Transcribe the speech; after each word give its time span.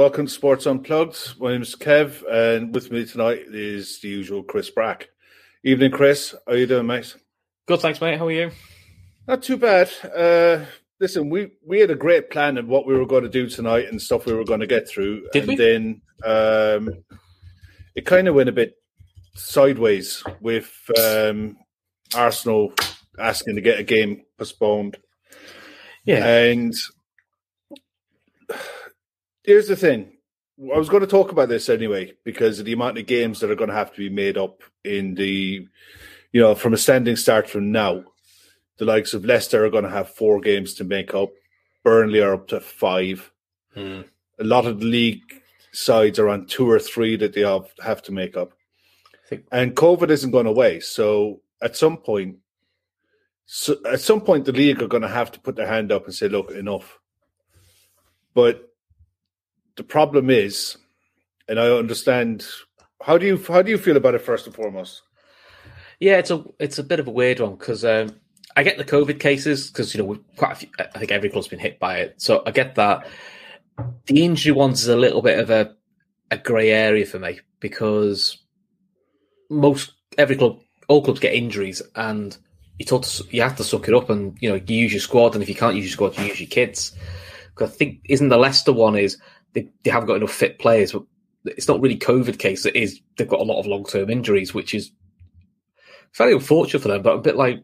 Welcome 0.00 0.28
to 0.28 0.32
Sports 0.32 0.66
Unplugged. 0.66 1.38
My 1.38 1.52
name 1.52 1.60
is 1.60 1.76
Kev, 1.76 2.22
and 2.26 2.74
with 2.74 2.90
me 2.90 3.04
tonight 3.04 3.42
is 3.50 4.00
the 4.00 4.08
usual 4.08 4.42
Chris 4.42 4.70
Brack. 4.70 5.10
Evening, 5.62 5.90
Chris. 5.90 6.34
How 6.46 6.54
you 6.54 6.66
doing, 6.66 6.86
mate? 6.86 7.14
Good, 7.68 7.80
thanks, 7.80 8.00
mate. 8.00 8.16
How 8.16 8.28
are 8.28 8.32
you? 8.32 8.50
Not 9.28 9.42
too 9.42 9.58
bad. 9.58 9.90
Uh, 10.02 10.64
listen, 11.00 11.28
we 11.28 11.50
we 11.66 11.80
had 11.80 11.90
a 11.90 11.94
great 11.94 12.30
plan 12.30 12.56
of 12.56 12.66
what 12.66 12.86
we 12.86 12.96
were 12.96 13.04
going 13.04 13.24
to 13.24 13.28
do 13.28 13.46
tonight 13.46 13.88
and 13.90 14.00
stuff 14.00 14.24
we 14.24 14.32
were 14.32 14.42
going 14.42 14.60
to 14.60 14.66
get 14.66 14.88
through, 14.88 15.28
Did 15.34 15.42
and 15.42 15.48
we? 15.48 15.56
then 15.56 16.00
um, 16.24 17.04
it 17.94 18.06
kind 18.06 18.26
of 18.26 18.34
went 18.34 18.48
a 18.48 18.52
bit 18.52 18.76
sideways 19.34 20.24
with 20.40 20.72
um, 20.98 21.58
Arsenal 22.14 22.72
asking 23.18 23.56
to 23.56 23.60
get 23.60 23.78
a 23.78 23.84
game 23.84 24.22
postponed. 24.38 24.96
Yeah. 26.06 26.24
And 26.26 26.72
here's 29.44 29.68
the 29.68 29.76
thing. 29.76 30.12
I 30.74 30.76
was 30.76 30.88
going 30.90 31.00
to 31.00 31.06
talk 31.06 31.32
about 31.32 31.48
this 31.48 31.68
anyway 31.68 32.12
because 32.24 32.58
of 32.58 32.66
the 32.66 32.74
amount 32.74 32.98
of 32.98 33.06
games 33.06 33.40
that 33.40 33.50
are 33.50 33.54
going 33.56 33.70
to 33.70 33.76
have 33.76 33.92
to 33.94 33.98
be 33.98 34.10
made 34.10 34.36
up 34.36 34.62
in 34.84 35.14
the, 35.14 35.66
you 36.32 36.40
know, 36.40 36.54
from 36.54 36.74
a 36.74 36.76
standing 36.76 37.16
start 37.16 37.48
from 37.48 37.72
now. 37.72 38.04
The 38.76 38.84
likes 38.84 39.14
of 39.14 39.24
Leicester 39.24 39.64
are 39.64 39.70
going 39.70 39.84
to 39.84 39.90
have 39.90 40.10
four 40.10 40.40
games 40.40 40.74
to 40.74 40.84
make 40.84 41.14
up. 41.14 41.30
Burnley 41.82 42.20
are 42.20 42.34
up 42.34 42.48
to 42.48 42.60
five. 42.60 43.32
Hmm. 43.74 44.02
A 44.38 44.44
lot 44.44 44.66
of 44.66 44.80
the 44.80 44.86
league 44.86 45.22
sides 45.72 46.18
are 46.18 46.28
on 46.28 46.46
two 46.46 46.70
or 46.70 46.78
three 46.78 47.16
that 47.16 47.32
they 47.32 47.42
have, 47.42 47.72
have 47.82 48.02
to 48.02 48.12
make 48.12 48.36
up. 48.36 48.52
think- 49.28 49.44
And 49.52 49.74
COVID 49.74 50.10
isn't 50.10 50.30
going 50.30 50.46
away. 50.46 50.80
So 50.80 51.40
at 51.62 51.76
some 51.76 51.96
point, 51.96 52.36
so 53.46 53.76
at 53.90 54.00
some 54.00 54.20
point, 54.20 54.44
the 54.44 54.52
league 54.52 54.82
are 54.82 54.88
going 54.88 55.02
to 55.02 55.08
have 55.08 55.32
to 55.32 55.40
put 55.40 55.56
their 55.56 55.66
hand 55.66 55.90
up 55.90 56.04
and 56.04 56.14
say, 56.14 56.28
"Look, 56.28 56.52
enough." 56.52 57.00
But 58.32 58.69
the 59.76 59.84
problem 59.84 60.30
is, 60.30 60.76
and 61.48 61.58
I 61.58 61.70
understand. 61.70 62.46
How 63.02 63.16
do 63.16 63.26
you 63.26 63.42
how 63.48 63.62
do 63.62 63.70
you 63.70 63.78
feel 63.78 63.96
about 63.96 64.14
it 64.14 64.20
first 64.20 64.46
and 64.46 64.54
foremost? 64.54 65.02
Yeah, 66.00 66.18
it's 66.18 66.30
a 66.30 66.44
it's 66.58 66.78
a 66.78 66.84
bit 66.84 67.00
of 67.00 67.08
a 67.08 67.10
weird 67.12 67.40
one 67.40 67.56
because 67.56 67.84
um, 67.84 68.20
I 68.56 68.62
get 68.62 68.78
the 68.78 68.84
COVID 68.84 69.20
cases 69.20 69.70
because 69.70 69.94
you 69.94 70.02
know 70.02 70.18
quite 70.36 70.56
few, 70.58 70.68
I 70.78 70.98
think 70.98 71.10
every 71.10 71.30
club's 71.30 71.48
been 71.48 71.58
hit 71.58 71.78
by 71.78 71.98
it, 71.98 72.20
so 72.20 72.42
I 72.46 72.50
get 72.50 72.74
that. 72.74 73.06
The 74.06 74.24
injury 74.24 74.52
ones 74.52 74.82
is 74.82 74.88
a 74.88 74.96
little 74.96 75.22
bit 75.22 75.38
of 75.38 75.50
a 75.50 75.74
a 76.30 76.36
grey 76.36 76.70
area 76.70 77.06
for 77.06 77.18
me 77.18 77.40
because 77.58 78.38
most 79.48 79.92
every 80.18 80.36
club, 80.36 80.60
all 80.88 81.02
clubs 81.02 81.20
get 81.20 81.34
injuries, 81.34 81.82
and 81.96 82.36
you 82.78 82.84
told 82.84 83.04
to, 83.04 83.24
you 83.30 83.42
have 83.42 83.56
to 83.56 83.64
suck 83.64 83.88
it 83.88 83.94
up, 83.94 84.10
and 84.10 84.36
you 84.40 84.48
know 84.48 84.60
you 84.66 84.76
use 84.76 84.92
your 84.92 85.00
squad, 85.00 85.34
and 85.34 85.42
if 85.42 85.48
you 85.48 85.54
can't 85.54 85.76
use 85.76 85.84
your 85.86 85.92
squad, 85.92 86.18
you 86.18 86.28
use 86.28 86.40
your 86.40 86.48
kids. 86.48 86.92
'Cause 87.54 87.70
I 87.70 87.74
think 87.74 88.00
isn't 88.04 88.28
the 88.28 88.38
Leicester 88.38 88.72
one 88.72 88.96
is 88.96 89.18
they, 89.52 89.68
they 89.82 89.90
haven't 89.90 90.06
got 90.06 90.16
enough 90.16 90.32
fit 90.32 90.58
players, 90.58 90.92
but 90.92 91.02
it's 91.44 91.68
not 91.68 91.80
really 91.80 91.98
COVID 91.98 92.38
case. 92.38 92.66
It 92.66 92.76
is 92.76 93.00
they've 93.16 93.28
got 93.28 93.40
a 93.40 93.44
lot 93.44 93.60
of 93.60 93.66
long 93.66 93.84
term 93.84 94.10
injuries, 94.10 94.54
which 94.54 94.74
is 94.74 94.92
very 96.14 96.32
unfortunate 96.32 96.82
for 96.82 96.88
them, 96.88 97.02
but 97.02 97.14
a 97.14 97.20
bit 97.20 97.36
like 97.36 97.62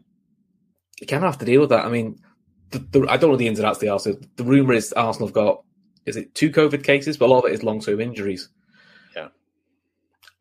you 0.99 1.07
kind 1.07 1.23
of 1.23 1.31
have 1.31 1.39
to 1.39 1.45
deal 1.45 1.61
with 1.61 1.69
that. 1.69 1.85
I 1.85 1.89
mean, 1.89 2.19
the, 2.71 2.79
the, 2.79 3.07
I 3.09 3.17
don't 3.17 3.31
know 3.31 3.37
the 3.37 3.47
ins 3.47 3.59
and 3.59 3.67
outs 3.67 3.77
of 3.77 3.81
the 3.81 3.89
Arsenal. 3.89 4.19
The 4.35 4.43
rumor 4.43 4.73
is 4.73 4.93
Arsenal 4.93 5.27
have 5.27 5.35
got 5.35 5.63
is 6.05 6.15
it 6.15 6.33
two 6.33 6.49
COVID 6.49 6.83
cases, 6.83 7.17
but 7.17 7.25
a 7.25 7.31
lot 7.31 7.39
of 7.39 7.51
it 7.51 7.53
is 7.53 7.63
long 7.63 7.81
term 7.81 7.99
injuries. 7.99 8.49
Yeah. 9.15 9.27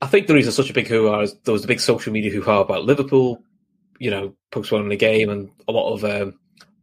I 0.01 0.07
think 0.07 0.27
the 0.27 0.35
reason 0.35 0.53
such 0.53 0.71
a 0.71 0.75
big 0.75 0.89
hoo 0.89 1.09
ha 1.09 1.21
is 1.21 1.35
there 1.45 1.53
was 1.53 1.65
a 1.65 1.69
big 1.69 1.81
social 1.81 2.13
media 2.13 2.31
hoo 2.31 2.43
ha 2.43 2.61
about 2.61 2.85
Liverpool, 2.85 3.43
you 3.99 4.11
know, 4.11 4.35
postponing 4.51 4.89
the 4.89 4.97
game 4.97 5.29
and 5.29 5.51
a 5.69 5.73
lot 5.73 5.93
of 5.93 6.05
um, 6.05 6.39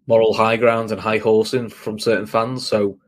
moral 0.06 0.34
high 0.34 0.58
grounds 0.58 0.92
and 0.92 1.00
high 1.00 1.18
horsing 1.18 1.70
from 1.70 1.98
certain 1.98 2.26
fans. 2.26 2.68
So 2.68 3.00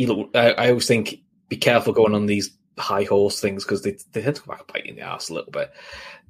you 0.00 0.06
look, 0.06 0.30
I, 0.34 0.52
I 0.52 0.68
always 0.68 0.86
think 0.86 1.20
be 1.48 1.56
careful 1.56 1.92
going 1.92 2.14
on 2.14 2.26
these 2.26 2.56
high 2.78 3.04
horse 3.04 3.38
things 3.38 3.64
because 3.64 3.82
they, 3.82 3.98
they 4.12 4.22
tend 4.22 4.36
to 4.36 4.42
come 4.42 4.52
back 4.52 4.60
and 4.60 4.72
bite 4.72 4.84
you 4.86 4.90
in 4.92 4.96
the 4.96 5.02
ass 5.02 5.28
a 5.28 5.34
little 5.34 5.52
bit. 5.52 5.70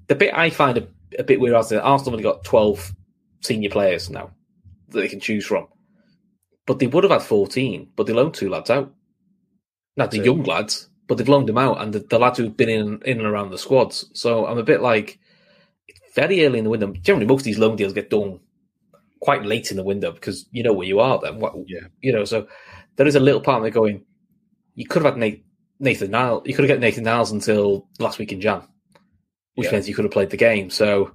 The 0.08 0.16
bit 0.16 0.34
I 0.34 0.50
find 0.50 0.76
a, 0.78 0.88
a 1.18 1.22
bit 1.22 1.38
weird 1.38 1.56
is 1.56 1.68
that 1.68 1.82
Arsenal 1.82 2.14
only 2.14 2.24
got 2.24 2.42
12 2.42 2.92
senior 3.42 3.70
players 3.70 4.10
now 4.10 4.32
that 4.88 5.00
they 5.00 5.08
can 5.08 5.20
choose 5.20 5.46
from. 5.46 5.68
But 6.66 6.80
they 6.80 6.88
would 6.88 7.04
have 7.04 7.12
had 7.12 7.22
14, 7.22 7.90
but 7.94 8.06
they 8.06 8.12
loaned 8.12 8.34
two 8.34 8.48
lads 8.48 8.70
out. 8.70 8.92
Now, 9.96 10.06
they're 10.06 10.24
young 10.24 10.42
lads, 10.42 10.88
but 11.06 11.16
they've 11.18 11.28
loaned 11.28 11.48
them 11.48 11.58
out, 11.58 11.80
and 11.80 11.92
the, 11.92 12.00
the 12.00 12.18
lads 12.18 12.38
who've 12.38 12.56
been 12.56 12.68
in, 12.68 13.00
in 13.04 13.18
and 13.18 13.26
around 13.26 13.50
the 13.50 13.58
squads. 13.58 14.10
So 14.14 14.46
I'm 14.46 14.58
a 14.58 14.62
bit 14.62 14.80
like, 14.80 15.18
very 16.14 16.44
early 16.44 16.58
in 16.58 16.64
the 16.64 16.70
window. 16.70 16.92
Generally, 16.92 17.26
most 17.26 17.40
of 17.40 17.44
these 17.44 17.58
loan 17.58 17.76
deals 17.76 17.92
get 17.92 18.10
done 18.10 18.40
quite 19.20 19.44
late 19.44 19.70
in 19.70 19.76
the 19.76 19.84
window 19.84 20.12
because 20.12 20.46
you 20.50 20.62
know 20.62 20.72
where 20.72 20.86
you 20.86 21.00
are 21.00 21.20
then. 21.20 21.38
What, 21.38 21.54
Yeah. 21.66 21.86
You 22.00 22.12
know, 22.12 22.24
so 22.24 22.48
there 23.00 23.06
is 23.06 23.14
a 23.14 23.20
little 23.20 23.40
part 23.40 23.56
of 23.56 23.64
me 23.64 23.70
going, 23.70 24.04
you 24.74 24.86
could 24.86 25.02
have 25.02 25.14
had 25.16 25.34
Maitland-Niles, 25.78 26.42
you 26.44 26.52
could 26.52 26.68
have 26.68 26.76
got 26.76 26.82
Maitland-Niles 26.82 27.30
until 27.30 27.88
last 27.98 28.18
week 28.18 28.30
in 28.30 28.42
Jan, 28.42 28.60
which 29.54 29.68
Yeah. 29.68 29.72
means 29.72 29.88
you 29.88 29.94
could 29.94 30.04
have 30.04 30.12
played 30.12 30.28
the 30.28 30.36
game. 30.36 30.68
So, 30.68 31.10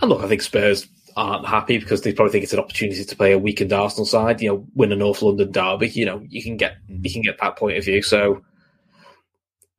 and 0.00 0.08
look, 0.08 0.22
I 0.22 0.28
think 0.28 0.42
Spurs 0.42 0.86
aren't 1.16 1.44
happy 1.44 1.76
because 1.78 2.02
they 2.02 2.12
probably 2.12 2.30
think 2.30 2.44
it's 2.44 2.52
an 2.52 2.60
opportunity 2.60 3.04
to 3.04 3.16
play 3.16 3.32
a 3.32 3.38
weakened 3.38 3.72
Arsenal 3.72 4.06
side, 4.06 4.40
you 4.40 4.48
know, 4.48 4.64
win 4.76 4.92
a 4.92 4.94
North 4.94 5.20
London 5.20 5.50
derby. 5.50 5.88
You 5.88 6.06
know, 6.06 6.22
you 6.28 6.40
can 6.40 6.56
get 6.56 6.76
you 6.86 7.12
can 7.12 7.22
get 7.22 7.38
that 7.40 7.56
point 7.56 7.76
of 7.76 7.84
view. 7.84 8.00
So, 8.00 8.42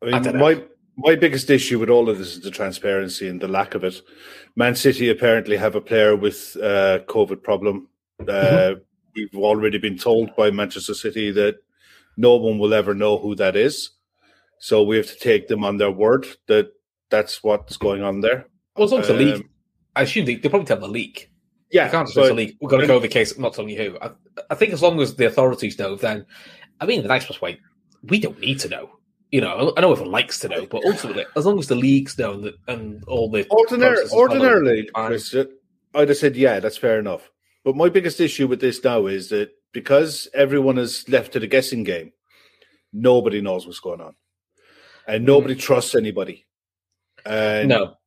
I 0.03 0.07
I 0.07 0.11
mean, 0.11 0.23
dunno. 0.23 0.39
my 0.39 0.63
my 0.97 1.15
biggest 1.15 1.49
issue 1.49 1.79
with 1.79 1.89
all 1.89 2.09
of 2.09 2.17
this 2.17 2.35
is 2.35 2.41
the 2.41 2.51
transparency 2.51 3.29
and 3.29 3.39
the 3.39 3.47
lack 3.47 3.75
of 3.75 3.85
it. 3.85 4.01
Man 4.57 4.75
City 4.75 5.09
apparently 5.09 5.55
have 5.55 5.75
a 5.75 5.79
player 5.79 6.17
with 6.17 6.57
uh, 6.61 6.99
COVID 7.07 7.43
problem. 7.43 7.87
Uh, 8.27 8.73
We've 9.15 9.35
already 9.35 9.77
been 9.77 9.97
told 9.97 10.35
by 10.35 10.51
Manchester 10.51 10.93
City 10.93 11.31
that 11.31 11.57
no 12.17 12.35
one 12.35 12.59
will 12.59 12.73
ever 12.73 12.93
know 12.93 13.17
who 13.17 13.35
that 13.35 13.55
is, 13.55 13.91
so 14.59 14.83
we 14.83 14.97
have 14.97 15.07
to 15.07 15.19
take 15.19 15.47
them 15.47 15.63
on 15.63 15.77
their 15.77 15.91
word 15.91 16.27
that 16.47 16.71
that's 17.09 17.43
what's 17.43 17.77
going 17.77 18.03
on 18.03 18.21
there. 18.21 18.45
well, 18.75 18.85
as 18.85 18.91
long 18.91 19.01
as 19.01 19.07
the 19.07 19.13
league, 19.13 19.35
Um, 19.35 19.49
I 19.95 20.03
assume 20.03 20.25
they, 20.25 20.35
they'll 20.35 20.51
probably 20.51 20.67
tell 20.67 20.79
the 20.79 20.87
league. 20.87 21.29
Yeah, 21.71 21.85
You 21.85 21.91
can't 21.91 22.07
just 22.07 22.15
to 22.17 22.33
league, 22.33 22.57
we're 22.61 22.69
going 22.69 22.81
to 22.81 22.87
go 22.87 22.95
over 22.95 23.07
case. 23.07 23.35
I'm 23.35 23.41
not 23.41 23.53
telling 23.53 23.69
you 23.69 23.77
who. 23.77 23.97
I, 24.01 24.11
I 24.49 24.55
think 24.55 24.73
as 24.73 24.81
long 24.81 24.99
as 25.01 25.15
the 25.15 25.27
authorities 25.27 25.77
know, 25.77 25.95
then, 25.95 26.25
I 26.79 26.85
mean, 26.85 27.01
the 27.03 27.07
nicest 27.07 27.41
way, 27.41 27.59
we 28.03 28.19
don't 28.19 28.39
need 28.39 28.59
to 28.61 28.69
know. 28.69 28.89
You 29.31 29.41
know, 29.41 29.73
I 29.77 29.81
know 29.81 29.91
everyone 29.91 30.11
likes 30.11 30.39
to 30.39 30.47
know, 30.49 30.65
but 30.65 30.83
ultimately, 30.85 31.25
as 31.35 31.45
long 31.45 31.59
as 31.59 31.67
the 31.67 31.75
leagues 31.75 32.17
know 32.17 32.33
and, 32.33 32.43
the, 32.45 32.53
and 32.67 33.03
all 33.05 33.29
the 33.29 33.43
Ordinar- 33.45 34.11
ordinarily. 34.11 34.89
Chris, 34.93 35.35
I'd 35.93 36.09
have 36.09 36.17
said, 36.17 36.35
yeah, 36.35 36.59
that's 36.59 36.77
fair 36.77 36.97
enough. 36.97 37.29
But 37.69 37.75
my 37.75 37.89
biggest 37.89 38.19
issue 38.19 38.47
with 38.47 38.61
this 38.61 38.83
now 38.83 39.05
is 39.05 39.29
that 39.29 39.51
because 39.73 40.27
everyone 40.33 40.79
is 40.79 41.07
left 41.07 41.33
to 41.33 41.39
the 41.39 41.45
guessing 41.45 41.83
game, 41.83 42.13
nobody 42.91 43.41
knows 43.41 43.67
what's 43.67 43.79
going 43.79 44.01
on. 44.01 44.15
And 45.07 45.23
nobody 45.23 45.53
Mm. 45.53 45.59
trusts 45.59 45.93
anybody. 45.93 46.47
And 47.23 47.69
No, 47.69 47.97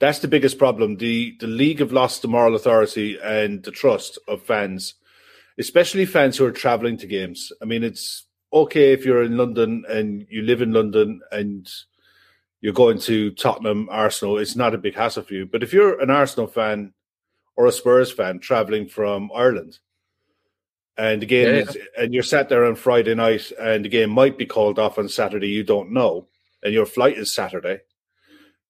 That's 0.00 0.18
the 0.18 0.26
biggest 0.26 0.58
problem. 0.58 0.96
The 0.96 1.36
the 1.38 1.46
league 1.46 1.78
have 1.78 1.92
lost 1.92 2.22
the 2.22 2.28
moral 2.28 2.56
authority 2.56 3.20
and 3.22 3.62
the 3.62 3.70
trust 3.70 4.18
of 4.26 4.42
fans, 4.42 4.94
especially 5.60 6.04
fans 6.04 6.36
who 6.36 6.44
are 6.44 6.50
traveling 6.50 6.96
to 6.96 7.06
games. 7.06 7.52
I 7.62 7.66
mean, 7.66 7.84
it's 7.84 8.26
okay 8.52 8.92
if 8.92 9.04
you're 9.04 9.22
in 9.22 9.36
London 9.36 9.84
and 9.88 10.26
you 10.28 10.42
live 10.42 10.60
in 10.60 10.72
London 10.72 11.20
and 11.30 11.70
you're 12.60 12.72
going 12.72 12.98
to 13.02 13.30
Tottenham, 13.30 13.86
Arsenal. 13.92 14.38
It's 14.38 14.56
not 14.56 14.74
a 14.74 14.78
big 14.78 14.96
hassle 14.96 15.22
for 15.22 15.34
you. 15.34 15.46
But 15.46 15.62
if 15.62 15.72
you're 15.72 16.00
an 16.00 16.10
Arsenal 16.10 16.48
fan 16.48 16.94
or 17.56 17.66
a 17.66 17.72
Spurs 17.72 18.10
fan 18.10 18.38
traveling 18.38 18.88
from 18.88 19.30
Ireland, 19.34 19.78
and 20.96 21.22
the 21.22 21.26
game 21.26 21.48
Yeah, 21.48 21.62
is, 21.62 21.76
and 21.98 22.14
you're 22.14 22.22
sat 22.22 22.48
there 22.48 22.64
on 22.64 22.76
Friday 22.76 23.14
night, 23.14 23.52
and 23.58 23.84
the 23.84 23.88
game 23.88 24.10
might 24.10 24.38
be 24.38 24.46
called 24.46 24.78
off 24.78 24.98
on 24.98 25.08
Saturday, 25.08 25.48
you 25.48 25.64
don't 25.64 25.92
know, 25.92 26.28
and 26.62 26.72
your 26.72 26.86
flight 26.86 27.18
is 27.18 27.34
Saturday 27.34 27.80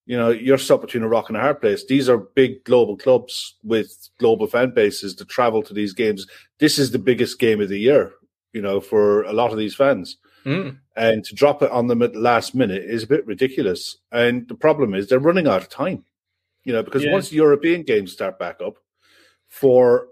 you 0.04 0.16
know, 0.16 0.30
you're 0.30 0.58
stuck 0.58 0.80
between 0.80 1.02
a 1.02 1.08
rock 1.08 1.28
and 1.28 1.36
a 1.36 1.40
hard 1.40 1.60
place. 1.60 1.86
These 1.86 2.08
are 2.08 2.18
big 2.18 2.64
global 2.64 2.96
clubs 2.96 3.54
with 3.62 4.08
global 4.18 4.46
fan 4.46 4.72
bases 4.74 5.14
that 5.16 5.28
travel 5.28 5.62
to 5.62 5.74
these 5.74 5.92
games. 5.92 6.26
This 6.58 6.78
is 6.78 6.90
the 6.90 6.98
biggest 6.98 7.38
game 7.38 7.60
of 7.60 7.68
the 7.68 7.78
year, 7.78 8.12
you 8.52 8.60
know, 8.60 8.80
for 8.80 9.22
a 9.22 9.32
lot 9.32 9.52
of 9.52 9.58
these 9.58 9.74
fans. 9.74 10.16
Mm. 10.44 10.78
And 10.96 11.24
to 11.24 11.34
drop 11.34 11.62
it 11.62 11.70
on 11.70 11.86
them 11.86 12.02
at 12.02 12.14
the 12.14 12.18
last 12.18 12.54
minute 12.54 12.82
is 12.84 13.04
a 13.04 13.06
bit 13.06 13.26
ridiculous. 13.26 13.96
And 14.10 14.48
the 14.48 14.56
problem 14.56 14.92
is 14.92 15.08
they're 15.08 15.20
running 15.20 15.46
out 15.46 15.62
of 15.62 15.68
time, 15.68 16.04
you 16.64 16.72
know, 16.72 16.82
because 16.82 17.04
Yeah. 17.04 17.12
once 17.12 17.30
the 17.30 17.36
European 17.36 17.82
games 17.82 18.12
start 18.12 18.38
back 18.38 18.60
up 18.60 18.78
for 19.48 20.08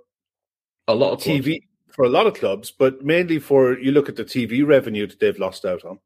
a 0.88 0.94
lot 0.94 1.12
of 1.12 1.20
clubs. 1.20 1.46
TV, 1.46 1.62
for 1.88 2.04
a 2.04 2.08
lot 2.08 2.26
of 2.26 2.34
clubs, 2.34 2.70
but 2.70 3.04
mainly 3.04 3.38
for 3.38 3.78
you 3.78 3.92
look 3.92 4.08
at 4.08 4.16
the 4.16 4.24
TV 4.24 4.62
revenue 4.66 5.06
that 5.06 5.20
they've 5.20 5.38
lost 5.38 5.64
out 5.64 5.84
on. 5.84 5.98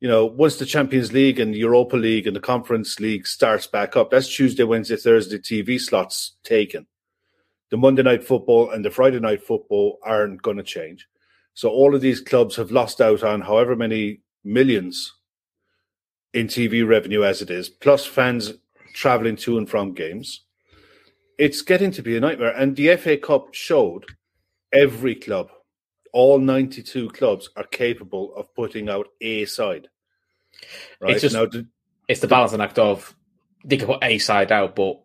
You 0.00 0.08
know, 0.08 0.26
once 0.26 0.58
the 0.58 0.66
Champions 0.66 1.12
League 1.12 1.40
and 1.40 1.54
Europa 1.54 1.96
League 1.96 2.26
and 2.26 2.36
the 2.36 2.40
Conference 2.40 3.00
League 3.00 3.26
starts 3.26 3.66
back 3.66 3.96
up, 3.96 4.10
that's 4.10 4.28
Tuesday, 4.28 4.64
Wednesday, 4.64 4.96
Thursday 4.96 5.38
TV 5.38 5.80
slots 5.80 6.36
taken. 6.42 6.86
The 7.70 7.76
Monday 7.78 8.02
night 8.02 8.22
football 8.22 8.70
and 8.70 8.84
the 8.84 8.90
Friday 8.90 9.20
night 9.20 9.42
football 9.42 9.98
aren't 10.02 10.42
going 10.42 10.58
to 10.58 10.62
change. 10.62 11.08
So 11.54 11.70
all 11.70 11.94
of 11.94 12.00
these 12.00 12.20
clubs 12.20 12.56
have 12.56 12.70
lost 12.70 13.00
out 13.00 13.22
on 13.22 13.40
however 13.40 13.76
many 13.76 14.20
millions 14.42 15.14
in 16.34 16.48
TV 16.48 16.86
revenue 16.86 17.24
as 17.24 17.40
it 17.40 17.50
is, 17.50 17.68
plus 17.68 18.04
fans 18.04 18.52
traveling 18.94 19.36
to 19.36 19.58
and 19.58 19.68
from 19.68 19.92
games. 19.92 20.44
It's 21.38 21.60
getting 21.62 21.90
to 21.92 22.02
be 22.02 22.16
a 22.16 22.20
nightmare. 22.20 22.54
And 22.56 22.76
the 22.76 22.96
FA 22.96 23.16
Cup 23.18 23.52
showed 23.52 24.06
every 24.72 25.14
club, 25.16 25.50
all 26.12 26.38
92 26.38 27.10
clubs, 27.10 27.50
are 27.56 27.64
capable 27.64 28.34
of 28.36 28.54
putting 28.54 28.88
out 28.88 29.08
a 29.20 29.44
side. 29.44 29.88
Right 31.00 31.12
It's 31.12 31.22
just- 31.22 31.34
now, 31.34 31.46
the- 31.46 31.66
It's 32.06 32.20
the 32.20 32.28
balancing 32.28 32.60
act 32.60 32.78
of 32.78 33.16
they 33.64 33.78
can 33.78 33.86
put 33.86 34.04
a 34.04 34.18
side 34.18 34.52
out, 34.52 34.76
but 34.76 35.00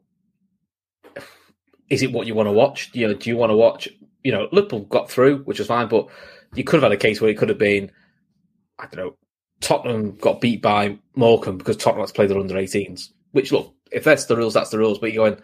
is 1.90 2.04
it 2.04 2.12
what 2.12 2.28
you 2.28 2.36
want 2.36 2.48
to 2.48 2.52
watch? 2.52 2.92
You 2.94 3.08
know, 3.08 3.14
do 3.14 3.30
you 3.30 3.38
want 3.38 3.52
to 3.52 3.56
watch? 3.56 3.88
You 4.24 4.34
know, 4.34 4.50
Liverpool 4.52 4.82
got 4.82 5.10
through, 5.10 5.40
which 5.44 5.60
was 5.60 5.68
fine, 5.70 5.88
but 5.88 6.08
you 6.54 6.64
could 6.66 6.76
have 6.82 6.84
had 6.84 6.92
a 6.92 6.98
case 6.98 7.22
where 7.22 7.30
it 7.30 7.38
could 7.38 7.48
have 7.50 7.58
been, 7.58 7.90
I 8.78 8.88
don't 8.88 8.98
know, 8.98 9.16
Tottenham 9.62 10.18
got 10.18 10.42
beat 10.42 10.62
by 10.62 11.00
Morecambe 11.16 11.58
because 11.58 11.78
Tottenham 11.78 12.06
played 12.10 12.30
their 12.30 12.38
under 12.38 12.56
18s. 12.58 13.12
Which 13.32 13.52
look, 13.52 13.74
if 13.92 14.04
that's 14.04 14.26
the 14.26 14.36
rules, 14.36 14.54
that's 14.54 14.70
the 14.70 14.78
rules. 14.78 15.00
But 15.00 15.14
you're 15.14 15.30
going, 15.30 15.42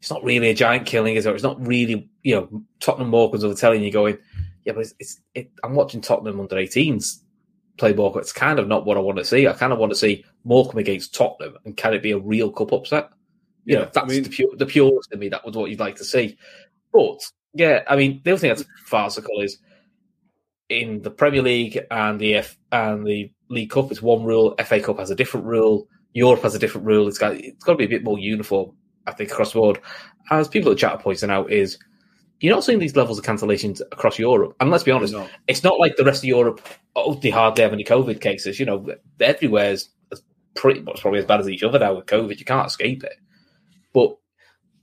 it's 0.00 0.10
not 0.10 0.24
really 0.24 0.50
a 0.50 0.54
giant 0.54 0.86
killing, 0.86 1.16
is 1.16 1.26
it? 1.26 1.34
It's 1.34 1.42
not 1.42 1.64
really, 1.66 2.08
you 2.22 2.34
know, 2.34 2.62
Tottenham 2.80 3.10
Morecambe's 3.10 3.44
over 3.44 3.54
telling 3.54 3.82
you 3.82 3.90
going, 3.90 4.18
yeah, 4.64 4.72
but 4.72 4.80
it's, 4.80 4.94
it's 4.98 5.20
it, 5.34 5.50
I'm 5.62 5.74
watching 5.74 6.00
Tottenham 6.00 6.40
under 6.40 6.56
18s 6.56 7.20
play 7.76 7.92
Morecambe. 7.92 8.20
It's 8.20 8.32
kind 8.32 8.58
of 8.58 8.68
not 8.68 8.86
what 8.86 8.96
I 8.96 9.00
want 9.00 9.18
to 9.18 9.24
see. 9.24 9.46
I 9.46 9.52
kind 9.52 9.72
of 9.72 9.78
want 9.78 9.90
to 9.90 9.98
see 9.98 10.24
Morecambe 10.44 10.78
against 10.78 11.14
Tottenham, 11.14 11.56
and 11.64 11.76
can 11.76 11.94
it 11.94 12.02
be 12.02 12.12
a 12.12 12.18
real 12.18 12.50
cup 12.50 12.72
upset? 12.72 13.10
You 13.64 13.74
Yeah, 13.74 13.80
know, 13.80 13.90
that's 13.92 13.98
I 13.98 14.14
mean- 14.14 14.22
the 14.22 14.30
pure, 14.30 14.50
the 14.56 14.66
purest 14.66 15.12
in 15.12 15.18
me. 15.18 15.28
That 15.28 15.44
was 15.44 15.56
what 15.56 15.70
you'd 15.70 15.80
like 15.80 15.96
to 15.96 16.04
see. 16.04 16.36
But 16.92 17.20
yeah, 17.54 17.82
I 17.88 17.96
mean, 17.96 18.20
the 18.24 18.32
other 18.32 18.38
thing 18.40 18.50
that's 18.50 18.62
mm. 18.62 18.68
farcical 18.86 19.40
is 19.40 19.58
in 20.68 21.02
the 21.02 21.10
Premier 21.10 21.42
League 21.42 21.78
and 21.90 22.20
the 22.20 22.36
F 22.36 22.56
and 22.72 23.06
the 23.06 23.32
League 23.48 23.70
Cup, 23.70 23.90
it's 23.90 24.02
one 24.02 24.24
rule. 24.24 24.54
FA 24.64 24.80
Cup 24.80 24.98
has 24.98 25.10
a 25.10 25.14
different 25.16 25.46
rule. 25.46 25.88
Europe 26.14 26.42
has 26.42 26.54
a 26.54 26.58
different 26.58 26.86
rule. 26.86 27.06
It's 27.06 27.18
got 27.18 27.34
it's 27.34 27.62
got 27.64 27.72
to 27.72 27.78
be 27.78 27.84
a 27.84 27.88
bit 27.88 28.04
more 28.04 28.18
uniform, 28.18 28.72
I 29.06 29.12
think, 29.12 29.30
across 29.30 29.52
the 29.52 29.58
board. 29.58 29.80
As 30.30 30.48
people 30.48 30.72
at 30.72 30.78
chat 30.78 30.92
are 30.92 31.02
pointing 31.02 31.30
out, 31.30 31.52
is 31.52 31.78
you're 32.40 32.54
not 32.54 32.64
seeing 32.64 32.78
these 32.78 32.96
levels 32.96 33.18
of 33.18 33.24
cancellations 33.24 33.80
across 33.92 34.18
Europe. 34.18 34.56
And 34.60 34.70
let's 34.70 34.84
be 34.84 34.90
honest, 34.90 35.12
No. 35.12 35.28
it's 35.48 35.62
not 35.62 35.78
like 35.78 35.96
the 35.96 36.04
rest 36.04 36.20
of 36.22 36.28
Europe. 36.28 36.60
Oh, 36.96 37.14
they 37.14 37.30
hardly 37.30 37.62
have 37.62 37.72
any 37.72 37.84
COVID 37.84 38.20
cases. 38.20 38.58
You 38.58 38.66
know, 38.66 38.86
everywhere's 39.20 39.90
pretty 40.54 40.80
much 40.80 41.00
probably 41.00 41.18
as 41.18 41.26
bad 41.26 41.40
as 41.40 41.48
each 41.48 41.62
other 41.62 41.78
now 41.78 41.94
with 41.94 42.06
COVID. 42.06 42.38
You 42.38 42.44
can't 42.44 42.66
escape 42.66 43.02
it. 43.04 43.14
But 43.92 44.16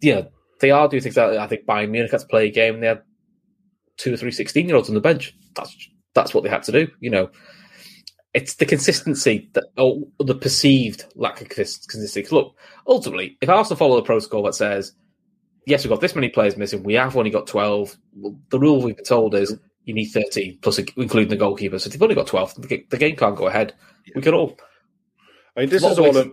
yeah, 0.01 0.24
they 0.60 0.72
are 0.72 0.88
doing 0.88 1.01
things 1.01 1.18
like 1.18 1.38
I 1.38 1.48
think 1.48 1.66
Bayern 1.66 1.89
Munich 1.92 2.12
had 2.12 2.22
to 2.22 2.28
play 2.28 2.48
a 2.48 2.51
game. 2.51 2.75
And 2.75 2.83
they 2.83 2.88
had 2.88 3.04
two 3.98 4.13
or 4.13 4.18
three 4.18 4.31
16 4.31 4.68
year 4.68 4.75
olds 4.75 4.89
on 4.89 4.95
the 4.95 5.01
bench. 5.01 5.33
That's 5.56 5.75
that's 6.13 6.33
what 6.33 6.44
they 6.44 6.50
had 6.50 6.63
to 6.63 6.72
do. 6.72 6.88
You 7.00 7.10
know, 7.10 7.30
it's 8.33 8.56
the 8.56 8.66
consistency 8.66 9.50
that 9.54 9.66
or 9.78 10.04
the 10.19 10.36
perceived 10.36 11.06
lack 11.16 11.42
of 11.42 11.50
consistency. 11.50 12.25
Look, 12.31 12.56
ultimately, 12.88 13.38
if 13.42 13.50
Arsenal 13.50 13.78
follow 13.78 13.95
the 13.98 14.04
protocol 14.04 14.44
that 14.44 14.56
says 14.56 14.94
yes, 15.66 15.83
we've 15.83 15.92
got 15.92 16.01
this 16.01 16.16
many 16.16 16.30
players 16.30 16.57
missing, 16.57 16.83
we 16.83 16.95
have 16.95 17.16
only 17.16 17.30
got 17.30 17.48
12. 17.48 17.98
Well, 18.16 18.38
the 18.50 18.60
rule 18.60 18.81
we've 18.81 18.95
been 18.95 19.06
told 19.06 19.36
is 19.36 19.57
you 19.86 19.94
need 19.94 20.10
13 20.10 20.60
plus 20.62 20.80
including 20.80 21.30
the 21.30 21.36
goalkeeper. 21.36 21.80
So 21.80 21.88
if 21.88 21.94
you've 21.94 22.04
only 22.04 22.16
got 22.16 22.28
12, 22.28 22.62
the 22.89 22.98
game 22.98 23.16
can't 23.16 23.36
go 23.36 23.48
ahead. 23.48 23.74
We 24.16 24.22
can 24.22 24.33
all 24.33 24.57
I 25.56 25.62
mean, 25.62 25.69
this 25.69 25.83
is 25.83 26.00
all. 26.00 26.18
A, 26.18 26.31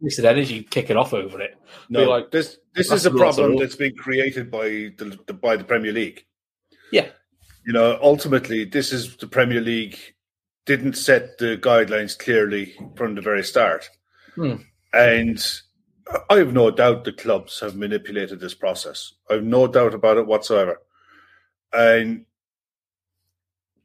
wasted 0.00 0.24
energy 0.24 0.62
kicking 0.62 0.96
off 0.96 1.12
over 1.12 1.40
it. 1.40 1.56
no, 1.90 2.00
Be 2.00 2.06
like, 2.06 2.30
this 2.30 2.58
this 2.74 2.90
is 2.90 3.04
a 3.04 3.10
problem 3.10 3.56
that's 3.56 3.76
been 3.76 3.94
created 3.94 4.50
by 4.50 4.68
the, 4.96 5.18
the 5.26 5.34
by 5.34 5.56
the 5.56 5.64
Premier 5.64 5.92
League. 5.92 6.24
Yeah. 6.90 7.08
You 7.66 7.72
know, 7.72 7.98
ultimately, 8.02 8.64
this 8.64 8.92
is 8.92 9.16
the 9.16 9.26
Premier 9.26 9.60
League 9.60 9.98
didn't 10.66 10.94
set 10.94 11.38
the 11.38 11.56
guidelines 11.56 12.18
clearly 12.18 12.74
from 12.96 13.14
the 13.14 13.20
very 13.20 13.44
start. 13.44 13.88
Hmm. 14.34 14.56
And 14.92 15.44
I 16.30 16.36
have 16.36 16.52
no 16.52 16.70
doubt 16.70 17.04
the 17.04 17.12
clubs 17.12 17.60
have 17.60 17.76
manipulated 17.76 18.40
this 18.40 18.54
process. 18.54 19.12
I 19.30 19.34
have 19.34 19.44
no 19.44 19.66
doubt 19.66 19.94
about 19.94 20.16
it 20.16 20.26
whatsoever. 20.26 20.80
And 21.72 22.26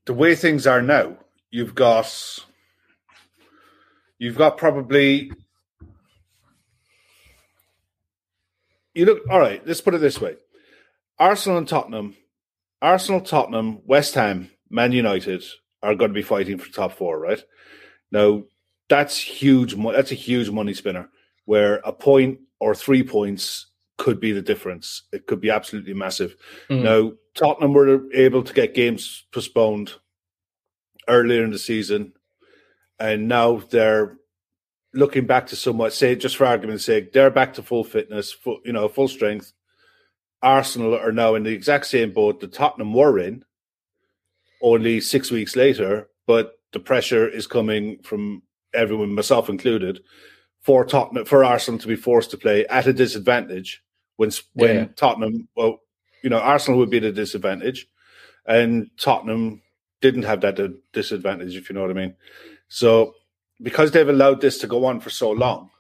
the 0.06 0.14
way 0.14 0.36
things 0.36 0.68
are 0.68 0.82
now, 0.82 1.18
you've 1.50 1.76
got 1.76 2.14
you've 4.18 4.38
got 4.38 4.58
probably 4.58 5.32
you 8.94 9.06
look 9.06 9.22
all 9.30 9.40
right, 9.40 9.66
let's 9.66 9.82
put 9.82 9.96
it 9.96 10.02
this 10.02 10.22
way. 10.22 10.36
Arsenal 11.18 11.58
and 11.58 11.68
Tottenham, 11.68 12.16
Arsenal, 12.82 13.22
Tottenham, 13.22 13.82
West 13.86 14.14
Ham, 14.16 14.52
Man 14.70 14.92
United 14.92 15.44
are 15.82 15.96
going 15.96 16.12
to 16.12 16.16
be 16.16 16.22
fighting 16.22 16.58
for 16.58 16.72
top 16.72 16.94
four, 16.94 17.20
right? 17.20 17.44
Now 18.12 18.44
that's 18.90 19.18
huge. 19.18 19.76
That's 19.76 20.12
a 20.12 20.16
huge 20.16 20.50
money 20.50 20.74
spinner. 20.74 21.10
Where 21.46 21.78
a 21.84 21.92
point 21.92 22.40
or 22.60 22.76
three 22.76 23.04
points 23.04 23.68
could 23.98 24.20
be 24.20 24.32
the 24.32 24.42
difference. 24.42 25.04
It 25.12 25.26
could 25.28 25.42
be 25.42 25.50
absolutely 25.50 25.94
massive. 25.94 26.36
Mm. 26.70 26.84
Now 26.84 27.12
Tottenham 27.36 27.74
were 27.74 28.12
able 28.14 28.44
to 28.44 28.54
get 28.54 28.74
games 28.74 29.26
postponed 29.32 29.94
earlier 31.08 31.44
in 31.44 31.52
the 31.52 31.60
season, 31.60 32.14
and 33.00 33.28
now 33.28 33.58
they're 33.70 34.18
looking 34.94 35.26
back 35.26 35.48
to 35.48 35.56
somewhat. 35.56 35.94
Say, 35.94 36.16
just 36.16 36.38
for 36.38 36.46
argument's 36.46 36.86
sake, 36.86 37.14
they're 37.14 37.30
back 37.30 37.54
to 37.56 37.64
full 37.64 37.84
fitness, 37.84 38.32
full, 38.32 38.60
you 38.66 38.74
know, 38.74 38.88
full 38.88 39.08
strength. 39.08 39.54
Arsenal 40.42 40.96
are 40.96 41.12
now 41.12 41.36
in 41.36 41.44
the 41.44 41.52
exact 41.52 41.86
same 41.86 42.14
boat 42.14 42.40
that 42.40 42.54
Tottenham 42.54 42.94
were 42.94 43.20
in, 43.20 43.44
only 44.62 45.02
six 45.02 45.32
weeks 45.32 45.56
later. 45.56 46.10
But 46.28 46.54
the 46.74 46.80
pressure 46.80 47.28
is 47.28 47.48
coming 47.48 48.00
from 48.04 48.44
everyone, 48.74 49.16
myself 49.16 49.50
included, 49.50 50.02
for 50.62 50.86
Tottenham, 50.86 51.26
for 51.26 51.44
Arsenal 51.44 51.80
to 51.80 51.88
be 51.88 51.96
forced 51.96 52.32
to 52.32 52.38
play 52.38 52.66
at 52.68 52.88
a 52.88 52.94
disadvantage 52.94 53.82
when 54.18 54.32
when 54.54 54.76
Yeah. 54.76 54.86
Tottenham, 54.96 55.48
well, 55.56 55.80
you 56.24 56.30
know, 56.30 56.40
Arsenal 56.40 56.80
would 56.80 56.90
be 56.90 56.98
at 56.98 57.04
a 57.04 57.12
disadvantage, 57.12 57.88
and 58.46 58.90
Tottenham 58.98 59.62
didn't 60.02 60.24
have 60.24 60.42
that 60.42 60.60
uh, 60.60 60.70
disadvantage, 60.94 61.56
if 61.56 61.70
you 61.70 61.76
know 61.76 61.82
what 61.82 61.92
I 61.92 61.94
mean. 61.94 62.16
So, 62.68 63.16
because 63.62 63.92
they've 63.92 64.08
allowed 64.08 64.42
this 64.42 64.58
to 64.60 64.68
go 64.68 64.86
on 64.86 65.00
for 65.00 65.10
so 65.10 65.32
long, 65.32 65.72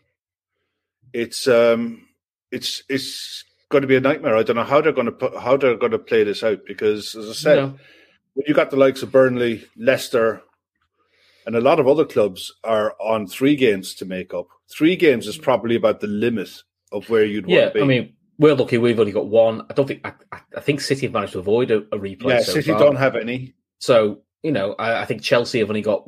it's 1.14 1.48
um, 1.48 2.08
it's 2.52 2.84
it's 2.90 3.44
going 3.70 3.82
to 3.82 3.88
be 3.88 3.96
a 3.96 4.02
nightmare. 4.02 4.36
I 4.36 4.44
don't 4.44 4.56
know 4.56 4.64
how 4.64 4.82
they're 4.82 4.92
going 4.94 5.06
to 5.06 5.12
put 5.12 5.38
how 5.38 5.58
they're 5.58 5.78
going 5.78 5.92
to 5.92 6.00
play 6.00 6.24
this 6.24 6.44
out 6.44 6.60
because, 6.66 7.16
as 7.16 7.30
I 7.30 7.34
said, 7.34 7.56
No. 7.58 7.78
You 8.48 8.54
got 8.54 8.70
the 8.72 8.78
likes 8.78 9.02
of 9.04 9.12
Burnley, 9.12 9.66
Leicester, 9.78 10.42
and 11.46 11.56
a 11.56 11.62
lot 11.62 11.80
of 11.80 11.88
other 11.88 12.06
clubs 12.06 12.54
are 12.64 12.96
on 13.02 13.28
three 13.28 13.56
games 13.56 13.94
to 13.96 14.06
make 14.06 14.34
up. 14.34 14.48
Three 14.72 14.96
games 14.96 15.28
is 15.28 15.38
probably 15.38 15.76
about 15.76 16.00
the 16.00 16.08
limit 16.08 16.50
of 16.92 17.10
where 17.10 17.26
you'd 17.26 17.48
Yeah, 17.48 17.62
want 17.62 17.74
to 17.74 17.80
be. 17.80 17.82
I 17.82 17.88
mean, 17.88 18.14
we're 18.38 18.56
lucky 18.56 18.78
we've 18.78 19.00
only 19.00 19.12
got 19.12 19.28
one. 19.28 19.66
I 19.70 19.74
don't 19.74 19.88
think, 19.88 20.06
I, 20.06 20.14
I- 20.56 20.62
think 20.62 20.82
City 20.82 21.06
have 21.08 21.14
managed 21.14 21.34
to 21.34 21.40
avoid 21.40 21.72
a, 21.72 21.78
a 21.78 21.98
replay. 21.98 22.30
yeah, 22.30 22.42
so 22.42 22.54
City 22.54 22.72
far. 22.72 22.80
don't 22.80 22.96
have 22.96 23.16
any. 23.16 23.56
So, 23.80 24.22
you 24.44 24.52
know, 24.52 24.76
I, 24.78 25.02
I 25.02 25.06
think 25.06 25.22
Chelsea 25.22 25.60
have 25.60 25.70
only 25.70 25.82
got 25.82 26.06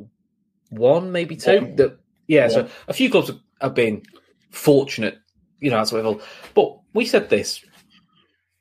one, 0.70 1.12
maybe 1.12 1.36
two. 1.36 1.60
One. 1.60 1.76
That, 1.76 1.98
yeah, 2.28 2.48
so 2.48 2.68
a 2.88 2.92
few 2.92 3.10
clubs 3.10 3.30
have 3.60 3.74
been 3.74 4.02
fortunate, 4.50 5.18
you 5.60 5.70
know, 5.70 5.76
that's 5.76 5.92
what 5.92 6.04
level. 6.04 6.22
But 6.54 6.78
we 6.94 7.04
said 7.04 7.28
this 7.28 7.64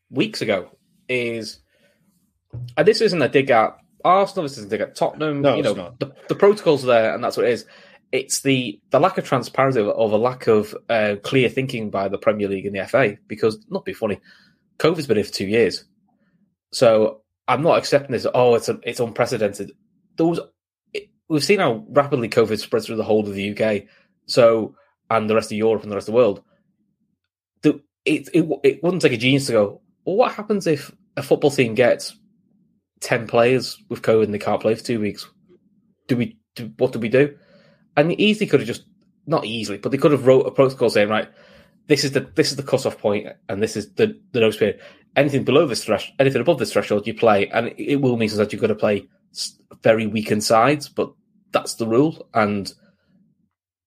weeks 0.10 0.42
ago 0.42 0.70
is, 1.08 1.60
and 2.78 2.88
this 2.88 3.02
isn't 3.02 3.22
a 3.22 3.30
dig 3.30 3.50
at 3.50 3.78
Arsenal, 4.04 4.44
this 4.44 4.58
isn't 4.58 4.68
a 4.68 4.70
dig 4.70 4.82
at 4.82 4.96
Tottenham. 4.96 5.42
No, 5.42 5.56
you 5.56 5.64
know, 5.64 5.72
it's 5.72 5.78
not. 5.78 6.00
the, 6.00 6.14
the 6.30 6.36
protocols 6.36 6.84
are 6.84 6.88
there, 6.88 7.14
and 7.14 7.24
that's 7.24 7.38
what 7.38 7.46
it 7.46 7.52
is. 7.52 7.66
It's 8.12 8.42
the 8.42 8.80
the 8.90 9.00
lack 9.00 9.18
of 9.18 9.26
transparency 9.26 9.80
or 9.80 10.10
the 10.10 10.18
lack 10.18 10.48
of 10.48 10.76
uh, 10.90 11.16
clear 11.24 11.50
thinking 11.50 11.90
by 11.90 12.08
the 12.10 12.18
Premier 12.18 12.48
League 12.48 12.66
and 12.66 12.76
the 12.76 12.86
FA. 12.88 13.18
Because 13.28 13.64
not 13.70 13.86
be 13.86 13.94
funny, 13.94 14.20
COVID's 14.80 15.08
been 15.08 15.18
here 15.18 15.24
for 15.24 15.34
two 15.34 15.48
years, 15.48 15.86
so 16.72 17.22
I'm 17.48 17.62
not 17.62 17.78
accepting 17.78 18.12
this. 18.12 18.28
Oh, 18.34 18.56
it's 18.56 18.70
a, 18.70 18.80
it's 18.84 19.00
unprecedented. 19.00 19.72
Those 20.18 20.40
it, 20.94 21.10
we've 21.30 21.44
seen 21.44 21.60
how 21.60 21.86
rapidly 21.90 22.30
COVID 22.30 22.60
spreads 22.60 22.86
through 22.86 22.98
the 22.98 23.04
whole 23.04 23.28
of 23.28 23.34
the 23.34 23.58
UK, 23.58 23.84
so 24.26 24.76
and 25.10 25.30
the 25.30 25.36
rest 25.36 25.52
of 25.52 25.58
Europe 25.58 25.84
and 25.84 25.92
the 25.92 25.96
rest 25.96 26.08
of 26.08 26.14
the 26.14 26.18
world. 26.18 26.44
The, 27.62 27.82
it, 28.04 28.30
it 28.34 28.50
it 28.64 28.84
wouldn't 28.84 29.02
take 29.02 29.14
a 29.14 29.18
genius 29.18 29.48
to 29.48 29.54
go. 29.54 29.82
Well, 30.04 30.16
what 30.16 30.34
happens 30.34 30.68
if 30.68 30.92
a 31.16 31.24
football 31.24 31.52
team 31.52 31.76
gets 31.76 32.18
ten 33.02 33.28
players 33.28 33.78
with 33.90 34.02
COVID 34.02 34.24
and 34.24 34.34
they 34.34 34.40
can't 34.40 34.62
play 34.62 34.76
for 34.76 34.84
two 34.84 35.02
weeks? 35.02 35.28
Do 36.08 36.16
we? 36.16 36.38
Do, 36.56 36.72
what 36.78 36.94
do 36.94 37.00
we 37.00 37.10
do? 37.10 37.38
And 37.98 38.20
easily 38.20 38.48
could 38.48 38.62
have 38.62 38.68
just 38.68 38.86
not 39.28 39.46
easily, 39.46 39.78
but 39.78 39.92
they 39.92 39.98
could 39.98 40.12
have 40.12 40.26
wrote 40.26 40.48
a 40.48 40.52
protocol 40.52 40.90
saying, 40.90 41.10
right, 41.10 41.30
this 41.88 42.04
is 42.04 42.12
the 42.12 42.22
this 42.36 42.52
is 42.52 42.58
the 42.58 42.64
cutoff 42.64 42.98
point, 42.98 43.28
and 43.50 43.62
this 43.62 43.76
is 43.76 43.94
the 43.94 44.20
the 44.32 44.40
notice 44.40 44.58
period. 44.58 44.80
Anything 45.16 45.44
below 45.44 45.68
this 45.68 45.84
threshold, 45.84 46.16
anything 46.20 46.42
above 46.42 46.58
this 46.58 46.72
threshold, 46.72 47.06
you 47.06 47.14
play, 47.14 47.50
and 47.50 47.74
it, 47.78 47.98
will 47.98 48.16
mean 48.16 48.30
that 48.30 48.54
you've 48.54 48.62
got 48.62 48.68
to 48.68 48.76
play 48.76 49.08
very 49.82 50.08
weakened 50.08 50.44
sides, 50.44 50.88
but 50.88 51.12
that's 51.52 51.76
the 51.76 51.88
rule. 51.88 52.28
And 52.34 52.72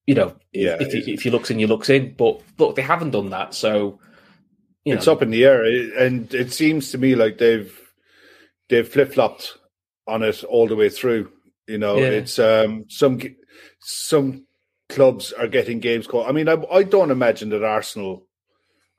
you 0.06 0.14
know, 0.14 0.36
Yeah, 0.52 0.76
if, 0.80 0.92
you, 0.92 1.14
if 1.14 1.24
you 1.24 1.30
looks 1.30 1.50
in, 1.50 1.58
you 1.58 1.66
looks 1.66 1.88
in. 1.88 2.14
But 2.14 2.42
look, 2.58 2.76
they 2.76 2.82
haven't 2.82 3.12
done 3.12 3.30
that, 3.30 3.54
so 3.54 3.98
you 4.84 4.94
it's 4.94 5.06
know, 5.06 5.14
up 5.14 5.22
in 5.22 5.30
the 5.30 5.44
air, 5.44 5.64
and 5.98 6.32
it 6.34 6.52
seems 6.52 6.90
to 6.90 6.98
me 6.98 7.14
like 7.14 7.38
they've 7.38 7.74
they've 8.68 8.88
flip 8.88 9.12
flopped 9.12 9.58
on 10.06 10.22
it 10.22 10.42
all 10.44 10.66
the 10.68 10.76
way 10.76 10.88
through. 10.88 11.30
You 11.66 11.78
know, 11.78 11.96
Yeah. 11.96 12.08
it's 12.10 12.38
um 12.38 12.84
some 12.88 13.18
some 13.80 14.46
clubs 14.88 15.32
are 15.32 15.48
getting 15.48 15.80
games 15.80 16.06
called. 16.06 16.26
I 16.26 16.32
mean, 16.32 16.48
I, 16.48 16.56
I 16.70 16.82
don't 16.82 17.10
imagine 17.10 17.48
that 17.50 17.64
Arsenal 17.64 18.26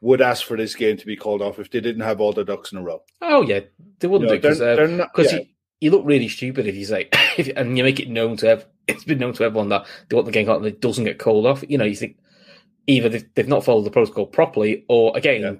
would 0.01 0.22
ask 0.22 0.45
for 0.45 0.57
this 0.57 0.75
game 0.75 0.98
to 0.98 1.05
be 1.05 1.15
called 1.15 1.41
off 1.41 1.60
if 1.60 1.72
they 1.72 1.79
didn't 1.79 2.01
have 2.01 2.19
all 2.22 2.34
their 2.34 2.43
ducks 2.43 2.72
in 2.72 2.77
a 2.79 2.84
row. 2.84 3.01
Oh 3.22 3.41
yeah, 3.43 3.62
they 4.00 4.07
wouldn't 4.07 4.29
do 4.29 4.36
because 4.38 4.60
not- 4.60 5.12
yeah. 5.17 5.31
you, 5.39 5.45
you 5.81 5.91
look 5.91 6.05
really 6.05 6.27
stupid 6.27 6.67
if 6.67 6.75
you 6.75 6.86
say 6.86 7.10
if, 7.38 7.48
and 7.55 7.77
you 7.77 7.84
make 7.84 8.00
it 8.00 8.10
known 8.10 8.38
to 8.38 8.50
ev- 8.50 8.65
it's 8.88 9.03
been 9.03 9.19
known 9.19 9.34
to 9.34 9.43
everyone 9.43 9.69
that 9.69 9.86
they 10.10 10.15
want 10.15 10.25
the 10.25 10.31
game 10.31 10.45
called 10.45 10.63
and 10.65 10.67
it 10.74 10.81
doesn't 10.81 11.05
get 11.05 11.19
called 11.19 11.45
off. 11.45 11.63
You 11.67 11.77
know, 11.77 11.86
you 11.86 11.95
think 11.95 12.17
either 12.88 13.10
they've, 13.10 13.25
they've 13.36 13.48
not 13.48 13.63
followed 13.65 13.84
the 13.84 13.91
protocol 13.91 14.25
properly, 14.27 14.86
or 14.89 15.15
again, 15.17 15.41
Yeah. 15.41 15.53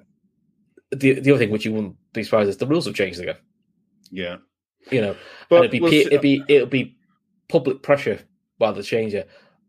the 0.96 1.20
the 1.20 1.30
other 1.30 1.38
thing 1.38 1.50
which 1.50 1.64
you 1.64 1.72
wouldn't 1.72 1.96
be 2.12 2.22
surprised 2.24 2.48
is 2.48 2.56
the 2.58 2.66
rules 2.66 2.86
have 2.86 2.94
changed 2.94 3.20
again. 3.20 3.36
Yeah, 4.12 4.36
You 4.90 5.00
know, 5.00 5.16
but 5.48 5.56
and 5.56 5.64
it'd 5.66 5.70
be 5.72 5.80
we'll 5.80 5.92
it'd 5.92 6.20
be 6.20 6.42
it'll 6.48 6.66
be 6.68 6.96
public 7.48 7.82
pressure 7.82 8.20
by 8.58 8.72
the 8.72 8.82
changer. 8.82 9.24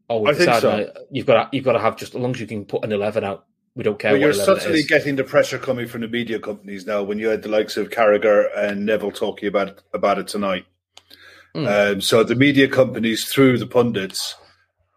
Oh, 0.09 0.25
I 0.25 0.33
think 0.33 0.49
so. 0.61 0.77
now 0.77 0.85
you've 1.11 1.25
got 1.25 1.51
to, 1.51 1.55
you've 1.55 1.65
got 1.65 1.73
to 1.73 1.79
have 1.79 1.97
just 1.97 2.15
as 2.15 2.21
long 2.21 2.31
as 2.31 2.39
you 2.39 2.47
can 2.47 2.65
put 2.65 2.83
an 2.85 2.91
eleven 2.91 3.23
out. 3.23 3.45
We 3.75 3.83
don't 3.83 3.99
care. 3.99 4.13
Well, 4.13 4.21
you're 4.21 4.29
what 4.29 4.37
11 4.37 4.55
it 4.57 4.61
subtly 4.61 4.79
is. 4.79 4.87
getting 4.87 5.15
the 5.17 5.23
pressure 5.23 5.59
coming 5.59 5.87
from 5.87 6.01
the 6.01 6.07
media 6.07 6.39
companies 6.39 6.87
now. 6.87 7.03
When 7.03 7.19
you 7.19 7.27
had 7.27 7.43
the 7.43 7.49
likes 7.49 7.77
of 7.77 7.89
Carragher 7.89 8.47
and 8.57 8.85
Neville 8.85 9.11
talking 9.11 9.47
about 9.47 9.67
it, 9.67 9.81
about 9.93 10.17
it 10.19 10.27
tonight, 10.27 10.65
Mm. 11.55 11.93
um, 11.93 12.01
so 12.01 12.23
the 12.23 12.35
media 12.35 12.67
companies 12.67 13.25
through 13.25 13.57
the 13.57 13.65
pundits 13.67 14.35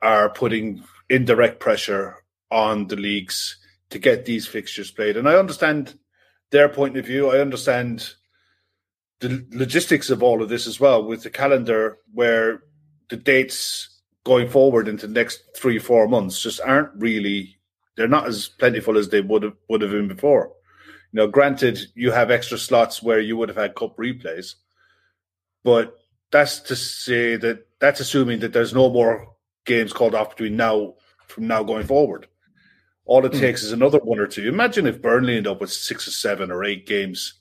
are 0.02 0.28
putting 0.30 0.82
indirect 1.08 1.60
pressure 1.60 2.16
on 2.50 2.86
the 2.88 2.96
leagues 2.96 3.56
to 3.90 3.98
get 3.98 4.24
these 4.24 4.46
fixtures 4.46 4.90
played. 4.90 5.16
And 5.16 5.28
I 5.28 5.34
understand 5.36 5.94
their 6.50 6.68
point 6.68 6.96
of 6.96 7.06
view. 7.06 7.30
I 7.30 7.38
understand 7.40 8.12
the 9.20 9.46
logistics 9.52 10.10
of 10.10 10.22
all 10.22 10.42
of 10.42 10.48
this 10.48 10.66
as 10.66 10.80
well, 10.80 11.04
with 11.04 11.22
the 11.22 11.30
calendar 11.30 11.98
where 12.12 12.62
the 13.08 13.16
dates 13.16 14.00
going 14.24 14.48
forward 14.48 14.88
into 14.88 15.06
the 15.06 15.12
next 15.14 15.42
three 15.56 15.78
four 15.78 16.06
months 16.08 16.42
just 16.42 16.60
aren't 16.60 16.90
really 16.96 17.56
they're 17.96 18.08
not 18.08 18.26
as 18.26 18.48
plentiful 18.48 18.96
as 18.96 19.08
they 19.08 19.20
would 19.20 19.42
have 19.42 19.54
would 19.68 19.82
have 19.82 19.90
been 19.90 20.08
before. 20.08 20.52
You 21.12 21.18
know, 21.18 21.26
granted, 21.26 21.78
you 21.94 22.12
have 22.12 22.30
extra 22.30 22.56
slots 22.56 23.02
where 23.02 23.20
you 23.20 23.36
would 23.36 23.48
have 23.48 23.58
had 23.58 23.74
cup 23.74 23.96
replays, 23.96 24.54
but 25.64 25.96
that's 26.30 26.60
to 26.60 26.76
say 26.76 27.36
that 27.36 27.66
that's 27.80 28.00
assuming 28.00 28.40
that 28.40 28.52
there's 28.52 28.72
no 28.74 28.88
more 28.90 29.34
games 29.66 29.92
called 29.92 30.14
off 30.14 30.30
between 30.30 30.56
now 30.56 30.94
from 31.26 31.46
now 31.46 31.62
going 31.62 31.86
forward. 31.86 32.26
All 33.04 33.24
it 33.26 33.32
Hmm. 33.34 33.40
takes 33.40 33.62
is 33.62 33.72
another 33.72 33.98
one 33.98 34.20
or 34.20 34.26
two. 34.26 34.48
Imagine 34.48 34.86
if 34.86 35.02
Burnley 35.02 35.36
end 35.36 35.46
up 35.48 35.60
with 35.60 35.72
six 35.72 36.06
or 36.06 36.12
seven 36.12 36.50
or 36.50 36.64
eight 36.64 36.86
games. 36.86 37.39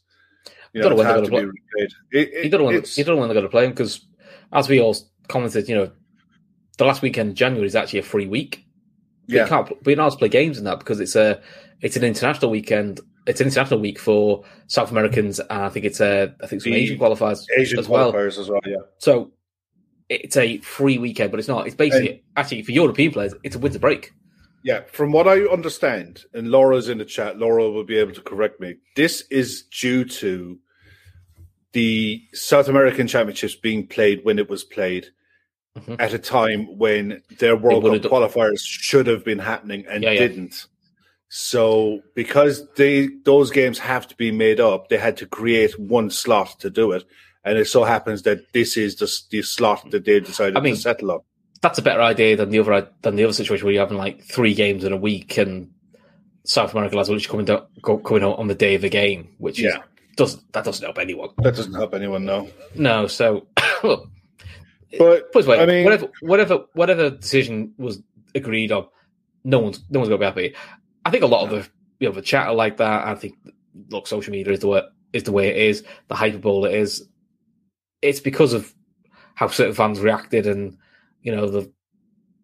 You 0.74 0.82
Don't 0.82 0.92
know, 0.92 1.04
know 1.04 1.04
when 1.04 1.24
to 1.24 1.30
they're 1.30 1.42
to 1.42 1.48
replayed. 1.48 1.92
It, 2.12 2.34
it, 2.34 2.44
you 2.46 2.50
don't 2.50 2.62
know 2.62 2.66
when 2.66 2.84
you 2.96 3.04
don't 3.04 3.16
know 3.16 3.20
when 3.20 3.28
they're 3.30 3.34
going 3.34 3.46
to 3.46 3.50
play 3.50 3.66
him 3.66 3.72
because, 3.72 4.06
as 4.54 4.70
we 4.70 4.80
all 4.80 4.96
commented, 5.28 5.68
you 5.68 5.76
know, 5.76 5.92
the 6.78 6.86
last 6.86 7.02
weekend 7.02 7.30
in 7.30 7.36
January 7.36 7.66
is 7.68 7.76
actually 7.76 8.00
a 8.00 8.04
free 8.04 8.28
week. 8.28 8.66
But 9.28 9.36
Yeah. 9.36 9.42
you 9.44 9.48
can't. 9.50 9.68
But 9.70 9.88
you're 9.88 9.96
not 9.98 10.04
allowed 10.04 10.10
to 10.12 10.18
play 10.18 10.30
games 10.30 10.58
in 10.58 10.64
that 10.66 10.80
because 10.80 11.00
it's 11.00 11.16
a 11.16 11.42
it's 11.82 11.96
an 11.98 12.04
international 12.04 12.52
weekend. 12.52 13.00
It's 13.28 13.42
an 13.42 13.48
international 13.48 13.80
week 13.80 14.00
for 14.00 14.44
South 14.68 14.92
Americans, 14.92 15.40
and 15.40 15.62
I 15.64 15.70
think 15.70 15.86
it's 15.86 16.00
a 16.02 16.34
I 16.42 16.48
think 16.48 16.62
some 16.62 16.72
The 16.72 16.78
Asian 16.80 16.98
qualifiers 17.00 17.44
Asian 17.58 17.80
as 17.80 17.88
well. 17.88 18.12
qualifiers 18.14 18.38
as 18.40 18.50
well. 18.50 18.60
Yeah, 18.66 18.78
So 19.00 19.32
it's 20.10 20.38
a 20.38 20.58
free 20.60 20.98
weekend, 20.98 21.30
but 21.32 21.40
it's 21.40 21.48
not. 21.50 21.68
It's 21.68 21.76
basically 21.76 22.24
actually 22.36 22.64
for 22.64 22.72
European 22.72 23.12
players, 23.12 23.34
it's 23.44 23.56
a 23.56 23.60
winter 23.60 23.78
break. 23.80 24.12
Yeah. 24.64 24.82
From 24.92 25.12
what 25.12 25.28
I 25.28 25.42
understand, 25.42 26.24
and 26.34 26.50
Laura's 26.50 26.90
in 26.90 26.98
the 26.98 27.06
chat, 27.06 27.38
Laura 27.38 27.70
will 27.70 27.84
be 27.84 27.98
able 27.98 28.14
to 28.14 28.22
correct 28.22 28.60
me. 28.60 28.76
This 28.96 29.22
is 29.30 29.64
due 29.64 30.06
to 30.06 30.60
the 31.74 32.22
South 32.34 32.68
American 32.68 33.08
Championships 33.08 33.56
being 33.56 33.86
played 33.88 34.24
when 34.24 34.40
it 34.40 34.50
was 34.50 34.64
played 34.64 35.08
Mhm. 35.78 35.98
at 36.00 36.14
a 36.14 36.20
time 36.20 36.78
when 36.78 37.22
their 37.38 37.56
World 37.56 37.84
Cup 37.84 38.12
qualifiers 38.12 38.62
should 38.66 39.08
have 39.08 39.24
been 39.24 39.40
happening 39.40 39.86
and 39.88 40.04
Yeah, 40.04 40.12
yeah. 40.12 40.20
didn't. 40.20 40.66
So 41.30 42.02
because 42.16 42.68
they 42.76 43.08
those 43.24 43.52
games 43.52 43.78
have 43.80 44.08
to 44.08 44.16
be 44.16 44.32
made 44.32 44.60
up, 44.60 44.90
they 44.90 44.98
had 44.98 45.16
to 45.18 45.28
create 45.28 45.78
one 45.78 46.10
slot 46.10 46.60
to 46.62 46.70
do 46.72 46.92
it. 46.92 47.04
And 47.46 47.58
it 47.58 47.66
so 47.66 47.84
happens 47.84 48.24
that 48.24 48.52
this 48.52 48.76
is 48.78 48.96
the, 48.96 49.08
the 49.30 49.44
slot 49.44 49.92
that 49.92 50.06
they 50.06 50.20
decided 50.20 50.58
I 50.58 50.62
mean, 50.62 50.76
to 50.76 50.82
settle 50.82 51.12
on. 51.12 51.20
That's 51.62 51.78
a 51.78 51.82
better 51.82 52.02
idea 52.02 52.36
than 52.38 52.50
the 52.52 52.60
other 52.60 52.90
than 53.02 53.16
the 53.16 53.24
other 53.26 53.34
situation 53.34 53.66
where 53.66 53.74
you're 53.74 53.84
having 53.84 53.98
like 53.98 54.24
three 54.24 54.54
games 54.54 54.84
in 54.84 54.94
a 54.94 54.98
week 54.98 55.38
and 55.38 55.72
South 56.46 56.74
America 56.74 56.96
lads 56.96 57.10
are 57.10 57.14
literally 57.14 57.30
coming 57.32 57.46
down, 57.46 57.68
go, 57.82 57.98
coming 57.98 58.24
out 58.24 58.40
on 58.40 58.48
the 58.48 58.56
day 58.56 58.76
of 58.76 58.82
the 58.82 58.90
game, 58.90 59.36
which 59.40 59.60
is, 59.60 59.66
Yeah. 59.66 59.84
does 60.16 60.42
that 60.54 60.64
doesn't 60.64 60.84
help 60.86 60.98
anyone. 60.98 61.30
That 61.40 61.56
doesn't 61.56 61.74
help 61.74 61.94
anyone 61.94 62.24
no. 62.26 62.50
No, 62.76 63.08
so 63.08 63.48
look, 63.84 64.10
But 64.98 65.32
put 65.34 65.46
way, 65.46 65.60
I 65.60 65.66
mean, 65.66 65.84
whatever 65.84 66.08
whatever 66.22 66.66
whatever 66.74 67.10
decision 67.10 67.74
was 67.78 68.02
agreed 68.34 68.72
on, 68.72 68.88
no 69.44 69.60
one's 69.60 69.84
no 69.90 70.00
one's 70.00 70.10
gonna 70.10 70.20
be 70.20 70.26
happy. 70.26 70.56
I 71.06 71.12
think 71.12 71.24
a 71.24 71.28
lot 71.28 71.44
of 71.44 71.50
the 71.50 71.70
you 72.00 72.08
know 72.08 72.16
the 72.16 72.22
chatter 72.22 72.54
like 72.54 72.78
that. 72.78 73.06
I 73.08 73.16
think 73.16 73.36
look, 73.90 74.08
social 74.08 74.32
media 74.32 74.54
is 74.54 74.60
the 74.60 74.68
way 74.68 74.82
is 75.12 75.24
the 75.24 75.32
way 75.34 75.50
it 75.50 75.58
is, 75.58 75.84
the 76.08 76.16
hyperbole 76.16 76.72
it 76.72 76.80
is. 76.80 77.08
It's 78.02 78.22
because 78.22 78.54
of 78.54 78.74
how 79.36 79.48
certain 79.48 79.74
fans 79.76 80.00
reacted 80.00 80.48
and 80.48 80.78
you 81.22 81.32
know 81.36 81.48
the 81.50 81.72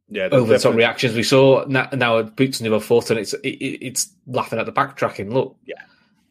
yeah, 0.09 0.29
over 0.31 0.53
the 0.53 0.59
top 0.59 0.75
reactions 0.75 1.15
we 1.15 1.23
saw. 1.23 1.65
Now, 1.67 1.89
now 1.93 2.17
it 2.17 2.35
boots 2.35 2.61
on 2.61 2.69
the 2.69 2.79
foot, 2.79 3.09
and 3.09 3.19
it's 3.19 3.33
it, 3.33 3.47
it- 3.49 3.85
it's 3.87 4.13
laughing 4.27 4.59
at 4.59 4.65
the 4.65 4.71
backtracking. 4.71 5.31
Look, 5.33 5.57
Yeah. 5.65 5.75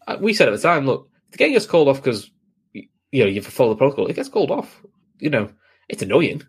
Uh, 0.06 0.18
we 0.20 0.34
said 0.34 0.48
at 0.48 0.52
the 0.52 0.60
time, 0.60 0.84
look, 0.86 1.08
the 1.32 1.38
game 1.38 1.52
gets 1.52 1.66
called 1.66 1.88
off 1.88 1.96
because 2.02 2.30
you 2.72 2.84
know 3.24 3.26
you 3.26 3.40
follow 3.42 3.70
the 3.70 3.76
protocol. 3.78 4.06
It 4.06 4.16
gets 4.16 4.28
called 4.28 4.50
off. 4.50 4.82
You 5.18 5.30
know, 5.30 5.50
it's 5.88 6.02
annoying. 6.02 6.42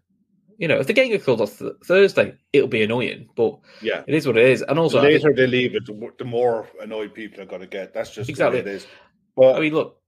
You 0.57 0.67
know, 0.69 0.77
if 0.79 0.87
the 0.87 0.93
game 0.93 1.09
gets 1.09 1.25
called 1.25 1.41
off 1.41 1.57
th- 1.59 1.73
Thursday, 1.85 2.35
it'll 2.53 2.67
be 2.69 2.83
annoying, 2.83 3.27
but 3.35 3.59
Yeah. 3.81 4.03
it 4.07 4.13
is 4.13 4.25
what 4.27 4.37
it 4.37 4.45
is. 4.45 4.61
And 4.61 4.77
also, 4.79 5.01
the 5.01 5.07
I, 5.07 5.11
think- 5.11 5.23
later 5.23 5.35
they 5.35 5.47
leave 5.47 5.75
it, 5.75 5.85
the 5.85 6.11
the 6.17 6.25
more 6.25 6.67
annoyed 6.81 7.13
people 7.13 7.41
are 7.41 7.45
going 7.45 7.61
to 7.61 7.67
get. 7.67 7.93
That's 7.93 8.13
just 8.13 8.29
Exactly. 8.29 8.61
the 8.61 8.65
way 8.65 8.71
it 8.71 8.75
is. 8.75 8.87
But 9.35 9.55
I 9.55 9.59
mean, 9.61 9.73
look, 9.73 9.99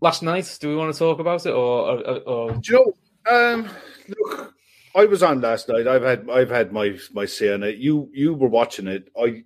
last 0.00 0.22
night, 0.22 0.58
do 0.60 0.68
we 0.68 0.76
want 0.76 0.92
to 0.92 0.98
talk 0.98 1.18
about 1.18 1.46
it 1.46 1.50
or? 1.50 1.90
or, 2.04 2.18
or 2.20 2.52
do 2.52 2.72
you 2.72 2.92
know? 3.26 3.32
Um, 3.54 3.68
look, 4.08 4.54
I 4.96 5.04
was 5.04 5.22
on 5.22 5.42
last 5.42 5.68
night. 5.68 5.86
I've 5.86 6.02
had 6.02 6.28
I've 6.30 6.50
had 6.50 6.72
my 6.72 6.98
my 7.12 7.26
say 7.26 7.52
on 7.52 7.62
it. 7.62 7.76
You 7.76 8.10
you 8.14 8.34
were 8.34 8.48
watching 8.48 8.86
it. 8.86 9.08
I, 9.16 9.44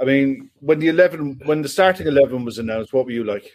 I 0.00 0.04
mean, 0.04 0.50
when 0.60 0.78
the 0.78 0.88
eleven 0.88 1.40
when 1.44 1.62
the 1.62 1.68
starting 1.68 2.06
eleven 2.06 2.44
was 2.44 2.58
announced, 2.58 2.92
what 2.92 3.04
were 3.06 3.12
you 3.12 3.24
like? 3.24 3.50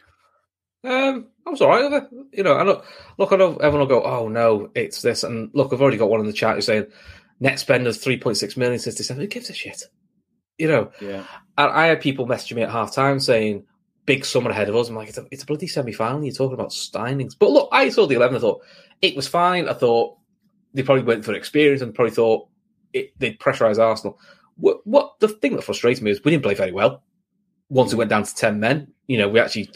Um, 0.83 1.27
I 1.45 1.49
was 1.49 1.61
all 1.61 1.69
right 1.69 1.89
with 1.89 2.03
it. 2.03 2.37
You 2.37 2.43
know, 2.43 2.55
I 2.55 2.63
know. 2.63 2.83
Look, 3.17 3.31
I 3.31 3.37
know 3.37 3.55
everyone 3.57 3.87
will 3.87 4.01
go, 4.01 4.03
"Oh 4.03 4.27
no, 4.27 4.71
it's 4.75 5.01
this," 5.01 5.23
and 5.23 5.49
look, 5.53 5.71
I've 5.73 5.81
already 5.81 5.97
got 5.97 6.09
one 6.09 6.19
in 6.19 6.25
the 6.27 6.33
chat 6.33 6.55
who's 6.55 6.65
saying 6.65 6.87
net 7.39 7.59
spend 7.59 7.87
is 7.87 7.97
three 7.97 8.19
point 8.19 8.37
six 8.37 8.57
million 8.57 8.79
since 8.79 8.95
December. 8.95 9.23
Who 9.23 9.27
gives 9.27 9.49
a 9.49 9.53
shit? 9.53 9.83
You 10.57 10.67
know, 10.67 10.91
Yeah, 10.99 11.23
and 11.57 11.71
I 11.71 11.87
had 11.87 12.01
people 12.01 12.27
messaging 12.27 12.57
me 12.57 12.63
at 12.63 12.71
half 12.71 12.93
time 12.93 13.19
saying, 13.21 13.65
"Big 14.05 14.25
summer 14.25 14.51
ahead 14.51 14.67
of 14.69 14.75
us." 14.75 14.89
I'm 14.89 14.95
like, 14.95 15.09
"It's 15.09 15.17
a, 15.17 15.25
it's 15.31 15.43
a 15.43 15.45
bloody 15.45 15.67
semi 15.67 15.93
final. 15.93 16.23
You're 16.23 16.33
talking 16.33 16.55
about 16.55 16.71
Steinings." 16.71 17.35
But 17.37 17.51
look, 17.51 17.69
I 17.71 17.89
saw 17.89 18.05
the 18.05 18.15
eleven. 18.15 18.37
I 18.37 18.39
thought 18.39 18.61
it 19.01 19.15
was 19.15 19.27
fine. 19.27 19.69
I 19.69 19.73
thought 19.73 20.18
they 20.73 20.83
probably 20.83 21.03
went 21.03 21.25
for 21.25 21.33
experience 21.33 21.81
and 21.81 21.93
probably 21.93 22.13
thought 22.13 22.47
it, 22.93 23.17
they'd 23.19 23.39
pressurise 23.39 23.79
Arsenal. 23.79 24.19
What, 24.57 24.85
what 24.85 25.19
the 25.19 25.27
thing 25.27 25.55
that 25.55 25.63
frustrates 25.63 26.01
me 26.01 26.11
is 26.11 26.23
we 26.23 26.31
didn't 26.31 26.43
play 26.43 26.53
very 26.53 26.71
well. 26.71 27.03
Once 27.69 27.93
we 27.93 27.97
went 27.97 28.09
down 28.09 28.23
to 28.23 28.35
ten 28.35 28.59
men, 28.59 28.91
you 29.07 29.17
know, 29.17 29.29
we 29.29 29.39
actually 29.39 29.71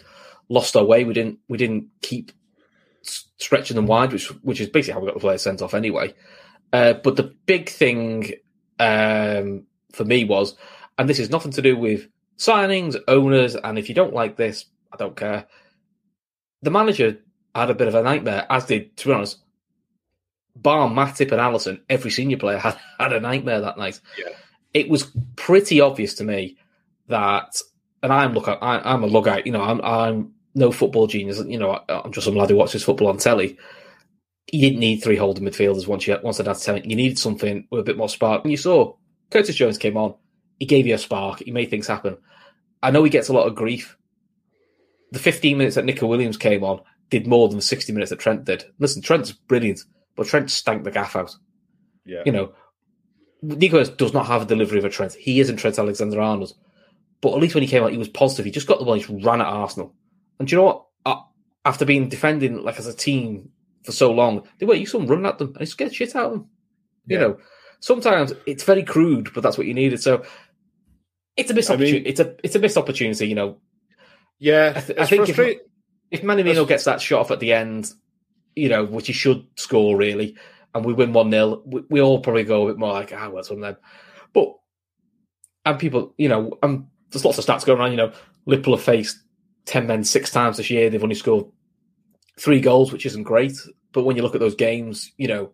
lost 0.49 0.75
our 0.75 0.83
way. 0.83 1.03
We 1.03 1.13
didn't 1.13 1.39
we 1.47 1.57
didn't 1.57 1.87
keep 2.01 2.31
stretching 3.01 3.75
them 3.75 3.85
wide, 3.85 4.11
which 4.11 4.27
which 4.41 4.59
is 4.59 4.69
basically 4.69 4.93
how 4.93 4.99
we 4.99 5.07
got 5.07 5.15
the 5.15 5.19
players 5.19 5.41
sent 5.41 5.61
off 5.61 5.73
anyway. 5.73 6.13
Uh, 6.71 6.93
but 6.93 7.15
the 7.15 7.35
big 7.45 7.69
thing 7.69 8.31
um, 8.79 9.65
for 9.91 10.05
me 10.05 10.23
was, 10.23 10.55
and 10.97 11.07
this 11.07 11.19
is 11.19 11.29
nothing 11.29 11.51
to 11.51 11.61
do 11.61 11.77
with 11.77 12.07
signings, 12.37 12.97
owners, 13.07 13.55
and 13.55 13.77
if 13.77 13.89
you 13.89 13.95
don't 13.95 14.13
like 14.13 14.35
this, 14.37 14.65
I 14.91 14.97
don't 14.97 15.15
care. 15.15 15.45
The 16.63 16.71
manager 16.71 17.19
had 17.53 17.69
a 17.69 17.75
bit 17.75 17.87
of 17.87 17.93
a 17.93 18.01
nightmare, 18.01 18.47
as 18.49 18.65
did, 18.65 18.97
to 18.97 19.07
be 19.07 19.13
honest, 19.13 19.42
bar 20.55 20.89
Matip 20.89 21.31
and 21.31 21.41
Alisson, 21.41 21.81
every 21.89 22.11
senior 22.11 22.37
player 22.37 22.57
had, 22.57 22.77
had 22.99 23.13
a 23.13 23.19
nightmare 23.19 23.61
that 23.61 23.77
night. 23.77 23.99
Yeah. 24.17 24.33
It 24.73 24.89
was 24.89 25.11
pretty 25.35 25.81
obvious 25.81 26.15
to 26.15 26.23
me 26.23 26.57
that, 27.07 27.61
and 28.01 28.11
I'm 28.11 28.33
look, 28.33 28.47
I, 28.47 28.57
I'm 28.83 29.03
a 29.03 29.07
lookout. 29.07 29.45
You 29.45 29.51
know, 29.51 29.61
I'm 29.61 29.81
I'm 29.81 30.33
no 30.55 30.71
football 30.71 31.07
genius. 31.07 31.41
You 31.45 31.59
know, 31.59 31.71
I, 31.71 32.01
I'm 32.03 32.11
just 32.11 32.25
some 32.25 32.35
lad 32.35 32.49
who 32.49 32.55
watches 32.55 32.83
football 32.83 33.07
on 33.07 33.17
telly. 33.17 33.57
You 34.51 34.61
didn't 34.61 34.79
need 34.79 34.97
three 34.97 35.15
holding 35.15 35.43
midfielders 35.43 35.87
once 35.87 36.07
you 36.07 36.17
once 36.23 36.37
they'd 36.37 36.47
had 36.47 36.57
seven. 36.57 36.89
You 36.89 36.95
needed 36.95 37.19
something 37.19 37.67
with 37.69 37.81
a 37.81 37.83
bit 37.83 37.97
more 37.97 38.09
spark. 38.09 38.43
And 38.43 38.51
you 38.51 38.57
saw 38.57 38.95
Curtis 39.29 39.55
Jones 39.55 39.77
came 39.77 39.97
on. 39.97 40.15
He 40.59 40.65
gave 40.65 40.87
you 40.87 40.95
a 40.95 40.99
spark. 40.99 41.39
He 41.39 41.51
made 41.51 41.69
things 41.69 41.87
happen. 41.87 42.17
I 42.81 42.91
know 42.91 43.03
he 43.03 43.09
gets 43.09 43.29
a 43.29 43.33
lot 43.33 43.47
of 43.47 43.55
grief. 43.55 43.97
The 45.11 45.19
15 45.19 45.57
minutes 45.57 45.75
that 45.75 45.85
Nico 45.85 46.07
Williams 46.07 46.37
came 46.37 46.63
on 46.63 46.81
did 47.09 47.27
more 47.27 47.47
than 47.47 47.57
the 47.57 47.63
60 47.63 47.93
minutes 47.93 48.09
that 48.09 48.19
Trent 48.19 48.45
did. 48.45 48.65
Listen, 48.79 49.01
Trent's 49.01 49.31
brilliant, 49.31 49.81
but 50.15 50.27
Trent 50.27 50.49
stank 50.51 50.83
the 50.83 50.91
gaff 50.91 51.15
out. 51.15 51.35
Yeah. 52.05 52.23
You 52.25 52.31
know, 52.31 52.53
Nico 53.41 53.83
does 53.83 54.13
not 54.13 54.27
have 54.27 54.41
a 54.43 54.45
delivery 54.45 54.79
of 54.79 54.85
a 54.85 54.89
Trent. 54.89 55.13
He 55.13 55.39
isn't 55.39 55.57
Trent 55.57 55.79
Alexander 55.79 56.21
Arnold. 56.21 56.53
But 57.21 57.33
at 57.33 57.39
least 57.39 57.55
when 57.55 57.63
he 57.63 57.69
came 57.69 57.83
out, 57.83 57.91
he 57.91 57.97
was 57.97 58.09
positive. 58.09 58.45
He 58.45 58.51
just 58.51 58.67
got 58.67 58.79
the 58.79 58.85
ball, 58.85 58.95
he 58.95 59.01
just 59.03 59.25
ran 59.25 59.41
at 59.41 59.47
Arsenal. 59.47 59.93
And 60.39 60.47
do 60.47 60.55
you 60.55 60.61
know 60.61 60.65
what? 60.65 60.85
Uh, 61.05 61.21
After 61.65 61.85
being 61.85 62.09
defending 62.09 62.61
like 62.63 62.77
as 62.79 62.87
a 62.87 62.93
team 62.93 63.49
for 63.85 63.91
so 63.93 64.11
long, 64.11 64.47
they 64.59 64.65
were 64.65 64.85
saw 64.85 64.99
him 64.99 65.07
running 65.07 65.25
at 65.25 65.37
them 65.37 65.49
and 65.49 65.59
he 65.59 65.65
scared 65.65 65.93
shit 65.93 66.15
out 66.15 66.25
of 66.27 66.31
them. 66.33 66.49
You 67.07 67.15
Yeah. 67.17 67.21
know, 67.23 67.37
sometimes 67.79 68.33
it's 68.45 68.63
very 68.63 68.83
crude, 68.83 69.33
but 69.33 69.41
that's 69.43 69.57
what 69.57 69.67
you 69.67 69.73
needed. 69.73 70.01
So 70.01 70.23
it's 71.37 71.49
a 71.49 71.53
missed 71.53 71.69
I 71.69 71.75
mean- 71.75 71.83
opportunity. 71.83 72.09
it's 72.09 72.19
a 72.19 72.35
it's 72.43 72.55
a 72.55 72.59
missed 72.59 72.77
opportunity. 72.77 73.27
You 73.27 73.35
know, 73.35 73.57
Yeah, 74.39 74.73
I, 74.75 74.81
th- 74.81 74.99
I 74.99 75.05
think 75.05 75.29
if, 75.29 75.35
frustrating. 75.35 75.63
if 76.11 76.21
Minamino 76.23 76.67
gets 76.67 76.83
that 76.85 77.01
shot 77.01 77.21
off 77.21 77.31
at 77.31 77.39
the 77.39 77.53
end, 77.53 77.89
you 78.55 78.69
know, 78.69 78.85
which 78.85 79.07
he 79.07 79.13
should 79.13 79.45
score 79.55 79.95
really, 79.97 80.35
and 80.73 80.85
we 80.85 80.93
win 80.93 81.13
1 81.13 81.31
0, 81.31 81.61
we, 81.65 81.83
we 81.89 82.01
all 82.01 82.19
probably 82.19 82.43
go 82.43 82.63
a 82.63 82.71
bit 82.71 82.79
more 82.79 82.93
like, 82.93 83.13
ah, 83.13 83.29
well, 83.29 83.39
it's 83.39 83.49
one 83.49 83.63
of 83.63 83.75
them. 83.75 83.77
But, 84.33 84.53
and 85.65 85.79
people, 85.79 86.13
you 86.17 86.29
know, 86.29 86.57
um, 86.63 86.87
there's 87.11 87.25
lots 87.25 87.37
of 87.37 87.45
stats 87.45 87.65
going 87.65 87.79
around, 87.79 87.91
you 87.91 87.97
know, 87.97 88.13
Liverpool 88.45 88.75
have 88.75 88.83
faced 88.83 89.19
10 89.65 89.87
men 89.87 90.03
six 90.03 90.31
times 90.31 90.57
this 90.57 90.69
year. 90.69 90.89
They've 90.89 91.03
only 91.03 91.15
scored 91.15 91.45
three 92.39 92.59
goals, 92.59 92.91
which 92.91 93.05
isn't 93.05 93.23
great. 93.23 93.53
But 93.91 94.03
when 94.03 94.15
you 94.15 94.23
look 94.23 94.35
at 94.35 94.41
those 94.41 94.55
games, 94.55 95.11
you 95.17 95.27
know, 95.27 95.51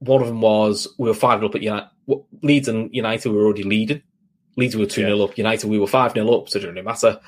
one 0.00 0.20
of 0.20 0.28
them 0.28 0.40
was 0.40 0.88
we 0.98 1.08
were 1.08 1.14
5 1.14 1.40
0 1.40 1.48
up 1.48 1.54
at 1.54 1.62
United. 1.62 1.88
Leeds 2.42 2.68
and 2.68 2.94
United 2.94 3.30
were 3.30 3.44
already 3.44 3.62
leading. 3.62 4.02
Leeds 4.56 4.76
were 4.76 4.86
2 4.86 5.02
0 5.02 5.22
up. 5.22 5.38
United, 5.38 5.68
we 5.68 5.78
were 5.78 5.86
5 5.86 6.12
0 6.12 6.28
up, 6.28 6.48
so 6.48 6.58
it 6.58 6.60
didn't 6.60 6.74
really 6.74 6.86
matter. 6.86 7.20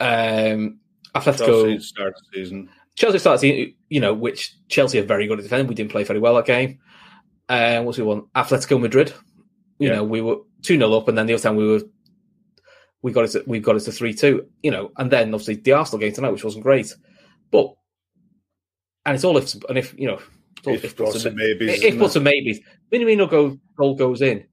Um, 0.00 0.80
Atletico. 1.14 1.80
Start 1.80 2.14
the 2.14 2.38
season. 2.38 2.70
Chelsea 2.96 3.18
started, 3.18 3.74
you 3.88 4.00
know, 4.00 4.12
which 4.14 4.54
Chelsea 4.68 4.98
are 4.98 5.04
very 5.04 5.26
good 5.26 5.38
at 5.38 5.42
defending. 5.44 5.66
We 5.66 5.74
didn't 5.74 5.90
play 5.92 6.04
very 6.04 6.18
well 6.20 6.34
that 6.34 6.46
game. 6.46 6.78
Um, 7.48 7.84
what's 7.84 7.98
we 7.98 8.04
won? 8.04 8.22
Atletico 8.34 8.80
Madrid. 8.80 9.12
You 9.78 9.88
Yeah. 9.88 9.96
know, 9.96 10.04
we 10.04 10.20
were 10.20 10.36
two 10.62 10.76
0 10.76 10.92
up, 10.92 11.08
and 11.08 11.16
then 11.16 11.26
the 11.26 11.34
other 11.34 11.42
time 11.42 11.56
we 11.56 11.66
were, 11.66 11.82
we 13.02 13.12
got 13.12 13.24
it. 13.24 13.28
To, 13.28 13.44
we 13.46 13.60
got 13.60 13.76
it 13.76 13.80
to 13.80 13.92
three 13.92 14.14
two. 14.14 14.46
You 14.62 14.70
know, 14.70 14.92
and 14.96 15.10
then 15.10 15.34
obviously 15.34 15.56
the 15.56 15.72
Arsenal 15.72 16.00
game 16.00 16.12
tonight, 16.12 16.30
which 16.30 16.44
wasn't 16.44 16.64
great, 16.64 16.94
but 17.50 17.74
and 19.04 19.14
it's 19.14 19.24
all 19.24 19.36
ifs 19.36 19.56
and 19.68 19.78
if 19.78 19.94
you 19.98 20.06
know, 20.06 20.20
it's 20.58 20.66
all 20.66 20.74
If 20.74 20.84
ifs 20.84 20.94
buts 20.94 21.24
and 21.24 21.36
maybes, 21.36 21.82
If 21.82 21.98
buts 21.98 22.16
and 22.16 22.24
maybes. 22.24 22.60
Minamino 22.92 23.28
go 23.28 23.58
goal 23.76 23.94
goes 23.96 24.22
in. 24.22 24.44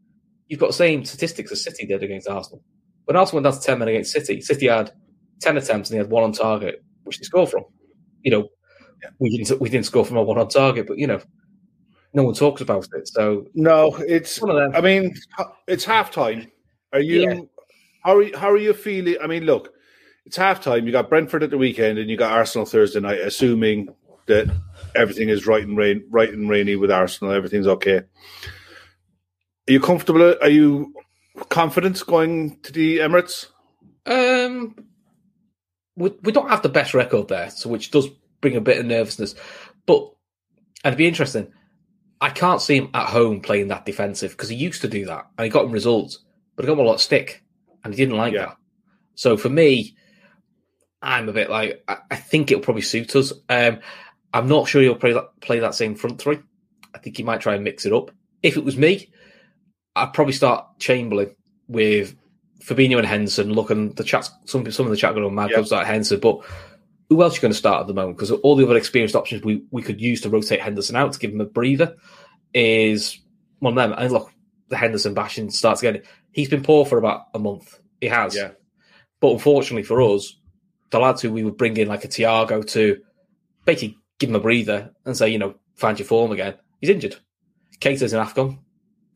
You've 0.48 0.60
got 0.60 0.68
the 0.68 0.74
same 0.74 1.06
statistics 1.06 1.52
as 1.52 1.64
City 1.64 1.86
did 1.86 2.02
against 2.02 2.28
Arsenal. 2.28 2.64
When 3.06 3.16
Arsenal 3.16 3.44
went 3.44 3.54
down 3.54 3.62
to 3.62 3.66
ten 3.68 3.80
men 3.80 3.88
against 3.90 4.12
City, 4.14 4.42
City 4.42 4.68
had 4.68 4.92
ten 5.42 5.58
attempts 5.58 5.90
and 5.92 6.00
they 6.00 6.04
had 6.04 6.10
one 6.12 6.24
on 6.24 6.32
target, 6.32 6.84
which 7.04 7.20
they 7.20 7.24
scored 7.24 7.50
from. 7.50 7.66
You 8.24 8.32
know, 8.32 8.50
Yeah. 9.02 9.10
we 9.20 9.30
didn't 9.38 9.60
we 9.62 9.70
didn't 9.70 9.86
score 9.86 10.06
from 10.06 10.18
a 10.18 10.24
one 10.24 10.38
on 10.38 10.48
target, 10.50 10.88
but 10.88 10.98
you 10.98 11.08
know, 11.08 11.20
no 12.14 12.24
one 12.24 12.34
talks 12.34 12.62
about 12.62 12.88
it. 12.94 13.08
So 13.08 13.46
No, 13.54 13.96
it's. 14.08 14.42
one 14.42 14.52
of 14.52 14.58
them. 14.58 14.76
I 14.76 14.82
mean, 14.82 15.14
it's 15.68 15.86
half 15.86 16.12
time. 16.12 16.52
Are 16.94 17.00
you? 17.02 17.22
Yeah. 17.22 17.40
How 18.04 18.16
are 18.18 18.24
you, 18.24 18.38
how 18.38 18.50
are 18.50 18.58
you 18.58 18.74
feeling? 18.74 19.18
I 19.22 19.28
mean, 19.28 19.44
look, 19.44 19.74
it's 20.26 20.38
half 20.38 20.62
time. 20.62 20.86
You 20.86 20.92
got 20.92 21.10
Brentford 21.10 21.44
at 21.44 21.50
the 21.50 21.58
weekend, 21.58 22.00
and 22.00 22.10
you 22.10 22.18
got 22.18 22.32
Arsenal 22.32 22.66
Thursday 22.66 23.00
night. 23.00 23.20
Assuming 23.20 23.90
that 24.28 24.50
everything 24.96 25.30
is 25.30 25.46
right 25.48 25.66
and 25.66 25.78
rain, 25.78 26.04
right 26.10 26.32
and 26.32 26.50
rainy 26.50 26.76
with 26.76 26.92
Arsenal, 26.92 27.34
everything's 27.34 27.68
okay. 27.68 27.98
Are 27.98 29.72
you 29.72 29.80
comfortable? 29.80 30.36
Are 30.42 30.50
you 30.50 30.94
confident 31.50 32.04
going 32.08 32.60
to 32.62 32.72
the 32.72 33.00
Emirates? 33.00 33.48
Um, 34.06 34.76
we 36.00 36.12
we 36.24 36.32
don't 36.32 36.50
have 36.50 36.64
the 36.64 36.70
best 36.70 36.94
record 36.96 37.28
there, 37.28 37.50
so 37.52 37.70
which 37.70 37.92
does 37.92 38.08
bring 38.42 38.56
a 38.56 38.62
bit 38.62 38.80
of 38.80 38.86
nervousness. 38.86 39.36
But 39.86 40.02
and 40.84 40.94
it'd 40.94 40.98
be 40.98 41.08
interesting. 41.08 41.52
I 42.22 42.30
can't 42.30 42.62
see 42.62 42.78
him 42.78 42.90
at 42.94 43.08
home 43.10 43.42
playing 43.42 43.68
that 43.68 43.86
defensive 43.86 44.32
because 44.32 44.50
he 44.50 44.56
used 44.56 44.82
to 44.82 44.88
do 44.88 45.06
that 45.06 45.28
and 45.38 45.46
he 45.46 45.50
got 45.52 45.66
him 45.66 45.72
results, 45.72 46.20
but 46.56 46.64
he 46.64 46.68
got 46.68 46.74
him 46.74 46.80
a 46.80 46.84
lot 46.88 46.96
of 46.96 47.02
stick 47.02 47.44
and 47.84 47.94
he 47.94 47.98
didn't 47.98 48.18
like 48.18 48.34
Yeah. 48.34 48.48
that. 48.48 48.58
So 49.16 49.38
for 49.38 49.50
me, 49.50 49.96
I'm 51.02 51.30
a 51.30 51.34
bit 51.34 51.50
like 51.50 51.84
I, 51.88 51.98
I 52.12 52.16
think 52.16 52.50
it'll 52.52 52.64
probably 52.64 52.82
suit 52.82 53.16
us. 53.16 53.32
Um, 53.48 53.80
I'm 54.34 54.48
not 54.48 54.68
sure 54.68 54.82
he'll 54.82 54.96
play 54.96 55.14
that 55.14 55.40
play 55.42 55.60
that 55.60 55.76
same 55.76 55.96
front 55.96 56.20
three. 56.22 56.40
I 56.94 56.98
think 57.00 57.18
he 57.18 57.24
might 57.24 57.42
try 57.42 57.56
and 57.56 57.64
mix 57.64 57.86
it 57.86 57.94
up. 57.94 58.12
If 58.42 58.58
it 58.58 58.64
was 58.66 58.78
me, 58.78 59.10
I'd 59.96 60.14
probably 60.14 60.34
start 60.34 60.80
Chamberlain 60.80 61.36
with 61.68 62.16
Fabinho 62.64 62.98
and 62.98 63.08
Henderson. 63.08 63.54
Looking 63.54 63.94
the 63.94 64.04
chat, 64.04 64.30
some 64.46 64.70
some 64.72 64.86
of 64.86 64.92
the 64.92 64.98
chat 64.98 65.14
going 65.14 65.26
on 65.26 65.36
mad 65.36 65.52
yeah. 65.52 65.64
start 65.64 65.88
Henderson, 65.88 66.20
but 66.20 66.42
who 67.10 67.24
else 67.24 67.34
are 67.34 67.38
you 67.38 67.42
going 67.42 67.52
to 67.52 67.58
start 67.58 67.82
at 67.82 67.88
the 67.88 67.94
moment? 67.94 68.18
Because 68.18 68.32
all 68.32 68.56
the 68.56 68.66
other 68.66 68.78
experienced 68.78 69.16
options 69.16 69.44
we, 69.44 69.64
we 69.72 69.82
could 69.82 70.00
use 70.00 70.22
to 70.22 70.30
rotate 70.30 70.62
Henderson 70.62 70.96
out 70.96 71.12
to 71.14 71.20
give 71.20 71.32
him 71.32 71.42
a 71.42 71.46
breather 71.46 71.96
is 72.54 73.20
one 73.60 73.78
of 73.78 73.90
them. 73.90 73.98
And 73.98 74.12
look, 74.14 74.32
the 74.68 74.78
Henderson 74.78 75.16
bashing 75.16 75.50
starts 75.50 75.82
again. 75.82 76.04
He's 76.32 76.50
been 76.50 76.64
poor 76.64 76.86
for 76.86 76.98
about 76.98 77.28
a 77.34 77.40
month. 77.40 77.80
He 78.00 78.08
has. 78.08 78.36
Yeah. 78.36 78.52
But 79.20 79.34
unfortunately 79.34 79.84
for 79.84 80.02
us, 80.02 80.36
the 80.92 81.00
lads 81.00 81.22
who 81.22 81.32
we 81.32 81.44
would 81.44 81.58
bring 81.58 81.78
in 81.78 81.88
like 81.88 82.06
a 82.06 82.08
Thiago 82.08 82.66
to 82.72 83.02
basically 83.66 83.98
give 84.20 84.30
him 84.30 84.36
a 84.36 84.40
breather 84.40 84.92
and 85.06 85.18
say, 85.18 85.30
you 85.30 85.40
know, 85.40 85.56
find 85.76 85.98
your 85.98 86.08
form 86.08 86.32
again. 86.32 86.56
He's 86.80 86.90
injured. 86.90 87.16
Keita's 87.80 88.14
in 88.14 88.24
AFCON. 88.24 88.60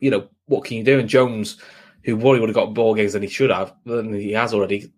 You 0.00 0.10
know, 0.10 0.28
what 0.46 0.64
can 0.64 0.76
you 0.76 0.84
do? 0.84 0.98
And 0.98 1.08
Jones, 1.08 1.58
who 2.04 2.16
probably 2.16 2.40
would 2.40 2.48
have 2.48 2.54
got 2.54 2.74
ball 2.74 2.94
games 2.94 3.12
than 3.14 3.22
he 3.22 3.28
should 3.28 3.50
have, 3.50 3.74
and 3.86 4.14
he 4.14 4.32
has 4.32 4.52
already, 4.54 4.92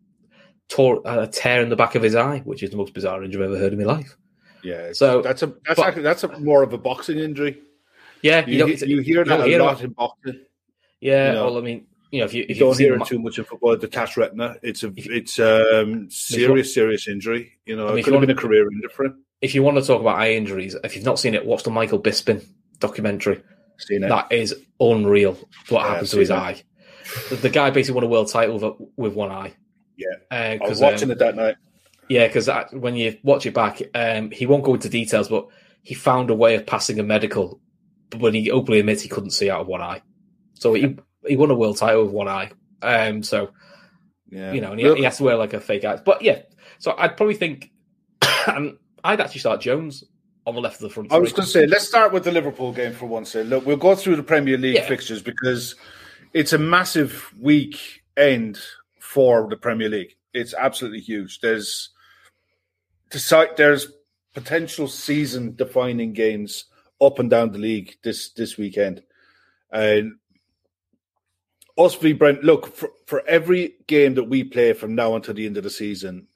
tore 0.69 1.01
a 1.05 1.27
tear 1.27 1.63
in 1.63 1.69
the 1.69 1.77
back 1.77 1.95
of 1.95 2.03
his 2.03 2.15
eye, 2.15 2.41
which 2.45 2.63
is 2.63 2.71
the 2.71 2.77
most 2.77 2.93
bizarre 2.95 3.23
injury 3.23 3.45
I've 3.45 3.51
ever 3.53 3.59
heard 3.59 3.73
in 3.73 3.79
my 3.79 3.85
life. 3.85 4.17
Yeah. 4.63 4.93
So- 4.93 5.23
that's 5.23 5.43
a 5.43 5.47
that's 5.67 5.77
but- 5.77 5.87
actually 5.87 6.03
that's 6.03 6.25
a 6.25 6.39
more 6.41 6.63
of 6.63 6.73
a 6.73 6.79
boxing 6.79 7.19
injury. 7.19 7.63
Yeah, 8.23 8.45
You, 8.47 8.67
he- 8.67 8.87
you 8.87 9.01
hear 9.01 9.25
that 9.25 9.41
a 9.41 9.45
hear 9.47 9.61
lot 9.61 9.73
about- 9.75 9.85
in 9.85 9.91
boxing. 9.93 10.41
Yeah, 11.01 11.29
you 11.29 11.33
know. 11.35 11.45
well, 11.45 11.59
I 11.59 11.61
mean, 11.61 11.87
you 12.11 12.21
know, 12.21 12.25
if 12.25 12.35
you 12.35 12.43
if 12.49 12.57
You 12.57 12.65
don't 12.65 12.79
hear 12.79 12.95
it 12.97 13.05
too 13.07 13.19
much 13.19 13.39
in 13.39 13.45
football. 13.45 13.77
Detached 13.77 14.17
retina. 14.17 14.57
It's 14.63 14.83
a 14.83 14.93
it's 14.97 15.39
um 15.39 16.09
serious 16.11 16.73
serious 16.75 17.07
injury. 17.07 17.53
You 17.67 17.77
know, 17.77 17.87
I 17.87 17.91
mean, 17.91 17.99
it 17.99 18.03
could 18.05 18.15
you 18.15 18.19
have 18.21 18.27
been 18.27 18.37
a 18.37 18.41
career 18.41 18.67
ender 18.73 18.89
for 18.89 19.05
him. 19.05 19.23
if 19.43 19.55
you 19.55 19.63
want 19.63 19.77
to 19.77 19.85
talk 19.85 20.01
about 20.01 20.17
eye 20.19 20.33
injuries, 20.33 20.75
if 20.83 20.97
you've 20.97 21.05
not 21.05 21.19
seen 21.19 21.35
it, 21.35 21.45
watch 21.45 21.63
the 21.65 21.71
Michael 21.71 22.01
Bisping 22.01 22.45
documentary. 22.81 23.43
Seen 23.79 24.03
it. 24.05 24.09
That 24.09 24.33
is 24.33 24.55
unreal. 24.81 25.35
What 25.69 25.81
Yeah, 25.83 25.89
happened 25.89 26.05
I've 26.07 26.11
to 26.11 26.19
his 26.19 26.29
seen 26.29 26.37
eye? 26.39 26.63
The, 27.31 27.37
the 27.37 27.49
guy 27.51 27.71
basically 27.71 27.95
won 27.97 28.05
a 28.05 28.09
world 28.09 28.29
title 28.29 28.59
with, 28.59 28.89
with 28.97 29.15
one 29.15 29.31
eye. 29.31 29.55
Yeah. 29.97 30.09
Uh, 30.31 30.35
I 30.35 30.59
was 30.61 30.69
'cause, 30.71 30.81
watching 30.81 31.05
um, 31.09 31.13
it 31.13 31.19
that 31.19 31.37
night. 31.37 31.57
Yeah, 32.09 32.27
because 32.27 32.49
when 32.73 32.95
you 32.97 33.19
watch 33.23 33.47
it 33.47 33.55
back, 33.55 33.83
um, 33.95 34.31
he 34.31 34.47
won't 34.47 34.63
go 34.65 34.75
into 34.75 34.89
details, 34.89 35.29
but 35.29 35.47
he 35.83 35.95
found 35.95 36.31
a 36.31 36.35
way 36.35 36.55
of 36.55 36.67
passing 36.67 36.99
a 37.01 37.03
medical, 37.03 37.61
but 38.11 38.35
he 38.35 38.51
openly 38.51 38.81
admits 38.81 39.03
he 39.03 39.09
couldn't 39.09 39.31
see 39.31 39.51
out 39.51 39.63
of 39.63 39.67
one 39.67 39.81
eye. 39.81 40.03
So 40.55 40.75
he 40.75 40.97
he 41.27 41.37
won 41.37 41.51
a 41.51 41.55
world 41.55 41.77
title 41.79 42.05
with 42.05 42.13
one 42.13 42.29
eye. 42.29 42.51
Um, 42.83 43.23
so 43.25 43.51
Yeah. 44.31 44.53
you 44.53 44.61
know, 44.61 44.71
and 44.73 44.81
he, 44.81 44.95
he 44.97 45.03
has 45.03 45.17
to 45.19 45.25
wear 45.25 45.37
like 45.37 45.53
a 45.53 45.61
fake 45.61 45.85
eye. 45.85 45.97
But 46.05 46.23
yeah, 46.23 46.43
so 46.79 46.95
I'd 46.97 47.17
probably 47.17 47.35
think, 47.35 47.71
and 48.47 48.77
I'd 49.05 49.21
actually 49.21 49.41
start 49.41 49.61
Jones 49.61 50.05
on 50.47 50.55
the 50.55 50.61
left 50.61 50.77
of 50.77 50.83
the 50.83 50.91
front. 50.91 51.13
I 51.13 51.19
was 51.19 51.33
going 51.33 51.45
to 51.47 51.51
say, 51.51 51.67
let's 51.67 51.89
start 51.89 52.13
with 52.13 52.23
the 52.23 52.31
Liverpool 52.31 52.73
game 52.73 52.93
for 52.93 53.07
one 53.07 53.25
second. 53.25 53.51
Look, 53.51 53.67
we'll 53.67 53.77
go 53.77 53.97
through 53.97 54.15
the 54.17 54.23
Premier 54.23 54.57
League 54.57 54.77
Yeah. 54.77 54.87
fixtures 54.87 55.21
because 55.23 55.75
it's 56.37 56.53
a 56.53 56.59
massive 56.59 57.33
week 57.41 58.03
end 58.15 58.59
for 59.01 59.49
the 59.49 59.57
Premier 59.57 59.89
League. 59.89 60.15
It's 60.35 60.53
absolutely 60.53 61.01
huge. 61.01 61.41
There's 61.41 61.89
deci- 63.11 63.57
there's 63.57 63.87
potential 64.35 64.87
season 64.87 65.55
defining 65.57 66.13
games 66.13 66.67
up 67.01 67.19
and 67.19 67.31
down 67.31 67.53
the 67.53 67.59
league 67.59 67.97
this 68.05 68.33
this 68.35 68.59
weekend. 68.59 69.03
And 69.73 70.17
us 71.79 71.95
v 71.95 72.13
Brent, 72.13 72.45
look 72.45 72.67
for, 72.67 72.91
for 73.07 73.27
every 73.27 73.77
game 73.87 74.15
that 74.17 74.25
we 74.25 74.45
play 74.45 74.75
from 74.75 74.95
now 74.95 75.15
until 75.17 75.33
the 75.33 75.47
end 75.47 75.57
of 75.57 75.65
the 75.65 75.71
season, 75.71 76.27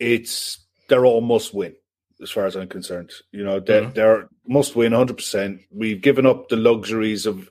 it's 0.00 0.58
they're 0.88 1.06
all 1.06 1.20
must 1.20 1.54
win 1.54 1.76
as 2.20 2.32
far 2.32 2.46
as 2.46 2.56
I'm 2.56 2.66
concerned. 2.68 3.12
You 3.30 3.44
know, 3.44 3.60
they're, 3.60 3.82
Mhm. 3.82 3.94
they're 3.94 4.28
must 4.44 4.74
win 4.74 4.90
100. 4.92 5.16
percent 5.16 5.60
We've 5.70 6.00
given 6.02 6.26
up 6.26 6.48
the 6.48 6.56
luxuries 6.56 7.26
of 7.26 7.48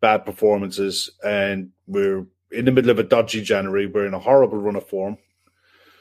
bad 0.00 0.24
performances, 0.24 1.10
and 1.24 1.70
we're 1.86 2.26
in 2.50 2.64
the 2.64 2.72
middle 2.72 2.90
of 2.90 2.98
a 2.98 3.02
dodgy 3.02 3.42
January. 3.42 3.86
We're 3.86 4.06
in 4.06 4.14
a 4.14 4.18
horrible 4.18 4.58
run 4.58 4.76
of 4.76 4.86
form 4.88 5.18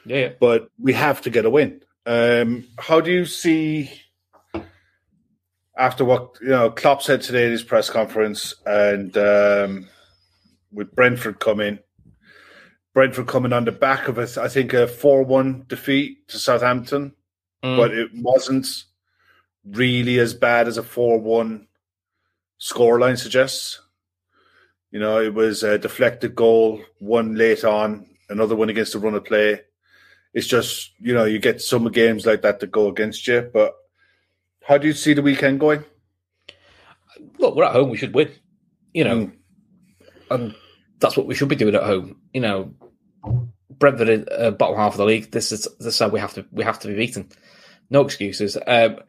Yeah, 0.06 0.30
but 0.40 0.70
we 0.80 0.94
have 0.94 1.22
to 1.22 1.30
get 1.30 1.46
a 1.46 1.50
win. 1.50 1.82
Um, 2.06 2.66
how 2.80 3.02
do 3.02 3.12
you 3.12 3.26
see 3.26 3.92
after 5.78 6.04
what 6.06 6.38
you 6.42 6.48
know 6.50 6.72
Klopp 6.72 7.02
said 7.02 7.22
today 7.22 7.46
at 7.46 7.52
his 7.52 7.64
press 7.64 7.90
conference, 7.90 8.54
and 8.66 9.16
um, 9.18 9.90
with 10.72 10.96
Brentford 10.96 11.40
coming, 11.40 11.80
Brentford 12.94 13.28
coming 13.28 13.54
on 13.54 13.66
the 13.66 13.72
back 13.72 14.08
of 14.08 14.18
a, 14.18 14.28
I 14.42 14.48
think 14.48 14.74
a 14.74 14.88
four-one 14.88 15.66
defeat 15.68 16.28
to 16.30 16.38
Southampton, 16.38 17.14
Mm. 17.64 17.76
but 17.76 17.92
it 17.92 18.12
wasn't 18.14 18.68
really 19.66 20.20
as 20.20 20.36
bad 20.36 20.68
as 20.68 20.78
a 20.78 20.84
four-one 20.84 21.68
scoreline 22.62 23.18
suggests. 23.18 23.82
You 24.98 25.04
know, 25.04 25.22
it 25.22 25.32
was 25.36 25.62
a 25.62 25.78
deflected 25.78 26.34
goal, 26.34 26.82
one 26.98 27.36
late 27.36 27.64
on, 27.64 28.08
another 28.30 28.56
one 28.56 28.70
against 28.70 28.94
the 28.94 29.00
run 29.00 29.14
of 29.14 29.26
play 29.26 29.62
it's 30.34 30.48
just 30.48 30.92
you 31.00 31.14
know 31.14 31.24
you 31.26 31.40
get 31.40 31.62
some 31.62 31.90
games 31.92 32.26
like 32.26 32.42
that 32.42 32.60
that 32.60 32.72
go 32.72 32.88
against 32.90 33.28
you. 33.28 33.50
But 33.52 33.74
how 34.68 34.78
do 34.78 34.86
you 34.88 34.94
see 34.94 35.14
the 35.14 35.22
weekend 35.24 35.60
going? 35.60 35.84
Look, 37.40 37.56
we're 37.56 37.64
at 37.64 37.72
home. 37.74 37.90
We 37.90 37.98
should 37.98 38.14
win. 38.14 38.32
You 38.94 39.04
know, 39.04 39.16
Mm. 39.16 39.32
and 40.30 40.56
that's 41.00 41.18
what 41.18 41.28
we 41.28 41.36
should 41.36 41.50
be 41.50 41.56
doing 41.56 41.76
at 41.76 41.84
home. 41.84 42.18
You 42.34 42.42
know, 42.42 42.74
Brentford 43.80 44.10
in 44.10 44.26
uh, 44.32 44.52
bottom 44.52 44.78
half 44.78 44.94
of 44.94 44.98
the 44.98 45.06
league. 45.06 45.32
This 45.32 45.52
is 45.52 45.68
this 45.80 45.94
is 45.96 46.00
how 46.00 46.10
we 46.10 46.20
have 46.20 46.34
to 46.36 46.46
we 46.52 46.64
have 46.64 46.80
to 46.80 46.88
be 46.88 46.96
beaten. 46.96 47.30
No 47.90 48.02
excuses. 48.02 48.58
Um, 48.68 49.00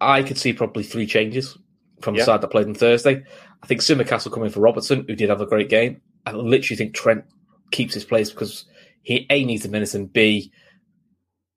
I 0.00 0.22
could 0.22 0.38
see 0.38 0.52
probably 0.52 0.82
three 0.82 1.06
changes 1.06 1.56
from 2.00 2.14
Yeah. 2.14 2.22
the 2.22 2.24
side 2.26 2.40
that 2.42 2.48
played 2.48 2.66
on 2.66 2.74
Thursday. 2.74 3.24
I 3.64 3.66
think 3.66 3.80
Tsimikas 3.80 4.30
coming 4.30 4.50
for 4.50 4.60
Robertson, 4.60 5.06
who 5.08 5.16
did 5.16 5.30
have 5.30 5.40
a 5.40 5.46
great 5.46 5.70
game. 5.70 6.02
I 6.26 6.32
literally 6.32 6.76
think 6.76 6.92
Trent 6.94 7.24
keeps 7.70 7.94
his 7.94 8.04
place 8.04 8.28
because 8.28 8.66
he 9.00 9.26
a 9.30 9.42
needs 9.42 9.62
the 9.62 9.70
minutes 9.70 9.94
and 9.94 10.12
b, 10.12 10.52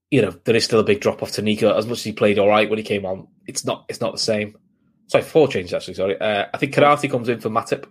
you 0.10 0.22
know, 0.22 0.32
there 0.46 0.56
is 0.56 0.64
still 0.64 0.80
a 0.80 0.86
big 0.86 1.02
drop 1.02 1.22
off 1.22 1.34
to 1.34 1.42
Nico. 1.42 1.76
As 1.76 1.86
much 1.86 1.98
as 1.98 2.04
he 2.06 2.14
played 2.14 2.40
all 2.40 2.48
right 2.48 2.70
when 2.70 2.80
he 2.80 2.84
came 2.84 3.06
on, 3.06 3.28
it's 3.46 3.66
not 3.66 3.84
it's 3.90 4.00
not 4.00 4.14
the 4.14 4.20
same. 4.20 4.56
Sorry, 5.08 5.22
four 5.22 5.50
changes 5.50 5.74
actually. 5.74 5.96
Sorry, 5.96 6.18
uh, 6.18 6.46
I 6.54 6.58
think 6.58 6.74
Konaté 6.74 7.12
comes 7.12 7.28
in 7.28 7.42
for 7.42 7.50
Matip. 7.50 7.84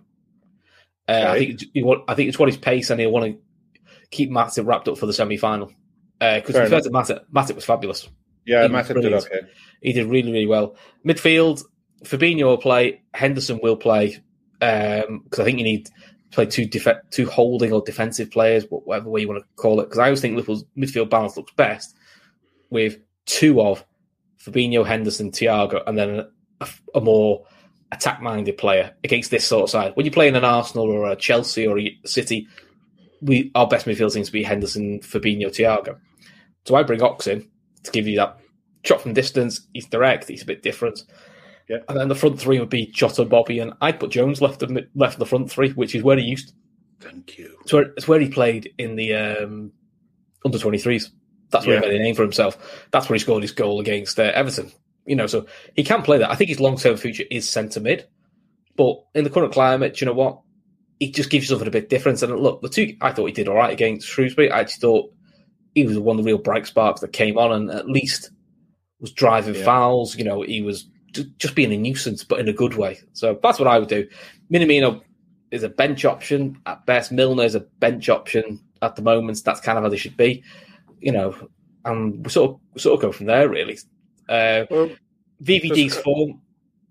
Uh, 1.07 1.25
I 1.27 1.37
think 1.37 1.61
he 1.75 1.83
want, 1.83 2.03
I 2.07 2.15
think 2.15 2.29
it's 2.29 2.39
what 2.39 2.49
his 2.49 2.57
pace, 2.57 2.89
and 2.89 2.99
he'll 2.99 3.11
want 3.11 3.25
to 3.25 3.39
keep 4.09 4.31
Matip 4.31 4.65
wrapped 4.65 4.87
up 4.87 4.97
for 4.97 5.05
the 5.05 5.13
semi 5.13 5.37
final. 5.37 5.71
Because 6.19 6.55
be 6.55 6.69
fair 6.69 6.81
to 6.81 6.89
Matip, 6.89 7.25
Matip 7.31 7.53
was 7.53 7.65
fabulous. 7.65 8.09
Yeah, 8.47 8.63
He 8.63 8.69
Matip 8.73 8.99
did 8.99 9.13
okay. 9.13 9.41
He 9.83 9.93
did 9.93 10.07
really, 10.07 10.31
really 10.31 10.47
well. 10.47 10.75
Midfield, 11.05 11.61
Fabinho 12.03 12.43
will 12.43 12.57
play. 12.57 13.01
Henderson 13.13 13.59
will 13.61 13.77
play 13.77 14.21
um, 14.61 15.21
because 15.23 15.39
I 15.39 15.43
think 15.43 15.57
you 15.57 15.63
need 15.63 15.85
to 15.85 15.91
play 16.31 16.45
two 16.45 16.65
def- 16.65 17.09
two 17.11 17.27
holding 17.27 17.73
or 17.73 17.81
defensive 17.81 18.31
players, 18.31 18.65
whatever 18.69 19.09
way 19.09 19.21
you 19.21 19.27
want 19.27 19.41
to 19.41 19.61
call 19.61 19.79
it. 19.79 19.85
Because 19.85 19.99
I 19.99 20.05
always 20.05 20.21
think 20.21 20.35
Liverpool's 20.35 20.65
midfield 20.77 21.09
balance 21.09 21.37
looks 21.37 21.53
best 21.53 21.95
with 22.69 22.97
two 23.25 23.61
of 23.61 23.83
Fabinho, 24.39 24.85
Henderson, 24.85 25.31
Thiago, 25.31 25.83
and 25.87 25.97
then 25.97 26.27
a, 26.61 26.69
a 26.95 27.01
more 27.01 27.45
attack-minded 27.91 28.57
player 28.57 28.93
against 29.03 29.31
this 29.31 29.45
sort 29.45 29.63
of 29.63 29.69
side. 29.69 29.93
When 29.95 30.05
you're 30.05 30.13
playing 30.13 30.35
an 30.35 30.43
Arsenal 30.43 30.89
or 30.89 31.09
a 31.09 31.15
Chelsea 31.15 31.65
or 31.65 31.79
a 31.79 31.97
City, 32.05 32.47
we 33.21 33.51
our 33.55 33.67
best 33.67 33.85
midfield 33.85 34.11
seems 34.11 34.27
to 34.27 34.33
be 34.33 34.43
Henderson, 34.43 34.99
Fabinho, 34.99 35.47
Thiago. 35.47 35.97
So 36.65 36.75
I 36.75 36.83
bring 36.83 37.01
Ox 37.01 37.27
in 37.27 37.47
to 37.83 37.91
give 37.91 38.07
you 38.07 38.17
that 38.17 38.37
shot 38.83 39.01
from 39.01 39.13
distance. 39.13 39.61
He's 39.73 39.87
direct. 39.87 40.27
He's 40.27 40.43
a 40.43 40.45
bit 40.45 40.61
different. 40.61 40.99
Yeah. 41.69 41.77
And 41.89 41.99
then 41.99 42.07
the 42.07 42.15
front 42.15 42.39
three 42.39 42.59
would 42.59 42.69
be 42.69 42.87
Jota, 42.87 43.25
Bobby, 43.25 43.59
and 43.59 43.73
I'd 43.81 43.99
put 43.99 44.11
Jones 44.11 44.41
left 44.41 44.63
of 44.63 44.71
left 44.95 45.15
of 45.15 45.19
the 45.19 45.25
front 45.25 45.51
three, 45.51 45.71
which 45.71 45.95
is 45.95 46.03
where 46.03 46.17
he 46.17 46.23
used. 46.23 46.53
Thank 47.01 47.37
you. 47.37 47.57
It's 47.61 47.73
where, 47.73 47.83
it's 47.97 48.07
where 48.07 48.19
he 48.19 48.29
played 48.29 48.73
in 48.77 48.95
the 48.95 49.13
um, 49.13 49.71
under 50.45 50.57
twenty 50.59 50.77
threes. 50.77 51.11
That's 51.49 51.65
where 51.65 51.75
Yeah. 51.75 51.81
he 51.81 51.89
made 51.91 52.01
a 52.01 52.03
name 52.03 52.15
for 52.15 52.23
himself. 52.23 52.87
That's 52.91 53.09
where 53.09 53.15
he 53.15 53.19
scored 53.19 53.43
his 53.43 53.51
goal 53.51 53.79
against 53.79 54.19
uh, 54.19 54.31
Everton. 54.33 54.71
You 55.05 55.15
know, 55.15 55.27
so 55.27 55.45
he 55.75 55.83
can 55.83 56.01
play 56.01 56.17
that. 56.17 56.29
I 56.31 56.35
think 56.35 56.49
his 56.49 56.59
long 56.59 56.77
term 56.77 56.97
future 56.97 57.23
is 57.31 57.47
centre 57.47 57.79
mid, 57.79 58.07
but 58.75 59.03
in 59.13 59.23
the 59.23 59.29
current 59.29 59.53
climate, 59.53 59.99
you 60.01 60.05
know 60.05 60.13
what? 60.13 60.41
He 60.99 61.11
just 61.11 61.29
gives 61.29 61.45
you 61.45 61.49
something 61.49 61.67
a 61.67 61.71
bit 61.71 61.89
different. 61.89 62.21
And 62.23 62.35
look, 62.39 62.61
the 62.61 62.69
two 62.69 62.95
I 63.01 63.11
thought 63.11 63.27
he 63.27 63.31
did 63.33 63.47
all 63.47 63.55
right 63.55 63.71
against 63.71 64.07
Shrewsbury. 64.07 64.51
I 64.51 64.61
actually 64.61 64.79
thought 64.81 65.13
he 65.75 65.85
was 65.85 65.99
one 65.99 66.17
of 66.17 66.25
the 66.25 66.29
real 66.31 66.39
bright 66.39 66.65
sparks 66.65 67.01
that 67.01 67.13
came 67.13 67.37
on 67.37 67.51
and 67.51 67.69
at 67.69 67.87
least 67.87 68.31
was 68.99 69.11
driving 69.11 69.53
Yeah. 69.55 69.63
fouls. 69.63 70.15
You 70.17 70.23
know, 70.23 70.41
he 70.41 70.61
was 70.61 70.89
just 71.37 71.55
being 71.55 71.71
a 71.73 71.77
nuisance, 71.77 72.23
but 72.23 72.39
in 72.39 72.47
a 72.47 72.53
good 72.53 72.75
way. 72.75 72.99
So 73.13 73.39
that's 73.41 73.59
what 73.59 73.67
I 73.67 73.79
would 73.79 73.89
do. 73.89 74.07
Minamino 74.51 75.01
is 75.51 75.63
a 75.63 75.69
bench 75.69 76.05
option 76.05 76.59
at 76.65 76.85
best. 76.85 77.11
Milner 77.11 77.43
is 77.43 77.55
a 77.55 77.61
bench 77.79 78.09
option 78.09 78.59
at 78.81 78.95
the 78.95 79.01
moment. 79.01 79.43
That's 79.43 79.61
kind 79.61 79.77
of 79.77 79.83
how 79.83 79.89
they 79.89 79.97
should 79.97 80.17
be. 80.17 80.43
You 80.99 81.11
know, 81.11 81.49
and 81.85 82.23
we 82.25 82.29
sort 82.31 82.51
of 82.51 82.59
we 82.73 82.79
sort 82.81 82.95
of 82.95 83.01
go 83.01 83.11
from 83.11 83.27
there 83.27 83.47
really. 83.49 83.77
Uh, 84.29 84.65
Well, 84.69 84.89
VVD's 85.43 85.97
form. 85.97 86.41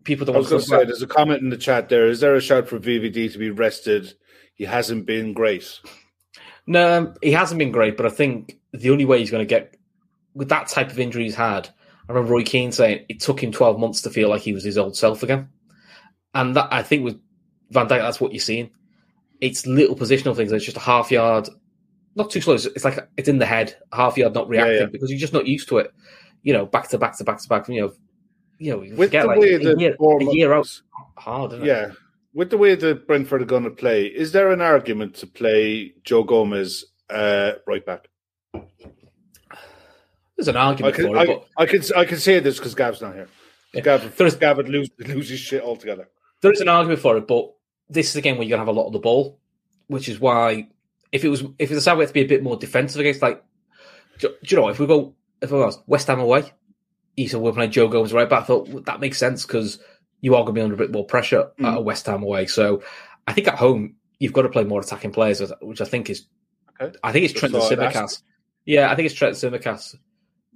People 0.05 0.25
don't 0.27 0.37
I 0.37 0.39
was 0.39 0.47
to 0.49 0.51
going 0.51 0.63
to 0.63 0.69
say, 0.69 0.77
about. 0.77 0.87
there's 0.87 1.03
a 1.03 1.07
comment 1.07 1.43
in 1.43 1.51
the 1.51 1.57
chat 1.57 1.89
there. 1.89 2.07
Is 2.07 2.21
there 2.21 2.35
a 2.37 2.41
shout 2.41 2.69
for 2.69 2.79
VVD 2.79 3.33
to 3.33 3.39
be 3.39 3.51
rested? 3.51 4.15
He 4.55 4.65
hasn't 4.65 5.05
been 5.05 5.33
great. 5.33 5.81
No, 6.67 7.13
he 7.23 7.33
hasn't 7.33 7.59
been 7.59 7.73
great, 7.73 7.97
but 7.97 8.07
I 8.07 8.11
think 8.11 8.59
the 8.73 8.91
only 8.91 9.05
way 9.05 9.19
he's 9.19 9.31
going 9.31 9.47
to 9.47 9.49
get 9.49 9.77
with 10.35 10.49
that 10.49 10.69
type 10.69 10.91
of 10.91 10.99
injury 10.99 11.25
he's 11.25 11.35
had. 11.35 11.69
I 12.09 12.13
remember 12.13 12.33
Roy 12.35 12.45
Keane 12.45 12.73
saying 12.73 13.05
it 13.09 13.21
took 13.21 13.43
him 13.43 13.53
12 13.53 13.79
months 13.79 14.03
to 14.03 14.11
feel 14.11 14.29
like 14.29 14.43
he 14.43 14.53
was 14.53 14.65
his 14.65 14.79
old 14.79 14.97
self 14.97 15.23
again, 15.23 15.49
and 16.35 16.55
that 16.57 16.69
I 16.71 16.83
think 16.83 17.05
with 17.05 17.21
Van 17.71 17.87
Dijk, 17.87 18.01
that's 18.01 18.21
what 18.21 18.33
you're 18.33 18.41
seeing. 18.41 18.71
It's 19.41 19.67
little 19.67 19.97
positional 19.97 20.37
things. 20.37 20.53
It's 20.53 20.65
just 20.65 20.77
a 20.77 20.81
half 20.81 21.11
yard, 21.11 21.49
not 22.15 22.31
too 22.31 22.41
slow. 22.41 22.55
It's, 22.55 22.85
like 22.85 23.09
it's 23.17 23.29
in 23.29 23.39
the 23.39 23.47
head, 23.47 23.77
half 23.93 24.17
yard, 24.17 24.35
not 24.35 24.49
reacting 24.49 24.81
yeah. 24.81 24.87
because 24.87 25.11
you're 25.11 25.19
just 25.19 25.33
not 25.33 25.47
used 25.47 25.69
to 25.69 25.79
it. 25.79 25.93
You 26.43 26.53
know, 26.53 26.67
back 26.67 26.89
to 26.91 26.99
back 26.99 27.19
to 27.19 27.25
back 27.25 27.41
to 27.43 27.49
back. 27.49 27.69
You 27.69 27.83
know, 27.83 27.93
you 28.59 28.71
know, 28.73 28.83
you 28.83 28.95
With 28.97 29.09
forget 29.09 29.23
the 29.23 29.29
like 29.29 29.39
way 29.39 29.55
a, 29.55 29.59
the 29.59 29.77
year, 29.79 29.97
a 29.99 30.25
year 30.33 30.53
out 30.53 30.81
hard. 31.19 31.53
Isn't 31.53 31.65
it? 31.65 31.69
Yeah. 31.69 31.91
With 32.35 32.51
the 32.51 32.59
way 32.59 32.75
that 32.75 33.07
Brentford 33.07 33.43
are 33.43 33.47
going 33.47 33.65
to 33.65 33.71
play, 33.71 34.07
is 34.07 34.33
there 34.33 34.51
an 34.51 34.61
argument 34.61 35.15
to 35.17 35.27
play 35.27 35.95
Joe 36.05 36.23
Gomez 36.23 36.85
uh, 37.09 37.53
right 37.67 37.85
back? 37.85 38.09
There's 40.37 40.49
an 40.49 40.57
I 40.57 40.67
argument 40.67 40.95
can, 40.95 41.07
for 41.07 41.17
it, 41.17 41.19
I, 41.19 41.27
but 41.27 41.47
I 41.57 41.67
can, 41.67 41.83
I 41.97 42.05
can 42.05 42.19
say 42.19 42.39
this 42.41 42.59
because 42.59 42.75
Gav's 42.75 43.01
not 43.01 43.15
here. 43.15 43.29
Yeah. 43.73 43.81
Gav, 43.81 44.17
There 44.17 44.27
is- 44.27 44.35
Gav 44.37 44.57
would 44.59 44.69
lose, 44.69 44.89
lose 44.99 45.29
his 45.29 45.41
shit 45.41 45.63
altogether. 45.63 46.09
there 46.43 46.53
is 46.53 46.61
an 46.61 46.69
argument 46.69 47.01
for 47.01 47.17
it, 47.17 47.27
but 47.27 47.53
this 47.89 48.11
is 48.11 48.17
again 48.17 48.37
where 48.37 48.45
you're 48.47 48.57
gonna 48.57 48.67
have 48.67 48.75
a 48.75 48.79
lot 48.79 48.87
of 48.87 48.93
the 48.93 48.99
ball, 48.99 49.39
which 49.87 50.09
is 50.09 50.19
why 50.21 50.69
if 51.13 51.25
it 51.25 51.29
was 51.29 51.43
if 51.59 51.71
a 51.71 51.95
we 51.95 52.01
have 52.03 52.09
to 52.09 52.15
be 52.15 52.21
a 52.21 52.27
bit 52.27 52.43
more 52.43 52.57
defensive 52.57 53.01
against, 53.01 53.23
like 53.23 53.43
do, 54.19 54.29
do 54.29 54.55
you 54.55 54.61
know 54.61 54.69
if 54.69 54.79
we 54.79 54.87
go 54.87 55.15
if 55.41 55.51
was 55.51 55.79
West 55.87 56.07
Ham 56.09 56.21
away, 56.21 56.53
you 57.17 57.29
said 57.29 57.41
we're 57.41 57.53
playing 57.53 57.71
Joe 57.71 57.89
Gomez 57.89 58.13
right 58.13 58.29
back. 58.29 58.43
I 58.43 58.47
thought 58.47 58.69
well, 58.69 58.83
that 58.85 59.01
makes 59.01 59.19
sense 59.19 59.45
because 59.47 59.79
you 60.21 60.35
are 60.35 60.43
going 60.43 60.55
to 60.55 60.59
be 60.61 60.63
under 60.63 60.75
a 60.75 60.79
bit 60.79 60.93
more 60.93 61.05
pressure 61.05 61.51
Mm. 61.61 61.67
at 61.67 61.79
a 61.79 61.81
West 61.81 62.07
Ham 62.07 62.23
away. 62.23 62.47
So 62.47 62.83
I 63.27 63.33
think 63.33 63.49
at 63.49 63.55
home 63.57 63.97
you've 64.19 64.33
got 64.33 64.43
to 64.43 64.49
play 64.49 64.65
more 64.65 64.81
attacking 64.81 65.13
players, 65.13 65.43
which 65.61 65.81
I 65.81 65.85
think 65.85 66.11
is 66.11 66.27
Okay. 66.81 66.97
I 67.03 67.13
think 67.13 67.25
it's 67.25 67.39
Trent 67.39 67.55
Tsimikas. 67.55 68.23
Yeah, 68.67 68.91
I 68.91 68.95
think 68.95 69.07
it's 69.07 69.15
Trent 69.15 69.35
Tsimikas. 69.37 69.95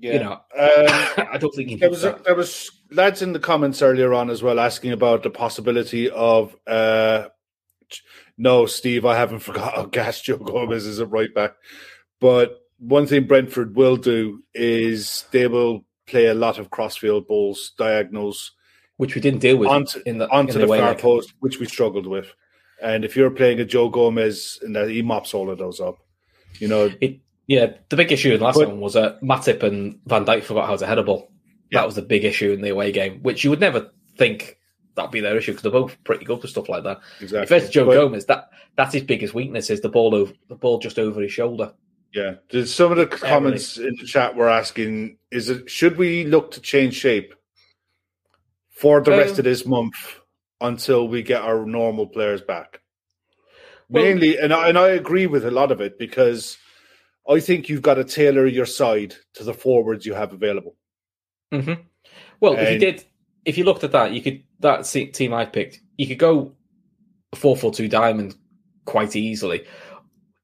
Yeah. 0.00 0.12
You 0.14 0.18
know, 0.20 0.32
Um, 0.32 1.28
I 1.32 1.38
don't 1.38 1.54
think 1.54 1.78
There 1.80 1.90
was 1.90 2.02
that. 2.02 2.24
there 2.24 2.34
was 2.34 2.70
lads 2.90 3.22
in 3.22 3.32
the 3.32 3.38
comments 3.38 3.82
earlier 3.82 4.12
on 4.14 4.30
as 4.30 4.42
well 4.42 4.58
asking 4.58 4.92
about 4.92 5.22
the 5.22 5.30
possibility 5.30 6.08
of 6.10 6.56
uh 6.66 7.28
no, 8.38 8.66
Steve, 8.66 9.04
I 9.04 9.16
haven't 9.16 9.38
forgot 9.48 9.74
how 9.74 9.84
gas 9.86 10.20
Joe 10.22 10.38
Gomez 10.38 10.86
is 10.86 11.00
at 11.00 11.10
right 11.10 11.32
back. 11.34 11.52
But 12.20 12.58
one 12.78 13.06
thing 13.06 13.26
Brentford 13.26 13.76
will 13.76 13.96
do 13.96 14.42
is 14.54 15.24
they 15.32 15.46
will 15.46 15.84
play 16.06 16.26
a 16.26 16.34
lot 16.34 16.58
of 16.58 16.70
crossfield 16.70 17.26
balls, 17.28 17.72
diagonals 17.78 18.52
which 18.96 19.14
we 19.14 19.20
didn't 19.20 19.40
deal 19.40 19.56
with 19.56 19.68
onto, 19.70 19.98
in 20.04 20.18
the 20.18 20.28
onto 20.30 20.52
in 20.52 20.58
the, 20.60 20.66
away 20.66 20.78
far 20.78 20.90
leg. 20.90 20.98
post, 20.98 21.32
which 21.40 21.58
we 21.58 21.64
struggled 21.66 22.06
with. 22.06 22.34
And 22.82 23.02
if 23.04 23.16
you're 23.16 23.30
playing 23.30 23.58
a 23.60 23.64
Joe 23.64 23.88
Gomez 23.88 24.58
and 24.62 24.76
he 24.90 25.00
mops 25.02 25.32
all 25.32 25.48
of 25.50 25.56
those 25.58 25.80
up, 25.80 25.98
you 26.58 26.68
know, 26.68 26.90
It, 27.00 27.20
yeah, 27.50 27.72
the 27.88 27.96
big 27.96 28.12
issue 28.12 28.32
in 28.32 28.38
the 28.38 28.44
last 28.44 28.58
But- 28.58 28.68
one 28.68 28.80
was 28.80 28.94
uh, 28.94 29.18
Matip 29.22 29.64
and 29.64 29.98
Van 30.06 30.24
Dijk 30.24 30.44
forgot 30.44 30.66
how 30.68 30.76
to 30.76 30.86
head 30.86 30.98
a 30.98 31.02
ball. 31.02 31.32
Yeah. 31.72 31.80
That 31.80 31.86
was 31.86 31.96
the 31.96 32.02
big 32.02 32.24
issue 32.24 32.52
in 32.52 32.60
the 32.60 32.70
away 32.70 32.92
game, 32.92 33.20
which 33.22 33.42
you 33.42 33.50
would 33.50 33.58
never 33.60 33.90
think 34.16 34.56
that'd 34.94 35.10
be 35.10 35.20
their 35.20 35.36
issue 35.36 35.50
because 35.52 35.62
they're 35.62 35.72
both 35.72 35.96
pretty 36.04 36.24
good 36.24 36.40
for 36.40 36.46
stuff 36.46 36.68
like 36.68 36.84
that. 36.84 37.00
exactly. 37.20 37.56
If 37.56 37.62
it's 37.64 37.72
Joe 37.72 37.86
But- 37.86 37.94
Gomez, 37.94 38.26
that 38.26 38.50
that's 38.76 38.94
his 38.94 39.02
biggest 39.02 39.34
weakness 39.34 39.68
is 39.68 39.80
the 39.80 39.88
ball 39.88 40.14
over 40.14 40.32
the 40.48 40.54
ball 40.54 40.78
just 40.78 40.98
over 40.98 41.20
his 41.20 41.32
shoulder. 41.32 41.72
Yeah, 42.12 42.34
There's 42.50 42.72
some 42.74 42.90
of 42.92 42.98
the 42.98 43.06
comments 43.06 43.78
in 43.78 43.94
the 44.00 44.06
chat 44.06 44.34
were 44.36 44.48
asking: 44.48 45.18
Is 45.32 45.48
it 45.48 45.68
should 45.70 45.96
we 45.96 46.24
look 46.24 46.52
to 46.52 46.60
change 46.60 46.94
shape 46.94 47.34
for 48.70 49.00
the 49.00 49.10
rest 49.12 49.34
Um, 49.34 49.38
of 49.40 49.44
this 49.44 49.66
month 49.66 49.94
until 50.60 51.06
we 51.08 51.22
get 51.22 51.42
our 51.42 51.64
normal 51.66 52.06
players 52.06 52.42
back. 52.42 52.80
Well- 53.88 54.04
Mainly, 54.04 54.38
and 54.38 54.52
I, 54.52 54.68
and 54.68 54.78
I 54.78 54.88
agree 54.90 55.26
with 55.26 55.44
a 55.44 55.50
lot 55.50 55.72
of 55.72 55.80
it 55.80 55.98
because 55.98 56.58
I 57.30 57.40
think 57.40 57.68
you've 57.68 57.82
got 57.82 57.94
to 57.94 58.04
tailor 58.04 58.46
your 58.46 58.66
side 58.66 59.14
to 59.34 59.44
the 59.44 59.54
forwards 59.54 60.04
you 60.04 60.14
have 60.14 60.32
available. 60.32 60.76
hmm 61.52 61.74
Well, 62.40 62.54
if 62.54 62.72
you 62.72 62.78
did, 62.78 63.04
if 63.44 63.56
you 63.56 63.64
looked 63.64 63.84
at 63.84 63.92
that, 63.92 64.12
you 64.12 64.20
could 64.20 64.42
that 64.60 64.82
team 64.84 65.32
I 65.32 65.44
picked. 65.46 65.80
You 65.96 66.06
could 66.08 66.18
go 66.18 66.52
four 67.34 67.56
four 67.56 67.72
two 67.72 67.88
diamond 67.88 68.34
quite 68.84 69.14
easily. 69.16 69.64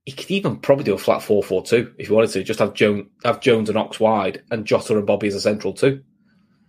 You 0.06 0.12
could 0.12 0.30
even 0.30 0.56
probably 0.58 0.84
do 0.84 0.94
a 0.94 0.98
flat 0.98 1.22
four 1.22 1.42
four 1.42 1.62
two 1.62 1.92
if 1.98 2.08
you 2.08 2.14
wanted 2.14 2.30
to. 2.30 2.44
Just 2.44 2.60
have 2.60 2.74
Jones, 2.74 3.06
have 3.24 3.40
Jones 3.40 3.68
and 3.68 3.76
Ox 3.76 3.98
wide, 3.98 4.42
and 4.50 4.64
Jota 4.64 4.96
and 4.96 5.06
Bobby 5.06 5.26
as 5.26 5.34
a 5.34 5.40
central 5.40 5.72
too. 5.72 6.02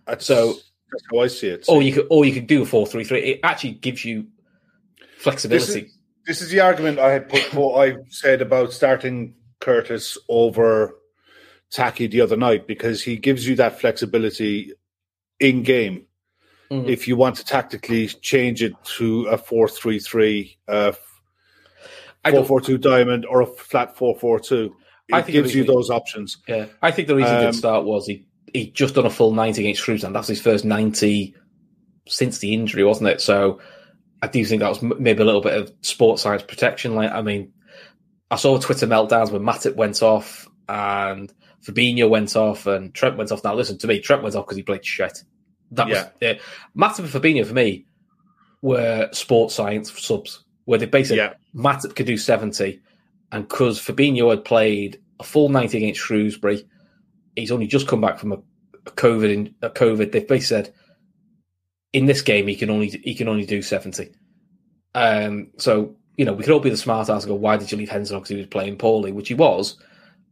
That's, 0.06 0.26
So- 0.26 0.54
that's 0.90 1.04
how 1.12 1.18
I 1.20 1.26
see 1.28 1.48
it. 1.48 1.66
Or 1.68 1.82
you 1.82 1.92
could, 1.92 2.06
or 2.10 2.24
you 2.24 2.32
could 2.32 2.46
do 2.46 2.62
a 2.62 2.66
four 2.66 2.86
three 2.86 3.04
three. 3.04 3.20
It 3.20 3.40
actually 3.44 3.72
gives 3.74 4.04
you 4.04 4.26
flexibility. 5.18 5.66
This 5.66 5.76
is, 5.76 5.98
this 6.26 6.42
is 6.42 6.50
the 6.50 6.60
argument 6.60 6.98
I 6.98 7.12
had 7.12 7.28
put. 7.28 7.42
For, 7.42 7.82
I 7.84 7.96
said 8.08 8.40
about 8.42 8.72
starting 8.72 9.34
Curtis 9.60 10.16
over 10.28 10.94
Taki 11.70 12.06
the 12.06 12.20
other 12.20 12.36
night 12.36 12.66
because 12.66 13.02
he 13.02 13.16
gives 13.16 13.46
you 13.46 13.56
that 13.56 13.78
flexibility 13.80 14.72
in 15.40 15.62
game. 15.62 16.06
Mhm. 16.70 16.88
If 16.88 17.08
you 17.08 17.16
want 17.16 17.36
to 17.36 17.44
tactically 17.44 18.08
change 18.08 18.62
it 18.62 18.72
to 18.98 19.24
a 19.26 19.38
four-three-three, 19.38 20.58
uh, 20.68 20.92
I 22.24 22.30
don't- 22.30 22.40
four-four-two 22.40 22.78
diamond, 22.78 23.24
or 23.26 23.40
a 23.42 23.46
flat 23.46 23.96
four-four-two, 23.96 24.74
I 25.12 25.20
it 25.20 25.22
think 25.22 25.26
the 25.26 25.32
gives 25.42 25.54
you 25.54 25.64
those 25.64 25.88
options. 25.90 26.36
Yeah, 26.46 26.66
I 26.82 26.90
think 26.90 27.08
the 27.08 27.16
reason 27.16 27.30
he 27.32 27.44
Um, 27.46 27.52
did 27.52 27.58
start 27.58 27.84
was 27.84 28.06
he 28.06 28.24
he 28.54 28.70
just 28.70 28.94
done 28.94 29.04
a 29.06 29.10
full 29.10 29.32
ninety 29.32 29.60
against 29.62 29.82
Shrewsbury. 29.82 30.12
That's 30.12 30.28
his 30.28 30.40
first 30.40 30.64
ninety 30.64 31.34
since 32.06 32.38
the 32.38 32.54
injury, 32.54 32.82
wasn't 32.84 33.10
it? 33.10 33.20
So 33.20 33.60
I 34.22 34.26
do 34.26 34.42
think 34.44 34.60
that 34.60 34.68
was 34.70 34.80
maybe 34.82 35.22
a 35.22 35.24
little 35.26 35.42
bit 35.42 35.54
of 35.54 35.72
sports 35.82 36.22
science 36.22 36.42
protection. 36.42 36.94
Like, 36.94 37.12
I 37.12 37.20
mean, 37.22 37.52
I 38.30 38.36
saw 38.36 38.58
Twitter 38.58 38.86
meltdowns 38.86 39.30
when 39.30 39.42
Matip 39.42 39.76
went 39.76 40.02
off 40.02 40.48
and 40.68 41.32
Fabinho 41.64 42.08
went 42.08 42.36
off 42.36 42.66
and 42.66 42.94
Trent 42.94 43.16
went 43.16 43.32
off. 43.32 43.42
Now, 43.42 43.54
listen 43.54 43.78
to 43.78 43.86
me, 43.86 44.00
Trent 44.00 44.22
went 44.22 44.34
off 44.36 44.44
because 44.46 44.56
he 44.56 44.62
played 44.62 44.84
shit. 44.84 45.24
That 45.72 45.88
was 45.88 45.96
Yeah. 45.98 46.08
yeah. 46.20 46.38
Matip 46.76 47.00
and 47.00 47.08
Fabinho 47.08 47.46
for 47.46 47.54
me 47.54 47.86
were 48.62 49.08
sports 49.12 49.54
science 49.54 49.90
subs, 49.98 50.44
where 50.64 50.78
they 50.78 50.86
basically 50.86 51.18
Yeah. 51.18 51.34
Matip 51.54 51.94
could 51.94 52.06
do 52.06 52.16
70, 52.16 52.80
and 53.32 53.48
because 53.48 53.80
Fabinho 53.80 54.30
had 54.30 54.44
played 54.44 55.00
a 55.20 55.24
full 55.24 55.48
90 55.48 55.76
against 55.78 56.00
Shrewsbury, 56.00 56.66
he's 57.36 57.50
only 57.52 57.66
just 57.66 57.88
come 57.88 58.00
back 58.00 58.18
from 58.18 58.32
a, 58.32 58.36
a 58.86 58.90
COVID. 58.90 59.32
In, 59.32 59.54
a 59.62 59.70
COVID, 59.70 60.12
they've 60.12 60.26
basically 60.26 60.40
said 60.40 60.74
in 61.92 62.06
this 62.06 62.20
game 62.22 62.46
he 62.46 62.56
can 62.56 62.70
only 62.70 62.88
he 62.88 63.14
can 63.14 63.28
only 63.28 63.46
do 63.46 63.62
70. 63.62 64.10
Um, 64.94 65.48
so 65.58 65.96
you 66.18 66.24
know 66.24 66.34
we 66.34 66.42
could 66.42 66.52
all 66.52 66.60
be 66.60 66.68
the 66.68 66.76
smart 66.76 67.08
ass 67.08 67.22
and 67.22 67.30
go, 67.30 67.34
why 67.36 67.56
did 67.56 67.72
you 67.72 67.78
leave 67.78 67.88
Henson 67.88 68.16
on 68.16 68.20
because 68.20 68.30
he 68.30 68.36
was 68.36 68.46
playing 68.46 68.76
poorly, 68.76 69.12
which 69.12 69.28
he 69.28 69.34
was, 69.34 69.78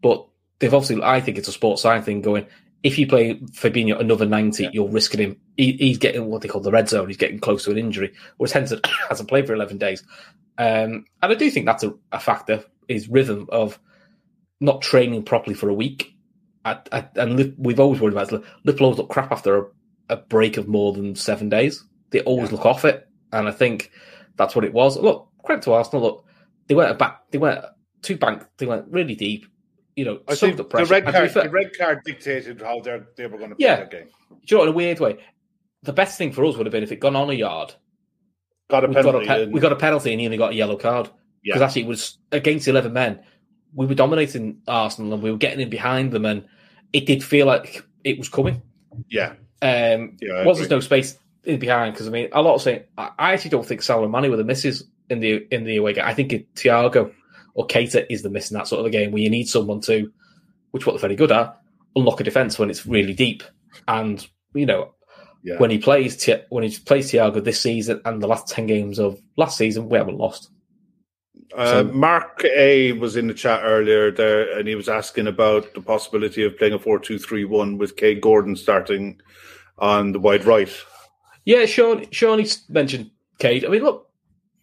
but 0.02 0.26
they've 0.58 0.74
obviously 0.74 1.02
I 1.02 1.20
think 1.20 1.38
it's 1.38 1.48
a 1.48 1.52
sports 1.52 1.80
science 1.80 2.04
thing 2.04 2.20
going. 2.20 2.46
If 2.82 2.98
you 2.98 3.06
play 3.06 3.36
Fabinho 3.36 3.98
another 3.98 4.26
90, 4.26 4.68
you're 4.72 4.88
risking 4.88 5.20
him. 5.20 5.40
He, 5.56 5.72
he's 5.72 5.98
getting 5.98 6.26
what 6.26 6.42
they 6.42 6.48
call 6.48 6.60
the 6.60 6.70
red 6.70 6.88
zone. 6.88 7.08
He's 7.08 7.16
getting 7.16 7.40
close 7.40 7.64
to 7.64 7.70
an 7.70 7.78
injury, 7.78 8.12
whereas 8.36 8.52
Henson 8.52 8.80
hasn't 9.08 9.28
played 9.28 9.46
for 9.46 9.54
11 9.54 9.78
days. 9.78 10.04
Um, 10.58 11.06
and 11.22 11.32
I 11.32 11.34
do 11.34 11.50
think 11.50 11.66
that's 11.66 11.82
a, 11.84 11.94
a 12.12 12.20
factor, 12.20 12.64
his 12.86 13.08
rhythm 13.08 13.46
of 13.48 13.80
not 14.60 14.82
training 14.82 15.24
properly 15.24 15.54
for 15.54 15.68
a 15.68 15.74
week. 15.74 16.14
I, 16.64 16.78
I, 16.92 17.08
and 17.16 17.54
we've 17.58 17.80
always 17.80 18.00
worried 18.00 18.12
about. 18.12 18.32
Liverpool 18.64 18.86
always 18.86 18.98
look 18.98 19.10
crap 19.10 19.32
after 19.32 19.58
a, 19.58 19.66
a 20.10 20.16
break 20.16 20.56
of 20.56 20.68
more 20.68 20.92
than 20.92 21.14
seven 21.14 21.48
days. 21.48 21.82
They 22.10 22.20
always 22.20 22.52
look 22.52 22.66
off 22.66 22.84
it. 22.84 23.08
And 23.32 23.48
I 23.48 23.52
think 23.52 23.90
that's 24.36 24.54
what 24.54 24.64
it 24.64 24.72
was. 24.72 24.96
Look, 24.96 25.28
credit 25.46 25.62
to 25.64 25.72
Arsenal. 25.72 26.02
Look, 26.02 26.24
they 26.66 26.74
went 26.74 26.98
back, 26.98 27.30
they 27.30 27.38
went 27.38 27.64
two 28.02 28.16
bank, 28.16 28.44
they 28.58 28.66
went 28.66 28.86
really 28.88 29.14
deep. 29.14 29.46
You 29.94 30.04
know, 30.04 30.20
I 30.28 30.34
think 30.34 30.56
the 30.58 30.64
the 30.64 30.84
red 30.84 31.04
And 31.04 31.14
card, 31.14 31.30
fair- 31.30 31.42
the 31.44 31.50
red 31.50 31.70
card 31.78 32.00
dictated 32.04 32.60
how 32.60 32.80
they 32.80 33.00
they 33.16 33.26
were 33.26 33.38
going 33.38 33.50
to 33.50 33.56
play 33.56 33.66
Yeah. 33.66 33.76
that 33.76 33.90
game. 33.90 34.08
do 34.30 34.36
you 34.46 34.56
know, 34.58 34.62
in 34.64 34.68
a 34.68 34.72
weird 34.72 35.00
way, 35.00 35.16
the 35.82 35.92
best 35.94 36.18
thing 36.18 36.32
for 36.32 36.44
us 36.44 36.56
would 36.56 36.66
have 36.66 36.72
been 36.72 36.82
if 36.82 36.92
it 36.92 37.00
gone 37.00 37.16
on 37.16 37.30
a 37.30 37.32
yard. 37.32 37.72
Got 38.68 38.84
a 38.84 38.88
We 38.88 38.94
got 38.94 39.00
a, 39.00 39.04
penalty. 39.08 39.26
pe- 39.26 39.42
and- 39.44 39.52
we 39.54 39.60
got 39.60 39.72
a 39.72 39.76
penalty 39.76 40.12
and 40.12 40.20
he 40.20 40.26
only 40.26 40.36
got 40.36 40.52
a 40.52 40.54
yellow 40.54 40.76
card. 40.76 41.08
Because 41.42 41.60
Yeah. 41.60 41.66
actually, 41.66 41.82
it 41.82 41.88
was 41.88 42.18
against 42.32 42.66
11 42.68 42.92
men. 42.92 43.20
We 43.72 43.86
were 43.86 43.94
dominating 43.94 44.58
Arsenal 44.66 45.14
and 45.14 45.22
we 45.22 45.30
were 45.30 45.36
getting 45.38 45.60
in 45.60 45.70
behind 45.70 46.10
them, 46.12 46.24
and 46.26 46.44
it 46.92 47.06
did 47.06 47.22
feel 47.22 47.46
like 47.46 47.82
it 48.04 48.18
was 48.18 48.28
coming. 48.28 48.60
yeah, 49.08 49.34
Um, 49.62 50.16
Yeah, 50.20 50.44
was 50.44 50.58
there's 50.58 50.70
no 50.70 50.80
space 50.80 51.18
in 51.44 51.58
behind 51.60 51.94
because 51.94 52.08
I 52.08 52.10
mean, 52.10 52.28
a 52.32 52.42
lot 52.42 52.54
of 52.56 52.62
saying 52.62 52.82
I, 52.98 53.10
I 53.18 53.32
actually 53.34 53.50
don't 53.50 53.64
think 53.64 53.80
Salah 53.82 54.02
and 54.04 54.12
Mane 54.12 54.30
were 54.30 54.36
the 54.36 54.44
misses 54.44 54.84
in 55.10 55.20
the 55.20 55.46
in 55.50 55.64
the 55.64 55.76
away 55.76 55.94
game. 55.94 56.04
I 56.04 56.14
think 56.14 56.32
it, 56.32 56.54
Thiago 56.54 57.12
or 57.54 57.66
Keita 57.66 58.06
is 58.10 58.22
the 58.22 58.30
miss 58.30 58.50
in 58.50 58.56
that 58.56 58.68
sort 58.68 58.80
of 58.80 58.86
a 58.86 58.90
game 58.90 59.12
where 59.12 59.22
you 59.22 59.30
need 59.30 59.48
someone 59.48 59.80
to, 59.82 60.10
which 60.70 60.86
what 60.86 60.92
they're 60.92 61.00
very 61.00 61.16
good 61.16 61.32
at, 61.32 61.58
unlock 61.94 62.20
a 62.20 62.24
defense 62.24 62.58
when 62.58 62.70
it's 62.70 62.86
really 62.86 63.14
deep. 63.14 63.42
And 63.88 64.26
you 64.54 64.66
know, 64.66 64.94
yeah. 65.42 65.58
when 65.58 65.70
he 65.70 65.78
plays 65.78 66.28
when 66.48 66.64
he 66.64 66.76
plays 66.78 67.10
Thiago 67.10 67.42
this 67.42 67.60
season 67.60 68.00
and 68.04 68.22
the 68.22 68.26
last 68.26 68.48
ten 68.48 68.66
games 68.66 68.98
of 68.98 69.20
last 69.36 69.56
season, 69.58 69.88
we 69.88 69.98
haven't 69.98 70.18
lost. 70.18 70.50
Uh, 71.56 71.66
So- 71.66 71.84
Mark 71.84 72.44
A 72.44 72.92
was 72.92 73.16
in 73.16 73.28
the 73.28 73.34
chat 73.34 73.60
earlier 73.62 74.10
there, 74.10 74.58
and 74.58 74.66
he 74.66 74.74
was 74.74 74.88
asking 74.88 75.26
about 75.26 75.74
the 75.74 75.80
possibility 75.80 76.44
of 76.44 76.58
playing 76.58 76.74
a 76.74 76.78
four-two-three-one 76.78 77.78
with 77.78 77.96
Kaide 77.96 78.20
Gordon 78.20 78.56
starting 78.56 79.20
on 79.78 80.12
the 80.12 80.18
wide 80.18 80.44
right. 80.44 80.70
Yeah, 81.44 81.64
Sean. 81.66 82.10
Sean 82.10 82.40
he's 82.40 82.68
mentioned 82.68 83.10
Kaide. 83.38 83.64
I 83.64 83.68
mean, 83.68 83.82
look, 83.82 84.05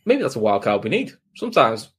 maybe 0.06 0.22
that's 0.22 0.36
a 0.36 0.40
wild 0.40 0.64
card 0.64 0.84
we 0.84 0.90
need. 0.90 1.14
Sometimes, 1.36 1.90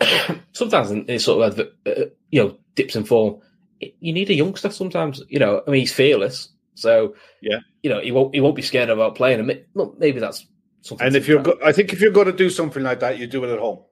sometimes 0.52 0.90
in, 0.90 1.04
in 1.06 1.18
sort 1.18 1.46
of 1.58 1.58
uh, 1.86 2.04
you 2.30 2.42
know 2.42 2.56
dips 2.74 2.96
in 2.96 3.04
form, 3.04 3.40
you 3.80 4.12
need 4.12 4.30
a 4.30 4.34
youngster. 4.34 4.70
Sometimes, 4.70 5.22
you 5.28 5.38
know, 5.38 5.62
I 5.66 5.70
mean, 5.70 5.80
he's 5.80 5.92
fearless, 5.92 6.48
so 6.74 7.14
Yeah. 7.42 7.58
you 7.82 7.90
know, 7.90 8.00
he 8.00 8.12
won't 8.12 8.34
he 8.34 8.40
won't 8.40 8.56
be 8.56 8.62
scared 8.62 8.90
about 8.90 9.14
playing. 9.16 9.40
And 9.40 9.64
look, 9.74 9.96
maybe 9.98 10.20
that's 10.20 10.46
something. 10.82 11.06
And 11.06 11.16
if 11.16 11.28
you're, 11.28 11.42
go- 11.42 11.58
I 11.64 11.72
think 11.72 11.92
if 11.92 12.00
you're 12.00 12.10
going 12.12 12.26
to 12.26 12.32
do 12.32 12.50
something 12.50 12.82
like 12.82 13.00
that, 13.00 13.18
you 13.18 13.26
do 13.26 13.44
it 13.44 13.52
at 13.52 13.58
home. 13.58 13.84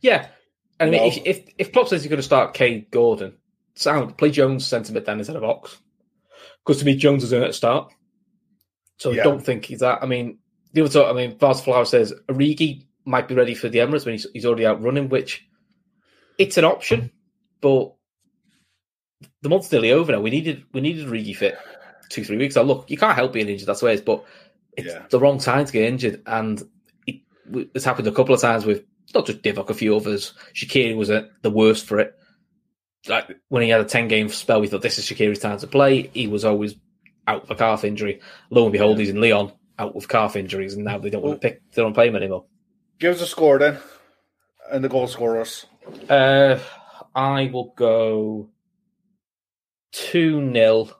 yeah, 0.00 0.28
and 0.78 0.88
I 0.88 0.92
mean, 0.92 1.00
No. 1.02 1.06
if 1.08 1.18
if 1.26 1.48
if 1.58 1.72
Klopp 1.72 1.88
says 1.88 2.02
he's 2.02 2.10
going 2.10 2.18
to 2.18 2.22
start 2.22 2.54
Kaide 2.54 2.90
Gordon, 2.90 3.36
sound 3.74 4.16
play 4.16 4.30
Jones 4.30 4.66
centre 4.66 4.92
mid 4.92 5.06
then 5.06 5.18
instead 5.18 5.36
of 5.36 5.44
Ox, 5.44 5.76
because 6.64 6.80
to 6.80 6.84
me 6.84 6.96
Jones 6.96 7.24
is 7.24 7.32
in 7.32 7.42
at 7.42 7.54
start. 7.54 7.92
So 8.98 9.12
Yeah. 9.12 9.22
I 9.22 9.24
don't 9.24 9.40
think 9.44 9.64
he's 9.64 9.80
that. 9.80 10.02
I 10.02 10.06
mean, 10.06 10.39
the 10.72 10.82
other 10.82 10.90
talk, 10.90 11.10
I 11.10 11.12
mean, 11.16 11.38
Vaz 11.38 11.60
Flower 11.60 11.84
says 11.84 12.12
Origi 12.28 12.84
might 13.04 13.28
be 13.28 13.34
ready 13.34 13.54
for 13.54 13.68
the 13.68 13.78
Emirates 13.78 14.04
when 14.04 14.14
he's, 14.14 14.26
he's 14.32 14.46
already 14.46 14.66
out 14.66 14.82
running, 14.82 15.08
which 15.08 15.46
it's 16.38 16.56
an 16.56 16.64
option, 16.64 17.10
but 17.60 17.94
the 19.42 19.48
month's 19.48 19.70
nearly 19.72 19.92
over 19.92 20.12
now. 20.12 20.20
We 20.20 20.30
needed 20.30 20.64
we 20.72 20.80
needed 20.80 21.06
Origi 21.06 21.34
fit 21.36 21.58
two 22.08 22.24
three 22.24 22.36
weeks. 22.38 22.56
Now 22.56 22.62
look, 22.62 22.90
you 22.90 22.96
can't 22.96 23.16
help 23.16 23.32
being 23.32 23.48
injured. 23.48 23.66
That's 23.66 23.80
the 23.80 23.86
way 23.86 23.92
it 23.92 23.96
is, 23.96 24.00
but 24.02 24.24
it's 24.76 24.88
Yeah. 24.88 25.06
the 25.10 25.18
wrong 25.20 25.38
time 25.38 25.64
to 25.64 25.72
get 25.72 25.84
injured, 25.84 26.22
and 26.26 26.62
it, 27.06 27.20
it's 27.74 27.84
happened 27.84 28.08
a 28.08 28.12
couple 28.12 28.34
of 28.34 28.40
times 28.40 28.64
with 28.64 28.84
not 29.14 29.26
just 29.26 29.42
Divock, 29.42 29.70
a 29.70 29.74
few 29.74 29.96
others. 29.96 30.34
Shaqiri 30.54 30.96
was 30.96 31.10
uh 31.10 31.26
the 31.42 31.50
worst 31.50 31.86
for 31.86 31.98
it. 31.98 32.14
Like 33.08 33.36
when 33.48 33.62
he 33.62 33.70
had 33.70 33.80
a 33.80 33.84
ten 33.84 34.08
game 34.08 34.28
spell, 34.28 34.60
we 34.60 34.68
thought 34.68 34.82
this 34.82 34.98
is 34.98 35.06
Shaqiri's 35.06 35.38
time 35.40 35.58
to 35.58 35.66
play. 35.66 36.10
He 36.14 36.26
was 36.26 36.44
always 36.44 36.76
out 37.26 37.46
for 37.48 37.54
calf 37.54 37.84
injury. 37.84 38.20
Lo 38.50 38.64
and 38.64 38.72
behold, 38.72 38.98
he's 38.98 39.10
in 39.10 39.20
Lyon 39.20 39.52
out 39.80 39.94
with 39.94 40.08
calf 40.08 40.36
injuries, 40.36 40.74
and 40.74 40.84
now 40.84 40.98
they 40.98 41.10
don't 41.10 41.22
want 41.22 41.40
to 41.40 41.48
pick. 41.48 41.62
They 41.72 41.82
don't 41.82 41.94
play 41.94 42.08
him 42.08 42.16
anymore. 42.16 42.44
Give 42.98 43.14
us 43.14 43.22
a 43.22 43.26
score 43.26 43.58
then, 43.58 43.78
and 44.70 44.84
the 44.84 44.88
goal 44.88 45.06
scorers. 45.06 45.66
Uh, 46.08 46.58
I 47.14 47.50
will 47.52 47.72
go 47.76 48.48
two 49.92 50.52
0 50.52 50.90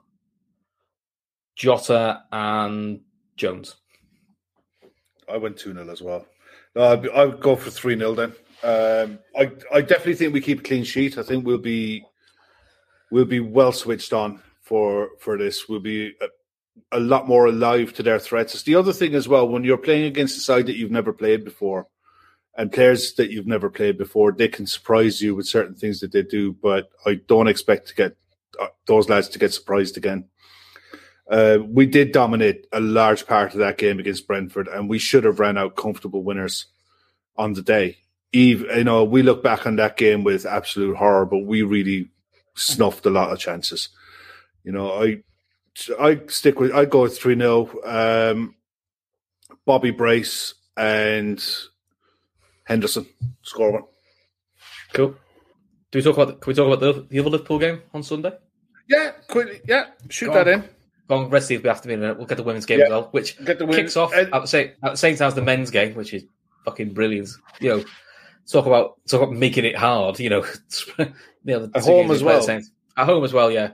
Jota 1.55 2.23
and 2.31 3.01
Jones. 3.37 3.75
I 5.31 5.37
went 5.37 5.57
2 5.57 5.73
0 5.73 5.89
as 5.89 6.01
well. 6.01 6.25
No, 6.75 6.91
I'd, 6.91 7.09
I 7.09 7.25
would 7.25 7.39
go 7.39 7.55
for 7.55 7.69
3 7.69 7.97
0 7.97 8.15
then. 8.15 8.33
Um, 8.63 9.19
I, 9.35 9.51
I 9.73 9.81
definitely 9.81 10.15
think 10.15 10.33
we 10.33 10.41
keep 10.41 10.59
a 10.59 10.63
clean 10.63 10.83
sheet. 10.83 11.17
I 11.17 11.23
think 11.23 11.45
we'll 11.45 11.57
be 11.57 12.03
we'll 13.11 13.25
be 13.25 13.39
well 13.39 13.71
switched 13.71 14.13
on 14.13 14.41
for 14.61 15.09
for 15.19 15.37
this. 15.37 15.69
We'll 15.69 15.79
be 15.79 16.13
a, 16.91 16.99
lot 16.99 17.27
more 17.27 17.47
alive 17.47 17.93
to 17.93 18.03
their 18.03 18.19
threats. 18.19 18.53
It's 18.53 18.63
the 18.63 18.75
other 18.75 18.93
thing 18.93 19.15
as 19.15 19.27
well 19.27 19.47
when 19.47 19.63
you're 19.63 19.77
playing 19.77 20.05
against 20.05 20.37
a 20.37 20.41
side 20.41 20.67
that 20.67 20.75
you've 20.75 20.91
never 20.91 21.13
played 21.13 21.43
before 21.43 21.87
and 22.55 22.71
players 22.71 23.13
that 23.13 23.31
you've 23.31 23.47
never 23.47 23.69
played 23.69 23.97
before, 23.97 24.31
they 24.31 24.47
can 24.47 24.67
surprise 24.67 25.21
you 25.21 25.35
with 25.35 25.47
certain 25.47 25.75
things 25.75 25.99
that 26.01 26.11
they 26.11 26.23
do. 26.23 26.53
But 26.53 26.89
I 27.05 27.15
don't 27.27 27.47
expect 27.47 27.87
to 27.89 27.95
get 27.95 28.17
uh, 28.59 28.67
those 28.87 29.09
lads 29.09 29.29
to 29.29 29.39
get 29.39 29.53
surprised 29.53 29.97
again. 29.97 30.25
Uh, 31.29 31.59
we 31.65 31.85
did 31.85 32.11
dominate 32.11 32.67
a 32.73 32.81
large 32.81 33.25
part 33.25 33.53
of 33.53 33.59
that 33.59 33.77
game 33.77 33.99
against 33.99 34.27
Brentford, 34.27 34.67
and 34.67 34.89
we 34.89 34.99
should 34.99 35.23
have 35.23 35.39
ran 35.39 35.57
out 35.57 35.77
comfortable 35.77 36.23
winners 36.23 36.67
on 37.37 37.53
the 37.53 37.61
day. 37.61 37.97
Eve, 38.33 38.61
you 38.75 38.83
know, 38.83 39.03
we 39.03 39.23
look 39.23 39.41
back 39.41 39.65
on 39.65 39.77
that 39.77 39.97
game 39.97 40.23
with 40.23 40.45
absolute 40.45 40.97
horror, 40.97 41.25
but 41.25 41.45
we 41.45 41.61
really 41.61 42.09
snuffed 42.55 43.05
a 43.05 43.09
lot 43.09 43.31
of 43.31 43.39
chances. 43.39 43.89
You 44.63 44.73
know, 44.73 44.91
I 44.91 45.23
I 45.99 46.19
stick 46.27 46.59
with 46.59 46.73
I 46.73 46.85
go 46.85 47.03
with 47.03 47.17
three 47.17 47.35
0 47.37 47.69
um, 47.85 48.55
Bobby 49.65 49.91
Brace 49.91 50.53
and 50.77 51.43
Henderson 52.65 53.05
score 53.41 53.71
one. 53.71 53.83
Cool. 54.93 55.15
Do 55.91 55.99
we 55.99 56.03
talk 56.03 56.17
about? 56.17 56.41
Can 56.41 56.51
we 56.51 56.55
talk 56.55 56.67
about 56.67 56.79
the, 56.79 57.05
the 57.09 57.19
other 57.19 57.29
Liverpool 57.29 57.59
game 57.59 57.81
on 57.93 58.03
Sunday? 58.03 58.33
Yeah, 58.87 59.11
quickly. 59.27 59.61
Yeah, 59.67 59.87
shoot 60.09 60.27
Go 60.27 60.33
that 60.33 60.47
on. 60.47 60.53
in. 60.63 60.69
Go 61.07 61.17
on, 61.17 61.29
rest 61.29 61.49
these 61.49 61.63
after 61.65 61.87
me 61.87 61.93
in 61.95 61.99
a 61.99 62.03
minute. 62.03 62.17
We'll 62.17 62.27
get 62.27 62.37
the 62.37 62.43
women's 62.43 62.65
game 62.65 62.79
Yeah. 62.79 62.85
as 62.85 62.91
well, 62.91 63.07
which 63.11 63.37
kicks 63.45 63.97
off 63.97 64.13
And- 64.13 64.33
at 64.33 64.41
the 64.41 64.47
same 64.47 64.71
at 64.83 64.91
the 64.91 64.97
same 64.97 65.15
time 65.15 65.27
as 65.27 65.35
the 65.35 65.41
men's 65.41 65.71
game, 65.71 65.93
which 65.95 66.13
is 66.13 66.23
fucking 66.65 66.93
brilliant. 66.93 67.29
You 67.59 67.69
know, 67.77 67.85
talk 68.49 68.65
about 68.65 68.99
talk 69.07 69.21
about 69.21 69.33
making 69.35 69.65
it 69.65 69.75
hard. 69.77 70.19
You 70.19 70.29
know, 70.29 70.45
you 70.99 71.05
know 71.45 71.65
the 71.67 71.71
At 71.77 71.83
home 71.85 72.11
as 72.11 72.23
well. 72.23 72.49
At 72.49 73.05
home 73.05 73.23
as 73.23 73.31
well, 73.33 73.51
yeah. 73.51 73.71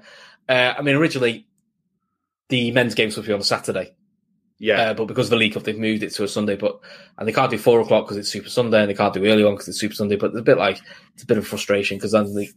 Uh, 0.47 0.73
I 0.77 0.81
mean, 0.81 0.95
originally 0.95 1.46
the 2.49 2.71
men's 2.71 2.95
game 2.95 3.07
was 3.07 3.15
supposed 3.15 3.25
to 3.27 3.29
be 3.31 3.33
on 3.35 3.41
a 3.41 3.43
Saturday, 3.43 3.93
Yeah, 4.57 4.81
uh, 4.81 4.93
but 4.93 5.05
because 5.05 5.27
of 5.27 5.31
the 5.31 5.35
League 5.37 5.53
Cup, 5.53 5.63
they've 5.63 5.77
moved 5.77 6.03
it 6.03 6.13
to 6.13 6.23
a 6.23 6.27
Sunday. 6.27 6.55
But 6.55 6.79
and 7.17 7.27
they 7.27 7.33
can't 7.33 7.51
do 7.51 7.57
four 7.57 7.81
o'clock 7.81 8.05
because 8.05 8.17
it's 8.17 8.29
Super 8.29 8.49
Sunday, 8.49 8.81
and 8.81 8.89
they 8.89 8.93
can't 8.95 9.13
do 9.13 9.25
early 9.25 9.43
on 9.43 9.53
because 9.53 9.67
it's 9.67 9.79
Super 9.79 9.95
Sunday. 9.95 10.15
But 10.15 10.31
it's 10.31 10.39
a 10.39 10.43
bit 10.43 10.57
like 10.57 10.79
it's 11.13 11.23
a 11.23 11.27
bit 11.27 11.37
of 11.37 11.47
frustration 11.47 11.97
because 11.97 12.11
then 12.11 12.33
the, 12.33 12.49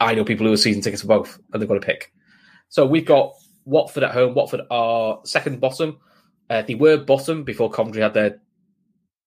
I 0.00 0.14
know 0.14 0.24
people 0.24 0.46
who 0.46 0.52
are 0.52 0.56
season 0.58 0.82
tickets 0.82 1.02
for 1.02 1.08
both, 1.08 1.38
and 1.52 1.60
they've 1.62 1.68
got 1.68 1.74
to 1.74 1.80
pick. 1.80 2.12
So 2.68 2.86
we've 2.86 3.06
got 3.06 3.32
Watford 3.64 4.02
at 4.02 4.12
home. 4.12 4.34
Watford 4.34 4.62
are 4.70 5.20
second 5.24 5.60
bottom. 5.60 5.98
Uh, 6.50 6.62
they 6.62 6.74
were 6.74 6.96
bottom 6.98 7.44
before 7.44 7.70
Coventry 7.70 8.02
had 8.02 8.14
their 8.14 8.40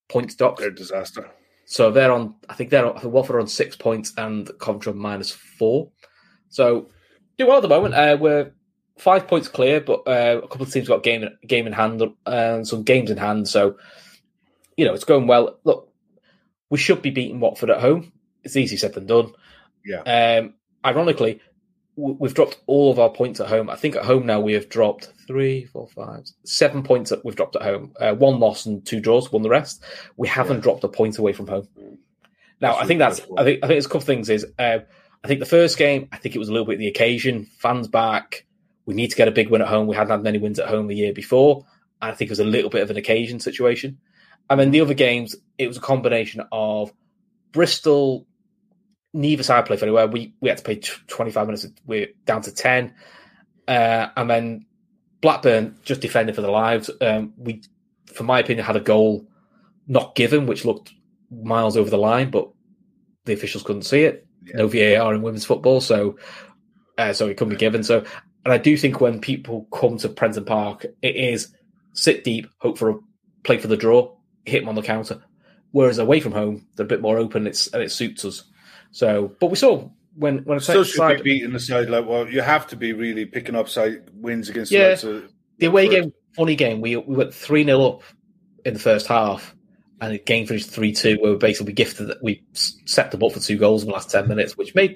points 0.09 0.35
docked. 0.35 0.59
they're 0.59 0.71
disaster. 0.71 1.29
So 1.65 1.91
they're 1.91 2.11
on. 2.11 2.35
I 2.49 2.55
think 2.55 2.69
they're 2.69 2.85
on, 2.85 2.97
I 2.97 3.01
think 3.01 3.13
Watford 3.13 3.35
are 3.37 3.41
on 3.41 3.47
six 3.47 3.75
points 3.75 4.13
and 4.17 4.49
Coventry 4.59 4.91
on 4.91 4.97
minus 4.97 5.31
four. 5.31 5.91
So 6.49 6.89
do 7.37 7.47
well 7.47 7.57
at 7.57 7.61
the 7.61 7.67
moment. 7.69 7.93
Uh, 7.93 8.17
we're 8.19 8.53
five 8.99 9.27
points 9.27 9.47
clear, 9.47 9.81
but 9.81 10.01
uh, 10.07 10.41
a 10.43 10.47
couple 10.47 10.63
of 10.63 10.71
teams 10.71 10.87
got 10.87 11.03
game 11.03 11.27
game 11.47 11.65
in 11.67 11.73
hand 11.73 12.03
and 12.25 12.67
some 12.67 12.83
games 12.83 13.09
in 13.09 13.17
hand. 13.17 13.47
So 13.47 13.77
you 14.77 14.85
know 14.85 14.93
it's 14.93 15.03
going 15.03 15.27
well. 15.27 15.59
Look, 15.63 15.91
we 16.69 16.77
should 16.77 17.01
be 17.01 17.09
beating 17.09 17.39
Watford 17.39 17.69
at 17.71 17.81
home. 17.81 18.11
It's 18.43 18.55
easy 18.55 18.77
said 18.77 18.93
than 18.93 19.05
done. 19.07 19.33
Yeah. 19.85 20.01
Um, 20.41 20.53
ironically, 20.85 21.41
w- 21.97 22.17
we've 22.19 22.33
dropped 22.33 22.59
all 22.67 22.91
of 22.91 22.99
our 22.99 23.09
points 23.09 23.39
at 23.39 23.47
home. 23.47 23.69
I 23.69 23.75
think 23.75 23.95
at 23.95 24.05
home 24.05 24.25
now 24.25 24.39
we 24.39 24.53
have 24.53 24.69
dropped 24.69 25.11
three, 25.27 25.65
four, 25.65 25.87
five, 25.89 26.25
seven 26.45 26.83
points 26.83 27.09
that 27.09 27.23
we've 27.25 27.35
dropped 27.35 27.55
at 27.55 27.61
home. 27.63 27.93
Uh, 27.99 28.13
one 28.13 28.39
loss 28.39 28.65
and 28.65 28.85
two 28.85 28.99
draws, 28.99 29.31
won 29.31 29.41
the 29.41 29.49
rest. 29.49 29.83
We 30.17 30.27
haven't 30.27 30.57
Yeah. 30.57 30.63
dropped 30.63 30.83
a 30.83 30.87
point 30.89 31.17
away 31.17 31.33
from 31.33 31.47
home. 31.47 31.67
Now, 32.61 32.73
That's 32.73 32.83
I 32.83 32.85
think 32.87 32.99
that's. 32.99 33.19
I 33.37 33.43
think. 33.43 33.59
I 33.63 33.67
think 33.67 33.69
there's 33.69 33.85
a 33.85 33.89
couple 33.89 33.99
of 34.01 34.05
things. 34.05 34.29
Is 34.29 34.45
uh, 34.59 34.79
I 35.23 35.27
think 35.27 35.39
the 35.39 35.45
first 35.45 35.77
game. 35.77 36.07
I 36.11 36.17
think 36.17 36.35
it 36.35 36.39
was 36.39 36.49
a 36.49 36.51
little 36.51 36.67
bit 36.67 36.77
the 36.77 36.87
occasion. 36.87 37.45
Fans 37.57 37.87
back. 37.87 38.45
We 38.89 38.95
need 38.95 39.11
to 39.11 39.15
get 39.15 39.27
a 39.27 39.31
big 39.31 39.51
win 39.51 39.61
at 39.61 39.67
home. 39.67 39.85
We 39.85 39.95
hadn't 39.95 40.09
had 40.09 40.23
many 40.23 40.39
wins 40.39 40.57
at 40.57 40.67
home 40.67 40.87
the 40.87 40.95
year 40.95 41.13
before. 41.13 41.63
And 42.01 42.11
I 42.11 42.15
think 42.15 42.29
it 42.29 42.31
was 42.31 42.39
a 42.39 42.43
little 42.43 42.71
bit 42.71 42.81
of 42.81 42.89
an 42.89 42.97
occasion 42.97 43.39
situation. 43.39 43.99
And 44.49 44.59
then 44.59 44.71
the 44.71 44.81
other 44.81 44.95
games, 44.95 45.35
it 45.59 45.67
was 45.67 45.77
a 45.77 45.79
combination 45.79 46.41
of 46.51 46.91
Bristol. 47.51 48.25
Neither 49.13 49.43
side 49.43 49.67
played 49.67 49.79
very 49.79 49.91
well. 49.91 50.07
We 50.07 50.33
we 50.41 50.49
had 50.49 50.57
to 50.57 50.63
play 50.63 50.77
t- 50.77 50.91
25 51.05 51.45
minutes. 51.45 51.67
We're 51.85 52.07
down 52.25 52.41
to 52.41 52.51
10. 52.51 52.95
Uh, 53.67 54.07
and 54.17 54.27
then 54.27 54.65
Blackburn 55.21 55.77
just 55.83 56.01
defended 56.01 56.33
for 56.33 56.41
their 56.41 56.49
lives. 56.49 56.89
Um, 56.99 57.33
we, 57.37 57.61
for 58.07 58.23
my 58.23 58.39
opinion, 58.39 58.65
had 58.65 58.75
a 58.75 58.79
goal 58.79 59.27
not 59.87 60.15
given, 60.15 60.47
which 60.47 60.65
looked 60.65 60.93
miles 61.29 61.77
over 61.77 61.91
the 61.91 61.97
line, 61.99 62.31
but 62.31 62.49
the 63.25 63.33
officials 63.33 63.63
couldn't 63.63 63.83
see 63.83 64.01
it. 64.01 64.25
No 64.51 64.67
VAR 64.67 65.13
in 65.13 65.21
women's 65.21 65.45
football, 65.45 65.79
so 65.79 66.17
uh, 66.97 67.13
so 67.13 67.27
it 67.27 67.37
couldn't 67.37 67.53
be 67.53 67.59
given. 67.59 67.83
So, 67.83 68.03
and 68.45 68.53
I 68.53 68.57
do 68.57 68.77
think 68.77 69.01
when 69.01 69.19
people 69.19 69.67
come 69.73 69.97
to 69.97 70.09
Prenton 70.09 70.45
Park, 70.45 70.85
it 71.01 71.15
is 71.15 71.53
sit 71.93 72.23
deep, 72.23 72.47
hope 72.59 72.77
for 72.77 72.89
a 72.89 72.95
play 73.43 73.57
for 73.57 73.67
the 73.67 73.77
draw, 73.77 74.15
hit 74.45 74.59
them 74.61 74.69
on 74.69 74.75
the 74.75 74.81
counter. 74.81 75.21
Whereas 75.71 75.99
away 75.99 76.19
from 76.19 76.31
home, 76.31 76.65
they're 76.75 76.85
a 76.85 76.89
bit 76.89 77.01
more 77.01 77.17
open. 77.17 77.45
It's 77.45 77.67
and 77.67 77.83
it 77.83 77.91
suits 77.91 78.25
us. 78.25 78.43
So, 78.91 79.35
but 79.39 79.47
we 79.47 79.55
saw 79.55 79.87
when 80.15 80.39
when 80.39 80.57
a 80.57 80.61
Still 80.61 80.83
should 80.83 80.95
side, 80.97 81.17
be 81.23 81.35
beating 81.35 81.53
the 81.53 81.59
side 81.59 81.89
like 81.89 82.07
well. 82.07 82.27
You 82.27 82.41
have 82.41 82.67
to 82.67 82.75
be 82.75 82.93
really 82.93 83.25
picking 83.25 83.55
up 83.55 83.69
side 83.69 84.09
wins 84.13 84.49
against 84.49 84.71
Yeah. 84.71 84.95
the 84.95 85.29
the 85.59 85.67
away 85.67 85.87
game, 85.87 86.13
funny 86.35 86.55
game. 86.55 86.81
We 86.81 86.95
we 86.95 87.15
went 87.15 87.33
three 87.33 87.63
0 87.63 87.81
up 87.85 88.01
in 88.65 88.73
the 88.73 88.79
first 88.79 89.05
half, 89.07 89.55
and 90.01 90.13
the 90.13 90.17
game 90.19 90.47
finished 90.47 90.71
three 90.71 90.91
two. 90.91 91.17
Where 91.19 91.33
we 91.33 91.37
basically 91.37 91.73
gifted 91.73 92.07
that 92.07 92.23
we 92.23 92.43
set 92.53 93.11
them 93.11 93.23
up 93.23 93.33
for 93.33 93.39
two 93.39 93.57
goals 93.57 93.83
in 93.83 93.89
the 93.89 93.93
last 93.93 94.09
ten 94.09 94.27
minutes, 94.27 94.57
which 94.57 94.73
made 94.73 94.95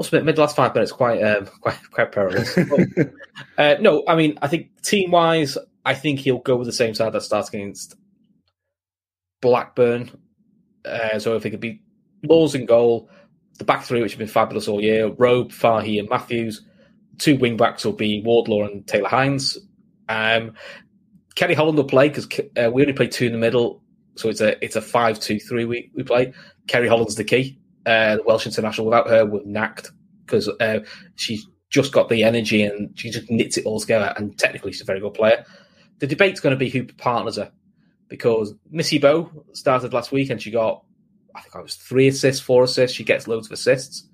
must 0.00 0.12
made 0.12 0.34
the 0.34 0.40
last 0.40 0.56
five 0.56 0.74
minutes 0.74 0.92
quite 0.92 1.22
um, 1.22 1.46
quite 1.60 1.78
quite 1.90 2.12
perilous. 2.12 2.54
But, 2.54 3.12
uh, 3.58 3.76
no, 3.80 4.02
I 4.08 4.16
mean 4.16 4.38
I 4.40 4.48
think 4.48 4.82
team 4.82 5.10
wise, 5.10 5.58
I 5.84 5.94
think 5.94 6.20
he'll 6.20 6.38
go 6.38 6.56
with 6.56 6.66
the 6.66 6.72
same 6.72 6.94
side 6.94 7.12
that 7.12 7.22
starts 7.22 7.48
against 7.48 7.96
Blackburn. 9.42 10.10
Uh, 10.84 11.18
so 11.18 11.36
if 11.36 11.44
it 11.44 11.50
could 11.50 11.60
be 11.60 11.82
Laws 12.22 12.54
in 12.54 12.66
goal, 12.66 13.10
the 13.58 13.64
back 13.64 13.84
three 13.84 14.00
which 14.00 14.12
have 14.12 14.18
been 14.18 14.28
fabulous 14.28 14.68
all 14.68 14.80
year, 14.80 15.08
Robe, 15.08 15.52
Fahey, 15.52 15.98
and 15.98 16.08
Matthews. 16.08 16.62
Two 17.18 17.36
wing 17.36 17.58
backs 17.58 17.84
will 17.84 17.92
be 17.92 18.22
Wardlaw 18.22 18.64
and 18.64 18.86
Taylor 18.86 19.08
Hinds. 19.08 19.58
Um, 20.08 20.54
Ceri 21.36 21.54
Holland 21.54 21.76
will 21.76 21.84
play 21.84 22.08
because 22.08 22.26
uh, 22.56 22.70
we 22.70 22.82
only 22.82 22.94
play 22.94 23.06
two 23.06 23.26
in 23.26 23.32
the 23.32 23.38
middle, 23.38 23.82
so 24.16 24.30
it's 24.30 24.40
a 24.40 24.62
it's 24.64 24.76
a 24.76 24.82
five 24.82 25.20
two 25.20 25.38
three 25.38 25.66
we 25.66 25.90
we 25.94 26.02
play. 26.02 26.32
Ceri 26.66 26.88
Holland's 26.88 27.16
the 27.16 27.24
key. 27.24 27.59
Uh, 27.86 28.16
the 28.16 28.22
Welsh 28.24 28.46
international 28.46 28.86
without 28.86 29.08
her 29.08 29.24
we're 29.24 29.40
knacked 29.44 29.90
because 30.26 30.48
uh, 30.60 30.80
she's 31.16 31.46
just 31.70 31.92
got 31.92 32.08
the 32.08 32.24
energy 32.24 32.62
and 32.62 32.90
she 32.98 33.10
just 33.10 33.30
knits 33.30 33.56
it 33.56 33.64
all 33.64 33.80
together. 33.80 34.12
And 34.16 34.36
technically, 34.38 34.72
she's 34.72 34.82
a 34.82 34.84
very 34.84 35.00
good 35.00 35.14
player. 35.14 35.44
The 35.98 36.06
debate's 36.06 36.40
going 36.40 36.54
to 36.54 36.58
be 36.58 36.68
who 36.68 36.84
partners 36.84 37.36
her 37.36 37.50
because 38.08 38.54
Missy 38.70 38.98
Bo 38.98 39.30
started 39.52 39.92
last 39.92 40.12
week 40.12 40.30
and 40.30 40.40
she 40.42 40.50
got 40.50 40.82
I 41.34 41.40
think 41.42 41.54
it 41.54 41.62
was 41.62 41.76
three 41.76 42.08
assists, 42.08 42.42
four 42.42 42.64
assists. 42.64 42.96
She 42.96 43.04
gets 43.04 43.28
loads 43.28 43.46
of 43.46 43.52
assists. 43.52 44.08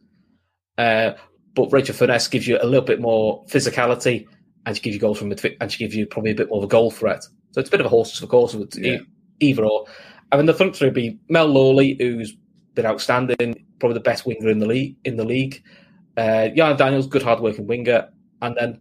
Uh, 0.79 1.12
but 1.55 1.72
Rachel 1.72 1.94
Furness 1.94 2.29
gives 2.29 2.46
you 2.46 2.59
a 2.61 2.66
little 2.66 2.85
bit 2.85 3.00
more 3.00 3.44
physicality 3.46 4.26
and 4.66 4.76
she 4.76 4.83
gives 4.83 4.94
you 4.94 5.00
goals 5.00 5.18
from 5.18 5.31
midfield 5.31 5.57
and 5.61 5.72
she 5.72 5.79
gives 5.79 5.96
you 5.96 6.07
probably 6.07 6.33
a 6.33 6.35
bit 6.35 6.48
more 6.50 6.59
of 6.59 6.64
a 6.64 6.68
goal 6.68 6.90
threat. 6.90 7.22
So 7.52 7.61
it's 7.61 7.68
a 7.68 7.70
bit 7.70 7.81
of 7.81 7.87
a 7.87 7.88
horses 7.88 8.18
for 8.18 8.26
course 8.26 8.52
with 8.55 8.76
Yeah. 8.76 8.96
e- 8.96 9.07
either 9.40 9.64
or. 9.64 9.87
And 10.31 10.38
then 10.38 10.46
the 10.46 10.52
front 10.55 10.76
three 10.76 10.88
would 10.88 10.94
be 10.94 11.18
Mel 11.31 11.46
Lawley, 11.46 11.96
who's 11.98 12.37
been 12.76 12.86
outstanding, 12.86 13.66
probably 13.80 13.94
the 13.94 14.00
best 14.00 14.24
winger 14.26 14.48
in 14.48 14.60
the 14.60 14.66
league. 14.66 14.96
In 15.04 15.16
the 15.16 15.24
league, 15.24 15.62
uh, 16.16 16.48
Jan 16.50 16.76
Daniels, 16.76 17.08
good 17.08 17.22
hard-working 17.24 17.66
winger, 17.66 18.08
and 18.40 18.56
then 18.56 18.80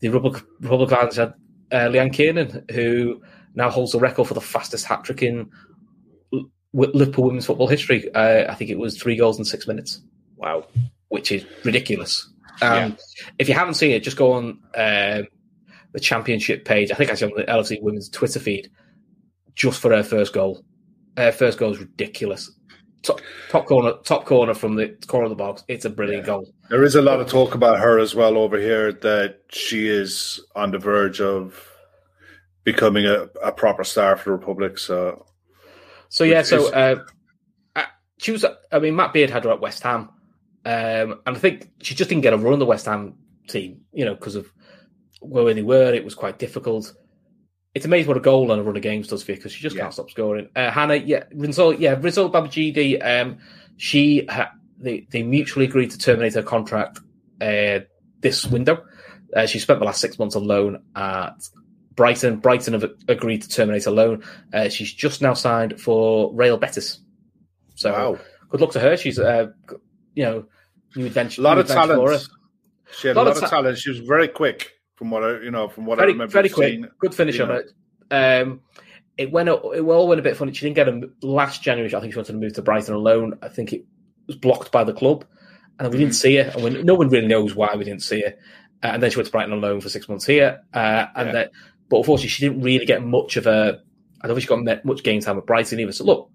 the 0.00 0.08
Republic, 0.08 0.42
Republic 0.60 0.90
of 0.90 0.96
Ireland 0.98 1.14
had 1.16 1.34
uh, 1.72 1.90
Leanne 1.92 2.12
Kiernan, 2.12 2.64
who 2.72 3.20
now 3.54 3.68
holds 3.70 3.92
the 3.92 3.98
record 3.98 4.26
for 4.28 4.34
the 4.34 4.40
fastest 4.40 4.86
hat 4.86 5.04
trick 5.04 5.22
in 5.22 5.50
L- 6.32 6.50
Liverpool 6.72 7.24
women's 7.24 7.46
football 7.46 7.68
history. 7.68 8.10
Uh, 8.14 8.44
I 8.50 8.54
think 8.54 8.70
it 8.70 8.78
was 8.78 8.96
three 9.00 9.16
goals 9.16 9.38
in 9.38 9.44
six 9.44 9.66
minutes 9.66 10.00
Wow. 10.36 10.66
which 11.08 11.32
is 11.32 11.44
ridiculous. 11.64 12.28
Um, 12.62 12.96
If 13.38 13.48
you 13.48 13.54
haven't 13.54 13.74
seen 13.74 13.90
it, 13.92 14.02
just 14.02 14.16
go 14.16 14.32
on 14.32 14.58
um 14.76 15.26
the 15.92 16.00
championship 16.00 16.64
page. 16.66 16.90
I 16.90 16.94
think 16.94 17.10
actually 17.10 17.32
on 17.32 17.38
the 17.38 17.44
LFC 17.44 17.80
Women's 17.82 18.08
Twitter 18.10 18.38
feed, 18.38 18.70
just 19.54 19.80
for 19.80 19.90
her 19.96 20.02
first 20.02 20.32
goal. 20.34 20.62
Her 21.16 21.32
first 21.32 21.58
goal 21.58 21.72
is 21.72 21.78
ridiculous. 21.78 22.50
Top, 23.06 23.20
top 23.50 23.66
corner, 23.66 23.92
top 24.04 24.24
corner 24.24 24.52
from 24.54 24.74
the 24.74 24.96
corner 25.06 25.26
of 25.26 25.30
the 25.30 25.36
box. 25.36 25.62
It's 25.68 25.84
a 25.84 25.90
brilliant 25.90 26.24
Yeah. 26.24 26.34
goal. 26.34 26.52
There 26.70 26.82
is 26.82 26.94
a 26.96 27.02
lot 27.02 27.20
of 27.20 27.28
talk 27.28 27.54
about 27.54 27.78
her 27.78 27.98
as 27.98 28.14
well 28.14 28.36
over 28.36 28.58
here 28.58 28.92
that 28.92 29.40
she 29.50 29.86
is 29.88 30.40
on 30.56 30.72
the 30.72 30.78
verge 30.78 31.20
of 31.20 31.72
becoming 32.64 33.06
a, 33.06 33.28
a 33.42 33.52
proper 33.52 33.84
star 33.84 34.16
for 34.16 34.30
the 34.30 34.36
Republic. 34.36 34.78
So 34.78 35.24
So 36.08 36.24
yeah, 36.24 36.38
Which 36.38 36.46
so 36.46 36.66
is- 36.66 36.72
uh, 36.72 36.96
she 38.18 38.32
was. 38.32 38.44
I 38.72 38.78
mean, 38.78 38.96
Matt 38.96 39.12
Beard 39.12 39.28
had 39.30 39.44
her 39.44 39.50
at 39.50 39.60
West 39.60 39.82
Ham, 39.82 40.08
um, 40.64 41.20
and 41.26 41.36
I 41.36 41.38
think 41.38 41.68
she 41.82 41.94
just 41.94 42.08
didn't 42.08 42.22
get 42.22 42.32
a 42.32 42.38
run 42.38 42.54
in 42.54 42.58
the 42.58 42.64
West 42.66 42.86
Ham 42.86 43.14
team. 43.46 43.82
You 43.92 44.04
know, 44.06 44.14
because 44.14 44.36
of 44.36 44.50
where 45.20 45.52
they 45.52 45.62
were, 45.62 45.92
it 45.92 46.04
was 46.04 46.14
quite 46.14 46.38
difficult. 46.38 46.92
It's 47.76 47.84
amazing 47.84 48.08
what 48.08 48.16
a 48.16 48.20
goal 48.20 48.50
and 48.52 48.60
a 48.60 48.64
run 48.64 48.74
of 48.74 48.80
games 48.82 49.08
does 49.08 49.22
for 49.22 49.32
you 49.32 49.36
because 49.36 49.52
she 49.52 49.60
just 49.62 49.76
Yeah. 49.76 49.82
can't 49.82 49.92
stop 49.92 50.10
scoring. 50.10 50.48
Uh, 50.56 50.70
Hannah, 50.70 50.94
yeah, 50.96 51.24
Rinzol, 51.34 51.78
yeah, 51.78 51.94
Rinzol 51.94 52.32
Babajide, 52.32 53.04
um, 53.04 53.36
she 53.76 54.24
ha- 54.30 54.52
they 54.78 55.06
they 55.10 55.22
mutually 55.22 55.66
agreed 55.66 55.90
to 55.90 55.98
terminate 55.98 56.32
her 56.34 56.42
contract 56.42 57.00
uh, 57.42 57.80
this 58.22 58.46
window. 58.46 58.82
Uh, 59.36 59.44
she 59.44 59.58
spent 59.58 59.78
the 59.80 59.84
last 59.84 60.00
six 60.00 60.18
months 60.18 60.34
on 60.36 60.44
loan 60.46 60.82
at 60.96 61.34
Brighton. 61.94 62.36
Brighton 62.36 62.72
have 62.72 62.90
agreed 63.08 63.42
to 63.42 63.48
terminate 63.50 63.84
her 63.84 63.90
loan. 63.90 64.22
Uh, 64.54 64.70
she's 64.70 64.90
just 64.92 65.20
now 65.20 65.34
signed 65.34 65.78
for 65.78 66.32
Real 66.34 66.56
Betis. 66.56 67.00
So 67.74 67.92
wow, 67.92 68.18
good 68.48 68.62
luck 68.62 68.70
to 68.72 68.80
her. 68.80 68.96
She's 68.96 69.18
uh, 69.18 69.48
you 70.14 70.24
know 70.24 70.46
new 70.94 71.04
adventure. 71.04 71.42
a 71.42 71.44
lot 71.44 71.58
of 71.58 71.66
talent. 71.68 72.26
She 72.98 73.08
had 73.08 73.18
a 73.18 73.22
Lot 73.22 73.32
of 73.32 73.40
ta- 73.40 73.48
talent. 73.50 73.76
She 73.76 73.90
was 73.90 73.98
very 73.98 74.28
quick 74.28 74.72
from 74.96 75.10
what 75.10 75.22
I, 75.22 75.40
you 75.42 75.50
know, 75.50 75.68
from 75.68 75.86
what 75.86 75.98
I 75.98 76.02
Very 76.02 76.12
remember. 76.12 76.32
very 76.32 76.48
quick, 76.48 76.68
seeing. 76.70 76.88
good 76.98 77.14
finish 77.14 77.38
on 77.40 77.48
know. 77.48 77.54
it. 77.54 77.72
Um, 78.10 78.60
it 79.16 79.30
went 79.32 79.48
it 79.48 79.52
all 79.52 80.08
went 80.08 80.20
a 80.20 80.22
bit 80.22 80.36
funny. 80.36 80.52
She 80.52 80.66
didn't 80.66 80.76
get 80.76 80.88
a 80.88 81.26
last 81.26 81.62
January. 81.62 81.94
I 81.94 82.00
think 82.00 82.12
she 82.12 82.18
wanted 82.18 82.32
to 82.32 82.38
move 82.38 82.52
to 82.54 82.62
Brighton 82.62 82.94
on 82.94 83.02
loan. 83.02 83.38
I 83.42 83.48
think 83.48 83.72
it 83.72 83.84
was 84.26 84.36
blocked 84.36 84.72
by 84.72 84.84
the 84.84 84.92
club, 84.92 85.24
and 85.78 85.90
we 85.92 85.98
didn't 85.98 86.14
see 86.14 86.36
her. 86.36 86.50
And 86.54 86.62
we, 86.64 86.82
no 86.82 86.94
one 86.94 87.08
really 87.08 87.26
knows 87.26 87.54
why 87.54 87.74
we 87.76 87.84
didn't 87.84 88.02
see 88.02 88.22
her. 88.22 88.34
Uh, 88.82 88.88
and 88.88 89.02
then 89.02 89.10
she 89.10 89.16
went 89.16 89.26
to 89.26 89.32
Brighton 89.32 89.52
on 89.52 89.60
loan 89.62 89.80
for 89.80 89.88
six 89.88 90.08
months 90.08 90.26
here. 90.26 90.60
Uh, 90.74 91.06
and 91.14 91.28
Yeah. 91.28 91.32
that, 91.32 91.52
but 91.88 91.98
unfortunately, 91.98 92.28
she 92.28 92.46
didn't 92.46 92.62
really 92.62 92.84
get 92.84 93.02
much 93.02 93.36
of 93.38 93.46
a. 93.46 93.80
I 94.20 94.26
don't 94.26 94.36
think 94.36 94.48
she's 94.48 94.64
got 94.66 94.84
much 94.84 95.02
game 95.02 95.20
time 95.20 95.36
with 95.36 95.46
Brighton 95.46 95.80
either. 95.80 95.92
So 95.92 96.04
look, 96.04 96.30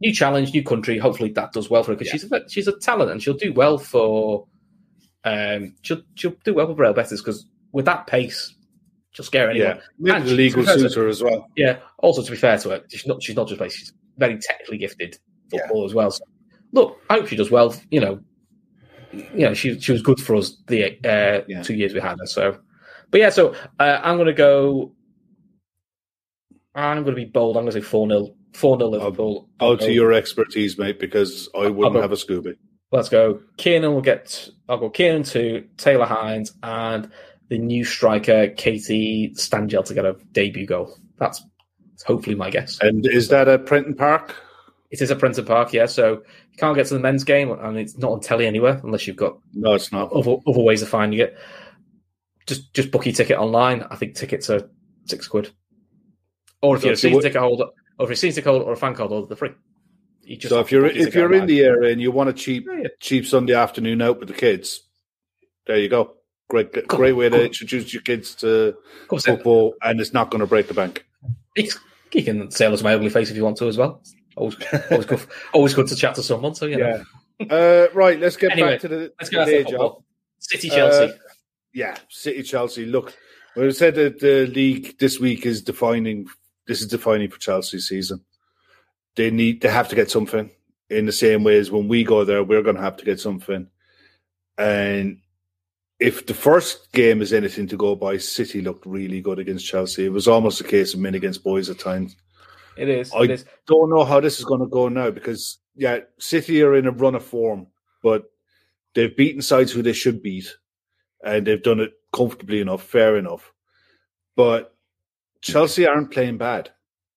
new 0.00 0.12
challenge, 0.12 0.52
new 0.52 0.62
country. 0.64 0.98
Hopefully 0.98 1.30
that 1.32 1.52
does 1.52 1.70
well 1.70 1.82
for 1.84 1.92
her 1.92 1.96
because 1.96 2.10
she's 2.10 2.30
a, 2.30 2.48
she's 2.48 2.66
a 2.68 2.76
talent 2.78 3.10
and 3.10 3.22
she'll 3.22 3.34
do 3.34 3.52
well 3.52 3.78
for. 3.78 4.46
Um, 5.24 5.74
she'll 5.82 6.02
she'll 6.16 6.34
do 6.44 6.54
well 6.54 6.66
with 6.66 6.78
Real 6.78 6.92
Betis 6.92 7.20
because 7.20 7.46
with 7.74 7.84
that 7.84 8.06
pace, 8.06 8.54
she'll 9.10 9.24
scare 9.26 9.50
anyone. 9.50 9.80
Yeah, 9.98 10.16
And 10.16 10.26
the 10.26 10.32
league 10.32 10.52
to 10.52 10.58
will 10.58 10.62
be 10.64 10.66
fair 10.68 10.76
to- 10.76 10.88
suit 10.88 10.94
her 10.94 11.08
as 11.08 11.22
well. 11.22 11.46
Yeah. 11.56 11.78
Also, 11.98 12.22
to 12.22 12.30
be 12.30 12.36
fair 12.36 12.56
to 12.58 12.70
her, 12.70 12.80
she's 12.88 13.06
not 13.06 13.22
she's 13.22 13.36
not 13.36 13.48
just 13.48 13.58
playing; 13.58 13.72
she's 13.72 13.92
very 14.16 14.38
technically 14.38 14.78
gifted 14.78 15.18
football 15.50 15.84
as 15.84 15.92
well. 15.92 16.10
So, 16.10 16.24
look, 16.72 16.98
I 17.10 17.14
hope 17.14 17.26
she 17.28 17.36
does 17.36 17.50
well. 17.50 17.74
You 17.90 18.00
know, 18.00 18.20
you 19.12 19.40
know, 19.46 19.54
she 19.54 19.78
she 19.80 19.92
was 19.92 20.00
good 20.02 20.20
for 20.20 20.36
us 20.36 20.56
the 20.68 20.84
uh, 21.04 21.42
Yeah. 21.48 21.62
two 21.62 21.74
years 21.74 21.92
we 21.92 22.00
had 22.00 22.18
her. 22.18 22.26
So, 22.26 22.58
but 23.10 23.20
yeah, 23.20 23.30
so 23.30 23.54
uh, 23.80 24.00
I'm 24.02 24.16
going 24.16 24.26
to 24.28 24.32
go. 24.32 24.92
I'm 26.74 27.02
going 27.04 27.14
to 27.16 27.20
be 27.24 27.30
bold. 27.30 27.56
I'm 27.56 27.64
going 27.64 27.72
to 27.72 27.80
say 27.80 27.86
four 27.86 28.08
0 28.08 28.34
four 28.52 28.78
0 28.78 28.90
Liverpool. 28.90 29.48
Out 29.60 29.80
to 29.80 29.92
your 29.92 30.12
expertise, 30.12 30.78
mate, 30.78 30.98
because 30.98 31.48
I 31.54 31.68
wouldn't 31.68 31.94
go- 31.94 32.00
have 32.02 32.12
a 32.12 32.16
Scooby. 32.16 32.54
Let's 32.92 33.08
go. 33.08 33.40
Kiernan 33.56 33.92
will 33.94 34.00
get. 34.02 34.48
I'll 34.68 34.78
go 34.78 34.90
Kiernan 34.90 35.24
two, 35.24 35.66
Taylor 35.76 36.04
Hinds, 36.06 36.52
and 36.62 37.10
the 37.54 37.58
new 37.64 37.84
striker 37.84 38.48
Katie 38.48 39.32
Stengel 39.34 39.84
to 39.84 39.94
get 39.94 40.04
a 40.04 40.16
debut 40.32 40.66
goal. 40.66 40.98
That's 41.18 41.40
hopefully 42.04 42.34
my 42.34 42.50
guess. 42.50 42.78
And 42.80 43.06
is 43.06 43.28
that 43.28 43.46
at 43.46 43.64
Prenton 43.64 43.94
Park? 43.94 44.34
It 44.90 45.00
is 45.00 45.10
a 45.12 45.16
Prenton 45.16 45.44
Park, 45.44 45.72
yeah. 45.72 45.86
So 45.86 46.14
you 46.50 46.56
can't 46.58 46.74
get 46.76 46.86
to 46.88 46.94
the 46.94 47.00
men's 47.00 47.22
game, 47.22 47.52
and 47.52 47.78
it's 47.78 47.96
not 47.96 48.10
on 48.10 48.20
telly 48.20 48.46
anywhere 48.46 48.80
unless 48.82 49.06
you've 49.06 49.16
got 49.16 49.38
No, 49.52 49.74
it's 49.74 49.92
not. 49.92 50.12
other, 50.12 50.36
other 50.46 50.60
ways 50.60 50.82
of 50.82 50.88
finding 50.88 51.20
it. 51.20 51.38
Just 52.46 52.74
just 52.74 52.90
book 52.90 53.06
your 53.06 53.14
ticket 53.14 53.38
online. 53.38 53.84
I 53.88 53.94
think 53.96 54.16
tickets 54.16 54.50
are 54.50 54.68
six 55.06 55.28
quid. 55.28 55.50
Or 56.60 56.74
if 56.76 56.82
So 56.82 56.86
you're 56.88 56.92
a 56.92 56.96
you 56.96 56.96
season 56.96 57.22
ticket 57.22 57.40
holder, 57.40 57.66
or 57.98 58.04
if 58.04 58.08
you're 58.08 58.12
a 58.12 58.16
season 58.16 58.42
ticket 58.42 58.50
holder 58.50 58.64
or 58.64 58.72
a 58.72 58.76
fan 58.76 58.94
card 58.96 59.10
holder, 59.10 59.28
they're 59.28 59.36
free. 59.36 59.52
You 60.22 60.36
just 60.36 60.50
So 60.50 60.58
if 60.58 60.72
you're 60.72 60.86
if 60.86 61.14
you're 61.14 61.32
in 61.32 61.46
the 61.46 61.60
area 61.62 61.92
and 61.92 62.00
you 62.00 62.10
want 62.10 62.30
a 62.30 62.32
cheap 62.32 62.66
Yeah, 62.66 62.80
yeah. 62.82 62.88
cheap 62.98 63.26
Sunday 63.26 63.54
afternoon 63.54 64.02
out 64.02 64.18
with 64.18 64.28
the 64.28 64.34
kids, 64.34 64.82
there 65.66 65.78
you 65.78 65.88
go. 65.88 66.16
Great 66.48 66.86
great 66.88 67.12
way 67.12 67.28
to 67.28 67.46
introduce 67.46 67.92
your 67.92 68.02
kids 68.02 68.34
to 68.36 68.76
yeah. 69.10 69.18
football, 69.18 69.74
and 69.82 70.00
it's 70.00 70.12
not 70.12 70.30
going 70.30 70.40
to 70.40 70.46
break 70.46 70.68
the 70.68 70.74
bank. 70.74 71.04
you 71.56 71.68
you 72.12 72.22
can 72.22 72.50
say 72.50 72.66
hello 72.66 72.76
to 72.76 72.84
my 72.84 72.94
ugly 72.94 73.10
face 73.10 73.30
if 73.30 73.36
you 73.36 73.44
want 73.44 73.56
to 73.56 73.66
as 73.66 73.76
well. 73.76 74.02
Always, 74.36 74.56
always 74.90 75.06
good. 75.06 75.20
Always 75.52 75.74
good 75.74 75.86
to 75.88 75.96
chat 75.96 76.14
to 76.16 76.22
someone. 76.22 76.54
So 76.54 76.66
you 76.66 76.76
know. 76.76 77.04
uh, 77.50 77.88
right, 77.94 78.18
let's 78.18 78.36
get 78.36 78.52
Anyway, 78.52 78.72
back 78.72 78.80
to 78.80 78.88
the, 78.88 79.12
Let's 79.18 79.30
the 79.30 79.36
back 79.36 79.46
to 79.46 79.52
day 79.52 79.62
job. 79.62 79.70
football. 79.70 80.04
City 80.38 80.68
Chelsea. 80.68 81.12
Uh, 81.12 81.16
yeah, 81.72 81.96
City 82.08 82.42
Chelsea. 82.42 82.86
Look, 82.86 83.14
we 83.56 83.70
said 83.72 83.94
that 83.96 84.20
the 84.20 84.46
league 84.46 84.98
this 84.98 85.18
week 85.18 85.46
is 85.46 85.62
defining. 85.62 86.26
This 86.66 86.80
is 86.80 86.88
defining 86.88 87.30
for 87.30 87.38
Chelsea's 87.38 87.88
season. 87.88 88.24
They 89.16 89.30
need. 89.30 89.62
They 89.62 89.70
have 89.70 89.88
to 89.88 89.96
get 89.96 90.10
something 90.10 90.50
in 90.90 91.06
the 91.06 91.12
same 91.12 91.44
way 91.44 91.58
as 91.58 91.70
when 91.70 91.88
we 91.88 92.04
go 92.04 92.24
there. 92.24 92.44
We're 92.44 92.62
going 92.62 92.76
to 92.76 92.82
have 92.82 92.96
to 92.98 93.04
get 93.04 93.20
something. 93.20 93.68
And 94.58 95.18
if 96.00 96.26
the 96.26 96.34
first 96.34 96.92
game 96.92 97.22
is 97.22 97.32
anything 97.32 97.66
to 97.68 97.76
go 97.76 97.94
by, 97.94 98.16
City 98.18 98.60
looked 98.60 98.84
really 98.86 99.20
good 99.20 99.38
against 99.38 99.66
Chelsea. 99.66 100.04
It 100.06 100.12
was 100.12 100.28
almost 100.28 100.60
a 100.60 100.64
case 100.64 100.94
of 100.94 101.00
men 101.00 101.14
against 101.14 101.44
boys 101.44 101.70
at 101.70 101.78
times. 101.78 102.16
it 102.76 102.88
is. 102.88 103.12
I 103.12 103.22
it 103.24 103.30
is. 103.30 103.44
don't 103.66 103.90
know 103.90 104.04
how 104.04 104.20
this 104.20 104.38
is 104.38 104.44
going 104.44 104.60
to 104.60 104.66
go 104.66 104.88
now 104.88 105.10
because 105.10 105.58
yeah, 105.76 106.00
City 106.18 106.62
are 106.62 106.74
in 106.74 106.86
a 106.86 106.90
run 106.92 107.14
of 107.14 107.24
form, 107.24 107.66
but 108.02 108.24
they've 108.94 109.16
beaten 109.16 109.42
sides 109.42 109.72
who 109.72 109.82
they 109.82 109.92
should 109.92 110.22
beat, 110.22 110.54
and 111.24 111.46
they've 111.46 111.62
done 111.62 111.80
it 111.80 111.92
comfortably 112.12 112.60
enough, 112.60 112.82
fair 112.82 113.16
enough. 113.16 113.52
But 114.36 114.74
Chelsea 115.40 115.86
aren't 115.86 116.10
playing 116.10 116.38
bad. 116.38 116.70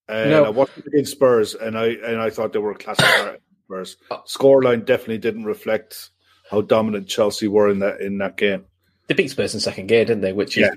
And 0.10 0.30
No. 0.32 0.46
I 0.46 0.50
watched 0.50 0.76
them 0.76 0.86
against 0.88 1.12
Spurs, 1.14 1.54
and 1.56 1.78
I 1.78 1.88
and 1.88 2.22
I 2.22 2.30
thought 2.30 2.54
they 2.54 2.60
were 2.60 2.72
a 2.72 2.78
classic 2.78 3.06
Spurs. 3.66 3.98
Scoreline 4.28 4.86
definitely 4.86 5.18
didn't 5.18 5.44
reflect 5.46 6.12
how 6.50 6.62
dominant 6.62 7.08
Chelsea 7.08 7.48
were 7.48 7.70
in 7.70 7.80
that 7.80 8.02
in 8.02 8.18
that 8.20 8.38
game. 8.38 8.66
They 9.08 9.16
beat 9.16 9.30
Spurs 9.30 9.54
in 9.54 9.60
second 9.60 9.88
gear, 9.88 10.06
didn't 10.06 10.22
they? 10.22 10.34
Which 10.34 10.58
is, 10.58 10.64
Yeah. 10.64 10.72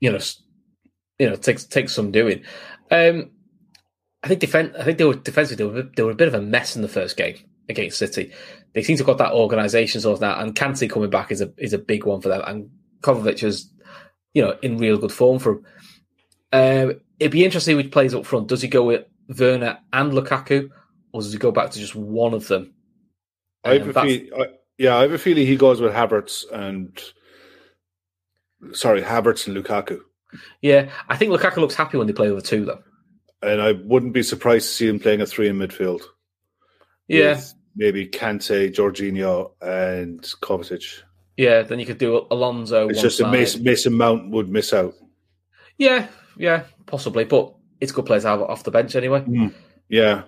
you 0.00 0.12
know, 0.12 0.18
you 1.18 1.28
know, 1.30 1.36
takes 1.36 1.64
takes 1.64 1.94
some 1.94 2.10
doing. 2.10 2.42
Um, 2.90 3.30
I 4.22 4.28
think 4.28 4.40
defense. 4.40 4.74
I 4.78 4.84
think 4.84 4.98
they 4.98 5.04
were 5.04 5.14
defensively. 5.14 5.64
They 5.64 5.72
were, 5.72 5.88
they 5.96 6.02
were 6.02 6.10
a 6.10 6.16
bit 6.16 6.28
of 6.28 6.34
a 6.34 6.40
mess 6.42 6.76
in 6.76 6.82
the 6.82 6.88
first 6.88 7.16
game 7.16 7.36
against 7.68 7.98
City. 7.98 8.32
They 8.74 8.82
seem 8.82 8.96
to 8.96 9.02
have 9.02 9.06
got 9.06 9.18
that 9.18 9.32
organisation 9.34 10.00
sort 10.00 10.14
of 10.16 10.20
now, 10.20 10.38
and 10.38 10.54
Kante 10.54 10.88
coming 10.88 11.10
back 11.10 11.30
is 11.32 11.40
a 11.40 11.52
is 11.58 11.72
a 11.72 11.78
big 11.78 12.04
one 12.04 12.20
for 12.20 12.28
them. 12.28 12.42
And 12.46 12.70
Kovacic 13.02 13.42
is, 13.42 13.72
you 14.34 14.42
know, 14.42 14.56
in 14.62 14.78
real 14.78 14.98
good 14.98 15.12
form 15.12 15.38
for. 15.38 15.52
him. 15.52 15.64
Um, 16.54 17.00
it'd 17.18 17.32
be 17.32 17.44
interesting 17.44 17.76
which 17.76 17.90
plays 17.90 18.14
up 18.14 18.26
front. 18.26 18.48
Does 18.48 18.60
he 18.62 18.68
go 18.68 18.84
with 18.84 19.06
Werner 19.38 19.78
and 19.92 20.12
Lukaku, 20.12 20.68
or 21.12 21.22
does 21.22 21.32
he 21.32 21.38
go 21.38 21.50
back 21.50 21.70
to 21.70 21.78
just 21.78 21.94
one 21.94 22.34
of 22.34 22.46
them? 22.48 22.74
I 23.64 23.78
Um, 23.78 23.92
I, 23.96 24.46
yeah, 24.82 24.96
I 24.96 25.02
have 25.02 25.12
a 25.12 25.18
feeling 25.18 25.46
he 25.46 25.54
goes 25.54 25.80
with 25.80 25.92
Havertz 25.92 26.44
and 26.52 27.00
sorry, 28.72 29.00
Havertz 29.00 29.46
and 29.46 29.56
Lukaku. 29.56 30.00
yeah, 30.60 30.90
I 31.08 31.16
think 31.16 31.30
Lukaku 31.30 31.58
looks 31.58 31.76
happy 31.76 31.98
when 31.98 32.08
they 32.08 32.12
play 32.12 32.32
with 32.32 32.44
two 32.44 32.64
though. 32.64 32.82
And 33.42 33.62
I 33.62 33.72
wouldn't 33.72 34.12
be 34.12 34.24
surprised 34.24 34.66
to 34.66 34.74
see 34.74 34.88
him 34.88 34.98
playing 34.98 35.20
a 35.20 35.26
three 35.26 35.48
in 35.48 35.56
midfield. 35.56 36.02
Yeah, 37.06 37.40
maybe 37.76 38.08
Kante, 38.08 38.74
Jorginho, 38.74 39.52
and 39.60 40.20
Kovacic. 40.42 41.02
Yeah, 41.36 41.62
then 41.62 41.78
you 41.78 41.86
could 41.86 41.98
do 41.98 42.26
Alonso. 42.32 42.88
It's 42.88 43.00
just 43.00 43.18
side. 43.18 43.30
Mason, 43.30 43.62
Mason 43.62 43.92
Mount 43.92 44.30
would 44.30 44.48
miss 44.48 44.72
out. 44.72 44.94
Yeah, 45.78 46.08
yeah, 46.36 46.64
possibly, 46.86 47.22
but 47.22 47.54
it's 47.80 47.92
good 47.92 48.06
players 48.06 48.24
to 48.24 48.30
have 48.30 48.42
off 48.42 48.64
the 48.64 48.72
bench 48.72 48.96
anyway. 48.96 49.20
Hmm, 49.20 49.48
yeah. 49.88 50.24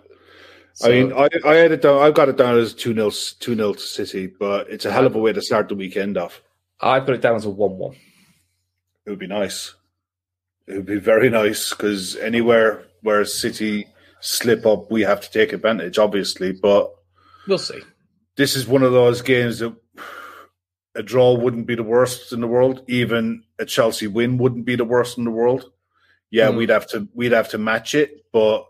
So- 0.75 0.89
I 0.89 0.93
mean, 0.93 1.12
I, 1.12 1.29
I 1.47 1.55
had 1.55 1.72
it 1.72 1.83
down. 1.83 2.03
I've 2.03 2.14
got 2.14 2.29
it 2.29 2.37
down 2.37 2.59
as 2.59 2.75
two 2.75 2.95
0 2.95 3.11
two 3.41 3.55
0 3.55 3.72
to 3.75 3.81
City, 3.81 4.27
but 4.27 4.68
it's 4.68 4.85
a 4.85 4.93
hell 4.93 5.07
of 5.07 5.14
a 5.14 5.18
way 5.18 5.33
to 5.33 5.41
start 5.43 5.68
the 5.68 5.75
weekend 5.75 6.16
off. 6.18 6.43
I 6.81 7.01
put 7.01 7.14
it 7.14 7.20
down 7.22 7.37
as 7.37 7.45
a 7.45 7.51
one-one. 7.51 7.97
It 9.07 9.11
would 9.11 9.18
be 9.18 9.27
nice. 9.29 9.75
It 10.66 10.75
would 10.75 10.87
be 10.87 10.99
very 10.99 11.31
nice 11.31 11.70
because 11.70 12.16
anywhere 12.16 12.85
where 13.03 13.25
City 13.25 13.87
slip 14.20 14.66
up, 14.66 14.91
we 14.91 15.03
have 15.03 15.20
to 15.20 15.31
take 15.31 15.53
advantage, 15.53 15.99
obviously. 15.99 16.53
But 16.53 16.93
We'll 17.47 17.59
see. 17.59 17.81
this 18.37 18.57
is 18.57 18.66
one 18.66 18.83
of 18.83 18.93
those 18.93 19.22
games 19.22 19.61
that 19.61 19.75
a 20.97 21.03
draw 21.03 21.35
wouldn't 21.35 21.66
be 21.66 21.75
the 21.75 21.83
worst 21.83 22.33
in 22.33 22.41
the 22.41 22.47
world. 22.47 22.83
Even 22.89 23.45
a 23.59 23.64
Chelsea 23.64 24.07
win 24.07 24.39
wouldn't 24.39 24.64
be 24.64 24.75
the 24.77 24.85
worst 24.85 25.18
in 25.18 25.25
the 25.25 25.31
world. 25.31 25.70
Yeah, 26.31 26.51
Hmm. 26.51 26.57
we'd 26.57 26.70
have 26.70 26.89
to 26.89 27.07
we'd 27.14 27.33
have 27.33 27.51
to 27.51 27.59
match 27.59 27.95
it, 27.95 28.25
but 28.33 28.66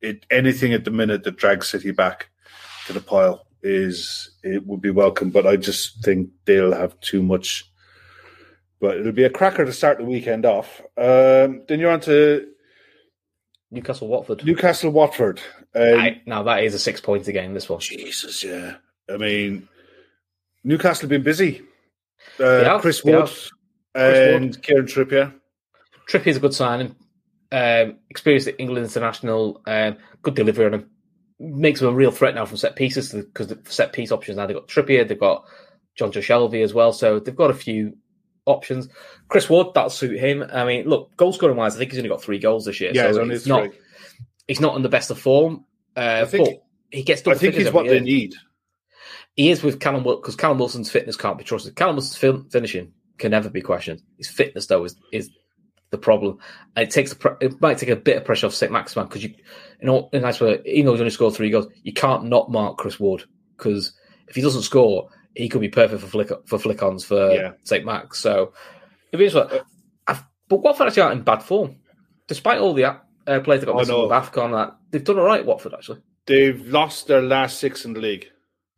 it 0.00 0.26
anything 0.30 0.72
at 0.72 0.84
the 0.84 0.90
minute 0.90 1.24
that 1.24 1.36
drags 1.36 1.68
City 1.68 1.90
back 1.90 2.28
to 2.86 2.92
the 2.92 3.00
pile 3.00 3.46
is 3.62 4.30
it 4.42 4.66
would 4.66 4.80
be 4.80 4.90
welcome. 4.90 5.30
But 5.30 5.46
I 5.46 5.56
just 5.56 6.04
think 6.04 6.30
they'll 6.44 6.74
have 6.74 6.98
too 7.00 7.22
much. 7.22 7.70
But 8.80 8.98
it'll 8.98 9.12
be 9.12 9.24
a 9.24 9.30
cracker 9.30 9.64
to 9.64 9.72
start 9.72 9.98
the 9.98 10.04
weekend 10.04 10.44
off. 10.44 10.80
Um, 10.96 11.62
then 11.66 11.80
you're 11.80 11.90
on 11.90 12.00
to 12.02 12.46
Newcastle 13.70 14.08
Watford. 14.08 14.44
Newcastle 14.44 14.90
Watford. 14.90 15.40
Um, 15.74 16.16
now 16.26 16.42
that 16.42 16.62
is 16.62 16.74
a 16.74 16.78
six-pointer 16.78 17.32
game. 17.32 17.54
This 17.54 17.68
one. 17.68 17.80
Jesus, 17.80 18.44
yeah. 18.44 18.76
I 19.10 19.16
mean, 19.16 19.68
Newcastle 20.62 21.02
have 21.02 21.10
been 21.10 21.22
busy. 21.22 21.62
Uh, 22.38 22.64
have, 22.64 22.80
Chris 22.82 23.02
Wood 23.02 23.30
and 23.94 24.62
Kieran 24.62 24.86
Trippier. 24.86 25.32
Trippier's 26.06 26.36
a 26.36 26.40
good 26.40 26.54
signing. 26.54 26.94
Um, 27.52 27.96
experienced 28.10 28.48
at 28.48 28.56
England 28.58 28.86
international. 28.86 29.62
Um, 29.66 29.96
good 30.22 30.34
delivery 30.34 30.66
on 30.66 30.74
him. 30.74 30.90
Makes 31.38 31.82
him 31.82 31.88
a 31.88 31.92
real 31.92 32.10
threat 32.10 32.34
now 32.34 32.46
from 32.46 32.56
set 32.56 32.76
pieces 32.76 33.12
because 33.12 33.48
the 33.48 33.58
set 33.68 33.92
piece 33.92 34.10
options 34.10 34.36
now 34.38 34.46
they've 34.46 34.56
got 34.56 34.68
Trippier, 34.68 35.06
they've 35.06 35.20
got 35.20 35.44
Jonjo 35.98 36.14
Shelvey 36.22 36.64
as 36.64 36.72
well. 36.74 36.92
So 36.92 37.18
they've 37.20 37.36
got 37.36 37.50
a 37.50 37.54
few 37.54 37.96
options. 38.46 38.88
Chris 39.28 39.50
Wood, 39.50 39.68
that'll 39.74 39.90
suit 39.90 40.18
him. 40.18 40.42
I 40.50 40.64
mean, 40.64 40.88
look, 40.88 41.14
goal 41.16 41.32
scoring 41.32 41.56
wise, 41.56 41.76
I 41.76 41.78
think 41.78 41.90
he's 41.90 41.98
only 41.98 42.08
got 42.08 42.22
three 42.22 42.38
goals 42.38 42.64
this 42.64 42.80
year. 42.80 42.92
Yeah, 42.94 43.02
so 43.02 43.08
he's 43.08 43.16
only 43.18 43.34
it's 43.34 43.46
not 43.46 43.70
he's 44.48 44.60
not 44.60 44.76
in 44.76 44.82
the 44.82 44.88
best 44.88 45.10
of 45.10 45.18
form. 45.18 45.64
Uh, 45.94 46.24
think- 46.26 46.48
but 46.48 46.62
he 46.90 47.02
gets. 47.02 47.26
I 47.26 47.34
think 47.34 47.54
he's 47.54 47.70
what 47.72 47.86
every 47.86 47.98
they 47.98 48.04
need. 48.04 48.34
He 49.34 49.50
is 49.50 49.62
with 49.62 49.80
Callum 49.80 50.02
because 50.02 50.36
Callum 50.36 50.58
Wilson's 50.58 50.90
fitness 50.90 51.16
can't 51.16 51.36
be 51.36 51.44
trusted. 51.44 51.76
Callum 51.76 51.96
Wilson's 51.96 52.16
fin- 52.16 52.48
finishing 52.50 52.92
can 53.18 53.30
never 53.32 53.50
be 53.50 53.60
questioned. 53.60 54.02
His 54.16 54.28
fitness 54.28 54.66
though 54.66 54.84
is 54.84 54.96
is 55.12 55.30
the 55.96 56.02
problem, 56.02 56.38
and 56.76 56.86
it 56.86 56.90
takes 56.90 57.14
it 57.40 57.60
might 57.60 57.78
take 57.78 57.88
a 57.88 57.96
bit 57.96 58.16
of 58.16 58.24
pressure 58.24 58.46
off 58.46 58.54
St 58.54 58.70
Maximin 58.72 59.06
because 59.08 59.24
you, 59.24 59.34
in 59.80 59.88
all 59.88 60.10
in 60.12 60.20
a 60.20 60.22
nice 60.22 60.40
way, 60.40 60.60
even 60.64 60.86
though 60.86 60.92
he's 60.92 61.00
only 61.00 61.10
scored 61.10 61.34
three 61.34 61.50
goals, 61.50 61.66
you 61.82 61.92
can't 61.92 62.24
not 62.24 62.50
mark 62.50 62.78
Chris 62.78 62.98
Wood 63.00 63.24
because 63.56 63.92
if 64.28 64.34
he 64.36 64.42
doesn't 64.42 64.62
score, 64.62 65.08
he 65.34 65.48
could 65.48 65.60
be 65.60 65.68
perfect 65.68 66.00
for 66.00 66.06
flick 66.08 66.30
for 66.46 66.58
flick-ons 66.58 67.04
for 67.04 67.32
Yeah. 67.32 67.52
St 67.64 67.84
Max. 67.84 68.18
So 68.18 68.52
it'd 69.12 69.18
be 69.18 69.26
interesting. 69.26 69.60
I've, 70.06 70.24
but 70.48 70.62
Watford 70.62 70.86
actually 70.88 71.02
aren't 71.02 71.18
in 71.18 71.24
bad 71.24 71.42
form, 71.42 71.76
despite 72.28 72.58
all 72.58 72.74
the 72.74 72.84
uh, 72.84 73.40
players 73.40 73.60
that 73.60 73.66
got 73.66 73.74
Oh, 73.74 73.78
missing 73.78 73.94
no. 73.94 74.02
with 74.02 74.12
Afcon. 74.12 74.52
That 74.52 74.76
they've 74.90 75.02
done 75.04 75.18
all 75.18 75.24
right. 75.26 75.44
Watford 75.44 75.74
actually. 75.74 76.00
They've 76.26 76.66
lost 76.66 77.06
their 77.06 77.22
last 77.22 77.58
six 77.58 77.84
in 77.84 77.92
the 77.92 78.00
league. 78.00 78.26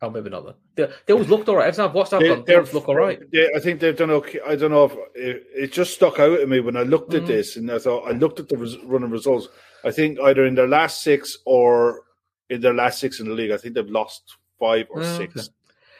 Oh, 0.01 0.09
maybe 0.09 0.29
not. 0.29 0.45
Then. 0.45 0.53
They, 0.87 0.93
they 1.05 1.13
always 1.13 1.29
looked 1.29 1.49
all 1.49 1.55
right. 1.57 1.67
Every 1.67 1.77
time 1.77 1.89
I've 1.89 1.95
watched 1.95 2.11
They- 2.11 2.17
Afghan, 2.17 2.43
they, 2.45 2.55
always 2.55 2.73
look 2.73 2.87
all 2.87 2.95
right. 2.95 3.19
they- 3.31 3.49
I 3.55 3.59
think 3.59 3.79
they've 3.79 3.95
done 3.97 4.11
okay. 4.11 4.39
I 4.45 4.55
don't 4.55 4.71
know 4.71 4.85
if 4.85 4.93
it, 5.15 5.43
it 5.55 5.71
just 5.71 5.93
stuck 5.93 6.19
out 6.19 6.39
at 6.39 6.49
me 6.49 6.59
when 6.59 6.77
I 6.77 6.83
looked 6.83 7.11
Mm-hmm. 7.11 7.21
at 7.23 7.27
this, 7.27 7.55
and 7.57 7.71
I 7.71 7.79
thought 7.79 8.07
I 8.07 8.11
looked 8.11 8.39
at 8.39 8.49
the 8.49 8.57
res, 8.57 8.77
running 8.83 9.09
results. 9.09 9.47
I 9.83 9.91
think 9.91 10.19
either 10.19 10.45
in 10.45 10.55
their 10.55 10.67
last 10.67 11.01
six 11.01 11.37
or 11.45 12.01
in 12.49 12.61
their 12.61 12.73
last 12.73 12.99
six 12.99 13.19
in 13.19 13.27
the 13.27 13.33
league, 13.35 13.51
I 13.51 13.57
think 13.57 13.75
they've 13.75 13.89
lost 13.89 14.23
five 14.59 14.87
or 14.89 15.01
Oh, 15.01 15.17
six. 15.17 15.49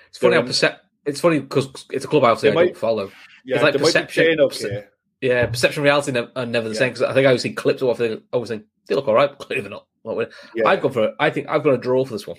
It's 0.10 0.18
funny 0.18 0.36
how 0.36 0.42
percep- 0.42 0.80
It's 1.06 1.22
funny 1.22 1.40
because 1.40 1.70
it's 1.92 2.06
a 2.06 2.08
club 2.08 2.24
I 2.24 2.34
They 2.36 2.52
I 2.52 2.54
might- 2.54 2.66
don't 2.66 2.78
follow. 2.78 3.12
Yeah, 3.46 3.56
It's 3.56 3.64
like 3.64 3.74
they 3.74 3.80
perception- 3.80 4.38
playing. 4.50 4.84
Yeah, 5.22 5.46
perception 5.48 5.82
and 5.82 5.86
reality 5.86 6.18
are 6.36 6.46
never 6.46 6.70
the 6.70 6.76
Yeah. 6.76 6.80
same. 6.80 6.90
Because 6.90 7.02
I 7.04 7.14
think 7.14 7.26
I 7.26 7.30
always 7.30 7.42
see 7.42 7.54
clips 7.54 7.82
of 7.82 7.98
they 7.98 8.18
always 8.32 8.50
think 8.50 8.64
they 8.88 8.96
look 8.96 9.08
all 9.08 9.14
right, 9.16 9.30
but 9.38 9.48
clearly 9.48 9.70
not. 9.70 9.86
Not. 10.06 10.30
Yeah. 10.56 10.68
I've 10.68 10.82
gone 10.82 10.92
for. 10.94 11.04
It. 11.06 11.16
I 11.20 11.30
think 11.30 11.48
I've 11.50 11.62
got 11.64 11.74
a 11.74 11.78
draw 11.78 12.06
for 12.06 12.14
this 12.14 12.26
one. 12.26 12.38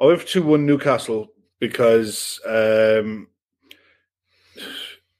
I 0.00 0.06
went 0.06 0.20
for 0.20 0.26
two 0.26 0.42
one 0.42 0.64
Newcastle 0.66 1.28
because 1.62 2.40
um, 2.44 3.28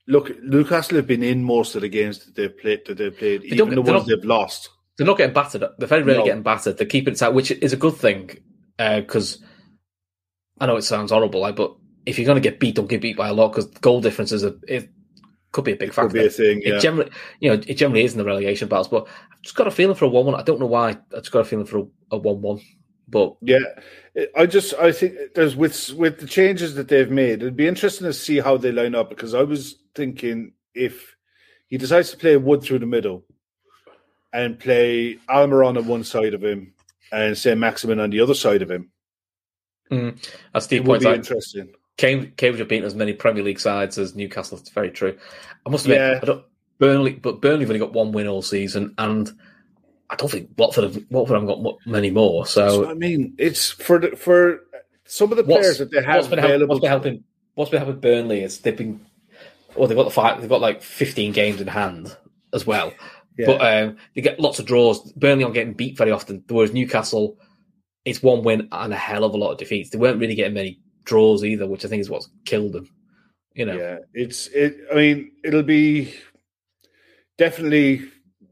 look, 0.09 0.43
Newcastle 0.43 0.97
have 0.97 1.07
been 1.07 1.23
in 1.23 1.45
most 1.45 1.77
of 1.77 1.83
the 1.83 1.89
games 1.89 2.19
that 2.25 2.35
they've 2.35 2.59
played. 2.59 2.85
That 2.87 2.99
they've 2.99 3.17
played, 3.17 3.43
don't- 3.43 3.69
even 3.73 3.75
the 3.77 3.83
ones 3.83 4.07
not- 4.07 4.09
they've 4.09 4.25
lost. 4.25 4.69
They're 4.99 5.07
not 5.07 5.17
getting 5.17 5.33
battered. 5.33 5.65
They're 5.79 5.89
very 5.89 6.03
rarely 6.03 6.19
No. 6.21 6.27
getting 6.27 6.43
battered. 6.43 6.77
They're 6.77 6.87
keeping 6.87 7.15
it 7.15 7.17
tight, 7.17 7.31
which 7.31 7.51
is 7.51 7.73
a 7.73 7.77
good 7.79 7.95
thing. 7.95 8.31
Because 8.77 9.43
I 10.61 10.67
know 10.67 10.77
it 10.77 10.83
sounds 10.83 11.13
horrible, 11.13 11.41
like, 11.41 11.57
but 11.57 11.75
if 12.05 12.19
you're 12.19 12.27
going 12.27 12.43
to 12.43 12.47
get 12.49 12.59
beat, 12.61 12.75
don't 12.75 12.89
get 12.89 13.01
beat 13.01 13.17
by 13.17 13.29
a 13.29 13.33
lot. 13.33 13.49
Because 13.53 13.67
goal 13.81 14.01
differences 14.03 14.45
are, 14.45 14.55
it 14.69 14.91
could 15.53 15.65
be 15.65 15.73
a 15.73 15.77
big 15.77 15.91
Could 15.91 15.95
factor. 15.95 16.13
be 16.15 16.27
a 16.27 16.31
thing. 16.31 16.61
It 16.63 16.81
generally, 16.81 17.11
you 17.41 17.49
know, 17.51 17.61
it 17.67 17.75
generally 17.75 18.05
is 18.05 18.13
in 18.13 18.19
the 18.19 18.25
relegation 18.25 18.69
battles. 18.69 18.89
But 18.89 19.07
I've 19.33 19.43
just 19.43 19.55
got 19.57 19.67
a 19.69 19.71
feeling 19.71 19.95
for 19.97 20.05
a 20.07 20.09
one-one. 20.09 20.35
I 20.35 20.43
don't 20.43 20.61
know 20.61 20.67
why. 20.67 20.91
I 20.91 20.97
just 21.17 21.31
got 21.33 21.41
a 21.41 21.45
feeling 21.45 21.67
for 21.67 21.79
a, 21.79 21.85
a 22.13 22.19
one-one. 22.19 22.61
But 23.13 23.37
Yeah, 23.43 23.61
I 24.35 24.47
just 24.47 24.75
I 24.75 24.91
think 24.91 25.35
there's 25.35 25.55
with 25.55 25.93
with 25.93 26.19
the 26.19 26.27
changes 26.27 26.75
that 26.75 26.89
they've 26.89 27.11
made, 27.11 27.43
it'd 27.43 27.57
be 27.57 27.69
interesting 27.69 28.07
to 28.07 28.13
see 28.13 28.41
how 28.41 28.57
they 28.57 28.73
line 28.73 28.95
up 28.95 29.11
because 29.11 29.35
I 29.35 29.43
was 29.43 29.77
thinking 29.95 30.55
if 30.75 31.15
he 31.69 31.77
decides 31.77 32.11
to 32.11 32.17
play 32.17 32.37
Wood 32.39 32.63
through 32.63 32.81
the 32.81 32.87
middle 32.87 33.25
and 34.33 34.59
play 34.59 35.19
Almiron 35.29 35.77
on 35.77 35.87
one 35.87 36.05
side 36.05 36.33
of 36.33 36.43
him 36.43 36.73
and 37.13 37.37
say 37.37 37.55
Maximin 37.55 38.01
on 38.01 38.09
the 38.09 38.21
other 38.21 38.35
side 38.35 38.63
of 38.63 38.71
him, 38.71 38.91
mm. 39.91 40.31
as 40.55 40.65
Steve 40.65 40.87
points 40.87 41.05
be 41.05 41.11
out, 41.11 41.17
interesting. 41.17 41.75
Cam- 41.99 42.33
Cambridge 42.39 42.61
have 42.61 42.69
beaten 42.69 42.87
as 42.87 42.95
many 42.95 43.13
Premier 43.13 43.45
League 43.45 43.61
sides 43.61 43.99
as 43.99 44.17
Newcastle. 44.17 44.57
It's 44.57 44.71
very 44.71 44.91
true. 44.91 45.19
I 45.67 45.69
must 45.69 45.85
admit, 45.85 45.99
Yeah. 45.99 46.19
I 46.23 46.25
don't, 46.25 46.45
Burnley, 46.79 47.13
but 47.13 47.43
Burnley 47.43 47.61
have 47.61 47.71
only 47.71 47.79
got 47.79 47.93
one 47.93 48.13
win 48.13 48.27
all 48.27 48.41
season, 48.41 48.95
and 48.97 49.31
I 50.13 50.17
don't 50.17 50.31
think 50.31 50.51
Watford 50.59 50.85
have, 50.85 51.05
Watford 51.09 51.41
haven't 51.41 51.63
got 51.65 51.77
many 51.87 52.11
more. 52.11 52.45
So 52.45 52.89
I 52.89 52.93
mean, 52.93 53.35
it's 53.39 53.71
for 53.71 53.99
the, 53.99 54.15
for 54.15 54.61
some 55.07 55.31
of 55.33 55.39
the 55.39 55.45
players 55.45 55.79
that 55.79 55.91
they 55.91 56.03
have 56.03 56.17
what's 56.17 56.29
been, 56.29 56.39
help- 56.39 56.51
available. 56.51 56.75
what's 56.75 56.81
been 56.83 56.91
helping? 56.91 57.25
What's 57.55 57.71
been 57.71 57.83
helping 57.83 58.01
Burnley 58.01 58.43
is 58.43 58.61
they've 58.61 58.77
been, 58.77 59.05
well, 59.75 59.89
they've 59.89 59.97
got 59.97 60.05
the 60.05 60.11
five, 60.11 60.41
they've 60.41 60.51
got 60.51 60.61
like 60.61 60.83
fifteen 60.83 61.33
games 61.33 61.63
in 61.63 61.67
hand 61.67 62.15
as 62.53 62.67
well. 62.67 62.93
Yeah. 63.39 63.47
But 63.47 63.61
um, 63.63 63.97
they 64.15 64.21
get 64.21 64.39
lots 64.39 64.59
of 64.59 64.67
draws. 64.67 65.01
Burnley 65.13 65.45
aren't 65.45 65.55
getting 65.55 65.73
beat 65.73 65.97
very 65.97 66.11
often, 66.11 66.45
whereas 66.49 66.75
Newcastle, 66.75 67.39
it's 68.05 68.23
one 68.23 68.43
win 68.43 68.69
and 68.71 68.93
a 68.93 68.97
hell 68.97 69.25
of 69.25 69.33
a 69.33 69.39
lot 69.39 69.53
of 69.53 69.59
defeats. 69.59 69.89
They 69.89 69.99
weren't 69.99 70.21
really 70.21 70.35
getting 70.35 70.53
many 70.53 70.81
draws 71.05 71.43
either, 71.43 71.67
which 71.67 71.87
I 71.87 71.89
think 71.89 72.03
is 72.03 72.11
what's 72.11 72.29
killed 72.45 72.75
them. 72.75 72.91
You 73.55 73.65
know, 73.65 73.79
Yeah, 73.79 73.99
it's 74.13 74.49
it. 74.49 74.77
I 74.93 74.95
mean, 74.95 75.33
it'll 75.43 75.63
be 75.63 76.15
definitely 77.39 78.03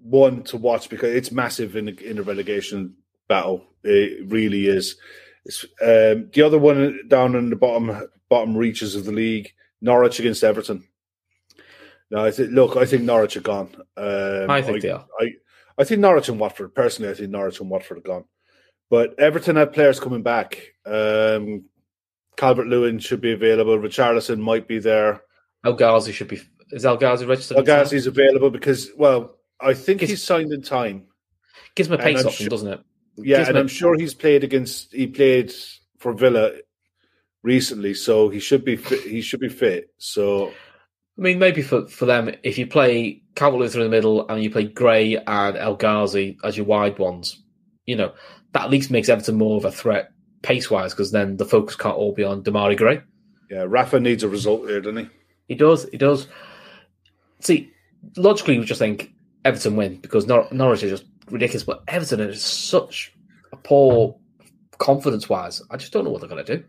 one 0.03 0.42
to 0.44 0.57
watch 0.57 0.88
because 0.88 1.14
it's 1.14 1.32
massive 1.32 1.76
in 1.76 1.86
the, 1.86 2.09
in 2.09 2.16
the 2.16 2.22
relegation 2.22 2.96
battle. 3.28 3.64
It 3.82 4.30
really 4.30 4.66
is. 4.66 4.96
It's, 5.44 5.64
um, 5.82 6.30
the 6.32 6.42
other 6.42 6.59
one 6.59 7.01
down 7.09 7.34
in 7.34 7.51
the 7.51 7.57
bottom 7.57 8.09
bottom 8.28 8.57
reaches 8.57 8.94
of 8.94 9.05
the 9.05 9.12
league, 9.12 9.53
Norwich 9.80 10.20
against 10.20 10.44
Everton. 10.44 10.86
No, 12.11 12.24
I 12.24 12.30
think. 12.30 12.51
Look, 12.51 12.76
I 12.76 12.84
think 12.84 13.03
Norwich 13.05 13.36
are 13.36 13.40
gone. 13.40 13.74
Um, 13.96 14.51
I 14.51 14.62
think 14.62 14.82
they 14.82 14.90
are. 14.90 15.07
I, 15.20 15.32
I 15.78 15.84
think 15.84 16.01
Norwich 16.01 16.28
and 16.28 16.40
Watford. 16.40 16.74
Personally, 16.74 17.11
I 17.11 17.14
think 17.14 17.30
Norwich 17.30 17.61
and 17.61 17.70
Watford 17.70 17.98
are 17.98 18.03
gone. 18.03 18.24
But 18.90 19.18
Everton 19.18 19.57
have 19.57 19.72
players 19.72 20.01
coming 20.01 20.22
back. 20.22 20.74
Um, 20.84 21.64
Calvert 22.36 22.66
Lewin 22.66 22.98
should 22.98 23.20
be 23.20 23.32
available. 23.32 23.78
Richarlison 23.78 24.38
might 24.38 24.66
be 24.66 24.78
there. 24.78 25.22
El 25.64 25.74
Ghazi 25.74 26.12
should 26.12 26.28
be. 26.28 26.40
Is 26.70 26.84
El 26.84 26.96
Ghazi 26.96 27.26
registered? 27.26 27.59
El 27.59 27.64
Ghazi's 27.64 28.07
available 28.07 28.51
because, 28.51 28.90
well, 28.96 29.36
I 29.62 29.74
think 29.74 30.00
he's 30.00 30.22
signed 30.22 30.52
in 30.52 30.62
time. 30.62 31.06
Gives 31.74 31.88
him 31.88 31.94
a 31.94 31.98
pace 31.98 32.24
option, 32.24 32.44
sure- 32.44 32.50
doesn't 32.50 32.72
it? 32.72 32.80
Yeah, 33.16 33.38
Gives 33.38 33.48
and 33.50 33.58
I'm 33.58 33.68
sure 33.68 33.96
he's 33.96 34.14
played 34.14 34.44
against. 34.44 34.92
He 34.92 35.06
played 35.06 35.52
for 35.98 36.12
Villa 36.14 36.52
recently, 37.42 37.94
so 37.94 38.28
he 38.28 38.40
should 38.40 38.64
be 38.64 38.76
fit, 38.76 39.00
he 39.02 39.20
should 39.20 39.40
be 39.40 39.48
fit. 39.48 39.90
So 39.98 40.52
I 41.18 41.22
mean, 41.22 41.38
maybe 41.38 41.61
for, 41.61 41.86
for 41.86 42.06
them, 42.06 42.34
if 42.42 42.56
you 42.56 42.66
play 42.66 43.22
Calvert 43.34 43.72
through 43.72 43.84
the 43.84 43.90
middle 43.90 44.26
and 44.28 44.42
you 44.42 44.50
play 44.50 44.64
Gray 44.64 45.16
and 45.16 45.56
El 45.56 45.76
Ghazi 45.76 46.38
as 46.42 46.56
your 46.56 46.64
wide 46.66 46.98
ones, 46.98 47.42
you 47.84 47.96
know, 47.96 48.14
that 48.52 48.64
at 48.64 48.70
least 48.70 48.90
makes 48.90 49.08
Everton 49.11 49.36
more 49.36 49.58
of 49.58 49.64
a 49.64 49.70
threat 49.72 50.12
pace 50.42 50.70
wise 50.70 50.94
because 50.94 51.12
then 51.12 51.36
the 51.36 51.44
focus 51.44 51.76
can't 51.76 51.96
all 51.96 52.14
be 52.14 52.24
on 52.24 52.42
Demarai 52.42 52.76
Gray. 52.76 53.02
yeah, 53.50 53.66
Rafa 53.68 54.00
needs 54.00 54.22
a 54.22 54.28
result 54.28 54.66
here, 54.66 54.80
doesn't 54.80 55.04
he? 55.04 55.11
He 55.48 55.54
does, 55.56 55.86
he 55.90 55.98
does. 55.98 56.26
See, 57.40 57.70
logically, 58.16 58.54
you 58.56 58.64
just 58.64 58.78
think 58.78 59.12
Everton 59.45 59.76
win 59.76 59.97
because 59.97 60.26
Nor- 60.26 60.49
Norwich 60.53 60.82
is 60.82 60.91
just 61.01 61.05
ridiculous, 61.30 61.64
but 61.64 61.82
Everton 61.88 62.20
is 62.20 62.43
such 62.45 63.12
a 63.53 63.57
poor 63.57 64.16
confidence 64.78 65.28
wise. 65.28 65.62
I 65.70 65.76
just 65.76 65.93
don't 65.93 66.05
know 66.05 66.11
what 66.11 66.20
they're 66.20 66.28
going 66.30 66.45
to 66.45 66.57
do. 66.59 66.64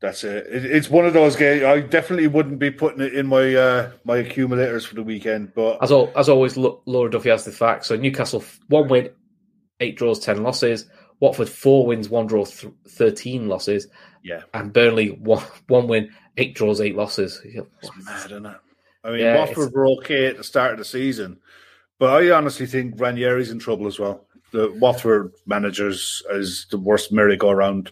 That's 0.00 0.22
it. 0.24 0.46
it. 0.48 0.64
It's 0.66 0.90
one 0.90 1.06
of 1.06 1.14
those 1.14 1.34
games. 1.36 1.62
I 1.64 1.80
definitely 1.80 2.26
wouldn't 2.26 2.58
be 2.58 2.70
putting 2.70 3.00
it 3.00 3.14
in 3.14 3.26
my 3.26 3.54
uh, 3.54 3.90
my 4.04 4.18
accumulators 4.18 4.84
for 4.84 4.96
the 4.96 5.02
weekend, 5.02 5.54
but 5.54 5.82
As 5.82 5.90
al- 5.92 6.12
as 6.16 6.28
always, 6.28 6.56
Laura 6.58 7.10
Duffy 7.10 7.30
has 7.30 7.44
the 7.44 7.52
facts. 7.52 7.86
So 7.86 7.96
Newcastle 7.96 8.44
one 8.68 8.88
win, 8.88 9.10
eight 9.80 9.96
draws, 9.96 10.18
ten 10.18 10.42
losses. 10.42 10.86
Watford 11.20 11.48
four 11.48 11.86
wins, 11.86 12.10
one 12.10 12.26
draw, 12.26 12.44
th- 12.44 12.72
thirteen 12.88 13.48
losses, 13.48 13.86
yeah, 14.22 14.42
and 14.52 14.72
Burnley 14.74 15.08
one 15.10 15.42
one 15.68 15.86
win, 15.86 16.10
eight 16.36 16.54
draws, 16.54 16.80
eight 16.82 16.96
losses. 16.96 17.40
it's 17.44 17.90
mad, 18.04 18.26
isn't 18.26 18.44
it? 18.44 18.56
I 19.04 19.10
mean, 19.10 19.20
Yeah, 19.20 19.36
Watford 19.38 19.72
were 19.72 19.86
okay 19.98 20.26
at 20.26 20.36
the 20.36 20.44
start 20.44 20.72
of 20.72 20.78
the 20.78 20.84
season, 20.84 21.38
but 21.98 22.22
I 22.22 22.30
honestly 22.30 22.66
think 22.66 22.96
Ranieri's 22.96 23.50
in 23.50 23.58
trouble 23.58 23.86
as 23.86 23.98
well. 23.98 24.26
The 24.52 24.70
Watford 24.78 25.32
managers 25.46 26.22
is 26.30 26.66
the 26.70 26.78
worst 26.78 27.12
merry-go-round 27.12 27.90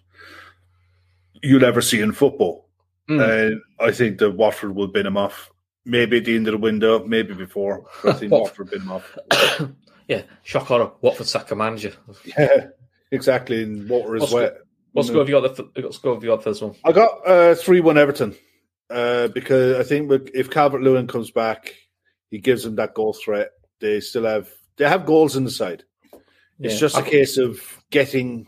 you'll 1.43 1.65
ever 1.65 1.81
see 1.81 2.01
in 2.01 2.13
football. 2.13 2.69
Mm. 3.09 3.51
And 3.51 3.63
I 3.81 3.91
think 3.91 4.19
that 4.19 4.31
Watford 4.31 4.75
will 4.75 4.87
bin 4.87 5.07
him 5.07 5.17
off. 5.17 5.51
Maybe 5.85 6.19
at 6.19 6.25
the 6.25 6.37
end 6.37 6.47
of 6.47 6.53
the 6.53 6.59
window, 6.59 7.05
maybe 7.05 7.35
before. 7.35 7.87
I 8.05 8.13
think 8.13 8.31
Wat- 8.31 8.43
Watford 8.43 8.71
bin 8.71 8.83
him 8.83 8.93
off. 8.93 9.19
yeah, 10.09 10.23
shock 10.45 10.67
horror. 10.67 10.93
Watford 11.01 11.27
sack 11.27 11.51
a 11.51 11.57
manager. 11.57 11.93
Yeah, 12.25 12.69
exactly. 13.11 13.65
And 13.65 13.89
water 13.89 14.15
is 14.17 14.21
What's 14.21 14.33
wet. 14.33 14.59
What 14.93 15.07
score 15.07 15.19
have 15.19 15.29
you 15.29 15.41
got? 15.41 15.57
The 15.57 15.83
what 15.83 15.95
score 15.95 16.15
have 16.15 16.23
you 16.23 16.31
got 16.31 16.43
for 16.43 16.51
this 16.51 16.61
one? 16.61 16.75
I 16.85 16.93
got 16.93 17.27
uh, 17.27 17.55
three 17.55 17.81
one 17.81 17.99
Everton 17.99 18.37
uh, 18.91 19.29
because 19.29 19.77
I 19.79 19.83
think 19.83 20.31
if 20.35 20.51
Calvert 20.51 20.83
Lewin 20.83 21.07
comes 21.07 21.31
back, 21.31 21.75
he 22.31 22.39
gives 22.39 22.63
them 22.63 22.77
that 22.77 22.95
goal 22.95 23.15
threat. 23.15 23.51
They 23.83 24.01
still 24.01 24.25
have 24.25 24.49
they 24.77 24.89
have 24.89 25.05
goals 25.05 25.37
in 25.37 25.45
the 25.45 25.51
side. 25.51 25.83
It's 26.61 26.75
Yeah. 26.75 26.81
just 26.81 26.97
a 26.97 27.03
case 27.03 27.37
of 27.37 27.61
getting 27.91 28.47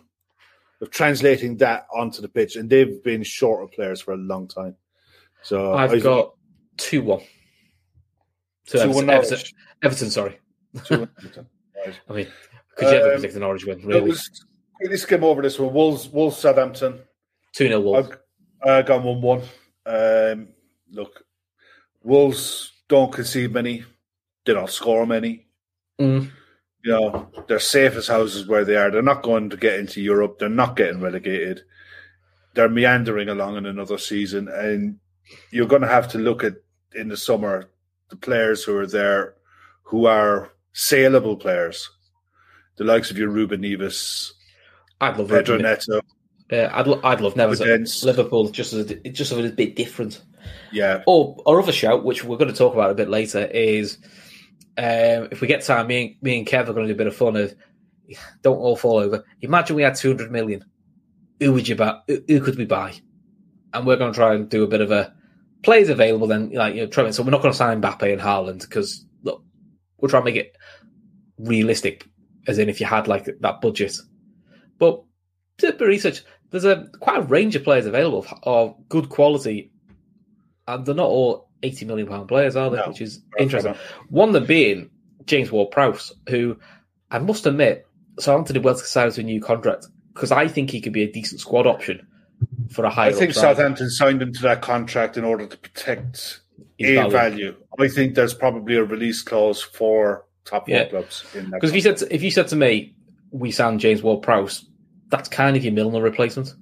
of 0.80 0.91
translating 0.91 1.57
that 1.59 1.87
onto 1.95 2.22
the 2.22 2.28
pitch, 2.28 2.57
and 2.57 2.70
they've 2.70 3.03
been 3.03 3.22
short 3.24 3.62
of 3.64 3.72
players 3.72 4.01
for 4.01 4.14
a 4.14 4.16
long 4.16 4.47
time. 4.49 4.76
So 5.43 5.74
I've 5.74 5.93
I- 5.93 5.99
got 5.99 6.35
two 6.78 7.03
one. 7.03 7.20
To 8.68 8.78
2-1 8.78 8.80
Everton, 8.80 9.07
Norwich. 9.07 9.32
Everton, 9.32 9.55
Everton, 9.82 10.11
sorry. 10.11 10.39
2-1 10.74 11.09
Everton. 11.18 11.47
Right. 11.85 12.01
I 12.09 12.12
mean, 12.14 12.28
could 12.76 12.89
you 12.91 12.97
ever 12.97 13.07
Um, 13.09 13.12
predict 13.16 13.35
the 13.35 13.41
Norwich 13.41 13.66
win? 13.66 13.85
Really, 13.87 14.14
quickly 14.76 14.97
skim 14.97 15.22
over 15.24 15.43
this 15.43 15.59
one. 15.59 15.74
Wolves, 15.74 16.09
Wolves, 16.09 16.39
Southampton. 16.39 17.01
two 17.53 17.68
0 17.68 17.80
Wolves. 17.80 18.09
I've 18.62 18.68
uh, 18.68 18.82
gone 18.82 19.03
one 19.05 19.20
one. 19.20 19.43
Um, 19.85 20.49
look, 20.91 21.24
Wolves 22.03 22.72
don't 22.89 23.12
concede 23.12 23.53
many. 23.53 23.85
They 24.45 24.53
don't 24.53 24.71
score 24.71 25.07
many. 25.07 25.47
Mm. 26.01 26.31
You 26.85 26.93
know, 26.93 27.31
they're 27.49 27.59
safe 27.59 27.95
as 27.95 28.07
houses 28.09 28.47
where 28.47 28.65
they 28.65 28.77
are. 28.77 28.91
They're 28.91 29.03
not 29.03 29.23
going 29.23 29.49
to 29.51 29.57
get 29.57 29.79
into 29.79 30.03
Europe. 30.03 30.39
They're 30.39 30.49
not 30.51 30.77
getting 30.77 31.01
relegated. 31.01 31.63
They're 32.55 32.69
meandering 32.69 33.29
along 33.31 33.57
in 33.57 33.67
another 33.67 33.99
season, 33.99 34.49
and 34.49 34.99
you're 35.51 35.67
going 35.67 35.83
to 35.83 35.89
have 35.89 36.09
to 36.09 36.19
look 36.19 36.45
at 36.45 36.55
in 36.95 37.09
the 37.09 37.17
summer 37.17 37.71
the 38.11 38.17
players 38.17 38.63
who 38.63 38.77
are 38.77 38.87
there, 38.87 39.35
who 39.83 40.07
are 40.07 40.53
saleable 40.73 41.37
players, 41.37 41.89
the 42.77 42.85
likes 42.85 43.11
of 43.11 43.17
your 43.19 43.31
Ruben 43.31 43.63
Neves, 43.63 44.33
I'd 45.01 45.17
love 45.17 45.29
Pedro 45.31 45.57
Ruben- 45.57 45.71
Neto. 45.71 46.01
Yeah, 46.51 46.71
I'd, 46.75 46.87
lo- 46.87 47.01
I'd 47.03 47.23
love 47.23 47.35
Neves 47.35 48.05
Liverpool 48.05 48.51
just 48.51 48.75
as 48.75 48.91
a, 48.91 48.97
just 49.09 49.33
as 49.33 49.39
a 49.39 49.51
bit 49.51 49.75
different. 49.75 50.23
Yeah, 50.71 51.03
Or 51.07 51.43
our 51.47 51.61
other 51.63 51.73
shout, 51.73 52.05
which 52.05 52.23
we're 52.23 52.37
going 52.37 52.51
to 52.53 52.57
talk 52.57 52.75
about 52.75 52.91
a 52.91 52.95
bit 52.95 53.09
later, 53.09 53.47
is 53.47 53.97
um, 54.77 55.29
if 55.31 55.41
we 55.41 55.47
get 55.47 55.64
time, 55.64 55.87
me 55.87 56.07
and, 56.07 56.22
me 56.22 56.39
and 56.39 56.47
Kev 56.47 56.68
are 56.68 56.72
going 56.72 56.87
to 56.87 56.93
do 56.93 56.97
a 56.97 56.99
bit 56.99 57.07
of 57.07 57.16
fun 57.16 57.37
of 57.37 57.55
don't 58.43 58.59
all 58.59 58.77
fall 58.77 58.99
over. 58.99 59.25
Imagine 59.41 59.77
we 59.77 59.83
had 59.83 59.95
two 59.95 60.09
hundred 60.09 60.31
million. 60.31 60.64
Who 61.41 61.53
would 61.53 61.68
you 61.68 61.77
buy? 61.77 62.01
Who, 62.07 62.22
who 62.29 62.41
could 62.41 62.59
we 62.59 62.64
buy? 62.64 62.95
and 63.75 63.85
we're 63.85 63.97
going 63.97 64.12
to 64.12 64.16
try 64.16 64.35
and 64.35 64.49
do 64.49 64.62
a 64.62 64.68
bit 64.68 64.81
of 64.81 64.91
a 64.91 65.12
players 65.62 65.89
available. 65.89 66.27
Then, 66.27 66.51
like 66.51 66.75
you 66.75 66.83
know, 66.83 66.87
try, 66.87 67.11
so 67.11 67.22
we're 67.22 67.31
not 67.31 67.43
going 67.43 67.53
to 67.53 67.59
sign 67.59 67.83
Mbappe 67.83 68.11
and 68.11 68.22
Haaland 68.22 68.61
because 68.61 69.05
look, 69.22 69.43
we'll 69.99 70.09
try 70.09 70.20
and 70.20 70.25
make 70.25 70.37
it 70.37 70.57
realistic, 71.39 72.07
as 72.47 72.59
in 72.59 72.68
if 72.68 72.81
you 72.81 72.87
had 72.87 73.09
like 73.09 73.29
that 73.41 73.61
budget. 73.61 73.97
But 74.79 75.03
a 75.62 75.72
bit 75.72 75.81
research. 75.81 76.22
There's 76.51 76.64
a 76.64 76.87
quite 77.01 77.18
a 77.18 77.22
range 77.22 77.57
of 77.57 77.64
players 77.64 77.85
available 77.85 78.27
of 78.45 78.77
good 78.89 79.09
quality, 79.09 79.72
and 80.68 80.87
they're 80.87 80.95
not 80.95 81.09
all 81.09 81.51
eighty 81.65 81.85
million 81.85 82.07
pound 82.07 82.29
players, 82.29 82.55
are 82.57 82.71
they? 82.71 82.77
No, 82.77 82.89
Which 82.89 83.01
is 83.01 83.21
interesting. 83.39 83.75
One 84.11 84.29
of 84.29 84.35
them 84.35 84.47
being 84.47 84.91
James 85.27 85.51
Ward-Prowse, 85.51 86.12
who 86.29 86.57
I 87.11 87.19
must 87.19 87.47
admit, 87.47 87.87
Southampton 88.19 88.55
did 88.55 88.65
well 88.65 88.75
to 88.75 88.85
sign 88.85 89.11
to 89.11 89.21
a 89.21 89.25
new 89.25 89.41
contract 89.41 89.87
because 90.12 90.31
I 90.31 90.47
think 90.49 90.71
he 90.71 90.81
could 90.81 90.93
be 90.93 91.03
a 91.03 91.11
decent 91.11 91.41
squad 91.41 91.67
option 91.67 92.07
for 92.71 92.85
a 92.85 92.91
higher. 92.91 93.11
I 93.11 93.12
think. 93.15 93.33
Southampton 93.33 93.91
signed 93.91 94.23
him 94.23 94.33
to 94.33 94.43
that 94.43 94.62
contract 94.62 95.17
in 95.17 95.25
order 95.25 95.47
to 95.47 95.57
protect 95.57 96.41
His 96.79 96.91
a 96.91 96.95
value. 97.09 97.11
value. 97.11 97.57
I 97.81 97.89
think 97.89 98.15
there's 98.15 98.35
probably 98.35 98.77
a 98.77 98.85
release 98.85 99.23
clause 99.23 99.62
for 99.62 100.27
top 100.45 100.69
Yeah. 100.69 100.85
clubs 100.85 101.25
in 101.35 101.51
that. 101.51 101.61
Because 101.61 101.71
if 101.71 101.77
you 101.77 101.81
said 101.83 101.97
to, 101.99 102.15
if 102.15 102.23
you 102.23 102.31
said 102.31 102.49
to 102.49 102.57
me, 102.57 102.95
we 103.31 103.51
signed 103.51 103.81
James 103.81 104.03
Ward-Prowse, 104.03 104.65
that's 105.09 105.29
kind 105.29 105.57
of 105.57 105.65
your 105.65 105.73
Milner 105.73 106.01
replacement, 106.03 106.53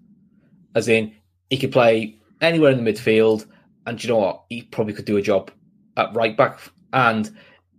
as 0.74 0.88
in 0.88 1.12
he 1.50 1.58
could 1.58 1.72
play 1.72 2.16
anywhere 2.40 2.70
in 2.70 2.82
the 2.82 2.90
midfield, 2.92 3.44
and 3.86 4.02
you 4.02 4.08
know 4.10 4.18
what, 4.18 4.44
he 4.48 4.62
probably 4.62 4.94
could 4.94 5.04
do 5.04 5.16
a 5.16 5.22
job 5.22 5.50
at 5.96 6.14
right 6.14 6.36
back, 6.36 6.58
and 6.92 7.30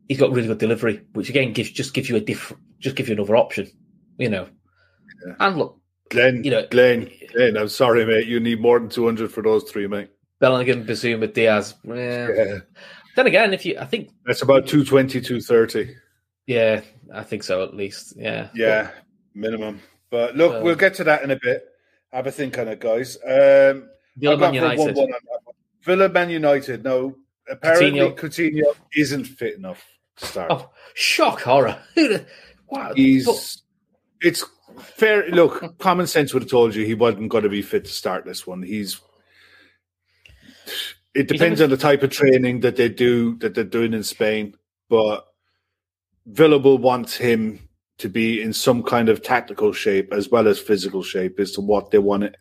he's 0.07 0.19
got 0.19 0.31
really 0.31 0.47
good 0.47 0.57
delivery, 0.59 1.01
which 1.13 1.29
again 1.29 1.53
gives 1.53 1.71
just 1.71 1.93
gives 1.93 2.09
you 2.09 2.15
a 2.15 2.19
different, 2.19 2.61
just 2.79 2.95
gives 2.95 3.09
you 3.09 3.15
another 3.15 3.35
option, 3.35 3.69
you 4.17 4.29
know. 4.29 4.47
Yeah. 5.27 5.35
And 5.39 5.57
look, 5.57 5.79
Glenn, 6.09 6.43
you 6.43 6.51
know- 6.51 6.67
Glenn, 6.69 7.09
Glenn, 7.33 7.57
I'm 7.57 7.69
sorry, 7.69 8.05
mate. 8.05 8.27
You 8.27 8.39
need 8.39 8.61
more 8.61 8.79
than 8.79 8.89
200 8.89 9.31
for 9.31 9.41
those 9.41 9.63
three, 9.63 9.87
mate. 9.87 10.09
Bellingham, 10.39 10.85
Bissouma, 10.85 11.31
Diaz. 11.33 11.75
eh. 11.87 11.91
Yeah. 12.35 12.57
Then 13.15 13.27
again, 13.27 13.53
if 13.53 13.65
you, 13.65 13.77
I 13.79 13.85
think, 13.85 14.09
That's 14.25 14.41
about 14.41 14.67
220, 14.67 15.21
230. 15.21 15.95
yeah, 16.47 16.81
I 17.13 17.23
think 17.23 17.43
so 17.43 17.63
at 17.63 17.75
least, 17.75 18.15
yeah, 18.17 18.49
Yeah, 18.53 18.89
minimum. 19.33 19.79
But 20.09 20.35
look, 20.35 20.51
Well- 20.53 20.63
we'll 20.63 20.75
get 20.75 20.95
to 20.95 21.03
that 21.05 21.23
in 21.23 21.31
a 21.31 21.39
bit. 21.41 21.63
Have 22.11 22.27
a 22.27 22.31
think 22.31 22.57
on 22.59 22.67
it, 22.67 22.79
guys. 22.79 23.15
Um, 23.17 23.89
Villa 24.17 24.33
I've 24.33 24.39
Man 24.39 24.53
gone 24.53 24.53
for 24.53 24.57
a 24.65 24.71
United. 24.75 24.95
1-1 24.95 25.03
on 25.03 25.09
that 25.09 25.21
one. 25.25 25.42
Villa 25.83 26.09
Man 26.09 26.29
United. 26.29 26.83
No, 26.83 27.15
apparently 27.49 27.99
Coutinho. 27.99 28.15
Coutinho, 28.17 28.75
isn't 28.95 29.25
fit 29.25 29.55
enough 29.55 29.83
to 30.17 30.25
start. 30.25 30.51
Oh, 30.51 30.69
shock 30.95 31.41
horror! 31.41 31.77
Wow, 32.67 32.93
He's. 32.95 33.25
but- 33.25 34.27
It's 34.27 34.43
fair. 34.79 35.29
Look, 35.29 35.77
common 35.77 36.07
sense 36.07 36.33
would 36.33 36.41
have 36.43 36.49
told 36.49 36.73
you 36.73 36.83
he 36.85 36.95
wasn't 36.95 37.29
going 37.29 37.43
to 37.43 37.49
be 37.49 37.61
fit 37.61 37.85
to 37.85 37.91
start 37.91 38.25
this 38.25 38.47
one. 38.47 38.63
He's. 38.63 38.99
It 41.13 41.27
depends 41.27 41.61
on 41.61 41.69
the 41.69 41.77
type 41.77 42.01
of 42.01 42.09
training 42.09 42.61
that 42.61 42.75
they 42.77 42.89
do 42.89 43.35
that 43.39 43.53
they're 43.53 43.63
doing 43.63 43.93
in 43.93 44.01
Spain, 44.03 44.55
but 44.89 45.27
Villa 46.25 46.57
will 46.57 46.79
want 46.79 47.11
him 47.11 47.59
to 47.99 48.09
be 48.09 48.41
in 48.41 48.53
some 48.53 48.81
kind 48.81 49.09
of 49.09 49.21
tactical 49.21 49.71
shape 49.71 50.11
as 50.11 50.29
well 50.29 50.47
as 50.47 50.59
physical 50.59 51.03
shape 51.03 51.39
as 51.39 51.51
to 51.51 51.61
what 51.61 51.91
they 51.91 51.99
want 51.99 52.35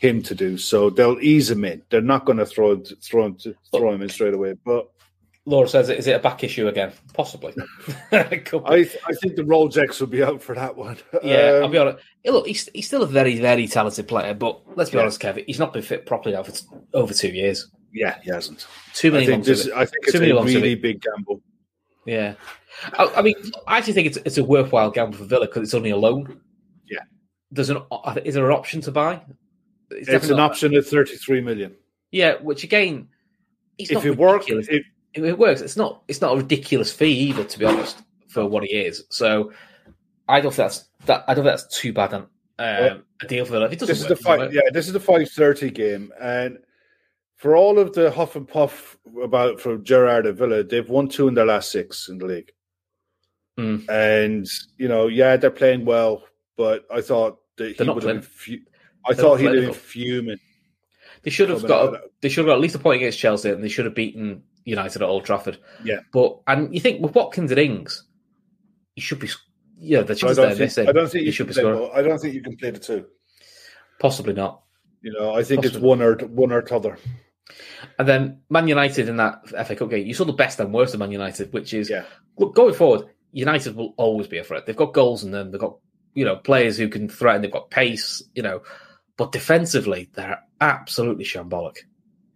him 0.00 0.22
to 0.22 0.34
do. 0.34 0.56
So 0.56 0.88
they'll 0.88 1.20
ease 1.20 1.50
him 1.50 1.64
in. 1.64 1.82
They're 1.90 2.00
not 2.00 2.24
going 2.24 2.38
to 2.38 2.46
throw 2.46 2.82
throw 3.02 3.26
him 3.26 3.36
throw 3.70 3.92
him 3.92 4.00
in 4.02 4.08
straight 4.08 4.32
away. 4.34 4.54
But 4.64 4.88
Laura 5.44 5.68
says, 5.68 5.90
"Is 5.90 6.06
it 6.06 6.16
a 6.16 6.18
back 6.18 6.42
issue 6.42 6.68
again? 6.68 6.92
Possibly." 7.12 7.52
I 8.12 8.18
I 8.22 8.28
think 9.20 9.36
the 9.36 9.44
Rolljacks 9.46 10.00
will 10.00 10.06
be 10.06 10.22
out 10.22 10.42
for 10.42 10.54
that 10.54 10.74
one. 10.74 10.96
yeah, 11.22 11.56
Um, 11.56 11.62
I'll 11.64 11.68
be 11.68 11.78
honest. 11.78 11.98
Hey, 12.22 12.30
Look, 12.30 12.46
he's, 12.46 12.68
he's 12.74 12.86
still 12.86 13.02
a 13.02 13.06
very, 13.06 13.38
very 13.38 13.66
talented 13.66 14.08
player, 14.08 14.32
but 14.34 14.60
let's 14.76 14.90
be 14.90 14.96
Yeah. 14.96 15.02
honest, 15.02 15.20
Kevin, 15.20 15.44
he's 15.46 15.58
not 15.58 15.72
been 15.74 15.82
fit 15.82 16.06
properly 16.06 16.34
now 16.34 16.42
for 16.44 16.52
t- 16.52 16.66
over 16.94 17.12
two 17.12 17.28
years. 17.30 17.68
yeah, 17.92 18.18
he 18.22 18.30
hasn't. 18.30 18.66
Too 18.94 19.08
I 19.08 19.12
many 19.12 19.26
think 19.26 19.44
this. 19.44 19.68
I 19.70 19.84
think 19.84 20.06
Too 20.06 20.22
it's 20.22 20.32
a 20.40 20.44
really 20.44 20.74
big 20.76 21.02
gamble. 21.02 21.42
Yeah, 22.06 22.34
I, 22.94 23.12
I 23.16 23.22
mean, 23.22 23.34
I 23.66 23.76
actually 23.78 23.92
think 23.92 24.06
it's 24.06 24.18
it's 24.24 24.38
a 24.38 24.44
worthwhile 24.44 24.90
gamble 24.90 25.18
for 25.18 25.24
Villa 25.24 25.46
because 25.46 25.62
it's 25.62 25.74
only 25.74 25.90
a 25.90 25.96
loan. 25.96 26.40
Yeah. 26.90 27.00
There's 27.50 27.68
an 27.70 27.82
is 28.24 28.34
there 28.34 28.46
an 28.50 28.56
option 28.56 28.80
to 28.82 28.90
buy? 28.92 29.20
It's 29.90 30.06
definitely 30.08 30.34
an 30.34 30.40
option 30.40 30.74
at 30.74 30.86
thirty-three 30.86 31.40
million. 31.40 31.74
Yeah, 32.10 32.34
which 32.40 32.64
again, 32.64 33.08
it's 33.78 33.90
If 33.90 34.04
it 34.04 34.16
works, 34.16 34.46
if, 34.48 34.68
if 34.68 35.24
it 35.24 35.38
works, 35.38 35.60
it's 35.60 35.76
not 35.76 36.02
it's 36.08 36.20
not 36.20 36.34
a 36.34 36.36
ridiculous 36.36 36.92
fee 36.92 37.12
either, 37.12 37.44
to 37.44 37.58
be 37.58 37.64
honest, 37.64 38.02
for 38.28 38.46
what 38.46 38.64
he 38.64 38.76
is. 38.76 39.04
So 39.10 39.52
I 40.28 40.40
don't 40.40 40.52
think 40.52 40.68
that's 40.68 40.88
that. 41.06 41.24
I 41.26 41.34
don't 41.34 41.44
think 41.44 41.56
that's 41.56 41.78
too 41.78 41.92
bad 41.92 42.12
an, 42.12 42.26
um, 42.58 43.04
a 43.22 43.26
deal 43.26 43.44
for. 43.44 43.64
If 43.64 43.72
it 43.72 43.78
doesn't 43.80 43.92
this 43.92 44.00
is 44.00 44.06
the 44.06 44.12
it 44.12 44.18
five. 44.18 44.54
Yeah, 44.54 44.62
this 44.72 44.86
is 44.86 44.92
the 44.92 45.00
five 45.00 45.30
thirty 45.30 45.70
game, 45.70 46.12
and 46.20 46.58
for 47.36 47.56
all 47.56 47.78
of 47.78 47.94
the 47.94 48.10
huff 48.10 48.36
and 48.36 48.46
puff 48.46 48.98
about 49.22 49.60
from 49.60 49.82
Gerrard 49.82 50.26
at 50.26 50.34
Villa, 50.34 50.62
they've 50.62 50.88
won 50.88 51.08
two 51.08 51.26
in 51.26 51.34
their 51.34 51.46
last 51.46 51.72
six 51.72 52.08
in 52.08 52.18
the 52.18 52.26
league. 52.26 52.52
Mm. 53.58 53.88
And 53.88 54.46
you 54.76 54.88
know, 54.88 55.06
yeah, 55.06 55.36
they're 55.36 55.50
playing 55.50 55.84
well, 55.84 56.24
but 56.56 56.84
I 56.92 57.00
thought 57.00 57.38
that 57.56 57.68
he 57.68 57.72
They're 57.74 57.86
not 57.86 57.96
would 57.96 58.04
have 58.04 58.28
been. 58.46 58.66
I 59.06 59.14
thought 59.14 59.40
he'd 59.40 59.46
have 59.46 59.54
been 59.54 59.72
fuming. 59.72 60.38
They 61.22 61.30
should 61.30 61.50
have 61.50 61.66
got 61.66 61.94
a, 61.94 62.00
they 62.22 62.28
should 62.28 62.42
have 62.44 62.50
got 62.52 62.54
at 62.54 62.60
least 62.60 62.74
a 62.74 62.78
point 62.78 62.96
against 62.96 63.18
Chelsea, 63.18 63.50
and 63.50 63.62
they 63.62 63.68
should 63.68 63.84
have 63.84 63.94
beaten 63.94 64.42
United 64.64 65.02
at 65.02 65.08
Old 65.08 65.24
Trafford. 65.24 65.58
Yeah. 65.84 66.00
but 66.12 66.40
and 66.46 66.72
you 66.74 66.80
think 66.80 67.02
with 67.02 67.14
Watkins 67.14 67.50
and 67.50 67.60
Ings, 67.60 68.04
he 68.94 69.00
should 69.00 69.18
be. 69.20 69.28
Yeah, 69.82 70.02
the 70.02 70.14
chances 70.14 70.36
they're 70.36 70.48
think. 70.50 70.60
missing. 70.60 70.88
I 70.88 70.92
don't 70.92 71.10
think 71.10 71.24
you 71.24 71.32
should 71.32 71.46
be 71.46 71.54
scoring. 71.54 71.90
I 71.94 72.02
don't 72.02 72.18
think 72.18 72.34
you 72.34 72.42
can 72.42 72.56
play 72.56 72.70
the 72.70 72.78
two. 72.78 73.06
Possibly 73.98 74.34
not. 74.34 74.62
You 75.02 75.12
know, 75.12 75.34
I 75.34 75.42
think 75.42 75.64
it's 75.64 75.76
one 75.78 76.02
or 76.02 76.16
one 76.26 76.52
or 76.52 76.60
t'other. 76.62 76.98
And 77.98 78.06
then 78.06 78.40
Man 78.50 78.68
United 78.68 79.08
in 79.08 79.16
that 79.16 79.48
FA 79.66 79.74
Cup 79.74 79.90
game, 79.90 80.06
you 80.06 80.14
saw 80.14 80.24
the 80.24 80.32
best 80.32 80.60
and 80.60 80.72
worst 80.72 80.94
of 80.94 81.00
Man 81.00 81.10
United, 81.12 81.52
which 81.52 81.72
is 81.74 81.88
Yeah. 81.90 82.04
look 82.38 82.54
going 82.54 82.74
forward. 82.74 83.06
United 83.32 83.74
will 83.76 83.94
always 83.96 84.26
be 84.26 84.38
a 84.38 84.44
threat. 84.44 84.66
They've 84.66 84.76
got 84.76 84.92
goals 84.92 85.24
in 85.24 85.30
them. 85.30 85.50
They've 85.50 85.60
got 85.60 85.76
you 86.14 86.24
know 86.24 86.36
players 86.36 86.76
who 86.76 86.88
can 86.88 87.08
threaten. 87.08 87.40
They've 87.42 87.50
got 87.50 87.70
pace. 87.70 88.22
You 88.34 88.42
know, 88.42 88.62
but 89.20 89.32
defensively 89.32 90.08
they're 90.14 90.42
absolutely 90.62 91.24
shambolic. 91.24 91.76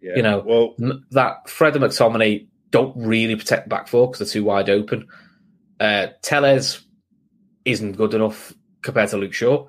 Yeah. 0.01 0.17
You 0.17 0.21
know, 0.21 0.43
well, 0.45 1.01
That 1.09 1.49
Fred 1.49 1.75
and 1.75 1.83
McTominay 1.83 2.45
don't 2.69 2.95
really 2.95 3.35
protect 3.35 3.67
back 3.67 3.87
four 3.87 4.05
because 4.05 4.19
they're 4.19 4.39
too 4.39 4.45
wide 4.45 4.69
open. 4.69 5.07
Uh, 5.79 6.09
Telles 6.21 6.85
isn't 7.65 7.93
good 7.93 8.13
enough 8.13 8.53
compared 8.83 9.09
to 9.09 9.17
Luke 9.17 9.33
Shaw. 9.33 9.65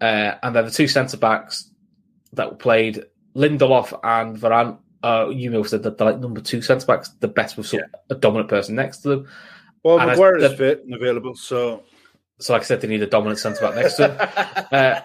Uh, 0.00 0.36
and 0.42 0.56
then 0.56 0.64
the 0.64 0.70
two 0.70 0.88
centre 0.88 1.18
backs 1.18 1.70
that 2.32 2.58
played 2.58 3.04
Lindelof 3.36 4.00
and 4.02 4.38
Varane. 4.38 4.78
Uh, 5.02 5.28
you 5.28 5.50
know, 5.50 5.62
said 5.64 5.82
that 5.82 5.98
they're 5.98 6.12
like 6.12 6.18
number 6.18 6.40
two 6.40 6.62
centre 6.62 6.86
backs, 6.86 7.10
the 7.20 7.28
best 7.28 7.58
with 7.58 7.66
some, 7.66 7.80
a 8.08 8.14
dominant 8.14 8.48
person 8.48 8.74
next 8.74 9.02
to 9.02 9.10
them. 9.10 9.28
well, 9.84 9.98
is 10.08 10.18
fit 10.56 10.82
and 10.82 10.94
available, 10.94 11.34
so 11.34 11.82
So, 12.40 12.52
like 12.52 12.62
I 12.62 12.64
said, 12.66 12.80
they 12.80 12.88
need 12.88 13.02
a 13.02 13.06
dominant 13.06 13.38
centre 13.40 13.60
back 13.62 13.74
next 13.74 13.94
to 13.96 14.08
him. 14.08 14.64
Uh, 14.72 15.00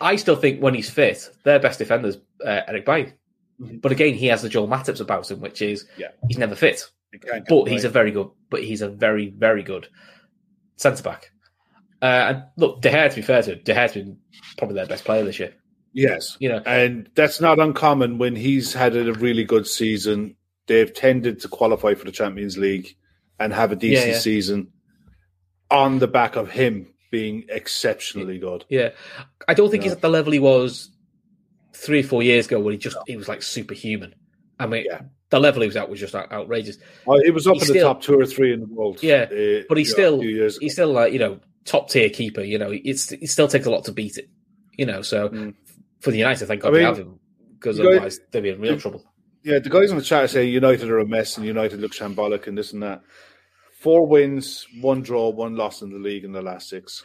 I 0.00 0.16
still 0.16 0.36
think 0.36 0.60
when 0.62 0.74
he's 0.74 0.88
fit, 0.90 1.28
their 1.44 1.58
best 1.60 1.78
defender's 1.78 2.16
uh, 2.44 2.60
Eric 2.66 2.86
Bailly. 2.86 3.12
Mhm. 3.60 3.80
But 3.82 3.92
again, 3.92 4.14
he 4.14 4.26
has 4.28 4.42
the 4.42 4.48
Joel 4.48 4.66
Matip 4.66 5.00
about 5.00 5.30
him, 5.30 5.40
which 5.40 5.60
is 5.62 5.84
Yeah. 5.98 6.08
he's 6.28 6.38
never 6.38 6.54
fit. 6.56 6.88
but 7.48 7.64
he's 7.66 7.84
a 7.84 7.88
very 7.90 8.10
good, 8.10 8.30
but 8.50 8.64
he's 8.64 8.80
a 8.80 8.88
very, 8.88 9.28
very 9.30 9.62
good 9.62 9.86
centre 10.76 11.02
back. 11.02 11.30
Uh, 12.00 12.06
and 12.06 12.42
look, 12.56 12.80
De 12.80 12.88
Gea, 12.90 13.10
to 13.10 13.16
be 13.16 13.22
fair 13.22 13.42
to 13.42 13.52
him, 13.52 13.60
De 13.64 13.74
Gea's 13.74 13.92
been 13.92 14.18
probably 14.56 14.74
their 14.76 14.86
best 14.86 15.04
player 15.04 15.24
this 15.24 15.38
year. 15.38 15.52
yes. 15.92 16.36
You 16.40 16.48
know, 16.48 16.62
And 16.66 17.08
that's 17.14 17.40
not 17.40 17.60
uncommon 17.60 18.16
when 18.18 18.34
he's 18.34 18.72
had 18.72 18.96
a 18.96 19.12
really 19.12 19.44
good 19.44 19.66
season. 19.66 20.36
They've 20.66 20.92
tended 20.92 21.40
to 21.40 21.48
qualify 21.48 21.94
for 21.94 22.06
the 22.06 22.12
Champions 22.12 22.56
League 22.56 22.96
and 23.38 23.52
have 23.52 23.72
a 23.72 23.76
decent 23.76 24.12
yeah. 24.12 24.18
season 24.18 24.72
on 25.72 25.98
the 25.98 26.06
back 26.08 26.36
of 26.36 26.50
him 26.50 26.86
being 27.10 27.44
exceptionally 27.48 28.38
good. 28.38 28.64
yeah, 28.68 28.90
I 29.48 29.54
don't 29.54 29.70
think 29.70 29.82
No. 29.82 29.84
he's 29.84 29.92
at 29.92 30.00
the 30.02 30.08
level 30.08 30.32
he 30.32 30.38
was 30.38 30.90
three 31.74 32.00
or 32.00 32.04
four 32.04 32.22
years 32.22 32.46
ago 32.46 32.60
when 32.60 32.72
he 32.72 32.78
just 32.78 32.96
he 33.06 33.16
was 33.16 33.28
like 33.28 33.42
superhuman. 33.42 34.14
I 34.60 34.66
mean, 34.66 34.84
Yeah. 34.88 35.02
the 35.30 35.40
level 35.40 35.62
he 35.62 35.66
was 35.68 35.76
at 35.76 35.88
was 35.90 35.98
just 36.00 36.14
out- 36.14 36.30
outrageous. 36.30 36.78
Uh, 37.08 37.18
He 37.24 37.30
was 37.30 37.46
up 37.46 37.54
in 37.54 37.58
He's 37.60 37.68
the 37.68 37.80
top 37.80 38.02
two 38.02 38.18
or 38.18 38.26
three 38.26 38.52
in 38.52 38.60
the 38.60 38.66
world. 38.66 39.02
Yeah, 39.02 39.22
uh, 39.30 39.62
but 39.68 39.78
he's 39.78 39.90
still 39.90 40.16
a 40.16 40.20
few 40.20 40.30
years 40.30 40.56
ago. 40.56 40.64
he's 40.64 40.72
still 40.74 40.92
like 40.92 41.12
you 41.12 41.18
know 41.18 41.40
top 41.64 41.90
tier 41.90 42.10
keeper. 42.10 42.42
You 42.42 42.58
know, 42.58 42.70
it's 42.72 43.10
it 43.12 43.28
still 43.28 43.48
takes 43.48 43.66
a 43.66 43.70
lot 43.70 43.84
to 43.86 43.92
beat 43.92 44.16
it. 44.18 44.28
You 44.78 44.86
know, 44.86 45.02
so 45.02 45.28
Mm. 45.28 45.54
for 46.00 46.10
the 46.12 46.18
United, 46.18 46.46
thank 46.46 46.62
God 46.62 46.74
I 46.74 46.78
they 46.78 46.84
have 46.84 46.98
him 46.98 47.18
because 47.58 47.78
otherwise 47.80 48.20
they'd 48.30 48.42
be 48.42 48.50
in 48.50 48.60
real 48.60 48.78
trouble. 48.78 49.04
Yeah, 49.42 49.58
the 49.58 49.70
guys 49.70 49.90
on 49.90 49.96
the 49.98 50.04
chat 50.04 50.30
say 50.30 50.44
United 50.46 50.88
are 50.88 50.98
a 51.00 51.06
mess 51.06 51.36
and 51.36 51.44
United 51.46 51.80
look 51.80 51.92
shambolic 51.92 52.46
and 52.46 52.56
this 52.56 52.72
and 52.72 52.82
that. 52.82 53.02
Four 53.82 54.06
wins, 54.06 54.64
one 54.80 55.02
draw, 55.02 55.30
one 55.30 55.56
loss 55.56 55.82
in 55.82 55.90
the 55.90 55.98
league 55.98 56.24
in 56.24 56.30
the 56.30 56.40
last 56.40 56.68
six. 56.68 57.02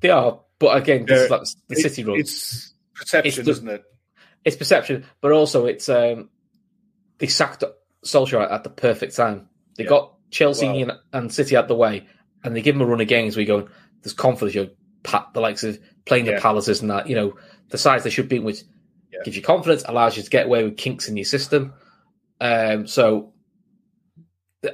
They 0.00 0.08
are, 0.08 0.40
but 0.58 0.74
again, 0.76 1.04
this 1.04 1.22
is 1.22 1.30
like 1.30 1.42
the 1.68 1.74
It- 1.76 1.82
City 1.82 2.02
run. 2.04 2.18
It's 2.18 2.72
perception, 2.94 3.40
It's 3.40 3.48
isn't 3.48 3.68
it? 3.68 3.82
it's 4.42 4.56
perception, 4.56 5.04
but 5.20 5.32
also 5.32 5.66
it's 5.66 5.88
um 5.90 6.30
they 7.18 7.26
sacked 7.26 7.62
Solskjaer 8.06 8.50
at 8.50 8.64
the 8.64 8.70
perfect 8.70 9.14
time. 9.14 9.48
They 9.76 9.84
Yeah. 9.84 9.90
got 9.90 10.14
Chelsea 10.30 10.66
Wow. 10.66 10.74
and, 10.78 10.92
and 11.12 11.32
City 11.32 11.56
out 11.56 11.68
the 11.68 11.74
way, 11.76 12.06
and 12.42 12.56
they 12.56 12.62
give 12.62 12.74
them 12.74 12.82
a 12.82 12.86
run 12.90 13.02
of 13.02 13.06
games. 13.08 13.36
We 13.36 13.44
go, 13.44 13.68
there's 14.02 14.14
confidence. 14.14 14.54
You 14.54 14.64
know, 14.64 14.70
pat 15.02 15.28
the 15.34 15.40
likes 15.42 15.62
of 15.62 15.78
playing 16.06 16.24
the 16.24 16.38
Palaces 16.40 16.80
and 16.80 16.90
that. 16.90 17.06
You 17.06 17.16
know, 17.16 17.36
the 17.68 17.76
size 17.78 18.02
they 18.02 18.08
should 18.10 18.30
be 18.30 18.38
which 18.38 18.62
Yeah. 19.12 19.18
gives 19.26 19.36
you 19.36 19.42
confidence, 19.42 19.84
allows 19.86 20.16
you 20.16 20.22
to 20.22 20.30
get 20.30 20.46
away 20.46 20.64
with 20.64 20.78
kinks 20.78 21.06
in 21.06 21.18
your 21.18 21.26
system. 21.26 21.74
Um, 22.40 22.86
so 22.86 23.33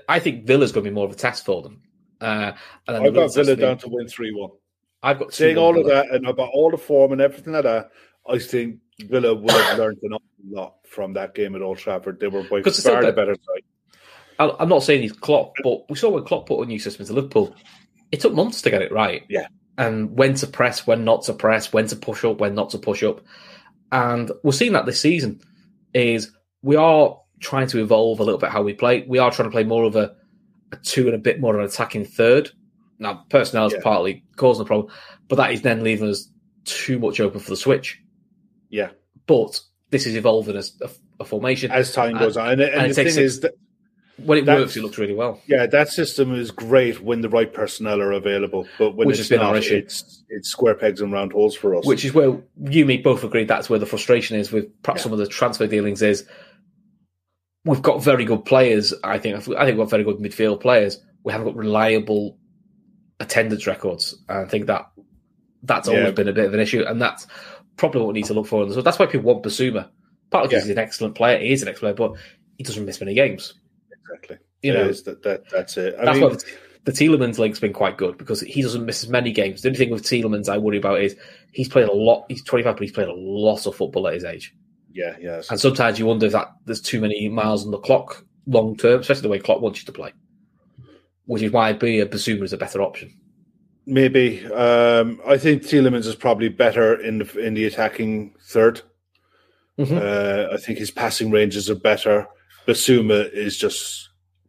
I 0.08 0.18
think 0.18 0.46
Villa's 0.46 0.72
going 0.72 0.84
to 0.84 0.90
be 0.90 0.94
more 0.94 1.06
of 1.06 1.12
a 1.12 1.16
test 1.16 1.44
for 1.44 1.62
them. 1.62 1.82
Uh, 2.20 2.52
and 2.86 2.96
I've 2.96 3.14
got 3.14 3.34
Villa 3.34 3.56
down 3.56 3.78
to 3.78 3.88
win 3.88 4.08
three 4.08 4.32
one. 4.32 4.50
I've 5.02 5.18
got 5.18 5.32
Saying 5.32 5.56
2-1 5.56 5.60
all 5.60 5.80
of 5.80 5.86
that 5.86 6.10
and 6.10 6.26
about 6.26 6.50
all 6.52 6.70
the 6.70 6.76
form 6.76 7.12
and 7.12 7.20
everything 7.20 7.54
like 7.54 7.62
that, 7.62 7.90
I 8.28 8.38
think 8.38 8.80
Villa 9.00 9.34
would 9.34 9.50
have 9.50 9.78
learned 9.78 9.98
an 10.02 10.12
awful 10.12 10.26
lot 10.46 10.74
from 10.86 11.14
that 11.14 11.34
game 11.34 11.54
at 11.54 11.62
Old 11.62 11.78
Trafford. 11.78 12.20
They 12.20 12.28
were 12.28 12.42
by 12.42 12.62
far 12.62 13.02
the 13.02 13.12
better 13.12 13.34
side. 13.34 13.64
I'm 14.38 14.68
not 14.68 14.82
saying 14.82 15.02
he's 15.02 15.12
Klopp, 15.12 15.54
but 15.62 15.88
we 15.90 15.96
saw 15.96 16.10
when 16.10 16.24
Klopp 16.24 16.46
put 16.46 16.62
a 16.62 16.66
new 16.66 16.78
system 16.78 17.02
into 17.02 17.12
Liverpool, 17.12 17.54
it 18.10 18.20
took 18.20 18.32
months 18.32 18.62
to 18.62 18.70
get 18.70 18.82
it 18.82 18.92
right. 18.92 19.22
Yeah. 19.28 19.48
And 19.76 20.16
when 20.16 20.34
to 20.34 20.46
press, 20.46 20.86
when 20.86 21.04
not 21.04 21.24
to 21.24 21.34
press, 21.34 21.72
when 21.72 21.86
to 21.88 21.96
push 21.96 22.24
up, 22.24 22.38
when 22.38 22.54
not 22.54 22.70
to 22.70 22.78
push 22.78 23.02
up. 23.02 23.20
And 23.92 24.30
we're 24.42 24.52
seeing 24.52 24.72
that 24.72 24.86
this 24.86 25.00
season 25.00 25.40
is 25.92 26.30
we 26.62 26.76
are 26.76 27.18
trying 27.40 27.66
to 27.68 27.80
evolve 27.80 28.20
a 28.20 28.22
little 28.24 28.38
bit 28.38 28.50
how 28.50 28.62
we 28.62 28.72
play. 28.74 29.04
We 29.08 29.18
are 29.18 29.30
trying 29.30 29.48
to 29.48 29.52
play 29.52 29.64
more 29.64 29.84
of 29.84 29.96
a, 29.96 30.14
a 30.72 30.76
two 30.76 31.06
and 31.06 31.14
a 31.14 31.18
bit 31.18 31.40
more 31.40 31.54
of 31.54 31.60
an 31.60 31.66
attacking 31.66 32.04
third. 32.04 32.50
Now, 32.98 33.24
personnel 33.30 33.66
is 33.66 33.72
Yeah. 33.72 33.80
partly 33.82 34.24
causing 34.36 34.64
the 34.64 34.68
problem, 34.68 34.92
but 35.28 35.36
that 35.36 35.52
is 35.52 35.62
then 35.62 35.82
leaving 35.82 36.08
us 36.08 36.30
too 36.64 36.98
much 36.98 37.18
open 37.20 37.40
for 37.40 37.50
the 37.50 37.56
switch. 37.56 37.98
Yeah, 38.68 38.90
But 39.26 39.60
this 39.90 40.06
is 40.06 40.14
evolving 40.16 40.56
as 40.56 40.72
a, 40.82 40.90
a 41.18 41.24
formation. 41.24 41.70
as 41.70 41.92
time 41.92 42.16
goes 42.18 42.36
on, 42.36 42.50
and, 42.50 42.60
and, 42.60 42.72
and 42.74 42.84
it 42.92 42.94
the 42.94 43.04
thing 43.10 43.22
is 43.24 43.40
that 43.40 43.54
when 44.18 44.36
it 44.36 44.44
works, 44.46 44.76
it 44.76 44.82
looks 44.82 44.98
really 44.98 45.14
well. 45.14 45.40
yeah, 45.46 45.64
that 45.66 45.88
system 45.88 46.34
is 46.34 46.50
great 46.50 47.00
when 47.00 47.22
the 47.22 47.28
right 47.30 47.52
personnel 47.52 48.02
are 48.02 48.12
available, 48.12 48.68
but 48.78 48.94
when 48.94 49.06
Which 49.08 49.18
it's 49.18 49.28
has 49.28 49.28
been 49.30 49.40
not, 49.40 49.52
our 49.52 49.56
issue. 49.56 49.76
it's 49.76 50.22
it's 50.28 50.50
square 50.50 50.74
pegs 50.74 51.00
and 51.00 51.10
round 51.10 51.32
holes 51.32 51.56
for 51.56 51.74
us. 51.74 51.86
which 51.86 52.04
is 52.04 52.12
where 52.12 52.26
you 52.28 52.80
and 52.82 52.86
me 52.86 52.98
both 52.98 53.24
agreed 53.24 53.48
that's 53.48 53.70
where 53.70 53.78
the 53.78 53.86
frustration 53.86 54.36
is 54.38 54.52
with 54.52 54.66
perhaps 54.82 55.00
Yeah. 55.00 55.04
some 55.04 55.12
of 55.14 55.18
the 55.18 55.26
transfer 55.26 55.66
dealings 55.66 56.02
is 56.02 56.26
we've 57.64 57.82
got 57.82 58.02
very 58.02 58.24
good 58.24 58.44
players 58.44 58.94
i 59.04 59.18
think 59.18 59.36
i 59.36 59.40
think 59.40 59.56
we've 59.56 59.76
got 59.76 59.90
very 59.90 60.04
good 60.04 60.16
midfield 60.18 60.60
players 60.60 60.98
we 61.24 61.32
haven't 61.32 61.46
got 61.46 61.56
reliable 61.56 62.38
attendance 63.20 63.66
records 63.66 64.16
and 64.28 64.38
i 64.38 64.48
think 64.48 64.66
that 64.66 64.90
that's 65.64 65.88
Yeah. 65.88 65.98
always 65.98 66.14
been 66.14 66.28
a 66.28 66.32
bit 66.32 66.46
of 66.46 66.54
an 66.54 66.60
issue 66.60 66.82
and 66.86 67.00
that's 67.00 67.26
probably 67.76 68.00
what 68.00 68.08
we 68.08 68.20
need 68.20 68.26
to 68.26 68.34
look 68.34 68.46
for 68.46 68.70
so 68.72 68.80
that's 68.82 68.98
why 68.98 69.06
people 69.06 69.32
want 69.32 69.42
Bissouma 69.44 69.88
partly 70.30 70.48
because 70.48 70.52
Yeah. 70.52 70.68
he's 70.68 70.70
an 70.70 70.78
excellent 70.78 71.14
player 71.14 71.38
he 71.38 71.52
is 71.52 71.62
an 71.62 71.68
excellent 71.68 71.96
player 71.96 72.08
but 72.08 72.18
he 72.56 72.64
doesn't 72.64 72.84
miss 72.84 73.00
many 73.00 73.14
games 73.14 73.54
exactly, 74.10 74.38
you 74.62 74.72
It 74.72 74.76
know 74.76 74.92
that, 74.92 75.22
that 75.22 75.48
that's 75.50 75.76
it. 75.76 75.94
I 75.98 76.04
that's 76.06 76.18
mean, 76.18 76.28
why 76.30 76.34
the, 76.36 76.44
the 76.84 76.92
Tielemans 76.92 77.38
link's 77.38 77.60
been 77.60 77.72
quite 77.72 77.96
good 77.96 78.16
because 78.18 78.40
he 78.40 78.60
doesn't 78.62 78.84
miss 78.86 79.02
as 79.02 79.08
many 79.10 79.32
games. 79.32 79.62
The 79.62 79.68
only 79.68 79.78
thing 79.78 79.90
with 79.90 80.02
Tielemans 80.02 80.48
I 80.48 80.58
worry 80.58 80.78
about 80.78 81.00
is 81.02 81.14
he's 81.52 81.68
played 81.68 81.88
a 81.88 81.92
lot. 81.92 82.24
He's 82.28 82.42
25, 82.42 82.74
but 82.74 82.82
he's 82.82 82.92
played 82.92 83.08
a 83.08 83.14
lot 83.14 83.66
of 83.66 83.76
football 83.76 84.08
at 84.08 84.14
his 84.14 84.24
age. 84.24 84.54
Yeah, 84.92 85.16
yeah, 85.20 85.42
And 85.50 85.60
sometimes 85.60 85.98
you 85.98 86.06
wonder 86.06 86.26
if 86.26 86.32
that 86.32 86.48
there's 86.66 86.80
too 86.80 87.00
many 87.00 87.28
miles 87.28 87.64
on 87.64 87.70
the 87.70 87.78
clock 87.78 88.24
long 88.46 88.76
term, 88.76 89.00
especially 89.00 89.22
the 89.22 89.28
way 89.28 89.38
Klopp 89.38 89.60
wants 89.60 89.80
you 89.80 89.86
to 89.86 89.92
play. 89.92 90.12
Which 91.26 91.42
is 91.42 91.52
why 91.52 91.72
being 91.74 92.00
a 92.00 92.06
Bissouma 92.06 92.42
is 92.42 92.52
a 92.52 92.56
better 92.58 92.82
option. 92.82 93.14
maybe. 93.86 94.44
Um, 94.46 95.20
I 95.26 95.36
think 95.38 95.62
Tielemans 95.62 96.06
is 96.06 96.14
probably 96.16 96.48
better 96.48 97.00
in 97.00 97.18
the 97.18 97.38
in 97.38 97.54
the 97.54 97.64
attacking 97.66 98.34
3rd 98.48 98.82
Mhm. 99.78 99.96
Uh, 99.96 100.52
I 100.52 100.56
think 100.58 100.78
his 100.78 100.90
passing 100.90 101.30
ranges 101.30 101.70
are 101.70 101.74
better. 101.74 102.26
Bissouma 102.66 103.32
is 103.32 103.56
just 103.56 104.08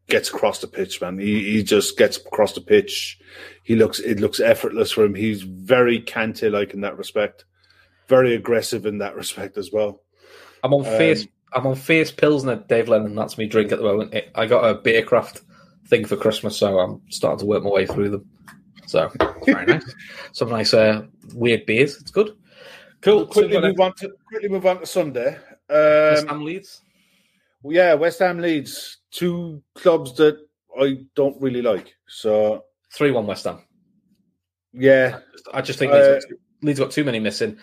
gets 0.10 0.28
across 0.30 0.60
the 0.60 0.68
pitch, 0.68 1.00
man. 1.02 1.18
He 1.20 1.54
he 1.54 1.64
just 1.64 1.98
gets 1.98 2.18
across 2.18 2.54
the 2.54 2.62
pitch. 2.62 3.18
He 3.64 3.76
looks 3.76 4.00
it 4.00 4.20
looks 4.20 4.40
effortless 4.42 4.92
for 4.92 5.06
him. 5.06 5.16
He's 5.16 5.44
very 5.44 6.02
Kante 6.02 6.52
like 6.52 6.74
in 6.74 6.82
that 6.82 6.98
respect. 6.98 7.46
Very 8.10 8.36
aggressive 8.36 8.86
in 8.86 8.98
that 8.98 9.16
respect 9.24 9.58
as 9.58 9.72
well. 9.72 10.02
I'm 10.64 10.74
on 10.74 10.86
Um, 10.86 10.98
fierce. 10.98 11.28
I'm 11.54 11.68
on 11.68 11.76
fierce 11.76 12.12
pilsner, 12.12 12.56
Dave 12.68 12.88
Lennon. 12.88 13.16
That's 13.16 13.38
me 13.38 13.46
drink 13.48 13.72
at 13.72 13.80
the 13.80 13.84
moment. 13.84 14.14
It- 14.14 14.32
I 14.36 14.46
got 14.46 14.64
a 14.64 14.76
beercraft 14.80 15.42
thing 15.88 16.06
for 16.06 16.16
Christmas, 16.16 16.56
so 16.58 16.80
I'm 16.80 17.02
starting 17.10 17.40
to 17.40 17.46
work 17.46 17.64
my 17.64 17.70
way 17.70 17.86
through 17.86 18.10
them. 18.10 18.26
So 18.88 19.12
it's 19.16 19.46
very 19.46 19.66
nice. 19.66 19.94
Some 20.32 20.50
nice 20.50 20.74
uh, 20.74 21.04
weird 21.34 21.66
beers. 21.66 22.00
It's 22.00 22.12
good. 22.12 22.38
Cool. 23.02 23.26
Quickly 23.28 23.54
So, 23.54 23.62
move 23.62 23.80
on 23.80 23.94
to 23.96 24.12
quickly 24.28 24.50
move 24.50 24.66
on 24.66 24.80
to 24.80 24.86
Sunday. 24.86 25.38
West 25.70 26.24
Um, 26.24 26.30
Ham 26.30 26.46
Leeds. 26.46 26.82
yeah, 27.64 27.94
West 27.96 28.20
Ham 28.20 28.40
Leeds, 28.40 28.98
two 29.12 29.62
clubs 29.76 30.14
that 30.18 30.38
I 30.80 31.06
don't 31.16 31.42
really 31.42 31.62
like. 31.62 31.96
So 32.08 32.66
Three 32.94 33.12
one 33.12 33.26
West 33.28 33.46
Ham. 33.46 33.60
yeah, 34.74 35.20
I 35.54 35.62
just 35.62 35.80
think 35.80 35.92
Uh, 35.94 35.98
Leeds, 35.98 36.26
got 36.26 36.30
too, 36.30 36.38
Leeds 36.62 36.80
got 36.80 36.92
too 36.92 37.04
many 37.04 37.20
missing. 37.20 37.58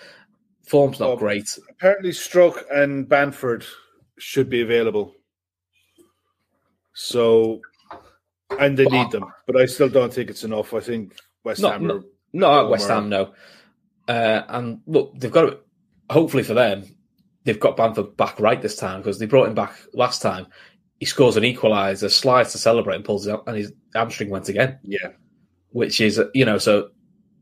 Form's 0.68 1.00
not 1.00 1.18
great. 1.18 1.58
apparently 1.70 2.12
Stroke 2.12 2.64
and 2.70 3.08
Bamford 3.08 3.64
should 4.18 4.50
be 4.50 4.62
available. 4.62 5.14
So, 6.94 7.60
and 8.58 8.76
they 8.76 8.86
need 8.86 9.10
them, 9.10 9.24
but 9.46 9.56
I 9.56 9.66
still 9.66 9.88
don't 9.88 10.12
think 10.12 10.30
it's 10.30 10.44
enough. 10.44 10.74
I 10.74 10.80
think 10.80 11.14
West 11.44 11.60
No, 11.60 11.70
Ham 11.70 11.86
no. 11.86 11.96
at 11.98 12.04
Don't 12.34 12.70
West. 12.70 12.88
Ham, 12.88 13.08
no. 13.08 13.32
Uh, 14.08 14.42
and 14.48 14.80
look, 14.86 15.12
they've 15.16 15.30
got 15.30 15.42
to, 15.42 15.58
hopefully 16.10 16.42
for 16.42 16.54
them, 16.54 16.84
they've 17.44 17.60
got 17.60 17.76
Bamford 17.76 18.16
back 18.16 18.40
right 18.40 18.60
this 18.60 18.76
time 18.76 19.00
because 19.00 19.18
they 19.18 19.26
brought 19.26 19.48
him 19.48 19.54
back 19.54 19.74
last 19.94 20.20
time. 20.22 20.46
He 20.98 21.06
scores 21.06 21.36
an 21.36 21.44
equaliser, 21.44 22.10
slides 22.10 22.52
to 22.52 22.58
celebrate, 22.58 22.96
and 22.96 23.04
pulls 23.04 23.26
it 23.26 23.32
up, 23.32 23.46
and 23.46 23.56
his 23.56 23.72
hamstring 23.94 24.30
went 24.30 24.48
again, 24.48 24.78
yeah. 24.82 25.10
which 25.70 26.00
is, 26.00 26.20
you 26.34 26.44
know, 26.44 26.58
so 26.58 26.88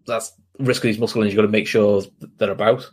that's 0.06 0.32
risk 0.58 0.84
of 0.84 0.88
these 0.88 0.98
muscle 0.98 1.22
injuries. 1.22 1.32
You've 1.32 1.42
got 1.42 1.46
to 1.46 1.52
make 1.52 1.66
sure 1.66 2.02
they're 2.36 2.50
about. 2.50 2.88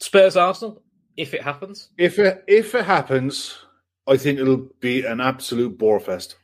Spurs 0.00 0.36
Arsenal, 0.36 0.82
if 1.16 1.34
it 1.34 1.42
happens. 1.42 1.90
If 1.98 2.18
it 2.18 2.44
if 2.46 2.74
it 2.74 2.84
happens, 2.84 3.56
I 4.06 4.16
think 4.16 4.38
it'll 4.38 4.68
be 4.80 5.04
an 5.04 5.20
absolute 5.20 5.78
bore 5.78 6.00
fest. 6.00 6.36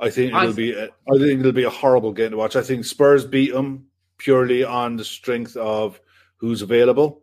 I 0.00 0.10
think 0.10 0.32
it'll 0.32 0.54
be. 0.54 0.72
A, 0.72 0.84
I 0.84 1.18
think 1.18 1.40
it'll 1.40 1.52
be 1.52 1.64
a 1.64 1.70
horrible 1.70 2.12
game 2.12 2.30
to 2.30 2.36
watch. 2.36 2.56
I 2.56 2.62
think 2.62 2.84
Spurs 2.84 3.26
beat 3.26 3.52
them 3.52 3.86
purely 4.18 4.64
on 4.64 4.96
the 4.96 5.04
strength 5.04 5.56
of 5.56 6.00
who's 6.36 6.62
available, 6.62 7.22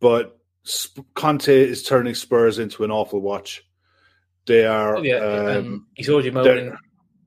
but 0.00 0.38
Sp- 0.64 1.04
Conte 1.14 1.48
is 1.48 1.82
turning 1.82 2.14
Spurs 2.14 2.58
into 2.58 2.84
an 2.84 2.90
awful 2.90 3.20
watch. 3.20 3.64
They 4.46 4.66
are. 4.66 4.96
Oh, 4.96 5.02
yeah, 5.02 5.16
um, 5.16 5.46
um, 5.56 5.86
he's 5.94 6.08
already 6.08 6.30
moaning. 6.30 6.74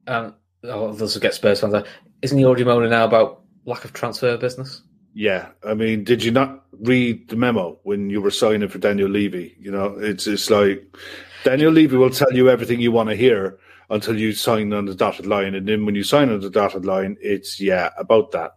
Um, 0.08 0.36
oh, 0.64 0.94
this 0.94 1.14
will 1.14 1.22
get 1.22 1.36
Spurs 1.36 1.62
fans. 1.62 1.74
out. 1.74 1.88
Isn't 2.22 2.38
he 2.38 2.46
already 2.46 2.64
moaning 2.64 2.90
now 2.90 3.06
about 3.06 3.44
lack 3.66 3.86
of 3.86 3.94
transfer 3.94 4.38
business? 4.38 4.82
Yeah, 5.14 5.50
I 5.64 5.74
mean, 5.76 6.04
did 6.04 6.24
you 6.24 6.32
not 6.32 6.66
read 6.80 7.30
the 7.30 7.36
memo 7.36 7.80
when 7.84 8.10
you 8.10 8.20
were 8.22 8.32
signing 8.32 8.68
for 8.70 8.80
Daniel 8.80 9.10
Levy? 9.10 9.56
You 9.60 9.72
know, 9.72 9.96
it's 10.00 10.26
it's 10.28 10.50
like 10.50 10.84
Daniel 11.44 11.72
Levy 11.72 11.98
will 11.98 12.10
tell 12.10 12.34
you 12.34 12.50
everything 12.50 12.80
you 12.80 12.92
want 12.92 13.10
to 13.10 13.16
hear 13.16 13.60
until 13.90 14.18
you 14.18 14.34
sign 14.34 14.74
on 14.74 14.86
the 14.86 14.96
dotted 14.96 15.28
line, 15.28 15.54
and 15.54 15.68
then 15.68 15.86
when 15.86 15.94
you 15.94 16.04
sign 16.04 16.30
on 16.32 16.40
the 16.40 16.50
dotted 16.50 16.86
line, 16.86 17.16
it's 17.22 17.60
yeah 17.62 17.90
about 17.98 18.32
that. 18.32 18.54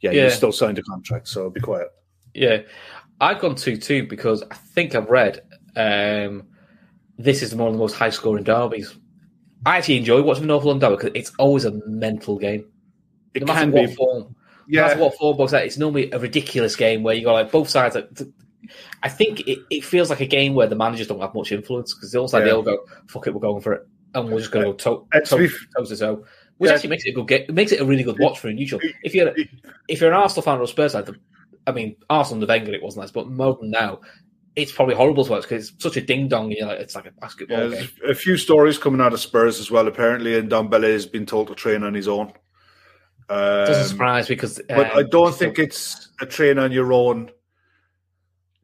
Yeah, 0.00 0.12
Yeah. 0.12 0.24
you 0.24 0.30
still 0.30 0.52
signed 0.52 0.78
a 0.78 0.82
contract, 0.82 1.26
so 1.26 1.50
be 1.50 1.60
quiet. 1.60 1.88
Yeah, 2.34 2.58
I've 3.20 3.40
gone 3.40 3.56
two 3.56 3.76
two 3.76 4.06
because 4.06 4.44
I 4.50 4.54
think 4.54 4.94
I've 4.94 5.08
read 5.10 5.40
um, 5.74 6.44
this 7.18 7.42
is 7.42 7.54
one 7.54 7.68
of 7.68 7.74
the 7.74 7.78
most 7.80 7.94
high 7.94 8.10
scoring 8.10 8.44
derbies. 8.44 8.96
I 9.64 9.78
actually 9.78 9.96
enjoy 9.96 10.22
watching 10.22 10.42
the 10.42 10.48
North 10.48 10.64
London 10.64 10.90
derby 10.90 11.02
because 11.02 11.18
it's 11.20 11.32
always 11.38 11.64
a 11.64 11.72
mental 11.88 12.38
game. 12.38 12.66
It 13.34 13.44
No 13.44 13.52
can 13.52 13.72
be, 13.72 13.86
form, 13.88 14.35
yeah, 14.68 14.88
matter 14.88 15.00
what 15.00 15.16
four 15.16 15.34
that, 15.48 15.64
it's 15.64 15.78
normally 15.78 16.10
a 16.10 16.18
ridiculous 16.18 16.76
game 16.76 17.02
where 17.02 17.14
you 17.14 17.24
got 17.24 17.32
like 17.32 17.50
both 17.50 17.68
sides. 17.68 17.96
Are, 17.96 18.08
I 19.02 19.08
think 19.08 19.40
it, 19.46 19.60
it 19.70 19.84
feels 19.84 20.10
like 20.10 20.20
a 20.20 20.26
game 20.26 20.54
where 20.54 20.66
the 20.66 20.76
managers 20.76 21.06
don't 21.06 21.20
have 21.20 21.34
much 21.34 21.52
influence 21.52 21.94
because 21.94 22.14
it's 22.14 22.32
like 22.32 22.44
they 22.44 22.50
all 22.50 22.62
go, 22.62 22.78
"Fuck 23.08 23.26
it, 23.26 23.34
we're 23.34 23.40
going 23.40 23.62
for 23.62 23.72
it," 23.74 23.86
and 24.14 24.30
we're 24.30 24.38
just 24.38 24.50
going 24.50 24.64
to 24.64 24.72
go 24.72 24.76
toe 24.76 25.06
toe 25.24 25.48
toe 25.76 25.84
to 25.84 25.96
toe. 25.96 26.24
Which 26.58 26.70
Yeah. 26.70 26.74
actually 26.74 26.90
makes 26.90 27.04
it 27.04 27.10
a 27.10 27.14
good 27.14 27.28
game. 27.28 27.42
It 27.48 27.54
makes 27.54 27.72
it 27.72 27.80
a 27.80 27.84
really 27.84 28.02
good 28.02 28.18
watch 28.18 28.38
for 28.38 28.48
a 28.48 28.52
neutral. 28.52 28.80
If 29.02 29.14
you're 29.14 29.34
if 29.88 30.00
you're 30.00 30.10
an 30.10 30.16
Arsenal 30.16 30.42
fan 30.42 30.58
or 30.58 30.62
a 30.62 30.66
Spurs 30.66 30.92
fan, 30.92 31.04
I 31.66 31.72
mean, 31.72 31.96
Arsenal 32.08 32.42
and 32.42 32.48
Wenger 32.48 32.72
it 32.72 32.82
wasn't 32.82 33.02
nice, 33.02 33.10
but 33.10 33.28
more 33.28 33.56
than 33.60 33.70
now, 33.70 34.00
it's 34.56 34.72
probably 34.72 34.94
horrible 34.94 35.24
to 35.26 35.32
watch 35.32 35.42
because 35.42 35.68
it's 35.70 35.82
such 35.82 35.98
a 35.98 36.00
ding 36.00 36.28
dong. 36.28 36.50
You 36.50 36.62
know, 36.62 36.70
it's 36.70 36.94
like 36.94 37.06
a 37.06 37.10
basketball 37.10 37.70
yeah, 37.72 37.80
game. 37.80 37.88
a 38.08 38.14
few 38.14 38.38
stories 38.38 38.78
coming 38.78 39.02
out 39.02 39.12
of 39.12 39.20
Spurs 39.20 39.60
as 39.60 39.70
well. 39.70 39.86
Apparently, 39.86 40.38
and 40.38 40.50
Dombele 40.50 40.92
has 40.92 41.04
been 41.06 41.26
told 41.26 41.48
to 41.48 41.54
train 41.54 41.82
on 41.82 41.92
his 41.92 42.08
own. 42.08 42.32
Doesn't 43.28 43.82
Um, 43.82 43.88
surprise 43.88 44.28
me 44.28 44.36
because, 44.36 44.60
But 44.68 44.94
I 44.94 45.02
don't 45.02 45.34
think 45.34 45.58
it's 45.58 46.08
a 46.20 46.26
train 46.26 46.58
on 46.58 46.70
your 46.72 46.92
own 46.92 47.30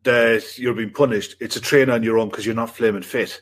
that 0.05 0.59
you're 0.59 0.75
being 0.75 0.93
punished. 0.93 1.37
It's 1.41 1.57
a 1.57 1.61
train 1.61 1.91
on 1.91 2.03
your 2.03 2.19
own 2.19 2.29
because 2.29 2.45
you're 2.47 2.55
not 2.55 2.75
flaming 2.75 3.03
fit. 3.03 3.41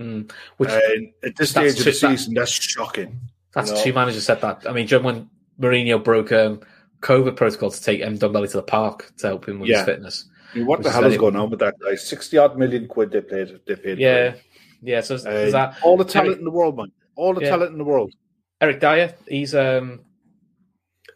Mm, 0.00 0.30
which 0.56 0.70
And 0.70 1.12
at 1.22 1.36
this 1.36 1.50
stage 1.50 1.72
of 1.72 1.78
the 1.78 1.84
just 1.84 2.00
that- 2.00 2.10
season, 2.18 2.34
that's 2.34 2.50
shocking. 2.50 3.20
that's 3.54 3.70
you 3.70 3.76
know. 3.76 3.82
two 3.84 3.92
managers 3.92 4.24
said 4.24 4.40
that. 4.40 4.68
I 4.68 4.72
mean, 4.72 4.86
do 4.86 4.98
when 5.00 5.28
Mourinho 5.60 6.02
broke 6.02 6.32
um, 6.32 6.60
COVID 7.02 7.36
protocol 7.36 7.70
to 7.70 7.82
take 7.82 8.00
Ndombele 8.00 8.50
to 8.50 8.56
the 8.56 8.62
park 8.62 9.12
to 9.18 9.26
help 9.26 9.46
him 9.48 9.60
with 9.60 9.68
Yeah. 9.70 9.78
his 9.78 9.84
fitness? 9.86 10.24
I 10.54 10.58
mean, 10.58 10.66
what 10.66 10.82
the 10.82 10.90
hell 10.90 11.04
is 11.04 11.16
going 11.18 11.36
on 11.36 11.50
with 11.50 11.60
that 11.60 11.74
guy? 11.78 11.94
Sixty 11.96 12.38
odd 12.38 12.56
million 12.58 12.88
quid 12.88 13.10
they 13.12 13.20
paid. 13.20 13.60
They 13.66 13.76
paid. 13.76 13.98
Yeah, 13.98 14.32
for 14.32 14.38
yeah. 14.82 15.00
So 15.02 15.14
Uh, 15.16 15.50
that 15.50 15.76
all 15.82 15.96
the 15.96 16.04
talent 16.04 16.28
Eric- 16.28 16.38
in 16.38 16.44
the 16.44 16.50
world, 16.50 16.76
man. 16.76 16.90
All 17.14 17.34
the 17.34 17.42
Yeah. 17.42 17.50
talent 17.50 17.72
in 17.72 17.78
the 17.78 17.84
world. 17.84 18.12
Eric 18.60 18.80
Dier? 18.80 19.14
He's 19.28 19.54
um, 19.54 20.00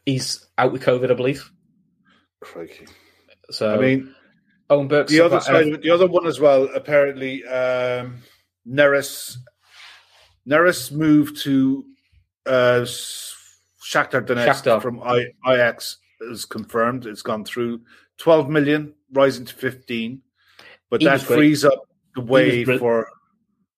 he's 0.07 0.47
out 0.59 0.73
with 0.73 0.83
COVID, 0.83 1.11
I 1.11 1.15
believe. 1.15 1.51
Crikey. 2.41 2.87
So 3.51 3.75
I 3.75 3.79
mean, 3.79 4.15
Owen 4.71 4.89
Burke. 4.89 5.09
The 5.09 5.21
other 5.21 5.41
side, 5.41 5.67
NF 5.67 5.83
the 5.83 5.91
other 5.91 6.07
one 6.07 6.27
as 6.27 6.41
well. 6.41 6.69
Apparently, 6.75 7.45
um, 7.47 8.19
Neres, 8.69 9.37
Neres 10.49 10.93
moved 10.93 11.43
to 11.43 11.85
uh, 12.47 12.81
Shakhtar 12.85 14.27
Donetsk 14.27 14.47
Shakhtar. 14.65 14.83
from 14.83 15.03
I, 15.03 15.27
Ajax 15.47 15.99
is 16.23 16.45
confirmed. 16.45 17.07
It's 17.07 17.23
gone 17.23 17.45
through 17.45 17.81
twelve 18.19 18.49
million, 18.49 18.95
rising 19.13 19.45
to 19.47 19.55
fifteen, 19.55 20.23
but 20.91 21.01
He 21.01 21.07
that 21.07 21.25
great. 21.27 21.37
frees 21.37 21.65
up 21.65 21.87
the 22.15 22.23
way 22.23 22.65
brill- 22.65 22.79
for 22.79 23.09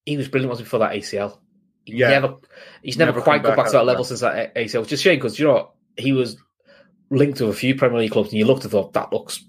he 0.05 0.17
was 0.17 0.29
brilliant 0.29 0.51
once 0.51 0.61
before 0.61 0.81
that 0.81 0.93
ACL. 0.93 1.41
He 1.85 1.95
Yeah. 1.99 2.11
never, 2.11 2.35
he's 2.83 2.97
never, 2.97 3.11
Never 3.13 3.23
quite 3.23 3.43
got 3.43 3.51
back 3.51 3.57
back 3.57 3.67
to 3.67 3.73
that 3.73 3.85
level 3.87 4.05
since 4.05 4.21
that 4.21 4.55
ACL, 4.57 4.83
which 4.83 4.93
is 4.93 5.01
a 5.01 5.03
shame 5.03 5.19
because 5.19 5.39
you 5.39 5.47
know 5.47 5.53
what? 5.55 5.73
He 5.97 6.13
was 6.13 6.37
linked 7.11 7.39
to 7.39 7.47
a 7.47 7.53
few 7.53 7.75
Premier 7.75 7.99
League 7.99 8.13
clubs, 8.13 8.31
and 8.31 8.39
you 8.39 8.45
looked 8.45 8.63
and 8.65 8.71
thought 8.71 8.93
that 8.95 9.13
looks 9.13 9.45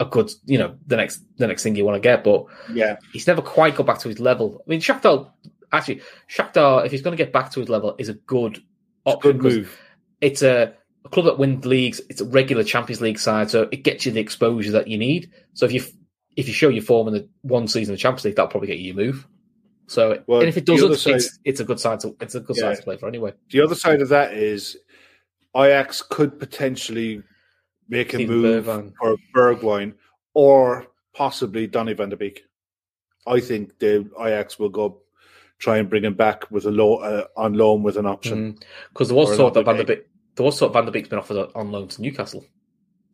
a 0.00 0.04
good, 0.04 0.30
you 0.44 0.58
know, 0.58 0.76
the 0.86 0.96
next 0.96 1.22
the 1.36 1.46
next 1.46 1.62
thing 1.62 1.76
you 1.76 1.84
want 1.84 1.96
to 1.96 2.00
get, 2.00 2.24
but 2.24 2.46
yeah. 2.72 2.96
he's 3.12 3.26
never 3.26 3.42
quite 3.42 3.76
got 3.76 3.86
back 3.86 3.98
to 4.00 4.08
his 4.08 4.20
level. 4.20 4.62
I 4.66 4.70
mean, 4.70 4.80
Shakhtar 4.80 5.30
actually, 5.72 6.02
Shakhtar, 6.28 6.84
if 6.84 6.92
he's 6.92 7.02
going 7.02 7.16
to 7.16 7.22
get 7.22 7.32
back 7.32 7.50
to 7.52 7.60
his 7.60 7.68
level, 7.68 7.94
is 7.98 8.08
a 8.08 8.14
good 8.14 8.62
option. 9.04 9.38
Good 9.38 9.42
move. 9.42 9.78
It's 10.20 10.42
a, 10.42 10.74
a 11.04 11.08
club 11.08 11.26
that 11.26 11.38
wins 11.38 11.66
leagues. 11.66 12.00
It's 12.08 12.20
a 12.20 12.24
regular 12.24 12.64
Champions 12.64 13.00
League 13.00 13.18
side, 13.18 13.50
so 13.50 13.68
it 13.70 13.82
gets 13.82 14.06
you 14.06 14.12
the 14.12 14.20
exposure 14.20 14.72
that 14.72 14.88
you 14.88 14.98
need. 14.98 15.30
So 15.52 15.66
if 15.66 15.72
you 15.72 15.82
if 16.36 16.48
you 16.48 16.54
show 16.54 16.68
your 16.68 16.82
form 16.82 17.08
in 17.08 17.14
the 17.14 17.28
one 17.42 17.68
season 17.68 17.94
of 17.94 18.00
Champions 18.00 18.24
League, 18.24 18.36
that'll 18.36 18.50
probably 18.50 18.68
get 18.68 18.78
you 18.78 18.92
your 18.92 18.96
move. 18.96 19.26
So 19.86 20.22
Well, 20.26 20.40
and 20.40 20.48
if 20.48 20.56
it 20.56 20.64
doesn't, 20.64 20.96
side- 20.96 21.16
it's 21.16 21.38
it's 21.44 21.60
a 21.60 21.64
good 21.64 21.78
side 21.78 22.00
to 22.00 22.16
it's 22.20 22.34
a 22.34 22.40
good 22.40 22.56
Yeah. 22.56 22.70
side 22.70 22.76
to 22.78 22.82
play 22.82 22.96
for 22.96 23.06
anyway. 23.06 23.34
The 23.50 23.60
other 23.60 23.74
side 23.74 24.00
of 24.00 24.08
that 24.08 24.32
is 24.32 24.78
Ajax 25.56 26.02
could 26.02 26.38
potentially 26.38 27.22
make 27.88 28.12
a 28.14 28.16
Steven 28.16 28.36
move 28.40 28.64
Bergwijn. 28.66 28.92
for 29.00 29.16
Bergwijn 29.34 29.94
or 30.34 30.86
possibly 31.12 31.66
Donny 31.66 31.92
van 31.94 32.08
der 32.08 32.16
Beek. 32.16 32.42
I 33.26 33.40
think 33.40 33.78
the 33.78 34.08
Ajax 34.20 34.58
will 34.58 34.68
go 34.68 35.02
try 35.58 35.78
and 35.78 35.88
bring 35.88 36.04
him 36.04 36.14
back 36.14 36.50
with 36.50 36.66
a 36.66 36.70
low 36.70 36.96
uh, 36.96 37.24
on 37.36 37.54
loan 37.54 37.82
with 37.82 37.96
an 37.96 38.06
option. 38.06 38.58
Because 38.92 39.08
there 39.08 39.16
was 39.16 39.36
thought 39.36 39.54
that 39.54 39.64
Van 39.64 39.76
der 39.76 39.84
Beek, 39.84 40.06
there 40.34 40.44
was 40.44 40.58
thought 40.58 40.72
Van 40.72 40.84
der 40.84 40.90
Beek's 40.90 41.08
been 41.08 41.18
offered 41.18 41.50
on 41.54 41.70
loan 41.72 41.88
to 41.88 42.02
Newcastle. 42.02 42.44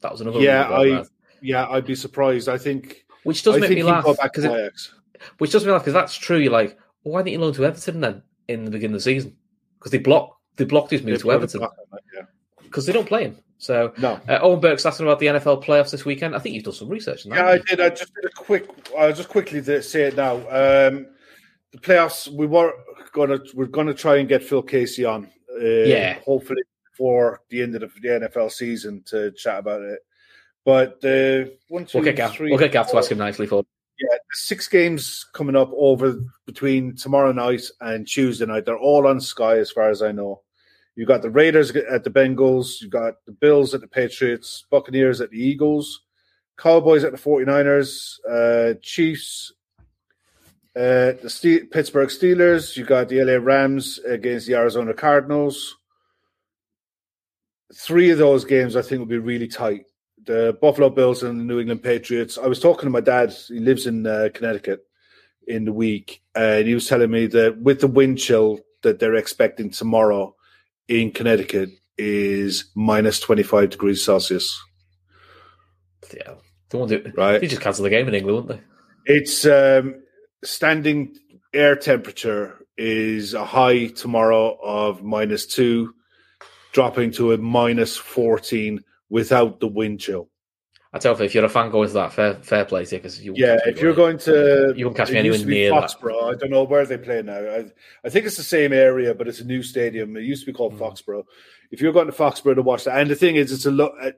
That 0.01 0.13
was 0.13 0.21
another 0.21 0.41
Yeah, 0.41 0.69
I- 0.71 0.89
that. 0.89 1.09
Yeah, 1.43 1.69
I'd 1.69 1.87
be 1.87 1.95
surprised. 1.95 2.49
I 2.49 2.59
think 2.59 3.05
which 3.25 3.43
does 3.43 3.57
I 3.57 3.61
make 3.61 3.71
me 3.71 3.83
laugh 3.83 4.05
because 4.23 4.45
Ajax. 4.45 4.95
which 5.39 5.53
does 5.53 5.63
make 5.63 5.69
me 5.69 5.73
laugh 5.73 5.83
because 5.83 5.95
that's 5.95 6.15
true. 6.17 6.39
You're 6.39 6.53
like, 6.53 6.79
well, 7.03 7.15
why 7.15 7.21
didn't 7.21 7.33
you 7.33 7.39
loan 7.41 7.55
to 7.55 7.65
Everton 7.65 8.01
then 8.01 8.23
in 8.49 8.65
the 8.65 8.71
beginning 8.71 8.95
of 8.95 9.01
the 9.01 9.05
season? 9.05 9.37
Because 9.79 9.93
they 9.93 9.99
blocked 9.99 10.40
they 10.57 10.65
blocked 10.65 10.91
his 10.91 11.03
They 11.03 11.11
move 11.13 11.23
to 11.23 11.33
Everton 11.33 11.61
that, 11.61 11.71
yeah. 12.15 12.23
because 12.63 12.87
they 12.87 12.93
don't 12.93 13.07
play 13.09 13.25
him. 13.25 13.37
So 13.59 13.93
No. 13.99 14.19
uh, 14.29 14.39
Owen 14.43 14.61
Burke's 14.61 14.87
asking 14.87 15.07
about 15.07 15.19
the 15.19 15.27
NFL 15.27 15.63
playoffs 15.65 15.91
this 15.91 16.05
weekend. 16.05 16.35
I 16.35 16.39
think 16.39 16.55
you've 16.55 16.65
done 16.65 16.73
some 16.75 16.89
research 16.89 17.27
on 17.27 17.31
that. 17.31 17.37
Yeah, 17.39 17.47
I 17.51 17.59
did. 17.59 17.81
I 17.81 17.91
just 17.91 18.13
did 18.15 18.25
a 18.25 18.31
quick. 18.31 18.69
I'll 18.99 19.13
just 19.13 19.29
quickly 19.29 19.63
say 19.83 20.03
it 20.05 20.17
now. 20.17 20.37
Um, 20.37 21.07
the 21.73 21.79
playoffs. 21.79 22.29
We 22.29 22.47
were 22.47 22.73
gonna. 23.13 23.39
We're 23.55 23.67
gonna 23.67 23.95
try 23.95 24.17
and 24.17 24.29
get 24.29 24.43
Phil 24.43 24.63
Casey 24.63 25.05
on. 25.05 25.27
Uh, 25.55 25.65
Yeah. 25.65 26.19
Hopefully 26.25 26.63
before 26.91 27.41
the 27.51 27.63
end 27.63 27.75
of 27.75 27.81
the, 27.81 27.89
the 28.01 28.29
NFL 28.29 28.51
season 28.51 29.03
to 29.07 29.31
chat 29.33 29.59
about 29.59 29.81
it. 29.83 30.01
But 30.65 31.03
uh, 31.05 31.51
one, 31.69 31.85
two, 31.87 31.99
We'll 31.99 32.05
get 32.05 32.17
Gav. 32.17 32.33
three, 32.33 32.51
We'll 32.51 32.59
get 32.59 32.73
Gav 32.73 32.91
to 32.91 32.97
ask 32.99 33.11
him 33.11 33.19
nicely 33.19 33.47
for. 33.47 33.65
Yeah, 34.01 34.17
six 34.33 34.67
games 34.67 35.27
coming 35.35 35.57
up 35.57 35.71
over 35.77 36.21
between 36.47 36.97
tomorrow 36.97 37.33
night 37.33 37.65
and 37.83 38.07
Tuesday 38.07 38.47
night. 38.47 38.65
They're 38.65 38.79
all 38.79 39.07
on 39.07 39.21
Sky, 39.21 39.59
as 39.59 39.71
far 39.71 39.91
as 39.91 40.01
I 40.01 40.11
know. 40.11 40.41
You 40.97 41.05
got 41.05 41.21
the 41.21 41.31
Raiders 41.31 41.71
at 41.71 42.05
the 42.05 42.11
Bengals. 42.11 42.81
You 42.81 42.89
got 42.89 43.15
the 43.27 43.33
Bills 43.33 43.75
at 43.75 43.83
the 43.83 43.87
Patriots. 43.87 44.65
Buccaneers 44.71 45.21
at 45.21 45.31
the 45.31 45.39
Eagles. 45.39 46.03
Cowboys 46.59 47.05
at 47.05 47.13
the 47.13 47.19
49ers. 47.19 48.17
Uh, 48.29 48.75
Chiefs. 48.81 49.53
Uh, 50.75 51.13
the 51.21 51.69
Pittsburgh 51.71 52.09
Steelers. 52.09 52.77
You 52.79 52.85
got 52.87 53.09
the 53.09 53.23
LA 53.23 53.35
Rams 53.35 53.99
against 53.99 54.47
the 54.47 54.55
Arizona 54.55 54.95
Cardinals. 54.95 55.77
Three 57.75 58.11
of 58.11 58.19
those 58.19 58.47
games, 58.47 58.77
I 58.77 58.83
think, 58.83 58.99
will 58.99 59.07
be 59.07 59.19
really 59.19 59.47
tight 59.47 59.85
the 60.27 60.57
Buffalo 60.61 60.91
Bills 60.91 61.23
and 61.23 61.41
the 61.41 61.45
New 61.45 61.61
England 61.61 61.83
Patriots. 61.83 62.39
I 62.39 62.47
was 62.47 62.61
talking 62.61 62.87
to 62.87 62.91
my 62.91 63.01
dad. 63.01 63.33
He 63.49 63.59
lives 63.59 63.87
in 63.87 64.07
uh, 64.07 64.29
Connecticut 64.35 64.87
in 65.47 65.65
the 65.65 65.73
week, 65.73 66.23
and 66.35 66.67
he 66.67 66.75
was 66.75 66.87
telling 66.87 67.11
me 67.11 67.27
that 67.29 67.61
with 67.61 67.81
the 67.81 67.87
wind 67.87 68.19
chill 68.19 68.61
that 68.83 68.99
they're 68.99 69.15
expecting 69.17 69.71
tomorrow 69.71 70.35
in 70.89 71.11
Connecticut 71.11 71.71
is 71.99 72.71
minus 72.75 73.21
twenty 73.21 73.43
five 73.43 73.71
degrees 73.71 74.05
Celsius. 74.05 74.59
Yeah, 76.15 76.35
the 76.71 76.79
one 76.79 76.89
that 76.89 77.17
Right. 77.17 77.41
they 77.41 77.47
just 77.47 77.63
cancel 77.63 77.85
the 77.85 77.91
game 77.91 78.09
in 78.09 78.15
England, 78.15 78.49
wouldn't 78.49 78.63
they? 79.07 79.15
It's 79.15 79.47
um, 79.47 80.03
standing 80.45 81.17
air 81.53 81.77
temperature 81.77 82.67
is 82.77 83.35
a 83.35 83.45
high 83.45 83.87
tomorrow 83.89 84.59
of 84.63 85.03
minus 85.03 85.47
two, 85.47 85.95
dropping 86.73 87.11
to 87.13 87.33
a 87.33 87.39
minus 87.39 87.97
fourteen 87.97 88.83
without 89.11 89.61
the 89.61 89.67
wind 89.69 90.01
chill. 90.01 90.29
I 90.93 90.99
tell 90.99 91.17
you, 91.17 91.25
if 91.25 91.35
you're 91.37 91.45
a 91.45 91.49
fan 91.49 91.71
going 91.71 91.87
to 91.89 91.95
that, 91.95 92.13
fair 92.13 92.35
fair 92.35 92.65
play, 92.65 92.85
because 92.85 93.23
you 93.23 93.33
won't 93.33 93.39
Yeah, 93.39 93.59
if 93.67 93.81
you're 93.81 93.95
going 93.95 94.19
to, 94.19 94.73
You 94.77 94.87
won't 94.87 94.97
catch 94.97 95.11
me 95.13 95.19
anywhere 95.19 95.39
to 95.39 95.45
near 95.45 95.71
that. 95.71 95.91
Foxborough. 95.91 96.33
I 96.33 96.35
don't 96.37 96.51
know 96.51 96.65
where 96.65 96.85
they 96.85 96.99
play 96.99 97.23
now. 97.23 97.39
I, 97.39 97.67
I 98.05 98.09
think 98.09 98.27
it's 98.27 98.37
the 98.37 98.43
same 98.43 98.73
area, 98.73 99.15
but 99.15 99.29
it's 99.29 99.39
a 99.41 99.45
new 99.45 99.63
stadium. 99.63 100.17
It 100.17 100.23
used 100.25 100.43
to 100.43 100.47
be 100.51 100.57
called 100.57 100.75
Mm. 100.75 100.79
Foxborough. 100.79 101.25
If 101.71 101.81
you're 101.81 101.93
going 101.93 102.07
to 102.07 102.13
Foxborough 102.13 102.57
to 102.57 102.63
watch 102.63 102.85
that, 102.85 102.99
and 102.99 103.09
the 103.09 103.15
thing 103.15 103.37
is, 103.37 103.53
it's 103.53 103.67
a 103.67 103.71
lo- 103.71 103.95
uh, 104.03 104.11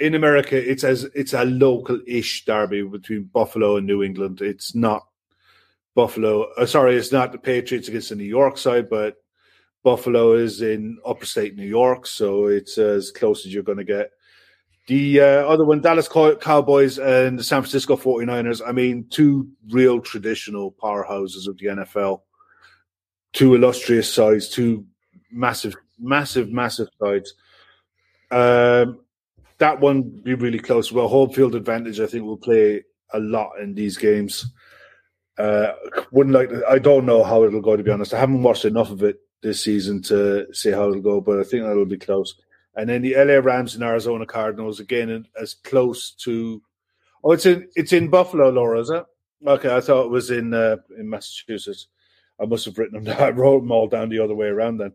in 0.00 0.14
America, 0.14 0.56
it's 0.56 0.84
as 0.84 1.04
it's 1.14 1.34
a 1.34 1.44
local-ish 1.44 2.46
derby 2.46 2.82
between 2.82 3.24
Buffalo 3.24 3.76
and 3.76 3.86
New 3.86 4.02
England. 4.02 4.40
It's 4.40 4.74
not 4.74 5.06
Buffalo. 5.94 6.44
Uh, 6.56 6.64
sorry, 6.66 6.96
it's 6.96 7.12
not 7.12 7.32
the 7.32 7.38
Patriots 7.38 7.88
against 7.88 8.08
the 8.08 8.16
New 8.16 8.24
York 8.24 8.56
side, 8.56 8.88
but 8.88 9.16
Buffalo 9.84 10.32
is 10.32 10.62
in 10.62 10.98
upper 11.06 11.26
state 11.26 11.56
New 11.56 11.66
York, 11.66 12.06
so 12.06 12.46
it's 12.46 12.78
as 12.78 13.10
close 13.10 13.44
as 13.44 13.52
you're 13.52 13.62
going 13.62 13.78
to 13.78 13.84
get. 13.84 14.10
The 14.86 15.20
uh, 15.20 15.24
other 15.46 15.64
one, 15.64 15.82
Dallas 15.82 16.08
Cowboys 16.08 16.98
and 16.98 17.38
the 17.38 17.44
San 17.44 17.62
Francisco 17.62 17.96
49ers. 17.96 18.62
I 18.66 18.72
mean, 18.72 19.06
two 19.10 19.48
real 19.70 20.00
traditional 20.00 20.72
powerhouses 20.72 21.46
of 21.46 21.58
the 21.58 21.66
NFL. 21.66 22.22
Two 23.34 23.54
illustrious 23.54 24.12
sides, 24.12 24.48
two 24.48 24.86
massive, 25.30 25.74
massive, 25.98 26.50
massive 26.50 26.88
sides. 27.02 27.34
Um, 28.30 29.00
that 29.58 29.80
one 29.80 30.02
be 30.02 30.34
really 30.34 30.58
close. 30.58 30.92
Well, 30.92 31.08
home 31.08 31.30
field 31.30 31.54
advantage, 31.54 32.00
I 32.00 32.06
think, 32.06 32.24
will 32.24 32.38
play 32.38 32.84
a 33.12 33.20
lot 33.20 33.52
in 33.60 33.74
these 33.74 33.96
games. 33.98 34.46
Uh, 35.36 35.72
wouldn't 36.10 36.34
like. 36.34 36.48
To, 36.48 36.64
I 36.68 36.78
don't 36.78 37.06
know 37.06 37.22
how 37.22 37.44
it'll 37.44 37.60
go. 37.60 37.76
To 37.76 37.82
be 37.82 37.90
honest, 37.90 38.14
I 38.14 38.20
haven't 38.20 38.42
watched 38.42 38.64
enough 38.64 38.90
of 38.90 39.02
it 39.02 39.18
this 39.44 39.62
season 39.62 40.02
to 40.02 40.52
see 40.52 40.72
how 40.72 40.88
it'll 40.88 41.00
go, 41.00 41.20
but 41.20 41.38
I 41.38 41.44
think 41.44 41.62
that'll 41.62 41.84
be 41.84 41.98
close. 41.98 42.34
And 42.76 42.88
then 42.88 43.02
the 43.02 43.14
LA 43.14 43.34
Rams 43.34 43.74
and 43.76 43.84
Arizona 43.84 44.26
Cardinals 44.26 44.80
again, 44.80 45.10
in- 45.10 45.28
as 45.40 45.54
close 45.54 46.10
to. 46.24 46.60
Oh, 47.22 47.32
it's 47.32 47.46
in 47.46 47.68
it's 47.76 47.92
in 47.92 48.08
Buffalo, 48.08 48.50
Laura, 48.50 48.80
is 48.80 48.90
it? 48.90 49.04
Okay, 49.46 49.74
I 49.74 49.80
thought 49.80 50.06
it 50.06 50.10
was 50.10 50.30
in 50.30 50.52
uh, 50.52 50.78
in 50.98 51.08
Massachusetts. 51.08 51.86
I 52.40 52.46
must 52.46 52.64
have 52.64 52.76
written 52.78 53.04
them 53.04 53.04
down. 53.16 53.22
I 53.22 53.30
wrote 53.30 53.60
them 53.60 53.70
all 53.70 53.86
down 53.86 54.08
the 54.08 54.18
other 54.18 54.34
way 54.34 54.48
around 54.48 54.78
then. 54.78 54.92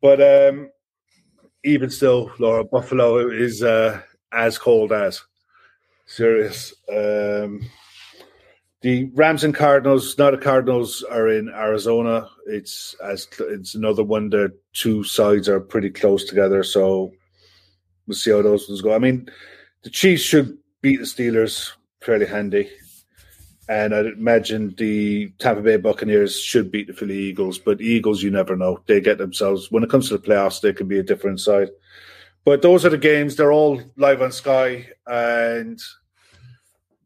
But 0.00 0.20
um, 0.22 0.70
even 1.64 1.90
still, 1.90 2.32
Laura, 2.38 2.64
Buffalo 2.64 3.28
is 3.28 3.62
uh, 3.62 4.00
as 4.32 4.56
cold 4.56 4.92
as 4.92 5.20
serious. 6.06 6.72
Um, 6.88 7.60
the 8.82 9.10
Rams 9.14 9.44
and 9.44 9.54
Cardinals. 9.54 10.16
Now 10.18 10.30
the 10.30 10.38
Cardinals 10.38 11.02
are 11.10 11.28
in 11.28 11.48
Arizona. 11.48 12.28
It's 12.46 12.94
as 13.02 13.26
it's 13.40 13.74
another 13.74 14.04
one. 14.04 14.30
The 14.30 14.52
two 14.72 15.02
sides 15.04 15.48
are 15.48 15.60
pretty 15.60 15.90
close 15.90 16.24
together, 16.24 16.62
so 16.62 17.12
we'll 18.06 18.16
see 18.16 18.30
how 18.30 18.42
those 18.42 18.68
ones 18.68 18.82
go. 18.82 18.94
I 18.94 18.98
mean, 18.98 19.28
the 19.82 19.90
Chiefs 19.90 20.22
should 20.22 20.58
beat 20.82 20.98
the 20.98 21.04
Steelers 21.04 21.72
fairly 22.00 22.26
handy, 22.26 22.70
and 23.68 23.94
I'd 23.94 24.06
imagine 24.06 24.74
the 24.76 25.30
Tampa 25.38 25.62
Bay 25.62 25.76
Buccaneers 25.78 26.40
should 26.40 26.70
beat 26.70 26.86
the 26.86 26.92
Philly 26.92 27.18
Eagles. 27.18 27.58
But 27.58 27.80
Eagles, 27.80 28.22
you 28.22 28.30
never 28.30 28.56
know. 28.56 28.80
They 28.86 29.00
get 29.00 29.18
themselves 29.18 29.70
when 29.70 29.82
it 29.82 29.90
comes 29.90 30.08
to 30.08 30.18
the 30.18 30.26
playoffs. 30.26 30.60
They 30.60 30.72
can 30.72 30.86
be 30.86 30.98
a 30.98 31.02
different 31.02 31.40
side. 31.40 31.70
But 32.44 32.62
those 32.62 32.84
are 32.84 32.90
the 32.90 32.98
games. 32.98 33.34
They're 33.34 33.52
all 33.52 33.82
live 33.96 34.22
on 34.22 34.30
Sky, 34.30 34.86
and 35.06 35.80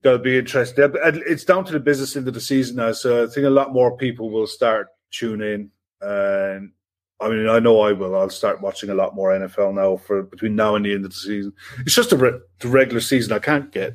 they'll 0.02 0.18
be 0.18 0.38
interesting. 0.38 0.90
It's 0.94 1.44
down 1.44 1.64
to 1.66 1.72
the 1.72 1.80
business 1.80 2.16
end 2.16 2.28
of 2.28 2.34
the 2.34 2.40
season 2.40 2.76
now, 2.76 2.92
so 2.92 3.24
I 3.24 3.26
think 3.26 3.46
a 3.46 3.50
lot 3.50 3.72
more 3.72 3.96
people 3.96 4.30
will 4.30 4.46
start 4.46 4.88
tuning 5.10 5.52
in. 5.52 5.70
And 6.00 6.72
I 7.20 7.28
mean, 7.28 7.48
I 7.48 7.58
know 7.58 7.80
I 7.80 7.92
will. 7.92 8.16
I'll 8.16 8.30
start 8.30 8.62
watching 8.62 8.90
a 8.90 8.94
lot 8.94 9.14
more 9.14 9.30
NFL 9.30 9.74
now 9.74 9.96
for 9.96 10.22
between 10.22 10.56
now 10.56 10.74
and 10.74 10.84
the 10.84 10.94
end 10.94 11.04
of 11.04 11.10
the 11.10 11.16
season. 11.16 11.52
It's 11.80 11.94
just 11.94 12.10
the, 12.10 12.16
re- 12.16 12.40
the 12.60 12.68
regular 12.68 13.00
season. 13.00 13.32
I 13.32 13.38
can't 13.38 13.70
get 13.70 13.92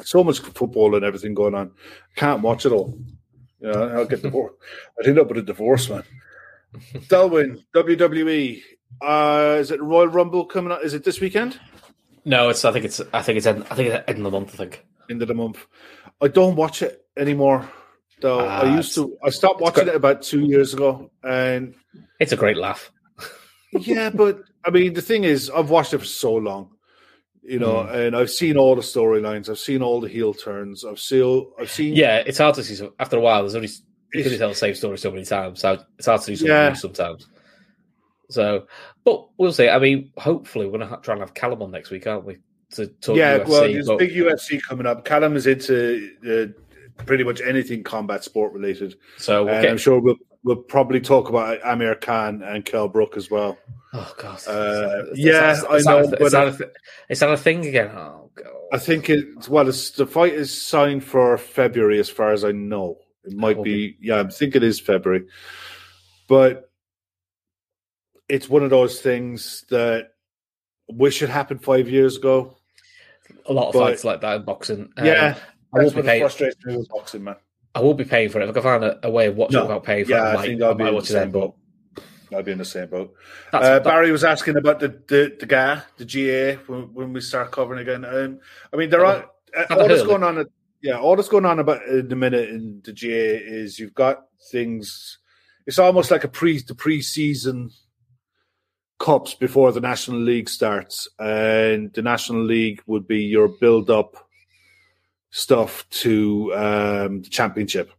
so 0.00 0.24
much 0.24 0.40
football 0.40 0.96
and 0.96 1.04
everything 1.04 1.34
going 1.34 1.54
on. 1.54 1.70
Can't 2.16 2.42
watch 2.42 2.66
it 2.66 2.72
all. 2.72 2.98
You 3.60 3.70
know, 3.70 3.88
I'll 3.88 4.06
get 4.06 4.22
divorced. 4.22 4.56
I'd 4.98 5.06
end 5.06 5.20
up 5.20 5.28
with 5.28 5.38
a 5.38 5.42
divorce, 5.42 5.88
man. 5.88 6.02
Delwyn, 6.94 7.62
WWE. 7.74 8.60
Uh, 9.00 9.56
is 9.60 9.70
it 9.70 9.80
Royal 9.80 10.08
Rumble 10.08 10.44
coming 10.44 10.72
up? 10.72 10.82
Is 10.82 10.94
it 10.94 11.04
this 11.04 11.20
weekend? 11.20 11.60
No, 12.24 12.48
it's. 12.50 12.64
I 12.64 12.72
think 12.72 12.84
it's. 12.84 13.00
I 13.12 13.22
think 13.22 13.38
it's. 13.38 13.46
End, 13.46 13.64
I 13.70 13.74
think 13.74 13.88
it's 13.92 14.04
end 14.08 14.18
of 14.18 14.24
the 14.24 14.30
month. 14.30 14.54
I 14.54 14.56
think. 14.58 14.84
End 15.10 15.22
of 15.22 15.28
the 15.28 15.34
month. 15.34 15.58
I 16.20 16.28
don't 16.28 16.56
watch 16.56 16.82
it 16.82 17.04
anymore. 17.16 17.68
Though 18.20 18.40
Ah, 18.46 18.60
I 18.62 18.76
used 18.76 18.94
to. 18.94 19.16
I 19.24 19.30
stopped 19.30 19.60
watching 19.60 19.88
it 19.88 19.94
about 19.96 20.22
two 20.22 20.40
years 20.40 20.72
ago, 20.74 21.10
and 21.24 21.74
It's 22.20 22.32
a 22.32 22.36
great 22.36 22.56
laugh. 22.56 22.92
yeah, 23.72 24.10
but 24.10 24.40
I 24.64 24.70
mean, 24.70 24.94
the 24.94 25.02
thing 25.02 25.24
is, 25.24 25.50
I've 25.50 25.70
watched 25.70 25.92
it 25.94 25.98
for 25.98 26.04
so 26.04 26.34
long, 26.34 26.70
you 27.42 27.58
know, 27.58 27.82
Hmm. 27.82 27.94
and 27.94 28.16
I've 28.16 28.30
seen 28.30 28.56
all 28.56 28.76
the 28.76 28.82
storylines. 28.82 29.48
I've 29.48 29.58
seen 29.58 29.82
all 29.82 30.00
the 30.00 30.08
heel 30.08 30.32
turns. 30.34 30.84
I've 30.84 31.00
seen. 31.00 31.46
I've 31.58 31.70
seen. 31.70 31.94
Yeah, 31.96 32.18
it's 32.24 32.38
hard 32.38 32.54
to 32.54 32.62
see. 32.62 32.76
Some, 32.76 32.92
after 33.00 33.16
a 33.18 33.20
while, 33.20 33.42
there's 33.42 33.56
only 33.56 33.68
you 34.14 34.22
can 34.22 34.38
tell 34.38 34.50
the 34.50 34.54
same 34.54 34.74
story 34.76 34.98
so 34.98 35.10
many 35.10 35.24
times. 35.24 35.60
So 35.60 35.82
it's 35.98 36.06
hard 36.06 36.20
to 36.20 36.26
do 36.28 36.36
something 36.36 36.54
Yeah. 36.54 36.72
sometimes. 36.74 37.26
So, 38.32 38.66
but 39.04 39.28
we'll 39.38 39.52
see. 39.52 39.68
I 39.68 39.78
mean, 39.78 40.10
hopefully, 40.16 40.66
we're 40.66 40.78
gonna 40.78 40.98
try 41.02 41.14
and 41.14 41.20
have 41.20 41.34
Callum 41.34 41.62
on 41.62 41.70
next 41.70 41.90
week, 41.90 42.06
aren't 42.06 42.24
we? 42.24 42.38
To 42.72 42.86
talk 42.86 43.16
Yeah, 43.16 43.38
UFC, 43.38 43.48
well, 43.48 43.60
there's 43.62 43.86
but- 43.86 43.98
big 43.98 44.12
UFC 44.14 44.60
coming 44.62 44.86
up. 44.86 45.04
Callum 45.04 45.36
is 45.36 45.46
into 45.46 46.10
uh, 46.26 47.02
pretty 47.04 47.24
much 47.24 47.40
anything 47.42 47.82
combat 47.82 48.24
sport 48.24 48.52
related, 48.52 48.96
so 49.18 49.44
we'll 49.44 49.60
get- 49.60 49.70
I'm 49.70 49.78
sure 49.78 50.00
we'll 50.00 50.16
we'll 50.44 50.56
probably 50.56 51.00
talk 51.00 51.28
about 51.28 51.58
Amir 51.64 51.94
Khan 51.96 52.42
and 52.42 52.64
Kell 52.64 52.88
Brook 52.88 53.16
as 53.16 53.30
well. 53.30 53.56
Oh 53.92 54.12
god. 54.18 54.40
Uh, 54.48 55.02
It's- 55.12 55.18
yeah, 55.18 55.52
it's- 55.52 55.64
I 55.68 55.78
know, 55.90 56.04
a, 56.04 56.08
but 56.16 56.34
I- 56.34 56.44
a, 56.44 56.52
thi- 56.52 56.64
it's 57.10 57.22
a 57.22 57.36
thing 57.36 57.66
again. 57.66 57.90
Oh 57.94 58.30
god. 58.34 58.46
I 58.72 58.78
think 58.78 59.10
it. 59.10 59.48
Well, 59.48 59.68
it's, 59.68 59.90
the 59.90 60.06
fight 60.06 60.32
is 60.32 60.50
signed 60.66 61.04
for 61.04 61.36
February, 61.36 61.98
as 62.00 62.08
far 62.08 62.32
as 62.32 62.42
I 62.44 62.52
know. 62.52 62.96
It 63.24 63.34
might 63.36 63.58
will 63.58 63.64
be. 63.64 63.98
Yeah, 64.00 64.20
I 64.20 64.28
think 64.28 64.56
it 64.56 64.62
is 64.64 64.80
February, 64.80 65.26
but 66.26 66.70
it's 68.32 68.48
one 68.48 68.62
of 68.62 68.70
those 68.70 69.02
things 69.02 69.66
that 69.68 70.08
wish 70.88 71.20
it 71.20 71.28
happened 71.28 71.62
five 71.62 71.86
years 71.86 72.16
ago. 72.16 72.56
a 73.46 73.52
lot 73.52 73.68
of 73.68 73.74
but- 73.74 73.88
fights 73.88 74.04
like 74.04 74.22
that 74.22 74.36
in 74.36 74.44
boxing. 74.44 74.90
Um, 74.96 75.04
yeah, 75.06 75.36
I 75.74 75.78
will 75.78 75.90
be 75.90 76.00
paying. 76.00 76.22
frustrates 76.22 76.56
me 76.64 76.78
with 76.78 76.88
boxing, 76.88 77.24
man. 77.24 77.36
I 77.74 77.80
will 77.80 77.92
be 77.94 78.04
paying 78.04 78.30
for 78.30 78.40
it. 78.40 78.44
If 78.44 78.50
I 78.50 78.52
can 78.54 78.62
find 78.62 78.84
a, 78.84 79.06
a 79.06 79.10
way 79.10 79.26
of 79.26 79.36
watching 79.36 79.56
No. 79.56 79.62
without 79.62 79.84
paying 79.84 80.06
for 80.06 80.12
Yeah, 80.12 80.32
it, 80.32 80.36
I 80.36 80.42
I 80.42 80.46
think 80.46 80.62
I'll 80.62 80.74
be 80.74 80.84
might 80.84 80.88
in 80.90 80.94
the 80.94 81.00
it 81.02 81.06
same. 81.06 81.30
But 81.30 81.38
boat. 81.40 81.54
I'll 82.32 82.42
be 82.42 82.52
in 82.52 82.58
the 82.58 82.64
same 82.64 82.88
boat. 82.88 83.14
Uh, 83.52 83.80
Barry 83.80 84.10
was 84.12 84.24
asking 84.24 84.56
about 84.56 84.80
the 84.80 84.88
the, 84.88 85.36
the 85.38 85.46
GA, 85.46 85.82
the 85.98 86.04
GA, 86.06 86.54
when, 86.66 86.94
when 86.94 87.12
we 87.12 87.20
start 87.20 87.50
covering 87.50 87.80
again. 87.80 88.04
Um, 88.06 88.40
I 88.72 88.76
mean, 88.78 88.88
there 88.88 89.04
are 89.04 89.26
uh, 89.56 89.64
all 89.70 89.88
that's 89.88 90.02
going 90.04 90.22
on. 90.22 90.38
At, 90.38 90.46
yeah, 90.82 90.98
all 90.98 91.16
that's 91.16 91.28
going 91.28 91.44
on 91.44 91.58
about 91.58 91.82
in 91.86 92.08
the 92.08 92.16
minute 92.16 92.48
in 92.48 92.80
the 92.82 92.94
GA 92.94 93.36
is 93.36 93.78
you've 93.78 93.94
got 93.94 94.24
things. 94.50 95.18
It's 95.66 95.78
almost 95.78 96.10
like 96.10 96.24
a 96.24 96.28
pre 96.28 96.58
the 96.62 96.74
pre-season 96.74 97.70
cups 99.02 99.34
before 99.34 99.72
the 99.72 99.80
National 99.80 100.20
League 100.20 100.48
starts, 100.48 101.08
and 101.18 101.92
the 101.92 102.02
National 102.02 102.44
League 102.44 102.80
would 102.86 103.06
be 103.08 103.24
your 103.24 103.48
build-up 103.48 104.14
stuff 105.30 105.84
to 105.90 106.54
um, 106.54 107.22
the 107.22 107.28
championship. 107.28 107.90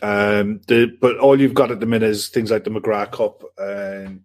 Um, 0.00 0.62
the 0.66 0.96
but 0.98 1.18
all 1.18 1.38
you've 1.38 1.54
got 1.54 1.70
at 1.70 1.80
the 1.80 1.86
minute 1.86 2.08
is 2.08 2.28
things 2.28 2.50
like 2.50 2.64
the 2.64 2.70
McGrath 2.70 3.12
Cup, 3.12 3.44
and 3.58 4.22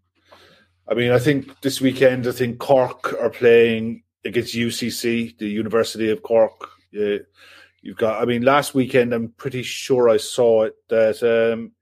I 0.88 0.94
mean, 0.94 1.12
I 1.12 1.20
think 1.20 1.60
this 1.62 1.82
weekend, 1.82 2.26
I 2.26 2.32
think 2.32 2.60
Cork 2.60 3.14
are 3.20 3.30
playing 3.30 4.04
against 4.24 4.56
UCC, 4.56 5.38
the 5.38 5.50
University 5.50 6.10
of 6.10 6.24
Cork. 6.24 6.70
You've 6.92 7.98
got. 7.98 8.22
I 8.22 8.26
mean, 8.26 8.44
last 8.44 8.74
weekend, 8.74 9.14
I'm 9.14 9.30
pretty 9.30 9.64
sure 9.64 10.08
I 10.08 10.18
saw 10.18 10.64
it 10.64 10.76
that 10.88 11.22
um, 11.24 11.74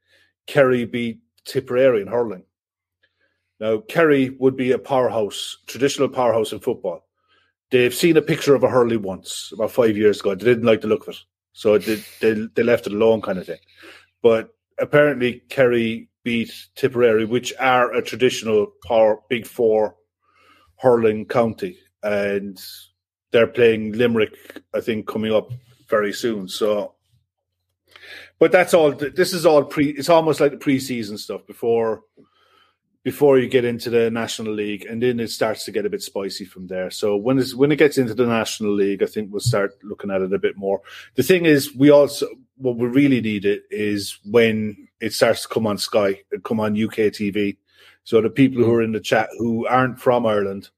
Kerry 0.48 0.86
beat 0.86 1.20
Tipperary 1.46 2.02
in 2.02 2.08
hurling. 2.08 2.46
Now, 3.60 3.80
Kerry 3.80 4.30
would 4.40 4.56
be 4.56 4.72
a 4.72 4.80
powerhouse, 4.80 5.58
traditional 5.68 6.08
powerhouse 6.08 6.54
in 6.54 6.60
football. 6.60 7.06
They've 7.72 7.94
seen 7.94 8.18
a 8.18 8.22
picture 8.22 8.56
of 8.56 8.64
a 8.64 8.70
hurley 8.70 8.98
once 8.98 9.52
about 9.54 9.72
five 9.72 9.98
years 9.98 10.22
ago. 10.22 10.34
They 10.34 10.46
didn't 10.46 10.66
like 10.66 10.82
the 10.82 10.88
look 10.88 11.08
of 11.08 11.14
it, 11.14 11.20
so 11.54 11.78
they 11.78 12.02
they, 12.20 12.48
they 12.56 12.64
left 12.64 12.88
it 12.88 12.94
alone, 12.94 13.22
kind 13.22 13.38
of 13.38 13.46
thing. 13.46 13.60
But 14.24 14.50
apparently, 14.80 15.44
Kerry 15.50 16.10
beat 16.24 16.52
Tipperary, 16.76 17.26
which 17.26 17.54
are 17.60 17.94
a 17.94 18.02
traditional 18.02 18.68
power 18.86 19.20
Big 19.30 19.46
Four 19.46 19.96
hurling 20.78 21.26
county, 21.26 21.78
and 22.02 22.60
they're 23.32 23.48
playing 23.48 23.92
Limerick. 23.92 24.36
I 24.74 24.80
think 24.80 25.06
coming 25.06 25.34
up 25.34 25.52
very 25.90 26.14
soon. 26.14 26.48
So, 26.48 26.96
but 28.40 28.52
that's 28.52 28.74
all. 28.74 28.94
This 28.94 29.34
is 29.34 29.46
all 29.46 29.64
pre. 29.64 29.90
It's 29.90 30.10
almost 30.10 30.40
like 30.40 30.52
the 30.52 30.58
preseason 30.58 31.20
stuff 31.20 31.46
before 31.46 32.02
before 33.04 33.40
you 33.40 33.48
get 33.48 33.64
into 33.64 33.90
the 33.90 34.12
National 34.12 34.54
League, 34.54 34.86
and 34.86 35.02
then 35.02 35.20
it 35.20 35.30
starts 35.30 35.64
to 35.66 35.72
get 35.72 35.86
a 35.86 35.90
bit 35.90 36.02
spicy 36.02 36.46
from 36.46 36.68
there. 36.68 36.92
So 36.92 37.16
when 37.16 37.42
when 37.56 37.72
it 37.72 37.78
gets 37.78 37.98
into 37.98 38.14
the 38.14 38.26
National 38.26 38.74
League, 38.74 39.02
I 39.02 39.06
think 39.06 39.32
we'll 39.32 39.40
start 39.40 39.72
looking 39.84 40.12
at 40.12 40.22
it 40.22 40.34
a 40.34 40.40
bit 40.40 40.58
more. 40.58 40.82
The 41.16 41.24
thing 41.24 41.46
is, 41.46 41.74
we 41.74 41.90
also 41.90 42.28
what 42.58 42.76
we 42.76 42.88
really 42.88 43.22
need 43.22 43.46
it 43.46 43.64
is 43.72 44.20
when 44.26 44.90
it 45.00 45.14
starts 45.14 45.44
to 45.44 45.48
come 45.48 45.66
on 45.66 45.78
Sky, 45.78 46.22
and 46.32 46.44
come 46.44 46.60
on 46.60 46.74
UK 46.74 47.12
TV. 47.12 47.58
So 48.04 48.22
the 48.22 48.30
people 48.30 48.64
who 48.64 48.74
are 48.74 48.82
in 48.82 48.92
the 48.92 49.00
chat 49.00 49.30
who 49.38 49.66
aren't 49.68 50.00
from 50.00 50.26
Ireland, 50.26 50.70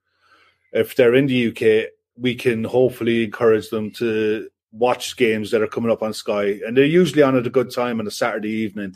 if 0.74 0.96
they're 0.96 1.16
in 1.16 1.26
the 1.26 1.48
UK, 1.48 1.90
we 2.16 2.36
can 2.36 2.64
hopefully 2.64 3.24
encourage 3.24 3.70
them 3.70 3.90
to 3.92 4.48
watch 4.72 5.18
games 5.18 5.52
that 5.52 5.62
are 5.62 5.68
coming 5.68 5.92
up 5.92 6.04
on 6.04 6.14
Sky, 6.14 6.60
and 6.66 6.78
they're 6.78 6.86
usually 6.86 7.24
on 7.24 7.36
at 7.36 7.48
a 7.48 7.50
good 7.50 7.74
time 7.74 8.00
on 8.00 8.06
a 8.06 8.12
Saturday 8.12 8.52
evening. 8.52 8.96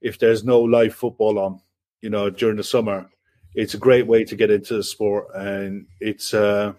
If 0.00 0.18
there's 0.18 0.44
no 0.44 0.60
live 0.60 0.94
football 0.94 1.38
on, 1.38 1.60
you 2.02 2.10
know, 2.10 2.28
during 2.28 2.56
the 2.56 2.64
summer, 2.64 3.08
it's 3.54 3.74
a 3.74 3.78
great 3.78 4.06
way 4.06 4.24
to 4.24 4.36
get 4.36 4.50
into 4.50 4.74
the 4.74 4.82
sport, 4.82 5.28
and 5.34 5.86
it's 6.00 6.34
uh, 6.34 6.74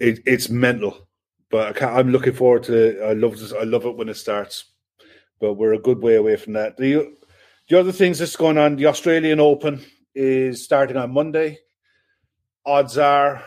it, 0.00 0.20
it's 0.26 0.48
mental. 0.48 1.08
But 1.50 1.80
I 1.80 1.98
I'm 1.98 2.10
looking 2.10 2.32
forward 2.32 2.64
to. 2.64 3.02
I 3.04 3.12
love 3.12 3.38
this. 3.38 3.52
I 3.52 3.62
love 3.62 3.84
it 3.84 3.96
when 3.96 4.08
it 4.08 4.16
starts. 4.16 4.72
But 5.38 5.54
we're 5.54 5.74
a 5.74 5.78
good 5.78 6.02
way 6.02 6.16
away 6.16 6.36
from 6.36 6.54
that. 6.54 6.76
The 6.76 7.14
the 7.68 7.78
other 7.78 7.92
things 7.92 8.18
that's 8.18 8.36
going 8.36 8.58
on, 8.58 8.76
the 8.76 8.86
Australian 8.86 9.40
Open 9.40 9.84
is 10.14 10.64
starting 10.64 10.96
on 10.96 11.12
Monday. 11.12 11.58
Odds 12.64 12.96
are, 12.96 13.44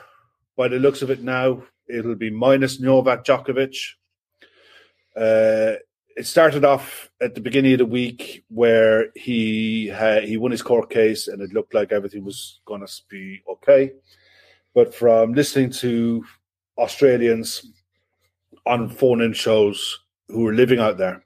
by 0.56 0.68
the 0.68 0.78
looks 0.78 1.02
of 1.02 1.10
it 1.10 1.22
now, 1.22 1.64
it'll 1.88 2.16
be 2.16 2.30
minus 2.30 2.80
Novak 2.80 3.26
Djokovic. 3.26 3.76
Uh, 5.16 5.80
it 6.20 6.28
started 6.28 6.66
off 6.66 7.10
at 7.22 7.34
the 7.34 7.40
beginning 7.40 7.72
of 7.72 7.80
the 7.80 7.86
week 7.86 8.44
where 8.50 9.10
he 9.16 9.88
had, 9.88 10.26
he 10.26 10.36
won 10.36 10.52
his 10.52 10.62
court 10.62 10.90
case 10.90 11.30
and 11.30 11.42
it 11.42 11.54
looked 11.54 11.74
like 11.74 11.94
everything 11.94 12.26
was 12.26 12.60
going 12.66 12.86
to 12.86 12.94
be 13.10 13.42
okay. 13.50 13.94
But 14.76 14.94
from 14.94 15.34
listening 15.34 15.72
to 15.84 16.26
Australians 16.78 17.66
on 18.66 18.90
phone 18.90 19.22
in 19.22 19.32
shows 19.32 19.98
who 20.28 20.46
are 20.46 20.54
living 20.54 20.80
out 20.80 20.98
there, 20.98 21.24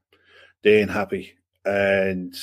they 0.63 0.79
ain't 0.79 0.91
happy. 0.91 1.33
And 1.65 2.35